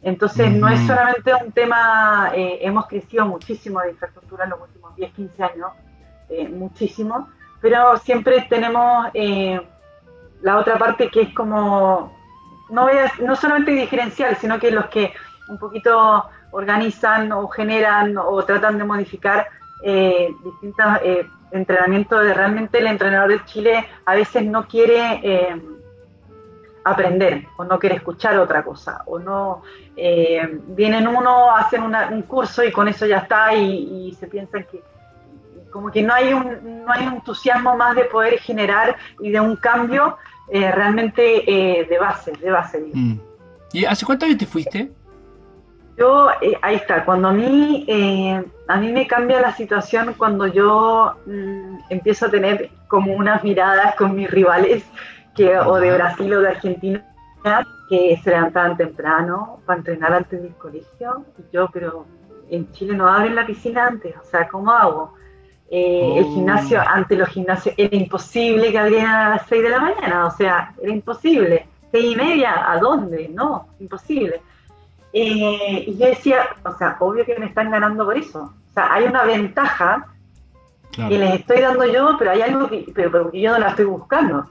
Entonces 0.02 0.52
no 0.52 0.68
es 0.68 0.80
solamente 0.88 1.32
un 1.46 1.52
tema, 1.52 2.32
eh, 2.34 2.58
hemos 2.62 2.88
crecido 2.88 3.28
muchísimo 3.28 3.82
de 3.82 3.92
infraestructura 3.92 4.46
en 4.46 4.50
los 4.50 4.62
últimos 4.62 4.96
10, 4.96 5.14
15 5.14 5.44
años, 5.44 5.68
muchísimo, 6.50 7.28
pero 7.62 7.98
siempre 7.98 8.46
tenemos 8.50 9.08
eh, 9.14 9.62
la 10.42 10.58
otra 10.58 10.78
parte 10.78 11.10
que 11.10 11.22
es 11.22 11.34
como, 11.34 12.12
no, 12.70 12.88
no 13.22 13.36
solamente 13.36 13.72
diferencial, 13.72 14.36
sino 14.38 14.60
que 14.60 14.72
los 14.72 14.88
que 14.88 15.14
un 15.50 15.58
poquito 15.58 16.26
organizan 16.52 17.32
o 17.32 17.48
generan 17.48 18.18
o 18.18 18.44
tratan 18.44 18.78
de 18.78 18.84
modificar 18.84 19.48
eh, 19.84 20.30
distintos 20.44 20.86
eh, 21.04 21.28
entrenamientos 21.52 22.24
de 22.24 22.34
realmente 22.34 22.78
el 22.80 22.88
entrenador 22.88 23.30
de 23.32 23.46
Chile 23.46 23.86
a 24.06 24.16
veces 24.16 24.46
no 24.46 24.68
quiere 24.68 25.20
eh, 25.24 25.62
aprender 26.84 27.46
o 27.58 27.64
no 27.64 27.80
quiere 27.80 27.96
escuchar 27.96 28.38
otra 28.38 28.64
cosa 28.64 29.04
o 29.06 29.20
no 29.20 29.62
vienen 29.96 31.08
uno 31.08 31.56
hacen 31.56 31.84
un 31.84 32.22
curso 32.24 32.64
y 32.64 32.72
con 32.72 32.88
eso 32.88 33.06
ya 33.06 33.18
está 33.18 33.54
y 33.54 34.16
se 34.20 34.28
piensan 34.28 34.64
que 34.64 34.82
como 35.72 35.92
que 35.92 36.04
no 36.04 36.14
hay 36.14 36.34
un, 36.34 36.84
no 36.86 36.92
hay 36.92 37.08
un 37.08 37.14
entusiasmo 37.14 37.76
más 37.76 37.96
de 37.96 38.06
poder 38.06 38.38
generar 38.40 38.96
y 39.20 39.32
de 39.32 39.40
un 39.40 39.56
cambio 39.56 40.18
eh, 40.54 40.70
realmente 40.72 41.50
eh, 41.50 41.86
de 41.86 41.98
base, 41.98 42.34
de 42.34 42.52
base. 42.52 42.84
Mm. 42.94 43.20
¿Y 43.72 43.86
hace 43.86 44.06
cuánto 44.06 44.26
años 44.26 44.38
te 44.38 44.46
fuiste? 44.46 44.92
Yo, 45.98 46.30
eh, 46.42 46.58
ahí 46.62 46.76
está, 46.76 47.06
cuando 47.06 47.30
a 47.30 47.34
mí, 47.34 47.86
a 48.68 48.78
mí 48.78 48.92
me 48.92 49.08
cambia 49.08 49.40
la 49.40 49.56
situación 49.56 50.14
cuando 50.18 50.48
yo 50.48 51.16
mm, 51.26 51.78
empiezo 51.90 52.26
a 52.26 52.32
tener 52.32 52.70
como 52.88 53.14
unas 53.14 53.44
miradas 53.44 53.96
con 53.96 54.16
mis 54.16 54.30
rivales, 54.30 54.84
que, 55.36 55.58
o 55.58 55.78
de 55.78 55.94
Brasil 55.94 56.34
o 56.34 56.42
de 56.42 56.50
Argentina, 56.50 57.06
que 57.90 58.20
se 58.22 58.30
levantaban 58.30 58.76
temprano 58.76 59.62
para 59.66 59.80
entrenar 59.80 60.14
antes 60.14 60.42
del 60.42 60.54
colegio, 60.56 61.26
y 61.38 61.54
yo, 61.54 61.70
pero 61.72 62.06
en 62.50 62.70
Chile 62.72 62.94
no 62.96 63.08
abren 63.08 63.36
la 63.36 63.46
piscina 63.46 63.88
antes, 63.88 64.14
o 64.18 64.24
sea, 64.26 64.50
¿cómo 64.50 64.72
hago? 64.72 65.14
Eh, 65.74 66.18
el 66.18 66.26
gimnasio, 66.26 66.82
oh. 66.82 66.86
ante 66.86 67.16
los 67.16 67.30
gimnasios, 67.30 67.74
era 67.78 67.96
imposible 67.96 68.74
que 68.74 68.78
abrieran 68.78 69.16
a 69.16 69.30
las 69.30 69.48
6 69.48 69.64
de 69.64 69.70
la 69.70 69.80
mañana, 69.80 70.26
o 70.26 70.32
sea, 70.32 70.74
era 70.82 70.92
imposible. 70.92 71.66
¿Seis 71.92 72.12
y 72.12 72.16
media? 72.16 72.72
¿A 72.72 72.78
dónde? 72.78 73.30
No, 73.34 73.70
imposible. 73.80 74.42
Eh, 75.14 75.86
y 75.88 75.98
yo 75.98 76.08
decía, 76.08 76.50
o 76.66 76.76
sea, 76.78 76.98
obvio 77.00 77.26
que 77.26 77.40
me 77.40 77.46
están 77.46 77.72
ganando 77.72 78.04
por 78.06 78.18
eso. 78.18 78.44
O 78.44 78.74
sea, 78.74 78.94
hay 78.94 79.06
una 79.06 79.24
ventaja 79.24 80.08
que 80.92 81.18
les 81.18 81.40
estoy 81.40 81.62
dando 81.62 81.86
yo, 81.86 82.16
pero 82.20 82.32
hay 82.32 82.42
algo 82.42 82.68
que, 82.68 82.86
pero, 82.94 83.10
porque 83.10 83.40
yo 83.40 83.52
no 83.52 83.60
la 83.60 83.70
estoy 83.70 83.86
buscando. 83.86 84.50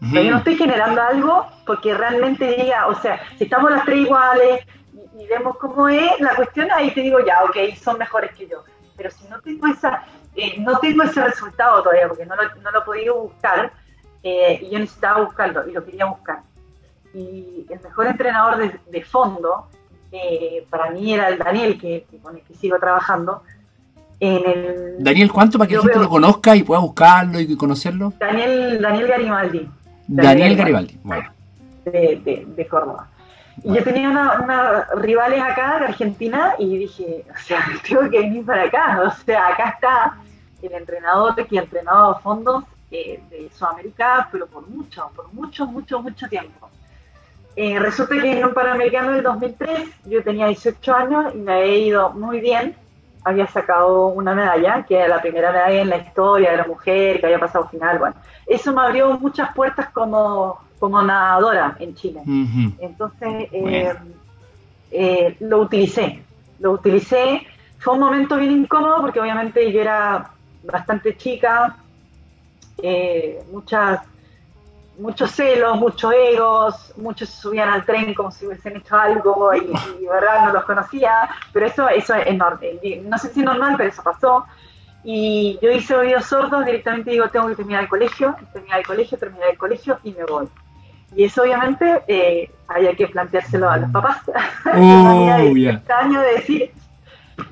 yo 0.00 0.30
no 0.30 0.38
estoy 0.38 0.56
generando 0.56 1.00
algo 1.02 1.46
porque 1.66 1.94
realmente 1.94 2.54
diga, 2.54 2.86
o 2.88 2.94
sea, 2.96 3.18
si 3.38 3.44
estamos 3.44 3.70
las 3.70 3.84
tres 3.84 4.00
iguales 4.00 4.60
y, 4.92 5.22
y 5.22 5.26
vemos 5.26 5.56
cómo 5.56 5.88
es 5.88 6.20
la 6.20 6.34
cuestión, 6.34 6.68
ahí 6.70 6.90
te 6.90 7.00
digo, 7.00 7.18
ya, 7.24 7.44
ok, 7.44 7.74
son 7.76 7.96
mejores 7.96 8.34
que 8.34 8.46
yo. 8.46 8.62
Pero 8.96 9.10
si 9.10 9.28
no 9.28 9.40
tengo 9.40 9.66
esa, 9.66 10.04
eh, 10.36 10.56
no 10.58 10.78
tengo 10.78 11.02
ese 11.02 11.24
resultado 11.24 11.82
todavía 11.82 12.08
porque 12.08 12.26
no 12.26 12.36
lo, 12.36 12.42
no 12.62 12.70
lo 12.70 12.80
he 12.80 12.84
podido 12.84 13.22
buscar 13.22 13.72
eh, 14.22 14.60
y 14.62 14.70
yo 14.70 14.78
necesitaba 14.78 15.22
buscarlo 15.22 15.68
y 15.68 15.72
lo 15.72 15.84
quería 15.84 16.06
buscar. 16.06 16.40
Y 17.12 17.66
el 17.68 17.80
mejor 17.80 18.06
entrenador 18.06 18.72
de, 18.90 19.02
fondo 19.02 19.68
eh, 20.10 20.66
para 20.70 20.90
mí 20.90 21.12
era 21.12 21.28
el 21.28 21.38
Daniel, 21.38 21.78
que, 21.78 22.06
con 22.22 22.36
el 22.36 22.42
que 22.42 22.54
sigo 22.54 22.78
trabajando. 22.78 23.42
En 24.18 24.42
el, 24.48 24.96
Daniel, 24.98 25.30
¿cuánto 25.30 25.58
para 25.58 25.68
que 25.68 25.76
la 25.76 25.82
gente 25.82 25.98
lo 25.98 26.08
conozca 26.08 26.56
y 26.56 26.62
pueda 26.62 26.80
buscarlo 26.80 27.38
y 27.38 27.56
conocerlo? 27.56 28.12
Daniel, 28.18 28.80
Daniel 28.80 29.06
Garibaldi. 29.08 29.70
Daniel, 30.06 30.56
Garibaldi, 30.56 30.98
bueno. 31.02 31.30
De, 31.84 32.46
de 32.46 32.66
Córdoba. 32.66 33.08
Y 33.62 33.74
yo 33.74 33.84
tenía 33.84 34.10
unas 34.10 34.40
una 34.40 34.86
rivales 34.96 35.40
acá 35.40 35.78
de 35.78 35.84
Argentina 35.86 36.54
y 36.58 36.78
dije, 36.78 37.24
o 37.30 37.38
sea, 37.38 37.64
tengo 37.88 38.10
que 38.10 38.18
venir 38.20 38.44
para 38.44 38.64
acá. 38.64 39.02
O 39.06 39.10
sea, 39.24 39.48
acá 39.48 39.70
está 39.70 40.16
el 40.62 40.72
entrenador 40.72 41.34
que 41.46 41.58
ha 41.58 41.62
entrenado 41.62 42.12
a 42.12 42.20
fondos 42.20 42.64
eh, 42.90 43.20
de 43.30 43.50
Sudamérica, 43.50 44.28
pero 44.32 44.46
por 44.46 44.66
mucho, 44.68 45.10
por 45.14 45.32
mucho, 45.32 45.66
mucho, 45.66 46.00
mucho 46.00 46.26
tiempo. 46.28 46.70
Eh, 47.56 47.78
resulta 47.78 48.20
que 48.20 48.38
en 48.38 48.44
un 48.44 48.54
Panamericano 48.54 49.12
del 49.12 49.22
2003 49.22 49.88
yo 50.06 50.22
tenía 50.24 50.48
18 50.48 50.94
años 50.94 51.34
y 51.34 51.38
me 51.38 51.54
había 51.54 51.76
ido 51.76 52.10
muy 52.10 52.40
bien. 52.40 52.76
Había 53.24 53.46
sacado 53.46 54.08
una 54.08 54.34
medalla, 54.34 54.84
que 54.86 54.96
era 54.96 55.08
la 55.08 55.22
primera 55.22 55.50
medalla 55.50 55.80
en 55.80 55.88
la 55.88 55.96
historia 55.96 56.50
de 56.50 56.56
la 56.58 56.66
mujer, 56.66 57.20
que 57.20 57.26
había 57.26 57.40
pasado 57.40 57.68
final. 57.68 57.98
Bueno, 57.98 58.16
eso 58.46 58.72
me 58.72 58.82
abrió 58.82 59.18
muchas 59.18 59.54
puertas 59.54 59.88
como, 59.90 60.60
como 60.78 61.02
nadadora 61.02 61.76
en 61.80 61.94
Chile. 61.94 62.20
Entonces, 62.78 63.48
eh, 64.90 65.36
lo 65.40 65.60
utilicé. 65.60 66.22
Lo 66.60 66.72
utilicé. 66.72 67.46
Fue 67.78 67.94
un 67.94 68.00
momento 68.00 68.36
bien 68.36 68.52
incómodo 68.52 69.00
porque 69.00 69.20
obviamente 69.20 69.72
yo 69.72 69.80
era 69.80 70.30
bastante 70.62 71.16
chica, 71.16 71.76
eh, 72.82 73.42
muchas, 73.52 74.00
muchos 74.98 75.30
celos, 75.30 75.76
muchos 75.78 76.12
egos, 76.12 76.92
muchos 76.96 77.28
se 77.28 77.40
subían 77.42 77.68
al 77.68 77.84
tren 77.84 78.14
como 78.14 78.30
si 78.30 78.46
hubiesen 78.46 78.76
hecho 78.76 78.96
algo 78.96 79.54
y, 79.54 80.06
verdad 80.06 80.46
no 80.46 80.52
los 80.52 80.64
conocía, 80.64 81.28
pero 81.52 81.66
eso, 81.66 81.88
eso 81.88 82.14
es 82.14 82.26
enorme. 82.26 82.78
No 83.04 83.18
sé 83.18 83.32
si 83.32 83.40
es 83.40 83.46
normal, 83.46 83.74
pero 83.76 83.90
eso 83.90 84.02
pasó. 84.02 84.46
Y 85.02 85.58
yo 85.60 85.70
hice 85.70 85.94
oídos 85.94 86.26
sordos, 86.26 86.64
directamente 86.64 87.10
digo, 87.10 87.28
tengo 87.28 87.48
que 87.48 87.56
terminar 87.56 87.82
el 87.82 87.88
colegio, 87.88 88.36
terminar 88.52 88.78
el 88.78 88.86
colegio, 88.86 89.18
terminar 89.18 89.50
el 89.50 89.58
colegio 89.58 89.98
y 90.02 90.12
me 90.12 90.24
voy. 90.24 90.48
Y 91.14 91.24
eso 91.24 91.42
obviamente 91.42 92.02
eh, 92.08 92.50
había 92.66 92.94
que 92.94 93.08
planteárselo 93.08 93.68
a 93.68 93.76
los 93.76 93.90
papás. 93.90 94.22
Oh, 94.66 95.28
año 95.30 96.20
de 96.20 96.34
decir, 96.34 96.72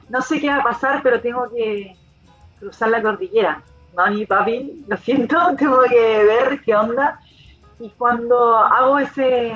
no 0.08 0.22
sé 0.22 0.40
qué 0.40 0.48
va 0.48 0.56
a 0.56 0.62
pasar, 0.62 1.00
pero 1.02 1.20
tengo 1.20 1.48
que, 1.50 1.94
cruzar 2.62 2.90
la 2.90 3.02
cordillera. 3.02 3.60
Mami, 3.96 4.24
papi, 4.24 4.84
lo 4.86 4.96
siento, 4.96 5.36
tengo 5.58 5.82
que 5.82 6.24
ver 6.24 6.60
qué 6.64 6.74
onda. 6.74 7.20
Y 7.80 7.90
cuando 7.90 8.56
hago 8.56 8.98
ese, 8.98 9.54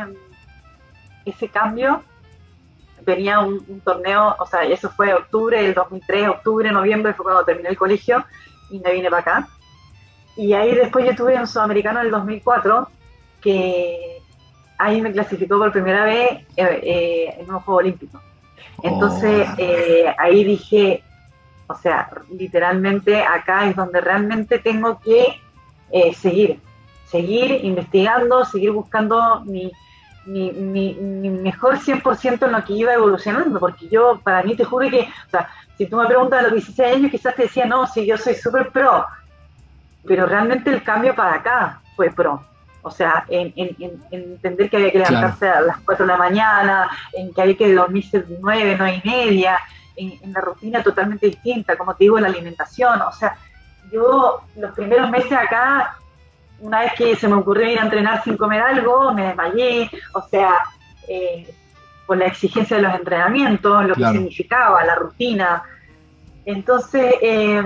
ese 1.24 1.48
cambio, 1.48 2.02
venía 3.06 3.40
un, 3.40 3.80
torneo, 3.80 4.34
o 4.38 4.47
sea, 4.47 4.64
eso 4.64 4.90
fue 4.90 5.14
octubre 5.14 5.62
del 5.62 5.74
2003, 5.74 6.28
octubre, 6.28 6.72
noviembre, 6.72 7.14
fue 7.14 7.24
cuando 7.24 7.44
terminé 7.44 7.68
el 7.68 7.78
colegio 7.78 8.24
y 8.70 8.80
me 8.80 8.93
vine 8.93 9.09
para 9.09 9.22
acá. 9.22 9.48
Y 10.36 10.52
ahí 10.52 10.74
después 10.74 11.06
yo 11.06 11.14
tuve 11.14 11.38
un 11.38 11.47
sudamericano 11.47 12.01
en 12.01 12.06
el 12.06 12.12
2004 12.12 12.88
que 13.40 14.22
ahí 14.78 15.01
me 15.01 15.12
clasificó 15.12 15.59
por 15.59 15.72
primera 15.72 16.05
vez 16.05 16.30
eh, 16.56 16.80
eh, 16.82 17.36
en 17.38 17.51
un 17.51 17.60
juego 17.60 17.78
olímpico. 17.78 18.20
Entonces 18.82 19.48
oh. 19.48 19.55
eh, 19.59 20.14
ahí 20.18 20.44
dije, 20.44 21.02
o 21.68 21.74
sea, 21.74 22.10
literalmente 22.30 23.22
acá 23.22 23.68
es 23.68 23.76
donde 23.76 24.01
realmente 24.01 24.59
tengo 24.59 25.01
que 25.01 25.40
seguir, 26.14 26.60
seguir 27.07 27.65
investigando, 27.65 28.45
seguir 28.45 28.73
buscando 28.73 29.43
mi, 29.45 29.73
mi, 30.27 30.51
mi, 30.51 31.31
mejor 31.31 31.78
100% 31.78 32.47
en 32.47 32.53
lo 32.53 32.65
que 32.65 32.73
iba 32.73 32.93
evolucionando, 32.93 33.59
porque 33.61 33.89
yo, 33.89 34.20
para 34.23 34.43
mí, 34.43 34.57
te 34.57 34.65
juro 34.65 34.89
que, 34.91 35.01
o 35.01 35.31
sea, 35.31 35.49
si 35.78 35.87
tú 35.87 35.97
me 35.97 36.07
preguntas 36.07 36.41
a 36.41 36.43
los 36.43 36.53
16 36.53 36.97
años, 36.97 37.11
quizás 37.11 37.35
te 37.35 37.43
decía, 37.43 37.65
no, 37.66 37.87
sí, 37.87 38.07
yo 38.07 38.19
soy 38.19 38.35
súper 38.35 38.70
pro, 38.70 39.07
pero 40.07 40.27
realmente 40.27 40.70
el 40.70 40.83
cambio 40.83 41.15
para 41.15 41.35
acá 41.35 41.81
fue 41.95 42.11
pro. 42.11 42.43
O 42.83 42.91
sea, 42.91 43.24
en, 43.28 43.53
entender 44.12 44.70
que 44.70 44.77
había 44.77 44.93
que 44.93 44.99
levantarse 44.99 45.49
a 45.49 45.61
las 45.61 45.78
4 45.78 46.07
de 46.07 46.12
la 46.12 46.19
mañana, 46.19 46.89
en 47.12 47.35
que 47.35 47.43
había 47.43 47.57
que 47.57 47.74
dormirse 47.74 48.24
9, 48.41 48.77
9 48.78 49.03
y 49.03 49.09
media, 49.09 49.59
en, 49.97 50.33
la 50.33 50.41
rutina 50.41 50.83
totalmente 50.83 51.27
distinta, 51.27 51.77
como 51.77 51.95
te 51.95 52.05
digo, 52.05 52.16
en 52.16 52.23
la 52.23 52.28
alimentación. 52.28 53.03
O 53.03 53.12
sea, 53.12 53.37
yo 53.91 54.43
los 54.57 54.73
primeros 54.73 55.11
meses 55.11 55.33
acá, 55.33 55.97
una 56.61 56.81
vez 56.81 56.93
que 56.97 57.16
se 57.16 57.28
me 57.28 57.35
ocurrió 57.35 57.70
ir 57.70 57.78
a 57.78 57.85
entrenar 57.85 58.23
sin 58.24 58.37
comer 58.37 58.61
algo, 58.62 59.12
me 59.12 59.27
desmayé. 59.27 59.91
O 60.15 60.23
sea, 60.23 60.55
eh, 61.09 61.53
por 62.07 62.16
la 62.16 62.27
exigencia 62.27 62.77
de 62.77 62.83
los 62.83 62.95
entrenamientos, 62.95 63.85
lo 63.87 63.95
que 63.95 64.07
significaba, 64.07 64.85
la 64.85 64.95
rutina. 64.95 65.62
Entonces, 66.45 67.15
eh, 67.20 67.62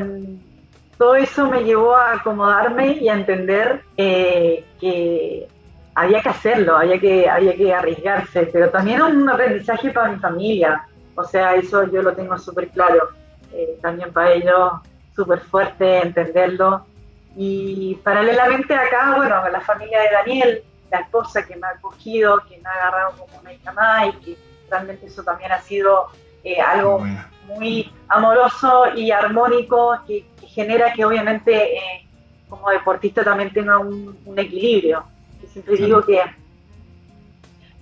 todo 0.97 1.15
eso 1.15 1.49
me 1.49 1.65
llevó 1.65 1.97
a 1.97 2.13
acomodarme 2.13 2.93
y 2.93 3.09
a 3.09 3.15
entender 3.15 3.83
eh, 3.97 4.65
que 4.81 5.49
había 5.95 6.23
que 6.23 6.29
hacerlo, 6.29 6.77
había 6.77 6.99
que, 6.99 7.29
había 7.29 7.55
que 7.55 7.73
arriesgarse, 7.73 8.49
pero 8.53 8.71
también 8.71 9.03
un 9.03 9.29
aprendizaje 9.29 9.91
para 9.91 10.13
mi 10.13 10.19
familia, 10.19 10.87
o 11.15 11.25
sea, 11.25 11.55
eso 11.55 11.91
yo 11.91 12.03
lo 12.03 12.15
tengo 12.15 12.39
súper 12.39 12.69
claro, 12.69 13.11
eh, 13.53 13.79
también 13.83 14.13
para 14.13 14.33
ellos 14.33 14.73
súper 15.15 15.41
fuerte 15.41 16.01
entenderlo. 16.01 16.87
Y 17.37 17.95
paralelamente 18.03 18.75
acá, 18.75 19.15
bueno, 19.17 19.49
la 19.49 19.61
familia 19.61 20.01
de 20.01 20.11
Daniel, 20.11 20.65
la 20.91 21.01
esposa 21.01 21.47
que 21.47 21.57
me 21.57 21.67
ha 21.67 21.71
acogido, 21.71 22.43
que 22.49 22.59
me 22.59 22.69
ha 22.69 22.73
agarrado 22.73 23.13
como 23.17 23.41
una 23.41 23.53
hija 23.53 23.73
más 23.73 24.09
y 24.09 24.13
que 24.19 24.39
realmente 24.69 25.07
eso 25.07 25.23
también 25.23 25.53
ha 25.53 25.61
sido 25.61 26.09
eh, 26.43 26.61
algo 26.61 27.05
muy 27.47 27.93
amoroso 28.09 28.87
y 28.95 29.11
armónico 29.11 29.99
que, 30.07 30.27
genera 30.47 30.93
que 30.93 31.05
obviamente 31.05 31.77
eh, 31.77 32.07
como 32.49 32.71
deportista 32.71 33.23
también 33.23 33.53
tenga 33.53 33.79
un, 33.79 34.35
equilibrio. 34.37 35.05
Y 35.43 35.47
siempre 35.47 35.77
digo 35.77 36.03
que 36.03 36.21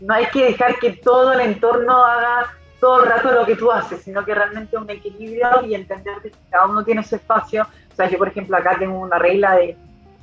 no 0.00 0.14
hay 0.14 0.26
que 0.26 0.44
dejar 0.44 0.78
que 0.78 0.92
todo 0.92 1.32
el 1.32 1.40
entorno 1.40 2.04
haga 2.04 2.52
todo 2.80 3.02
el 3.02 3.08
rato 3.08 3.32
lo 3.32 3.44
que 3.44 3.56
tú 3.56 3.72
haces, 3.72 4.02
sino 4.02 4.24
que 4.24 4.34
realmente 4.34 4.76
un 4.76 4.88
equilibrio 4.88 5.64
y 5.66 5.74
entender 5.74 6.20
que 6.22 6.32
cada 6.50 6.66
uno 6.66 6.84
tiene 6.84 7.02
su 7.02 7.16
espacio. 7.16 7.66
O 7.98 8.00
sea, 8.00 8.08
yo 8.08 8.18
por 8.18 8.28
ejemplo 8.28 8.56
acá 8.56 8.76
tengo 8.78 8.96
una 9.00 9.18
regla 9.18 9.56
de, 9.56 9.76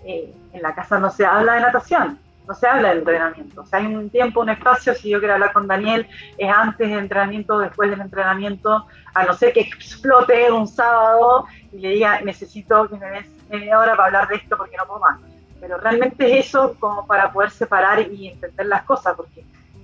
eh, 0.06 0.34
en 0.54 0.62
la 0.62 0.74
casa 0.74 0.98
no 0.98 1.12
se 1.12 1.26
habla 1.26 1.56
de 1.56 1.60
natación, 1.60 2.18
no 2.48 2.54
se 2.54 2.68
habla 2.68 2.88
del 2.88 3.00
entrenamiento. 3.00 3.64
O 3.64 3.66
sea, 3.66 3.80
hay 3.80 3.88
un 3.88 4.10
tiempo, 4.10 4.40
un 4.40 4.50
espacio, 4.50 4.96
si 4.96 5.10
yo 5.10 5.20
quiero 5.20 5.34
hablar 5.34 5.52
con 5.52 5.68
Daniel, 5.68 6.08
es 6.38 6.50
antes 6.50 6.90
del 6.90 7.00
entrenamiento 7.00 7.60
después 7.60 7.90
del 7.90 8.00
entrenamiento, 8.00 8.86
a 9.14 9.26
no 9.26 9.34
ser 9.34 9.52
que 9.52 9.60
explote 9.60 10.50
un 10.54 10.70
sábado 10.70 11.48
y 11.74 11.80
le 11.80 11.90
diga, 11.90 12.22
necesito 12.22 12.88
que 12.88 12.96
me 12.96 13.08
des 13.08 13.26
media 13.50 13.78
hora 13.78 13.94
para 13.98 14.06
hablar 14.06 14.30
de 14.30 14.36
esto 14.36 14.56
porque 14.56 14.78
no 14.78 14.86
puedo 14.86 15.02
más. 15.02 15.20
Pero 15.60 15.78
realmente 15.78 16.40
es 16.40 16.46
eso 16.46 16.78
como 16.80 17.06
para 17.06 17.30
poder 17.34 17.52
separar 17.52 18.10
y 18.10 18.30
entender 18.30 18.68
las 18.68 18.84
cosas, 18.84 19.16
porque 19.18 19.44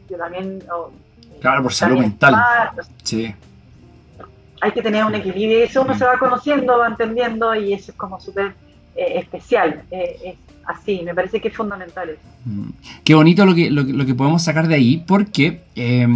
yo 0.10 0.18
también... 0.18 0.64
claro, 1.42 1.62
por 1.62 1.74
salud 1.74 2.00
mental. 2.00 2.42
sí. 3.04 3.36
Hay 4.62 4.72
que 4.72 4.82
tener 4.82 5.04
un 5.04 5.16
equilibrio 5.16 5.60
y 5.60 5.64
eso 5.64 5.82
uno 5.82 5.98
se 5.98 6.06
va 6.06 6.18
conociendo, 6.18 6.78
va 6.78 6.88
entendiendo 6.88 7.54
y 7.56 7.74
eso 7.74 7.92
es 7.92 7.98
como 7.98 8.20
súper 8.20 8.54
eh, 8.96 9.20
especial. 9.20 9.82
Eh, 9.92 10.36
así, 10.66 11.02
me 11.04 11.14
parece 11.14 11.42
que 11.42 11.48
es 11.48 11.56
fundamental 11.56 12.10
eso. 12.10 12.22
Mm. 12.46 12.70
Qué 13.04 13.16
bonito 13.16 13.46
lo 13.46 13.56
que, 13.56 13.70
lo, 13.70 14.06
que 14.06 14.16
podemos 14.16 14.44
sacar 14.44 14.68
de 14.68 14.76
ahí, 14.76 15.04
porque 15.06 15.62
eh, 15.76 16.08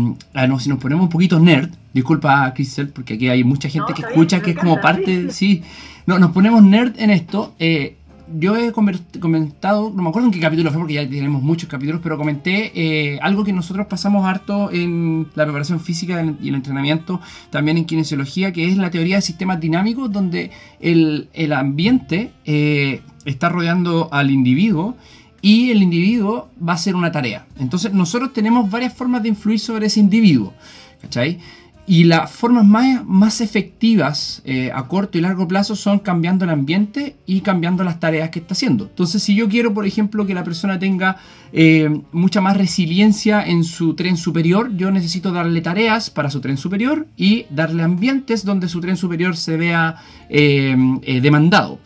si 0.60 0.70
nos 0.70 0.80
ponemos 0.80 1.04
un 1.04 1.10
poquito 1.10 1.40
nerd, 1.40 1.70
disculpa 1.94 2.54
Crystal, 2.54 2.88
porque 2.90 3.16
aquí 3.16 3.30
hay 3.30 3.44
mucha 3.44 3.70
gente 3.70 3.94
que 3.94 4.02
escucha 4.02 4.42
que 4.42 4.52
es 4.52 4.58
como 4.58 4.80
parte, 4.82 5.32
sí, 5.32 5.64
no, 6.06 6.20
nos 6.20 6.32
ponemos 6.32 6.64
nerd 6.64 6.94
en 7.00 7.10
esto. 7.10 7.54
Eh, 7.60 7.96
yo 8.34 8.56
he 8.58 8.72
comentado, 8.72 9.92
no 9.96 10.04
me 10.04 10.10
acuerdo 10.10 10.28
en 10.28 10.34
qué 10.34 10.40
capítulo 10.40 10.72
fue 10.72 10.80
porque 10.80 10.96
ya 10.96 11.08
tenemos 11.08 11.42
muchos 11.42 11.70
capítulos, 11.70 12.02
pero 12.04 12.18
comenté 12.18 12.72
eh, 12.76 13.20
algo 13.22 13.44
que 13.44 13.54
nosotros 13.54 13.88
pasamos 13.88 14.26
harto 14.26 14.72
en 14.72 15.28
la 15.36 15.44
preparación 15.44 15.80
física 15.80 16.24
y 16.42 16.50
el 16.50 16.56
entrenamiento, 16.56 17.22
también 17.50 17.78
en 17.78 17.86
kinesiología, 17.86 18.52
que 18.52 18.68
es 18.68 18.78
la 18.78 18.90
teoría 18.90 19.18
de 19.18 19.22
sistemas 19.22 19.60
dinámicos, 19.60 20.12
donde 20.12 20.52
el, 20.80 21.54
ambiente 21.54 22.32
eh, 22.46 23.02
está 23.26 23.50
rodeando 23.50 24.10
al 24.12 24.32
individuo 24.32 24.96
y 25.42 25.70
el 25.72 25.84
individuo 25.84 26.50
va 26.58 26.74
a 26.74 26.76
hacer 26.76 26.96
una 26.96 27.12
tarea. 27.12 27.46
Entonces 27.60 27.94
nosotros 27.94 28.34
tenemos 28.34 28.70
varias 28.70 28.94
formas 28.94 29.22
de 29.22 29.30
influir 29.30 29.60
sobre 29.60 29.88
ese 29.88 30.00
individuo, 30.00 30.54
¿cachai? 31.02 31.40
Y 31.88 32.06
las 32.06 32.32
formas 32.32 32.66
más, 32.66 33.06
más 33.06 33.42
efectivas 33.42 34.42
eh, 34.44 34.72
a 34.74 34.88
corto 34.88 35.20
y 35.20 35.22
largo 35.22 35.48
plazo 35.48 35.76
son 35.76 36.00
cambiando 36.00 36.44
el 36.44 36.50
ambiente 36.50 37.16
y 37.28 37.42
cambiando 37.42 37.84
las 37.84 38.00
tareas 38.00 38.32
que 38.32 38.40
está 38.40 38.56
haciendo. 38.56 38.86
Entonces, 38.86 39.22
si 39.22 39.36
yo 39.36 39.48
quiero, 39.48 39.72
por 39.72 39.86
ejemplo, 39.86 40.26
que 40.26 40.34
la 40.34 40.44
persona 40.44 40.80
tenga 40.80 41.18
eh, 41.54 42.02
mucha 42.12 42.42
más 42.42 42.58
resiliencia 42.58 43.46
en 43.46 43.64
su 43.64 43.94
tren 43.94 44.18
superior, 44.18 44.76
yo 44.76 44.90
necesito 44.90 45.32
darle 45.32 45.62
tareas 45.62 46.10
para 46.10 46.32
su 46.32 46.42
tren 46.42 46.58
superior 46.58 47.06
y 47.18 47.46
darle 47.52 47.84
ambientes 47.84 48.44
donde 48.46 48.68
su 48.68 48.82
tren 48.82 48.98
superior 48.98 49.38
se 49.38 49.56
vea 49.56 49.98
eh, 50.28 50.76
demandado. 51.22 51.78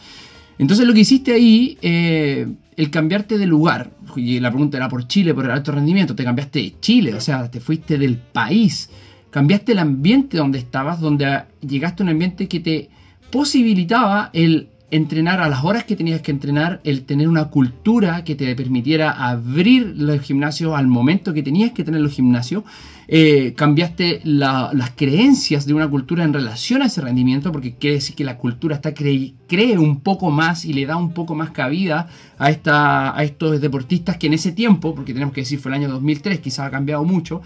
Entonces, 0.58 0.88
lo 0.88 0.94
que 0.94 1.02
hiciste 1.02 1.34
ahí, 1.34 1.78
el 1.82 2.90
cambiarte 2.90 3.38
de 3.38 3.46
lugar, 3.46 3.92
y 4.16 4.40
la 4.40 4.50
pregunta 4.50 4.78
era 4.78 4.88
por 4.88 5.08
Chile, 5.08 5.34
por 5.34 5.46
el 5.46 5.52
alto 5.52 5.74
rendimiento, 5.74 6.16
te 6.16 6.24
cambiaste 6.24 6.60
de 6.60 6.76
Chile, 6.80 7.14
o 7.14 7.22
sea, 7.22 7.52
te 7.52 7.60
fuiste 7.60 7.98
del 7.98 8.18
país 8.18 8.90
cambiaste 9.30 9.74
el 9.74 9.80
ambiente 9.80 10.38
donde 10.38 10.60
estabas, 10.60 11.00
donde 11.00 11.44
llegaste 11.62 12.04
a 12.04 12.06
un 12.06 12.10
ambiente 12.10 12.48
que 12.48 12.60
te 12.60 12.90
posibilitaba 13.32 14.30
el 14.34 14.70
entrenar 14.92 15.40
a 15.40 15.50
las 15.50 15.64
horas 15.64 15.84
que 15.84 15.96
tenías 15.96 16.22
que 16.22 16.32
entrenar, 16.32 16.82
el 16.84 17.04
tener 17.04 17.28
una 17.28 17.46
cultura 17.46 18.24
que 18.24 18.36
te 18.36 18.56
permitiera 18.56 19.12
abrir 19.12 19.94
los 19.96 20.20
gimnasios 20.22 20.76
al 20.76 20.88
momento 20.88 21.34
que 21.34 21.44
tenías 21.44 21.72
que 21.72 21.84
tener 21.84 22.02
los 22.02 22.14
gimnasios, 22.14 22.64
eh, 23.08 23.54
cambiaste 23.56 24.22
las 24.24 24.92
creencias 24.96 25.66
de 25.66 25.74
una 25.74 25.88
cultura 25.88 26.24
en 26.24 26.34
relación 26.34 26.82
a 26.82 26.86
ese 26.86 27.02
rendimiento, 27.02 27.52
porque 27.52 27.76
quiere 27.76 27.96
decir 27.96 28.16
que 28.16 28.24
la 28.24 28.38
cultura 28.38 28.76
está 28.76 28.94
cree 28.94 29.78
un 29.78 30.02
poco 30.02 30.32
más 30.32 30.66
y 30.66 30.74
le 30.74 30.86
da 30.86 30.96
un 30.96 31.14
poco 31.14 31.36
más 31.36 31.52
cabida 31.52 32.08
a, 32.38 32.50
esta, 32.50 33.16
a 33.18 33.24
estos 33.24 33.62
deportistas 33.62 34.18
que 34.18 34.28
en 34.28 34.34
ese 34.34 34.52
tiempo, 34.52 34.96
porque 34.96 35.14
tenemos 35.14 35.34
que 35.34 35.42
decir 35.42 35.60
fue 35.60 35.72
el 35.72 35.76
año 35.76 35.90
2003, 35.90 36.40
quizás 36.40 36.68
ha 36.68 36.72
cambiado 36.72 37.04
mucho, 37.04 37.42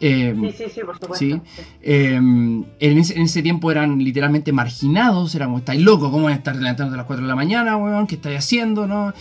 Em, 0.00 0.50
sí, 0.50 0.54
sí, 0.58 0.64
sí, 0.74 0.80
por 0.84 0.98
supuesto. 0.98 1.40
Em, 1.82 2.64
en, 2.80 2.98
ese, 2.98 3.42
tiempo 3.42 3.70
eran 3.70 3.98
literalmente 3.98 4.52
marginados, 4.52 5.34
eran 5.34 5.48
como, 5.48 5.58
estáis 5.58 5.80
locos, 5.80 6.10
¿cómo 6.10 6.24
van 6.24 6.34
a 6.34 6.36
estar 6.36 6.54
levantando 6.56 6.94
a 6.94 6.96
las 6.98 7.06
4 7.06 7.24
de 7.24 7.28
la 7.28 7.36
mañana, 7.36 7.76
weón? 7.76 8.06
¿Qué 8.06 8.16
estáis 8.16 8.38
haciendo? 8.38 8.86
¿no? 8.86 9.14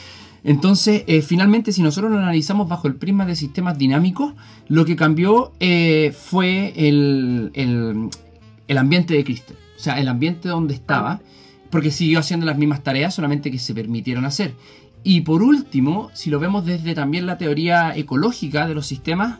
Entonces, 0.43 1.03
eh, 1.07 1.21
finalmente, 1.21 1.71
si 1.71 1.81
nosotros 1.81 2.11
lo 2.11 2.17
analizamos 2.17 2.67
bajo 2.67 2.87
el 2.87 2.95
prisma 2.95 3.25
de 3.25 3.35
sistemas 3.35 3.77
dinámicos, 3.77 4.33
lo 4.67 4.85
que 4.85 4.95
cambió 4.95 5.53
eh, 5.59 6.13
fue 6.15 6.73
el, 6.75 7.51
el, 8.67 8.77
ambiente 8.77 9.13
de 9.13 9.23
Crystal. 9.23 9.55
O 9.75 9.79
sea, 9.79 9.99
el 9.99 10.07
ambiente 10.07 10.49
donde 10.49 10.73
estaba, 10.73 11.21
porque 11.69 11.89
siguió 11.89 12.19
haciendo 12.19 12.45
las 12.45 12.57
mismas 12.57 12.83
tareas, 12.83 13.15
solamente 13.15 13.49
que 13.49 13.59
se 13.59 13.73
permitieron 13.73 14.25
hacer. 14.25 14.53
Y 15.03 15.21
por 15.21 15.41
último, 15.41 16.09
si 16.13 16.29
lo 16.29 16.39
vemos 16.39 16.65
desde 16.65 16.95
también 16.95 17.25
la 17.25 17.37
teoría 17.37 17.95
ecológica 17.95 18.67
de 18.67 18.75
los 18.75 18.87
sistemas, 18.87 19.39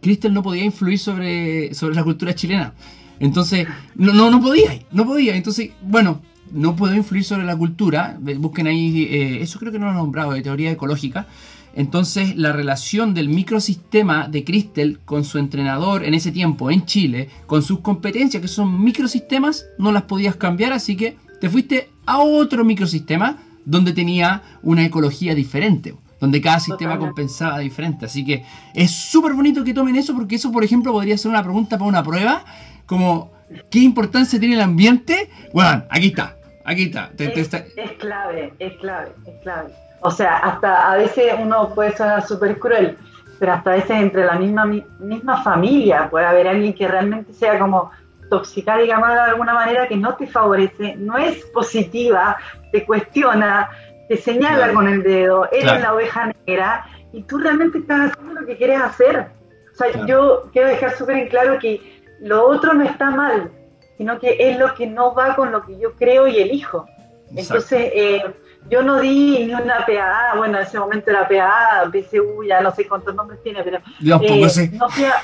Crystal 0.00 0.32
no 0.32 0.42
podía 0.42 0.64
influir 0.64 0.98
sobre, 0.98 1.74
sobre 1.74 1.94
la 1.94 2.04
cultura 2.04 2.34
chilena. 2.34 2.74
Entonces, 3.18 3.66
no, 3.94 4.12
no, 4.12 4.30
no 4.30 4.40
podía, 4.40 4.78
no 4.92 5.06
podía. 5.06 5.36
Entonces, 5.36 5.70
bueno, 5.82 6.20
no 6.52 6.76
puedo 6.76 6.94
influir 6.94 7.24
sobre 7.24 7.44
la 7.44 7.56
cultura. 7.56 8.18
Busquen 8.20 8.66
ahí, 8.66 9.04
eh, 9.04 9.42
eso 9.42 9.58
creo 9.58 9.72
que 9.72 9.78
no 9.78 9.86
lo 9.86 9.92
he 9.92 9.94
nombrado, 9.94 10.32
de 10.32 10.42
teoría 10.42 10.70
ecológica. 10.70 11.26
Entonces, 11.74 12.36
la 12.36 12.52
relación 12.52 13.12
del 13.12 13.28
microsistema 13.28 14.28
de 14.28 14.44
Crystal 14.44 14.98
con 15.04 15.24
su 15.24 15.38
entrenador 15.38 16.04
en 16.04 16.14
ese 16.14 16.32
tiempo 16.32 16.70
en 16.70 16.86
Chile, 16.86 17.28
con 17.46 17.62
sus 17.62 17.80
competencias, 17.80 18.40
que 18.40 18.48
son 18.48 18.82
microsistemas, 18.82 19.66
no 19.78 19.92
las 19.92 20.04
podías 20.04 20.36
cambiar, 20.36 20.72
así 20.72 20.96
que 20.96 21.16
te 21.38 21.50
fuiste 21.50 21.90
a 22.06 22.20
otro 22.20 22.64
microsistema 22.64 23.42
donde 23.66 23.92
tenía 23.92 24.42
una 24.62 24.86
ecología 24.86 25.34
diferente 25.34 25.94
donde 26.20 26.40
cada 26.40 26.60
sistema 26.60 26.98
compensaba 26.98 27.58
diferente. 27.58 28.06
Así 28.06 28.24
que 28.24 28.44
es 28.74 28.90
súper 28.90 29.34
bonito 29.34 29.64
que 29.64 29.74
tomen 29.74 29.96
eso, 29.96 30.14
porque 30.14 30.36
eso, 30.36 30.50
por 30.52 30.64
ejemplo, 30.64 30.92
podría 30.92 31.16
ser 31.18 31.30
una 31.30 31.42
pregunta 31.42 31.76
para 31.78 31.88
una 31.88 32.02
prueba, 32.02 32.44
como 32.86 33.32
¿qué 33.70 33.80
importancia 33.80 34.38
tiene 34.38 34.54
el 34.54 34.60
ambiente? 34.60 35.30
Bueno, 35.52 35.84
aquí 35.90 36.08
está, 36.08 36.36
aquí 36.64 36.84
está. 36.84 37.10
es, 37.18 37.92
clave, 37.98 38.52
es 38.58 38.74
clave, 38.74 39.12
es 39.26 39.42
clave. 39.42 39.72
O 40.00 40.10
sea, 40.10 40.36
hasta 40.38 40.92
a 40.92 40.96
veces 40.96 41.34
uno 41.38 41.74
puede 41.74 41.96
ser 41.96 42.22
súper 42.22 42.58
cruel, 42.58 42.96
pero 43.38 43.52
hasta 43.52 43.72
a 43.72 43.74
veces 43.74 43.90
entre 43.90 44.24
la 44.24 44.34
misma, 44.34 44.66
misma 44.98 45.42
familia 45.42 46.08
puede 46.10 46.26
haber 46.26 46.48
alguien 46.48 46.74
que 46.74 46.86
realmente 46.86 47.32
sea 47.32 47.58
como 47.58 47.90
tóxica, 48.28 48.76
digamos, 48.76 49.08
de 49.08 49.20
alguna 49.20 49.54
manera, 49.54 49.86
que 49.86 49.96
no 49.96 50.14
te 50.16 50.26
favorece, 50.26 50.96
no 50.96 51.16
es 51.16 51.44
positiva, 51.46 52.36
te 52.72 52.84
cuestiona, 52.84 53.68
te 54.08 54.16
señala 54.16 54.72
con 54.72 54.88
el 54.88 55.02
dedo, 55.02 55.48
eres 55.52 55.80
la 55.80 55.94
oveja 55.94 56.32
negra 56.46 56.86
y 57.12 57.22
tú 57.22 57.38
realmente 57.38 57.78
estás 57.78 58.12
haciendo 58.12 58.40
lo 58.40 58.46
que 58.46 58.56
quieres 58.56 58.80
hacer. 58.80 59.26
O 59.72 59.76
sea, 59.76 60.06
yo 60.06 60.48
quiero 60.52 60.68
dejar 60.68 60.96
súper 60.96 61.16
en 61.16 61.28
claro 61.28 61.58
que 61.58 62.02
lo 62.20 62.46
otro 62.46 62.72
no 62.72 62.84
está 62.84 63.10
mal, 63.10 63.50
sino 63.96 64.18
que 64.18 64.36
es 64.38 64.58
lo 64.58 64.74
que 64.74 64.86
no 64.86 65.14
va 65.14 65.34
con 65.34 65.52
lo 65.52 65.64
que 65.64 65.78
yo 65.78 65.94
creo 65.94 66.26
y 66.26 66.38
elijo. 66.38 66.86
Entonces, 67.34 67.90
eh, 67.94 68.22
yo 68.68 68.82
no 68.82 69.00
di 69.00 69.44
ni 69.44 69.54
una 69.54 69.84
PA, 69.84 70.34
bueno, 70.36 70.58
en 70.58 70.64
ese 70.64 70.78
momento 70.78 71.10
era 71.10 71.28
PA, 71.28 71.90
PSU, 71.90 72.44
ya 72.44 72.60
no 72.60 72.74
sé 72.74 72.86
cuántos 72.86 73.14
nombres 73.14 73.42
tiene, 73.42 73.62
pero 73.62 73.78
eh, 73.78 74.70
no 74.72 74.88
fui, 74.88 75.04
a, 75.04 75.14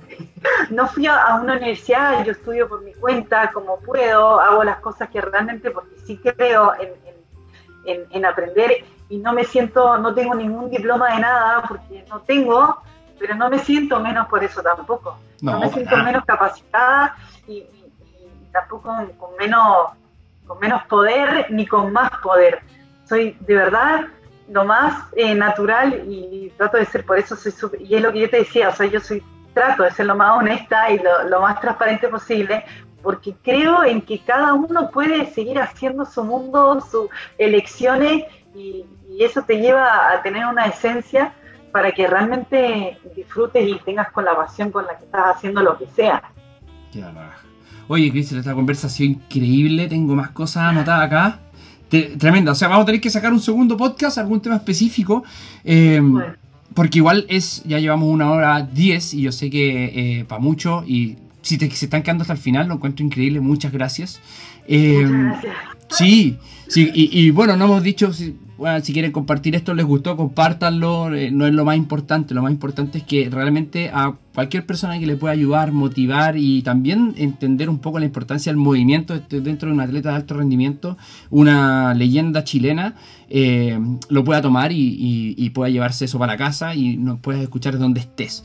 no 0.70 0.88
fui 0.88 1.06
a 1.06 1.38
una 1.42 1.56
universidad, 1.56 2.24
yo 2.24 2.32
estudio 2.32 2.68
por 2.68 2.82
mi 2.82 2.92
cuenta, 2.94 3.50
como 3.52 3.78
puedo, 3.80 4.40
hago 4.40 4.64
las 4.64 4.80
cosas 4.80 5.10
que 5.10 5.20
realmente, 5.20 5.70
porque 5.70 5.96
sí 6.04 6.18
creo 6.18 6.72
en, 6.80 6.90
en, 7.84 8.06
en, 8.10 8.24
aprender 8.24 8.84
y 9.08 9.18
no 9.18 9.32
me 9.32 9.44
siento, 9.44 9.98
no 9.98 10.14
tengo 10.14 10.34
ningún 10.34 10.70
diploma 10.70 11.14
de 11.14 11.20
nada, 11.20 11.62
porque 11.68 12.04
no 12.08 12.20
tengo, 12.20 12.82
pero 13.18 13.34
no 13.34 13.50
me 13.50 13.58
siento 13.58 14.00
menos 14.00 14.28
por 14.28 14.42
eso 14.42 14.62
tampoco. 14.62 15.18
No, 15.40 15.58
me 15.58 15.70
siento 15.70 15.96
menos 15.98 16.24
capacitada 16.24 17.16
y, 17.46 17.64
tampoco 18.52 18.94
con 19.18 19.36
menos, 19.38 19.88
con 20.46 20.58
menos 20.60 20.82
poder 20.84 21.46
ni 21.50 21.66
con 21.66 21.92
más 21.92 22.10
poder 22.22 22.62
soy 23.12 23.36
de 23.40 23.54
verdad 23.54 24.06
lo 24.48 24.64
más 24.64 25.04
eh, 25.16 25.34
natural 25.34 26.02
y 26.08 26.50
trato 26.56 26.78
de 26.78 26.86
ser 26.86 27.04
por 27.04 27.18
eso 27.18 27.36
soy 27.36 27.52
y 27.80 27.94
es 27.94 28.02
lo 28.02 28.10
que 28.10 28.20
yo 28.20 28.30
te 28.30 28.38
decía, 28.38 28.70
o 28.70 28.74
sea, 28.74 28.86
yo 28.86 29.00
soy 29.00 29.22
trato 29.52 29.82
de 29.82 29.90
ser 29.90 30.06
lo 30.06 30.14
más 30.14 30.38
honesta 30.38 30.90
y 30.90 30.98
lo, 31.28 31.40
más 31.40 31.60
transparente 31.60 32.08
posible 32.08 32.64
porque 33.02 33.34
creo 33.42 33.84
en 33.84 34.00
que 34.00 34.18
cada 34.20 34.54
uno 34.54 34.90
puede 34.90 35.26
seguir 35.32 35.58
haciendo 35.58 36.04
su 36.04 36.24
mundo, 36.24 36.80
sus 36.80 37.08
elecciones 37.38 38.24
y, 38.54 38.84
eso 39.18 39.42
te 39.42 39.58
lleva 39.58 40.10
a 40.10 40.22
tener 40.22 40.46
una 40.46 40.64
esencia 40.64 41.34
para 41.70 41.92
que 41.92 42.06
realmente 42.06 42.98
disfrutes 43.14 43.68
y 43.68 43.78
tengas 43.84 44.10
con 44.10 44.24
la 44.24 44.34
pasión 44.34 44.72
con 44.72 44.86
la 44.86 44.96
que 44.96 45.04
estás 45.04 45.36
haciendo 45.36 45.62
lo 45.62 45.76
que 45.76 45.86
sea. 45.86 46.32
Oye, 47.88 48.10
Cristian, 48.10 48.40
esta 48.40 48.54
conversación 48.54 49.10
increíble, 49.10 49.86
tengo 49.86 50.14
más 50.14 50.30
cosas 50.30 50.62
anotadas 50.62 51.06
acá 51.06 51.38
tremenda. 52.18 52.52
O 52.52 52.54
sea, 52.54 52.68
vamos 52.68 52.84
a 52.84 52.86
tener 52.86 53.00
que 53.00 53.10
sacar 53.10 53.32
un 53.32 53.40
segundo 53.40 53.76
podcast, 53.76 54.18
algún 54.18 54.40
tema 54.40 54.56
específico. 54.56 55.24
Em, 55.64 56.18
porque 56.74 56.98
igual 56.98 57.26
es, 57.28 57.62
ya 57.64 57.78
llevamos 57.78 58.08
una 58.08 58.30
hora 58.30 58.62
diez 58.62 59.12
y 59.12 59.22
yo 59.22 59.32
sé 59.32 59.50
que 59.50 60.20
eh, 60.20 60.24
para 60.24 60.40
mucho 60.40 60.84
y 60.86 61.18
si 61.42 61.58
te, 61.58 61.70
se 61.70 61.86
están 61.86 62.02
quedando 62.02 62.22
hasta 62.22 62.32
el 62.34 62.38
final, 62.38 62.68
lo 62.68 62.74
encuentro 62.74 63.04
increíble. 63.04 63.40
Muchas 63.40 63.72
gracias. 63.72 64.20
Em, 64.66 65.28
Muchas 65.28 65.42
gracias. 65.42 65.72
Sí, 65.92 66.38
sí, 66.68 66.90
y, 66.94 67.30
bueno, 67.30 67.56
no 67.56 67.66
hemos 67.66 67.82
dicho, 67.82 68.12
si, 68.12 68.34
si 68.82 68.92
quieren 68.92 69.12
compartir 69.12 69.54
esto, 69.54 69.74
les 69.74 69.84
gustó, 69.84 70.16
compártanlo, 70.16 71.14
eh, 71.14 71.30
no 71.30 71.46
es 71.46 71.52
lo 71.52 71.64
más 71.64 71.76
importante, 71.76 72.32
lo 72.32 72.42
más 72.42 72.50
importante 72.50 72.98
es 72.98 73.04
que 73.04 73.28
realmente 73.30 73.90
a 73.92 74.14
cualquier 74.34 74.64
persona 74.64 74.98
que 74.98 75.06
le 75.06 75.16
pueda 75.16 75.34
ayudar, 75.34 75.72
motivar 75.72 76.38
y 76.38 76.62
también 76.62 77.12
entender 77.18 77.68
un 77.68 77.78
poco 77.78 77.98
la 77.98 78.06
importancia 78.06 78.50
del 78.50 78.56
movimiento 78.56 79.20
dentro 79.28 79.68
de 79.68 79.74
un 79.74 79.80
atleta 79.80 80.10
de 80.10 80.16
alto 80.16 80.34
rendimiento, 80.34 80.96
una 81.28 81.92
leyenda 81.92 82.42
chilena, 82.42 82.94
eh, 83.28 83.78
lo 84.08 84.24
pueda 84.24 84.40
tomar 84.40 84.72
y, 84.72 85.34
y, 85.36 85.50
pueda 85.50 85.68
llevarse 85.68 86.06
eso 86.06 86.18
para 86.18 86.38
casa 86.38 86.74
y 86.74 86.96
nos 86.96 87.20
puedas 87.20 87.42
escuchar 87.42 87.78
donde 87.78 88.00
estés. 88.00 88.44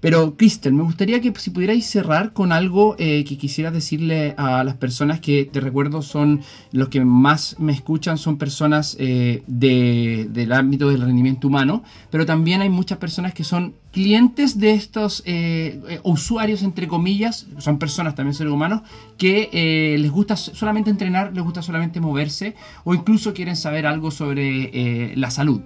Pero, 0.00 0.36
Cristel, 0.36 0.74
me 0.74 0.82
gustaría 0.82 1.20
que 1.20 1.32
si 1.36 1.50
pudierais 1.50 1.86
cerrar 1.86 2.32
con 2.32 2.52
algo 2.52 2.96
eh, 2.98 3.24
que 3.24 3.38
quisieras 3.38 3.72
decirle 3.72 4.34
a 4.36 4.62
las 4.62 4.76
personas 4.76 5.20
que 5.20 5.46
te 5.46 5.58
recuerdo 5.58 6.02
son 6.02 6.42
los 6.70 6.88
que 6.90 7.02
más 7.04 7.56
me 7.58 7.72
escuchan, 7.72 8.18
son 8.18 8.36
personas 8.36 8.96
eh, 9.00 9.42
del 9.46 10.52
ámbito 10.52 10.90
del 10.90 11.00
rendimiento 11.00 11.48
humano, 11.48 11.82
pero 12.10 12.26
también 12.26 12.60
hay 12.60 12.68
muchas 12.68 12.98
personas 12.98 13.32
que 13.32 13.42
son 13.42 13.74
clientes 13.90 14.58
de 14.58 14.72
estos 14.72 15.22
eh, 15.24 16.00
usuarios, 16.02 16.62
entre 16.62 16.86
comillas, 16.86 17.46
son 17.56 17.78
personas 17.78 18.14
también 18.14 18.34
seres 18.34 18.52
humanos, 18.52 18.82
que 19.16 19.96
les 19.98 20.10
gusta 20.10 20.36
solamente 20.36 20.90
entrenar, 20.90 21.32
les 21.34 21.42
gusta 21.42 21.62
solamente 21.62 22.00
moverse 22.00 22.54
o 22.84 22.94
incluso 22.94 23.32
quieren 23.32 23.56
saber 23.56 23.86
algo 23.86 24.10
sobre 24.10 25.16
la 25.16 25.30
salud. 25.30 25.62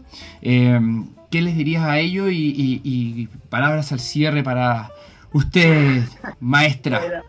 ¿Qué 1.30 1.40
les 1.40 1.56
dirías 1.56 1.84
a 1.84 1.98
ellos 1.98 2.28
y, 2.30 3.28
palabras 3.48 3.92
al 3.92 4.00
cierre 4.00 4.42
para 4.42 4.90
usted, 5.32 6.02
maestra? 6.40 7.22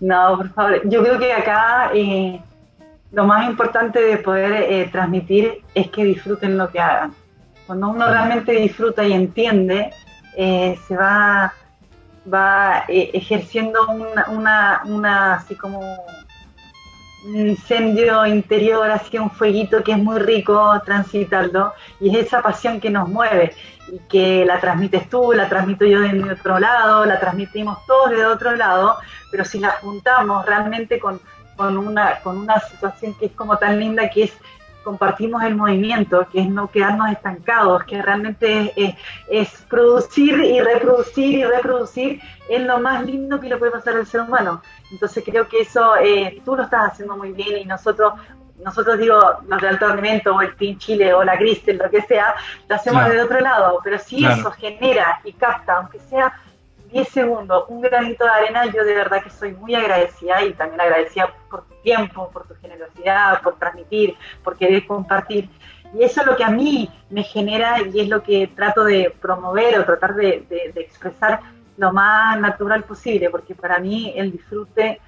No, 0.00 0.36
por 0.36 0.50
favor, 0.50 0.88
yo 0.88 1.02
creo 1.02 1.18
que 1.18 1.32
acá 1.32 1.90
eh, 1.94 2.40
lo 3.12 3.24
más 3.24 3.48
importante 3.48 4.00
de 4.00 4.18
poder 4.18 4.62
eh, 4.70 4.88
transmitir 4.92 5.62
es 5.74 5.88
que 5.90 6.04
disfruten 6.04 6.56
lo 6.56 6.70
que 6.70 6.78
hagan. 6.78 7.14
Cuando 7.66 7.88
uno 7.90 8.06
realmente 8.06 8.52
disfruta 8.52 9.04
y 9.04 9.12
entiende, 9.12 9.90
eh, 10.36 10.78
se 10.86 10.96
va, 10.96 11.52
va 12.32 12.84
ejerciendo 12.88 13.88
una, 13.88 14.28
una, 14.30 14.82
una, 14.86 15.34
así 15.34 15.54
como 15.54 15.80
un 17.24 17.48
incendio 17.48 18.24
interior, 18.26 18.90
así 18.90 19.18
un 19.18 19.30
fueguito 19.30 19.82
que 19.82 19.92
es 19.92 19.98
muy 19.98 20.18
rico 20.18 20.80
transitarlo 20.84 21.72
y 22.00 22.10
es 22.10 22.26
esa 22.26 22.42
pasión 22.42 22.80
que 22.80 22.90
nos 22.90 23.08
mueve 23.08 23.54
y 23.90 23.98
que 24.08 24.44
la 24.44 24.60
transmites 24.60 25.08
tú, 25.08 25.32
la 25.32 25.48
transmito 25.48 25.84
yo 25.84 26.00
de 26.00 26.12
mi 26.12 26.28
otro 26.28 26.58
lado, 26.58 27.04
la 27.04 27.18
transmitimos 27.18 27.84
todos 27.86 28.10
de 28.10 28.24
otro 28.24 28.54
lado, 28.54 28.96
pero 29.30 29.44
si 29.44 29.58
la 29.58 29.70
juntamos 29.72 30.44
realmente 30.46 30.98
con, 30.98 31.20
con, 31.56 31.76
una, 31.76 32.20
con 32.20 32.38
una 32.38 32.60
situación 32.60 33.14
que 33.14 33.26
es 33.26 33.32
como 33.32 33.56
tan 33.56 33.78
linda 33.78 34.08
que 34.10 34.24
es 34.24 34.32
compartimos 34.88 35.42
el 35.42 35.54
movimiento, 35.54 36.26
que 36.32 36.40
es 36.40 36.48
no 36.48 36.70
quedarnos 36.70 37.10
estancados, 37.10 37.84
que 37.84 38.00
realmente 38.00 38.72
es, 39.26 39.50
producir 39.68 40.32
y 40.42 40.62
reproducir 40.62 41.40
y 41.40 41.44
reproducir, 41.44 42.22
es 42.48 42.62
lo 42.62 42.80
más 42.80 43.04
lindo 43.04 43.38
que 43.38 43.50
le 43.50 43.58
puede 43.58 43.70
pasar 43.70 43.96
al 43.96 44.06
ser 44.06 44.22
humano. 44.22 44.62
Entonces 44.90 45.22
creo 45.26 45.46
que 45.46 45.60
eso 45.60 45.94
eh, 45.98 46.40
tú 46.42 46.56
lo 46.56 46.62
estás 46.62 46.92
haciendo 46.92 47.18
muy 47.18 47.32
bien 47.32 47.58
y 47.58 47.66
nosotros, 47.66 48.14
nosotros 48.64 48.98
digo, 48.98 49.20
los 49.46 49.60
de 49.60 49.68
alto 49.68 49.88
rendimiento 49.88 50.34
o 50.34 50.40
el 50.40 50.56
Team 50.56 50.78
Chile 50.78 51.12
o 51.12 51.22
la 51.22 51.36
Cristel, 51.36 51.76
lo 51.76 51.90
que 51.90 52.00
sea, 52.00 52.34
lo 52.66 52.74
hacemos 52.74 53.06
de 53.10 53.20
otro 53.20 53.40
lado, 53.40 53.80
pero 53.84 53.98
si 53.98 54.24
eso 54.24 54.50
genera 54.52 55.20
y 55.22 55.34
capta, 55.34 55.76
aunque 55.76 56.00
sea 56.00 56.32
10 56.92 57.08
segundos, 57.08 57.64
un 57.68 57.80
granito 57.80 58.24
de 58.24 58.30
arena, 58.30 58.66
yo 58.66 58.84
de 58.84 58.94
verdad 58.94 59.22
que 59.22 59.30
soy 59.30 59.52
muy 59.52 59.74
agradecida 59.74 60.42
y 60.42 60.52
también 60.54 60.80
agradecida 60.80 61.32
por 61.50 61.64
tu 61.64 61.74
tiempo, 61.82 62.30
por 62.30 62.46
tu 62.46 62.54
generosidad, 62.54 63.42
por 63.42 63.56
transmitir, 63.58 64.16
por 64.42 64.56
querer 64.56 64.86
compartir. 64.86 65.48
Y 65.94 66.02
eso 66.02 66.20
es 66.20 66.26
lo 66.26 66.36
que 66.36 66.44
a 66.44 66.50
mí 66.50 66.90
me 67.10 67.22
genera 67.22 67.80
y 67.82 68.00
es 68.00 68.08
lo 68.08 68.22
que 68.22 68.48
trato 68.48 68.84
de 68.84 69.14
promover 69.20 69.78
o 69.78 69.84
tratar 69.84 70.14
de, 70.14 70.46
expresar 70.76 71.40
lo 71.76 71.92
más 71.92 72.38
natural 72.40 72.84
posible, 72.84 73.30
porque 73.30 73.54
para 73.54 73.78
mí 73.78 74.12
el 74.16 74.32
disfrute, 74.32 75.00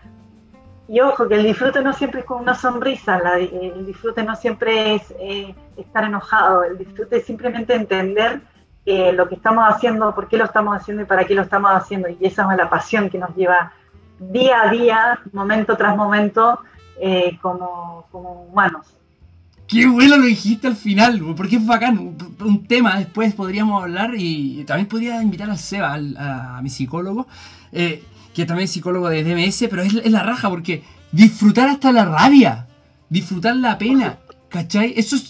y 0.89 1.01
ojo, 1.01 1.29
que 1.29 1.35
el 1.35 1.45
disfrute 1.45 1.83
no 1.83 1.93
siempre 1.93 2.21
es 2.21 2.27
con 2.27 2.41
una 2.41 2.55
sonrisa, 2.55 3.21
el 3.39 3.87
disfrute 3.87 4.23
no 4.23 4.37
siempre 4.37 4.95
es 4.95 5.15
eh, 5.19 5.55
estar 5.77 6.05
enojado, 6.05 6.65
el 6.65 6.79
disfrute 6.79 7.17
es 7.17 7.25
simplemente 7.25 7.75
entender 7.75 8.41
lo 8.87 9.29
que 9.29 9.35
estamos 9.37 9.65
haciendo, 9.69 10.15
por 10.15 10.29
qué 10.29 10.37
lo 10.37 10.45
estamos 10.45 10.77
haciendo 10.77 11.03
y 11.03 11.07
para 11.07 11.25
qué 11.25 11.35
lo 11.35 11.43
estamos 11.43 11.71
haciendo. 11.73 12.09
Y 12.09 12.19
esa 12.21 12.51
es 12.51 12.57
la 12.57 12.69
pasión 12.69 13.09
que 13.11 13.19
nos 13.19 13.35
lleva 13.37 13.73
día 14.21 14.63
a 14.63 14.71
día, 14.71 15.19
momento 15.33 15.77
tras 15.77 15.97
momento, 15.97 16.61
eh, 17.01 17.39
como, 17.41 18.07
humanos. 18.13 18.87
Qué 19.67 19.87
bueno 19.87 20.17
lo 20.17 20.25
dijiste 20.25 20.67
al 20.67 20.77
final, 20.77 21.23
porque 21.37 21.57
es 21.57 21.67
bacán. 21.67 22.17
Un 22.41 22.67
tema 22.67 22.99
después 22.99 23.35
podríamos 23.35 23.83
hablar 23.83 24.13
y 24.17 24.65
también 24.65 24.89
podría 24.89 25.23
invitar 25.23 25.49
al 25.49 25.59
Seba, 25.59 25.95
a, 25.95 26.61
mi 26.61 26.69
psicólogo, 26.69 27.27
eh, 27.73 28.05
que 28.35 28.45
también 28.45 28.65
es 28.65 28.73
psicólogo 28.73 29.09
de 29.09 29.23
DMS, 29.23 29.67
pero 29.71 29.83
es, 29.83 29.95
es, 29.95 30.11
la 30.11 30.25
raja 30.25 30.51
porque 30.51 30.83
disfrutar 31.13 31.69
hasta 31.69 31.93
la 31.93 32.05
rabia, 32.05 32.67
disfrutar 33.09 33.55
la 33.57 33.79
pena, 33.79 34.19
¿Cachai? 34.51 34.95
Eso 34.97 35.15
es. 35.15 35.29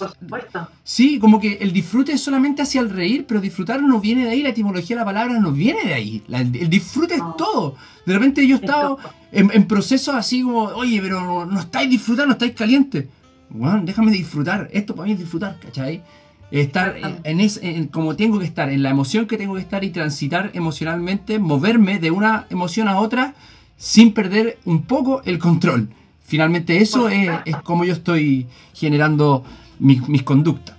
Sí, 0.82 1.18
como 1.18 1.38
que 1.38 1.58
el 1.60 1.72
disfrute 1.72 2.12
es 2.12 2.22
solamente 2.22 2.62
hacia 2.62 2.80
el 2.80 2.88
reír, 2.88 3.26
pero 3.28 3.40
disfrutar 3.40 3.82
no 3.82 4.00
viene 4.00 4.24
de 4.24 4.30
ahí, 4.30 4.42
la 4.42 4.48
etimología 4.48 4.96
de 4.96 5.00
la 5.00 5.04
palabra 5.04 5.38
no 5.38 5.52
viene 5.52 5.84
de 5.84 5.92
ahí. 5.92 6.22
el, 6.30 6.70
disfrute 6.70 7.14
es 7.14 7.22
todo. 7.36 7.76
De 8.06 8.14
repente 8.14 8.46
yo 8.46 8.56
estaba 8.56 8.96
en, 9.30 9.50
en 9.52 9.66
procesos 9.66 10.14
así 10.14 10.42
como, 10.42 10.62
oye, 10.62 11.00
pero 11.02 11.44
no, 11.44 11.60
estáis 11.60 11.90
disfrutando, 11.90 12.28
no 12.28 12.32
estáis 12.32 12.52
calientes. 12.52 13.06
Bueno, 13.50 13.82
déjame 13.84 14.10
disfrutar. 14.10 14.68
Esto 14.72 14.94
para 14.94 15.06
mí 15.06 15.12
es 15.12 15.18
disfrutar, 15.18 15.58
¿cachai? 15.60 16.02
Estar 16.50 16.96
en, 17.22 17.40
en, 17.40 17.88
como 17.88 18.16
tengo 18.16 18.38
que 18.38 18.46
estar, 18.46 18.70
en 18.70 18.82
la 18.82 18.90
emoción 18.90 19.26
que 19.26 19.36
tengo 19.36 19.54
que 19.54 19.60
estar 19.60 19.84
y 19.84 19.90
transitar 19.90 20.50
emocionalmente, 20.54 21.38
moverme 21.38 21.98
de 21.98 22.10
una 22.10 22.46
emoción 22.48 22.88
a 22.88 22.98
otra 22.98 23.34
sin 23.76 24.14
perder 24.14 24.58
un 24.64 24.82
poco 24.82 25.20
el 25.24 25.38
control. 25.38 25.90
Finalmente 26.30 26.76
eso 26.76 27.08
es, 27.08 27.28
como 27.64 27.84
yo 27.84 27.92
estoy 27.92 28.46
generando 28.72 29.42
mis, 29.80 30.22
conductas. 30.22 30.76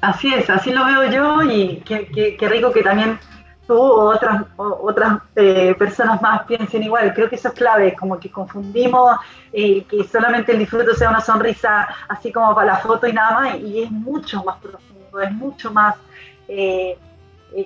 Así 0.00 0.32
es, 0.32 0.48
así 0.48 0.70
lo 0.70 0.84
veo 0.84 1.10
yo 1.10 1.42
y 1.42 1.82
qué, 1.84 2.48
rico 2.48 2.70
que 2.70 2.84
también 2.84 3.18
tú 3.66 3.74
o 3.74 4.14
otras, 4.14 4.44
otras 4.56 5.18
eh, 5.34 5.74
personas 5.76 6.22
más 6.22 6.44
piensen 6.44 6.84
igual. 6.84 7.12
Creo 7.12 7.28
que 7.28 7.34
eso 7.34 7.48
es 7.48 7.54
clave, 7.54 7.96
como 7.96 8.20
que 8.20 8.30
confundimos 8.30 9.16
eh, 9.52 9.82
que 9.82 10.04
solamente 10.04 10.52
el 10.52 10.60
disfrute 10.60 10.94
sea 10.94 11.10
una 11.10 11.20
sonrisa 11.20 11.88
así 12.06 12.30
como 12.30 12.54
para 12.54 12.74
la 12.74 12.76
foto 12.76 13.08
y 13.08 13.12
nada 13.12 13.32
más, 13.32 13.58
y 13.58 13.82
es 13.82 13.90
mucho 13.90 14.44
más 14.44 14.58
profundo, 14.58 15.20
es 15.20 15.32
mucho 15.32 15.72
más... 15.72 15.96
Eh, 16.46 16.96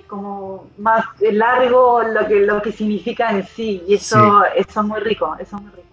como 0.05 0.67
más 0.77 1.03
largo 1.19 2.03
lo 2.03 2.27
que 2.27 2.41
lo 2.41 2.61
que 2.61 2.71
significa 2.71 3.31
en 3.31 3.43
sí 3.43 3.81
y 3.87 3.95
eso 3.95 4.45
eso 4.55 4.81
es 4.81 4.85
muy 4.85 4.99
rico 4.99 5.35
eso 5.39 5.55
es 5.55 5.61
muy 5.63 5.71
rico 5.71 5.88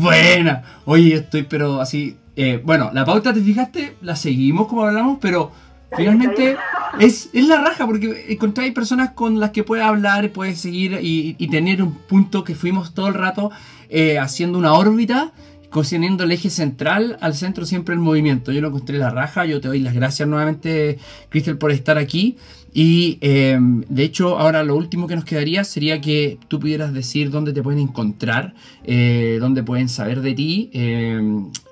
Buena. 0.00 0.62
Oye, 0.84 1.14
estoy 1.14 1.44
pero 1.44 1.80
así 1.80 2.16
eh, 2.36 2.60
bueno, 2.62 2.90
la 2.92 3.06
pauta, 3.06 3.32
¿te 3.32 3.40
fijaste? 3.40 3.96
La 4.02 4.14
seguimos 4.14 4.68
como 4.68 4.82
hablamos, 4.84 5.18
pero 5.22 5.52
finalmente 5.96 6.56
es, 7.00 7.30
es 7.32 7.48
la 7.48 7.62
raja 7.62 7.86
porque 7.86 8.26
encontráis 8.28 8.74
personas 8.74 9.12
con 9.12 9.40
las 9.40 9.52
que 9.52 9.64
puedes 9.64 9.86
hablar, 9.86 10.30
puedes 10.32 10.60
seguir 10.60 10.98
y, 11.00 11.34
y 11.38 11.48
tener 11.48 11.82
un 11.82 11.94
punto 11.94 12.44
que 12.44 12.54
fuimos 12.54 12.92
todo 12.92 13.08
el 13.08 13.14
rato 13.14 13.50
eh, 13.88 14.18
haciendo 14.18 14.58
una 14.58 14.74
órbita 14.74 15.32
consiguiendo 15.70 16.24
el 16.24 16.32
eje 16.32 16.50
central 16.50 17.16
al 17.20 17.34
centro 17.34 17.66
siempre 17.66 17.94
el 17.94 18.00
movimiento. 18.00 18.52
Yo 18.52 18.60
lo 18.60 18.68
encontré 18.68 18.98
la 18.98 19.10
raja, 19.10 19.44
yo 19.46 19.60
te 19.60 19.68
doy 19.68 19.80
las 19.80 19.94
gracias 19.94 20.28
nuevamente, 20.28 20.98
Cristel, 21.28 21.58
por 21.58 21.72
estar 21.72 21.98
aquí. 21.98 22.36
Y 22.72 23.16
eh, 23.22 23.58
de 23.60 24.02
hecho, 24.04 24.38
ahora 24.38 24.62
lo 24.62 24.76
último 24.76 25.06
que 25.06 25.16
nos 25.16 25.24
quedaría 25.24 25.64
sería 25.64 26.00
que 26.02 26.38
tú 26.48 26.60
pudieras 26.60 26.92
decir 26.92 27.30
dónde 27.30 27.54
te 27.54 27.62
pueden 27.62 27.80
encontrar, 27.80 28.52
eh, 28.84 29.38
dónde 29.40 29.62
pueden 29.62 29.88
saber 29.88 30.20
de 30.20 30.34
ti. 30.34 30.70
Eh, 30.74 31.20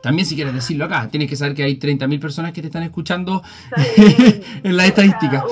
también 0.05 0.27
si 0.27 0.35
quieres 0.35 0.53
decirlo 0.53 0.85
acá, 0.85 1.09
tienes 1.11 1.31
que 1.31 1.35
saber 1.35 1.55
que 1.55 1.65
hay 1.65 1.79
30.000 1.79 2.21
personas 2.21 2.53
que 2.53 2.61
te 2.61 2.67
están 2.67 2.83
escuchando 2.83 3.43
en 4.63 4.77
la 4.77 4.85
estadística. 4.85 5.43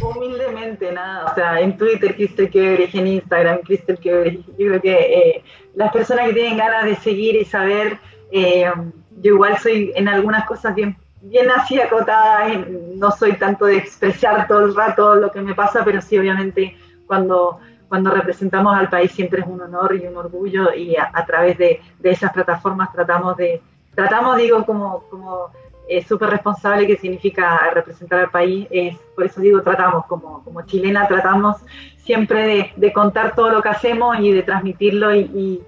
humildemente, 0.00 0.90
nada. 0.92 1.26
O 1.30 1.34
sea, 1.34 1.60
en 1.60 1.76
Twitter, 1.76 2.16
Cristel 2.16 2.48
Quebrich, 2.48 2.94
en 2.94 3.06
Instagram, 3.06 3.58
Cristel 3.58 3.98
Quebrich. 3.98 4.46
Yo 4.58 4.68
creo 4.68 4.80
que 4.80 5.44
las 5.74 5.92
personas 5.92 6.28
que 6.28 6.32
tienen 6.32 6.56
ganas 6.56 6.86
de 6.86 6.96
seguir 6.96 7.36
y 7.36 7.44
saber, 7.44 7.98
yo 8.32 9.34
igual 9.34 9.58
soy 9.58 9.92
en 9.94 10.08
algunas 10.08 10.46
cosas 10.46 10.74
bien 10.74 10.96
bien 11.20 11.50
así 11.50 11.78
acotada, 11.78 12.48
no 12.94 13.10
soy 13.10 13.34
tanto 13.34 13.66
de 13.66 13.76
expresar 13.76 14.46
todo 14.46 14.64
el 14.64 14.74
rato 14.74 15.16
lo 15.16 15.30
que 15.30 15.40
me 15.40 15.54
pasa, 15.54 15.84
pero 15.84 16.00
sí 16.00 16.16
obviamente 16.16 16.76
cuando, 17.06 17.58
cuando 17.88 18.10
representamos 18.12 18.74
al 18.74 18.88
país 18.88 19.10
siempre 19.10 19.40
es 19.40 19.46
un 19.46 19.60
honor 19.60 19.96
y 19.96 20.06
un 20.06 20.16
orgullo 20.16 20.72
y 20.72 20.96
a, 20.96 21.26
través 21.26 21.58
de, 21.58 21.80
de, 21.98 22.10
esas 22.10 22.32
plataformas 22.32 22.92
tratamos 22.92 23.36
de, 23.36 23.60
tratamos 23.98 24.36
digo 24.36 24.64
como, 24.64 25.02
como 25.10 25.48
eh, 25.88 26.04
súper 26.04 26.30
responsable 26.30 26.86
que 26.86 26.96
significa 26.96 27.58
representar 27.74 28.20
al 28.20 28.30
país, 28.30 28.68
es, 28.70 28.96
por 29.16 29.24
eso 29.24 29.40
digo 29.40 29.60
tratamos, 29.60 30.06
como, 30.06 30.44
como 30.44 30.62
chilena 30.62 31.08
tratamos 31.08 31.56
siempre 31.96 32.72
de, 32.76 32.92
contar 32.92 33.34
todo 33.34 33.50
lo 33.50 33.60
que 33.60 33.70
hacemos 33.70 34.20
y 34.20 34.30
de 34.30 34.44
transmitirlo 34.44 35.12
y 35.14 35.62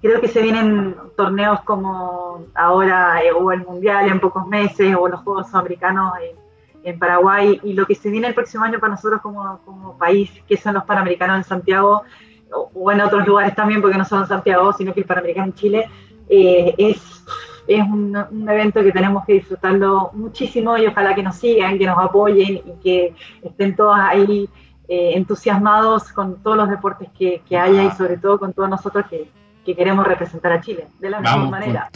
creo 0.00 0.20
que 0.20 0.28
se 0.28 0.42
vienen 0.42 0.94
torneos 1.16 1.60
como 1.62 2.46
ahora 2.54 3.20
eh, 3.24 3.32
o 3.32 3.50
el 3.50 3.64
Mundial 3.64 4.08
en 4.08 4.20
pocos 4.20 4.46
meses 4.46 4.94
o 4.96 5.08
los 5.08 5.20
Juegos 5.20 5.52
Americanos 5.54 6.12
en, 6.84 6.98
Paraguay 6.98 7.58
y 7.64 7.72
lo 7.72 7.86
que 7.86 7.94
se 7.94 8.10
viene 8.10 8.28
el 8.28 8.34
próximo 8.34 8.62
año 8.62 8.78
para 8.78 8.92
nosotros 8.92 9.22
como, 9.22 9.58
como 9.64 9.96
país, 9.96 10.30
que 10.46 10.56
son 10.56 10.74
los 10.74 10.84
Panamericanos 10.84 11.38
en 11.38 11.44
Santiago 11.44 12.02
o, 12.74 12.92
en 12.92 13.00
otros 13.00 13.26
lugares 13.26 13.54
también, 13.54 13.80
porque 13.80 13.96
no 13.96 14.04
solo 14.04 14.22
en 14.22 14.28
Santiago, 14.28 14.70
sino 14.74 14.92
que 14.92 15.00
el 15.00 15.06
Panamericano 15.06 15.46
en 15.46 15.54
Chile, 15.54 15.90
eh, 16.28 16.74
es, 16.78 17.24
es 17.66 17.82
un, 17.82 18.16
un, 18.30 18.48
evento 18.48 18.82
que 18.82 18.92
tenemos 18.92 19.24
que 19.24 19.34
disfrutarlo 19.34 20.10
muchísimo 20.12 20.76
y 20.78 20.86
ojalá 20.86 21.14
que 21.14 21.22
nos 21.22 21.36
sigan, 21.36 21.78
que 21.78 21.86
nos 21.86 21.98
apoyen 21.98 22.56
y 22.56 22.82
que 22.82 23.14
estén 23.42 23.76
todos 23.76 23.96
ahí 23.98 24.48
eh, 24.88 25.12
entusiasmados 25.14 26.12
con 26.12 26.42
todos 26.42 26.56
los 26.56 26.68
deportes 26.68 27.08
que, 27.18 27.42
que 27.48 27.56
haya 27.56 27.84
y 27.84 27.90
sobre 27.92 28.18
todo 28.18 28.38
con 28.38 28.52
todos 28.52 28.68
nosotros 28.68 29.06
que 29.08 29.30
que 29.64 29.74
queremos 29.74 30.06
representar 30.06 30.52
a 30.52 30.60
Chile 30.60 30.86
de 31.00 31.10
la 31.10 31.20
mejor 31.20 31.48
manera. 31.48 31.88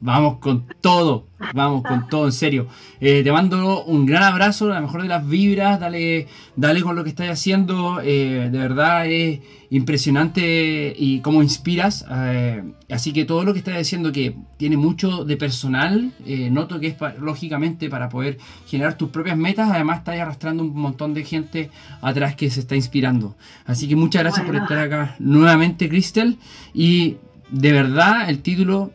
Vamos 0.00 0.38
con 0.38 0.64
todo, 0.80 1.26
vamos 1.54 1.82
con 1.82 2.08
todo, 2.08 2.26
en 2.26 2.32
serio. 2.32 2.68
Eh, 3.00 3.22
te 3.24 3.32
mando 3.32 3.82
un 3.84 4.06
gran 4.06 4.22
abrazo, 4.22 4.68
la 4.68 4.80
mejor 4.80 5.02
de 5.02 5.08
las 5.08 5.26
vibras, 5.26 5.80
dale, 5.80 6.28
dale 6.54 6.82
con 6.82 6.94
lo 6.94 7.02
que 7.02 7.10
estás 7.10 7.28
haciendo, 7.28 8.00
eh, 8.00 8.48
de 8.48 8.58
verdad 8.58 9.06
es 9.06 9.40
impresionante 9.70 10.94
y 10.96 11.18
cómo 11.18 11.42
inspiras. 11.42 12.06
Eh, 12.08 12.62
así 12.90 13.12
que 13.12 13.24
todo 13.24 13.42
lo 13.42 13.52
que 13.52 13.58
estás 13.58 13.76
diciendo 13.76 14.12
que 14.12 14.36
tiene 14.56 14.76
mucho 14.76 15.24
de 15.24 15.36
personal, 15.36 16.12
noto 16.52 16.78
que 16.78 16.86
es 16.86 16.96
lógicamente 17.20 17.90
para 17.90 18.08
poder 18.08 18.38
generar 18.68 18.96
tus 18.96 19.10
propias 19.10 19.36
metas, 19.36 19.68
además 19.68 19.98
estás 19.98 20.20
arrastrando 20.20 20.62
un 20.62 20.74
montón 20.74 21.12
de 21.12 21.24
gente 21.24 21.70
atrás 22.02 22.36
que 22.36 22.50
se 22.50 22.60
está 22.60 22.76
inspirando. 22.76 23.36
Así 23.66 23.88
que 23.88 23.96
muchas 23.96 24.22
gracias 24.22 24.46
por 24.46 24.54
estar 24.54 24.78
acá 24.78 25.16
nuevamente, 25.18 25.88
Cristel, 25.88 26.38
y 26.72 27.16
de 27.50 27.72
verdad 27.72 28.30
el 28.30 28.42
título 28.42 28.92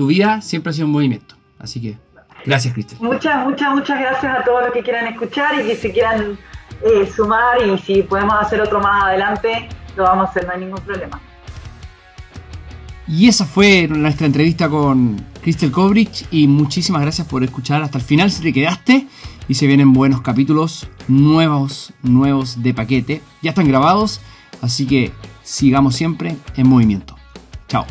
tu 0.00 0.06
vida 0.06 0.40
siempre 0.40 0.70
ha 0.70 0.72
sido 0.72 0.86
un 0.86 0.92
movimiento. 0.92 1.34
Así 1.58 1.78
que, 1.78 1.98
gracias, 2.46 2.72
Cristian. 2.72 3.02
Muchas, 3.02 3.46
muchas, 3.46 3.74
muchas 3.74 4.00
gracias 4.00 4.34
a 4.34 4.42
todos 4.44 4.62
los 4.62 4.72
que 4.72 4.82
quieran 4.82 5.06
escuchar 5.08 5.60
y 5.60 5.66
que 5.66 5.76
se 5.76 5.92
quieran 5.92 6.38
eh, 6.80 7.06
sumar 7.14 7.58
y 7.62 7.76
si 7.76 8.00
podemos 8.02 8.34
hacer 8.40 8.62
otro 8.62 8.80
más 8.80 9.04
adelante, 9.04 9.68
lo 9.98 10.04
vamos 10.04 10.26
a 10.26 10.30
hacer, 10.30 10.46
no 10.46 10.52
hay 10.54 10.60
ningún 10.60 10.80
problema. 10.80 11.20
Y 13.06 13.28
esa 13.28 13.44
fue 13.44 13.88
nuestra 13.88 14.26
entrevista 14.26 14.70
con 14.70 15.22
Crystal 15.42 15.70
Kovrich 15.70 16.26
y 16.30 16.46
muchísimas 16.46 17.02
gracias 17.02 17.28
por 17.28 17.44
escuchar 17.44 17.82
hasta 17.82 17.98
el 17.98 18.04
final 18.04 18.30
si 18.30 18.40
te 18.40 18.54
quedaste 18.54 19.06
y 19.48 19.54
se 19.54 19.66
vienen 19.66 19.92
buenos 19.92 20.22
capítulos 20.22 20.88
nuevos, 21.08 21.92
nuevos 22.02 22.62
de 22.62 22.72
paquete. 22.72 23.20
Ya 23.42 23.50
están 23.50 23.68
grabados, 23.68 24.22
así 24.62 24.86
que 24.86 25.12
sigamos 25.42 25.94
siempre 25.94 26.38
en 26.56 26.66
movimiento. 26.66 27.16
Chao. 27.68 27.84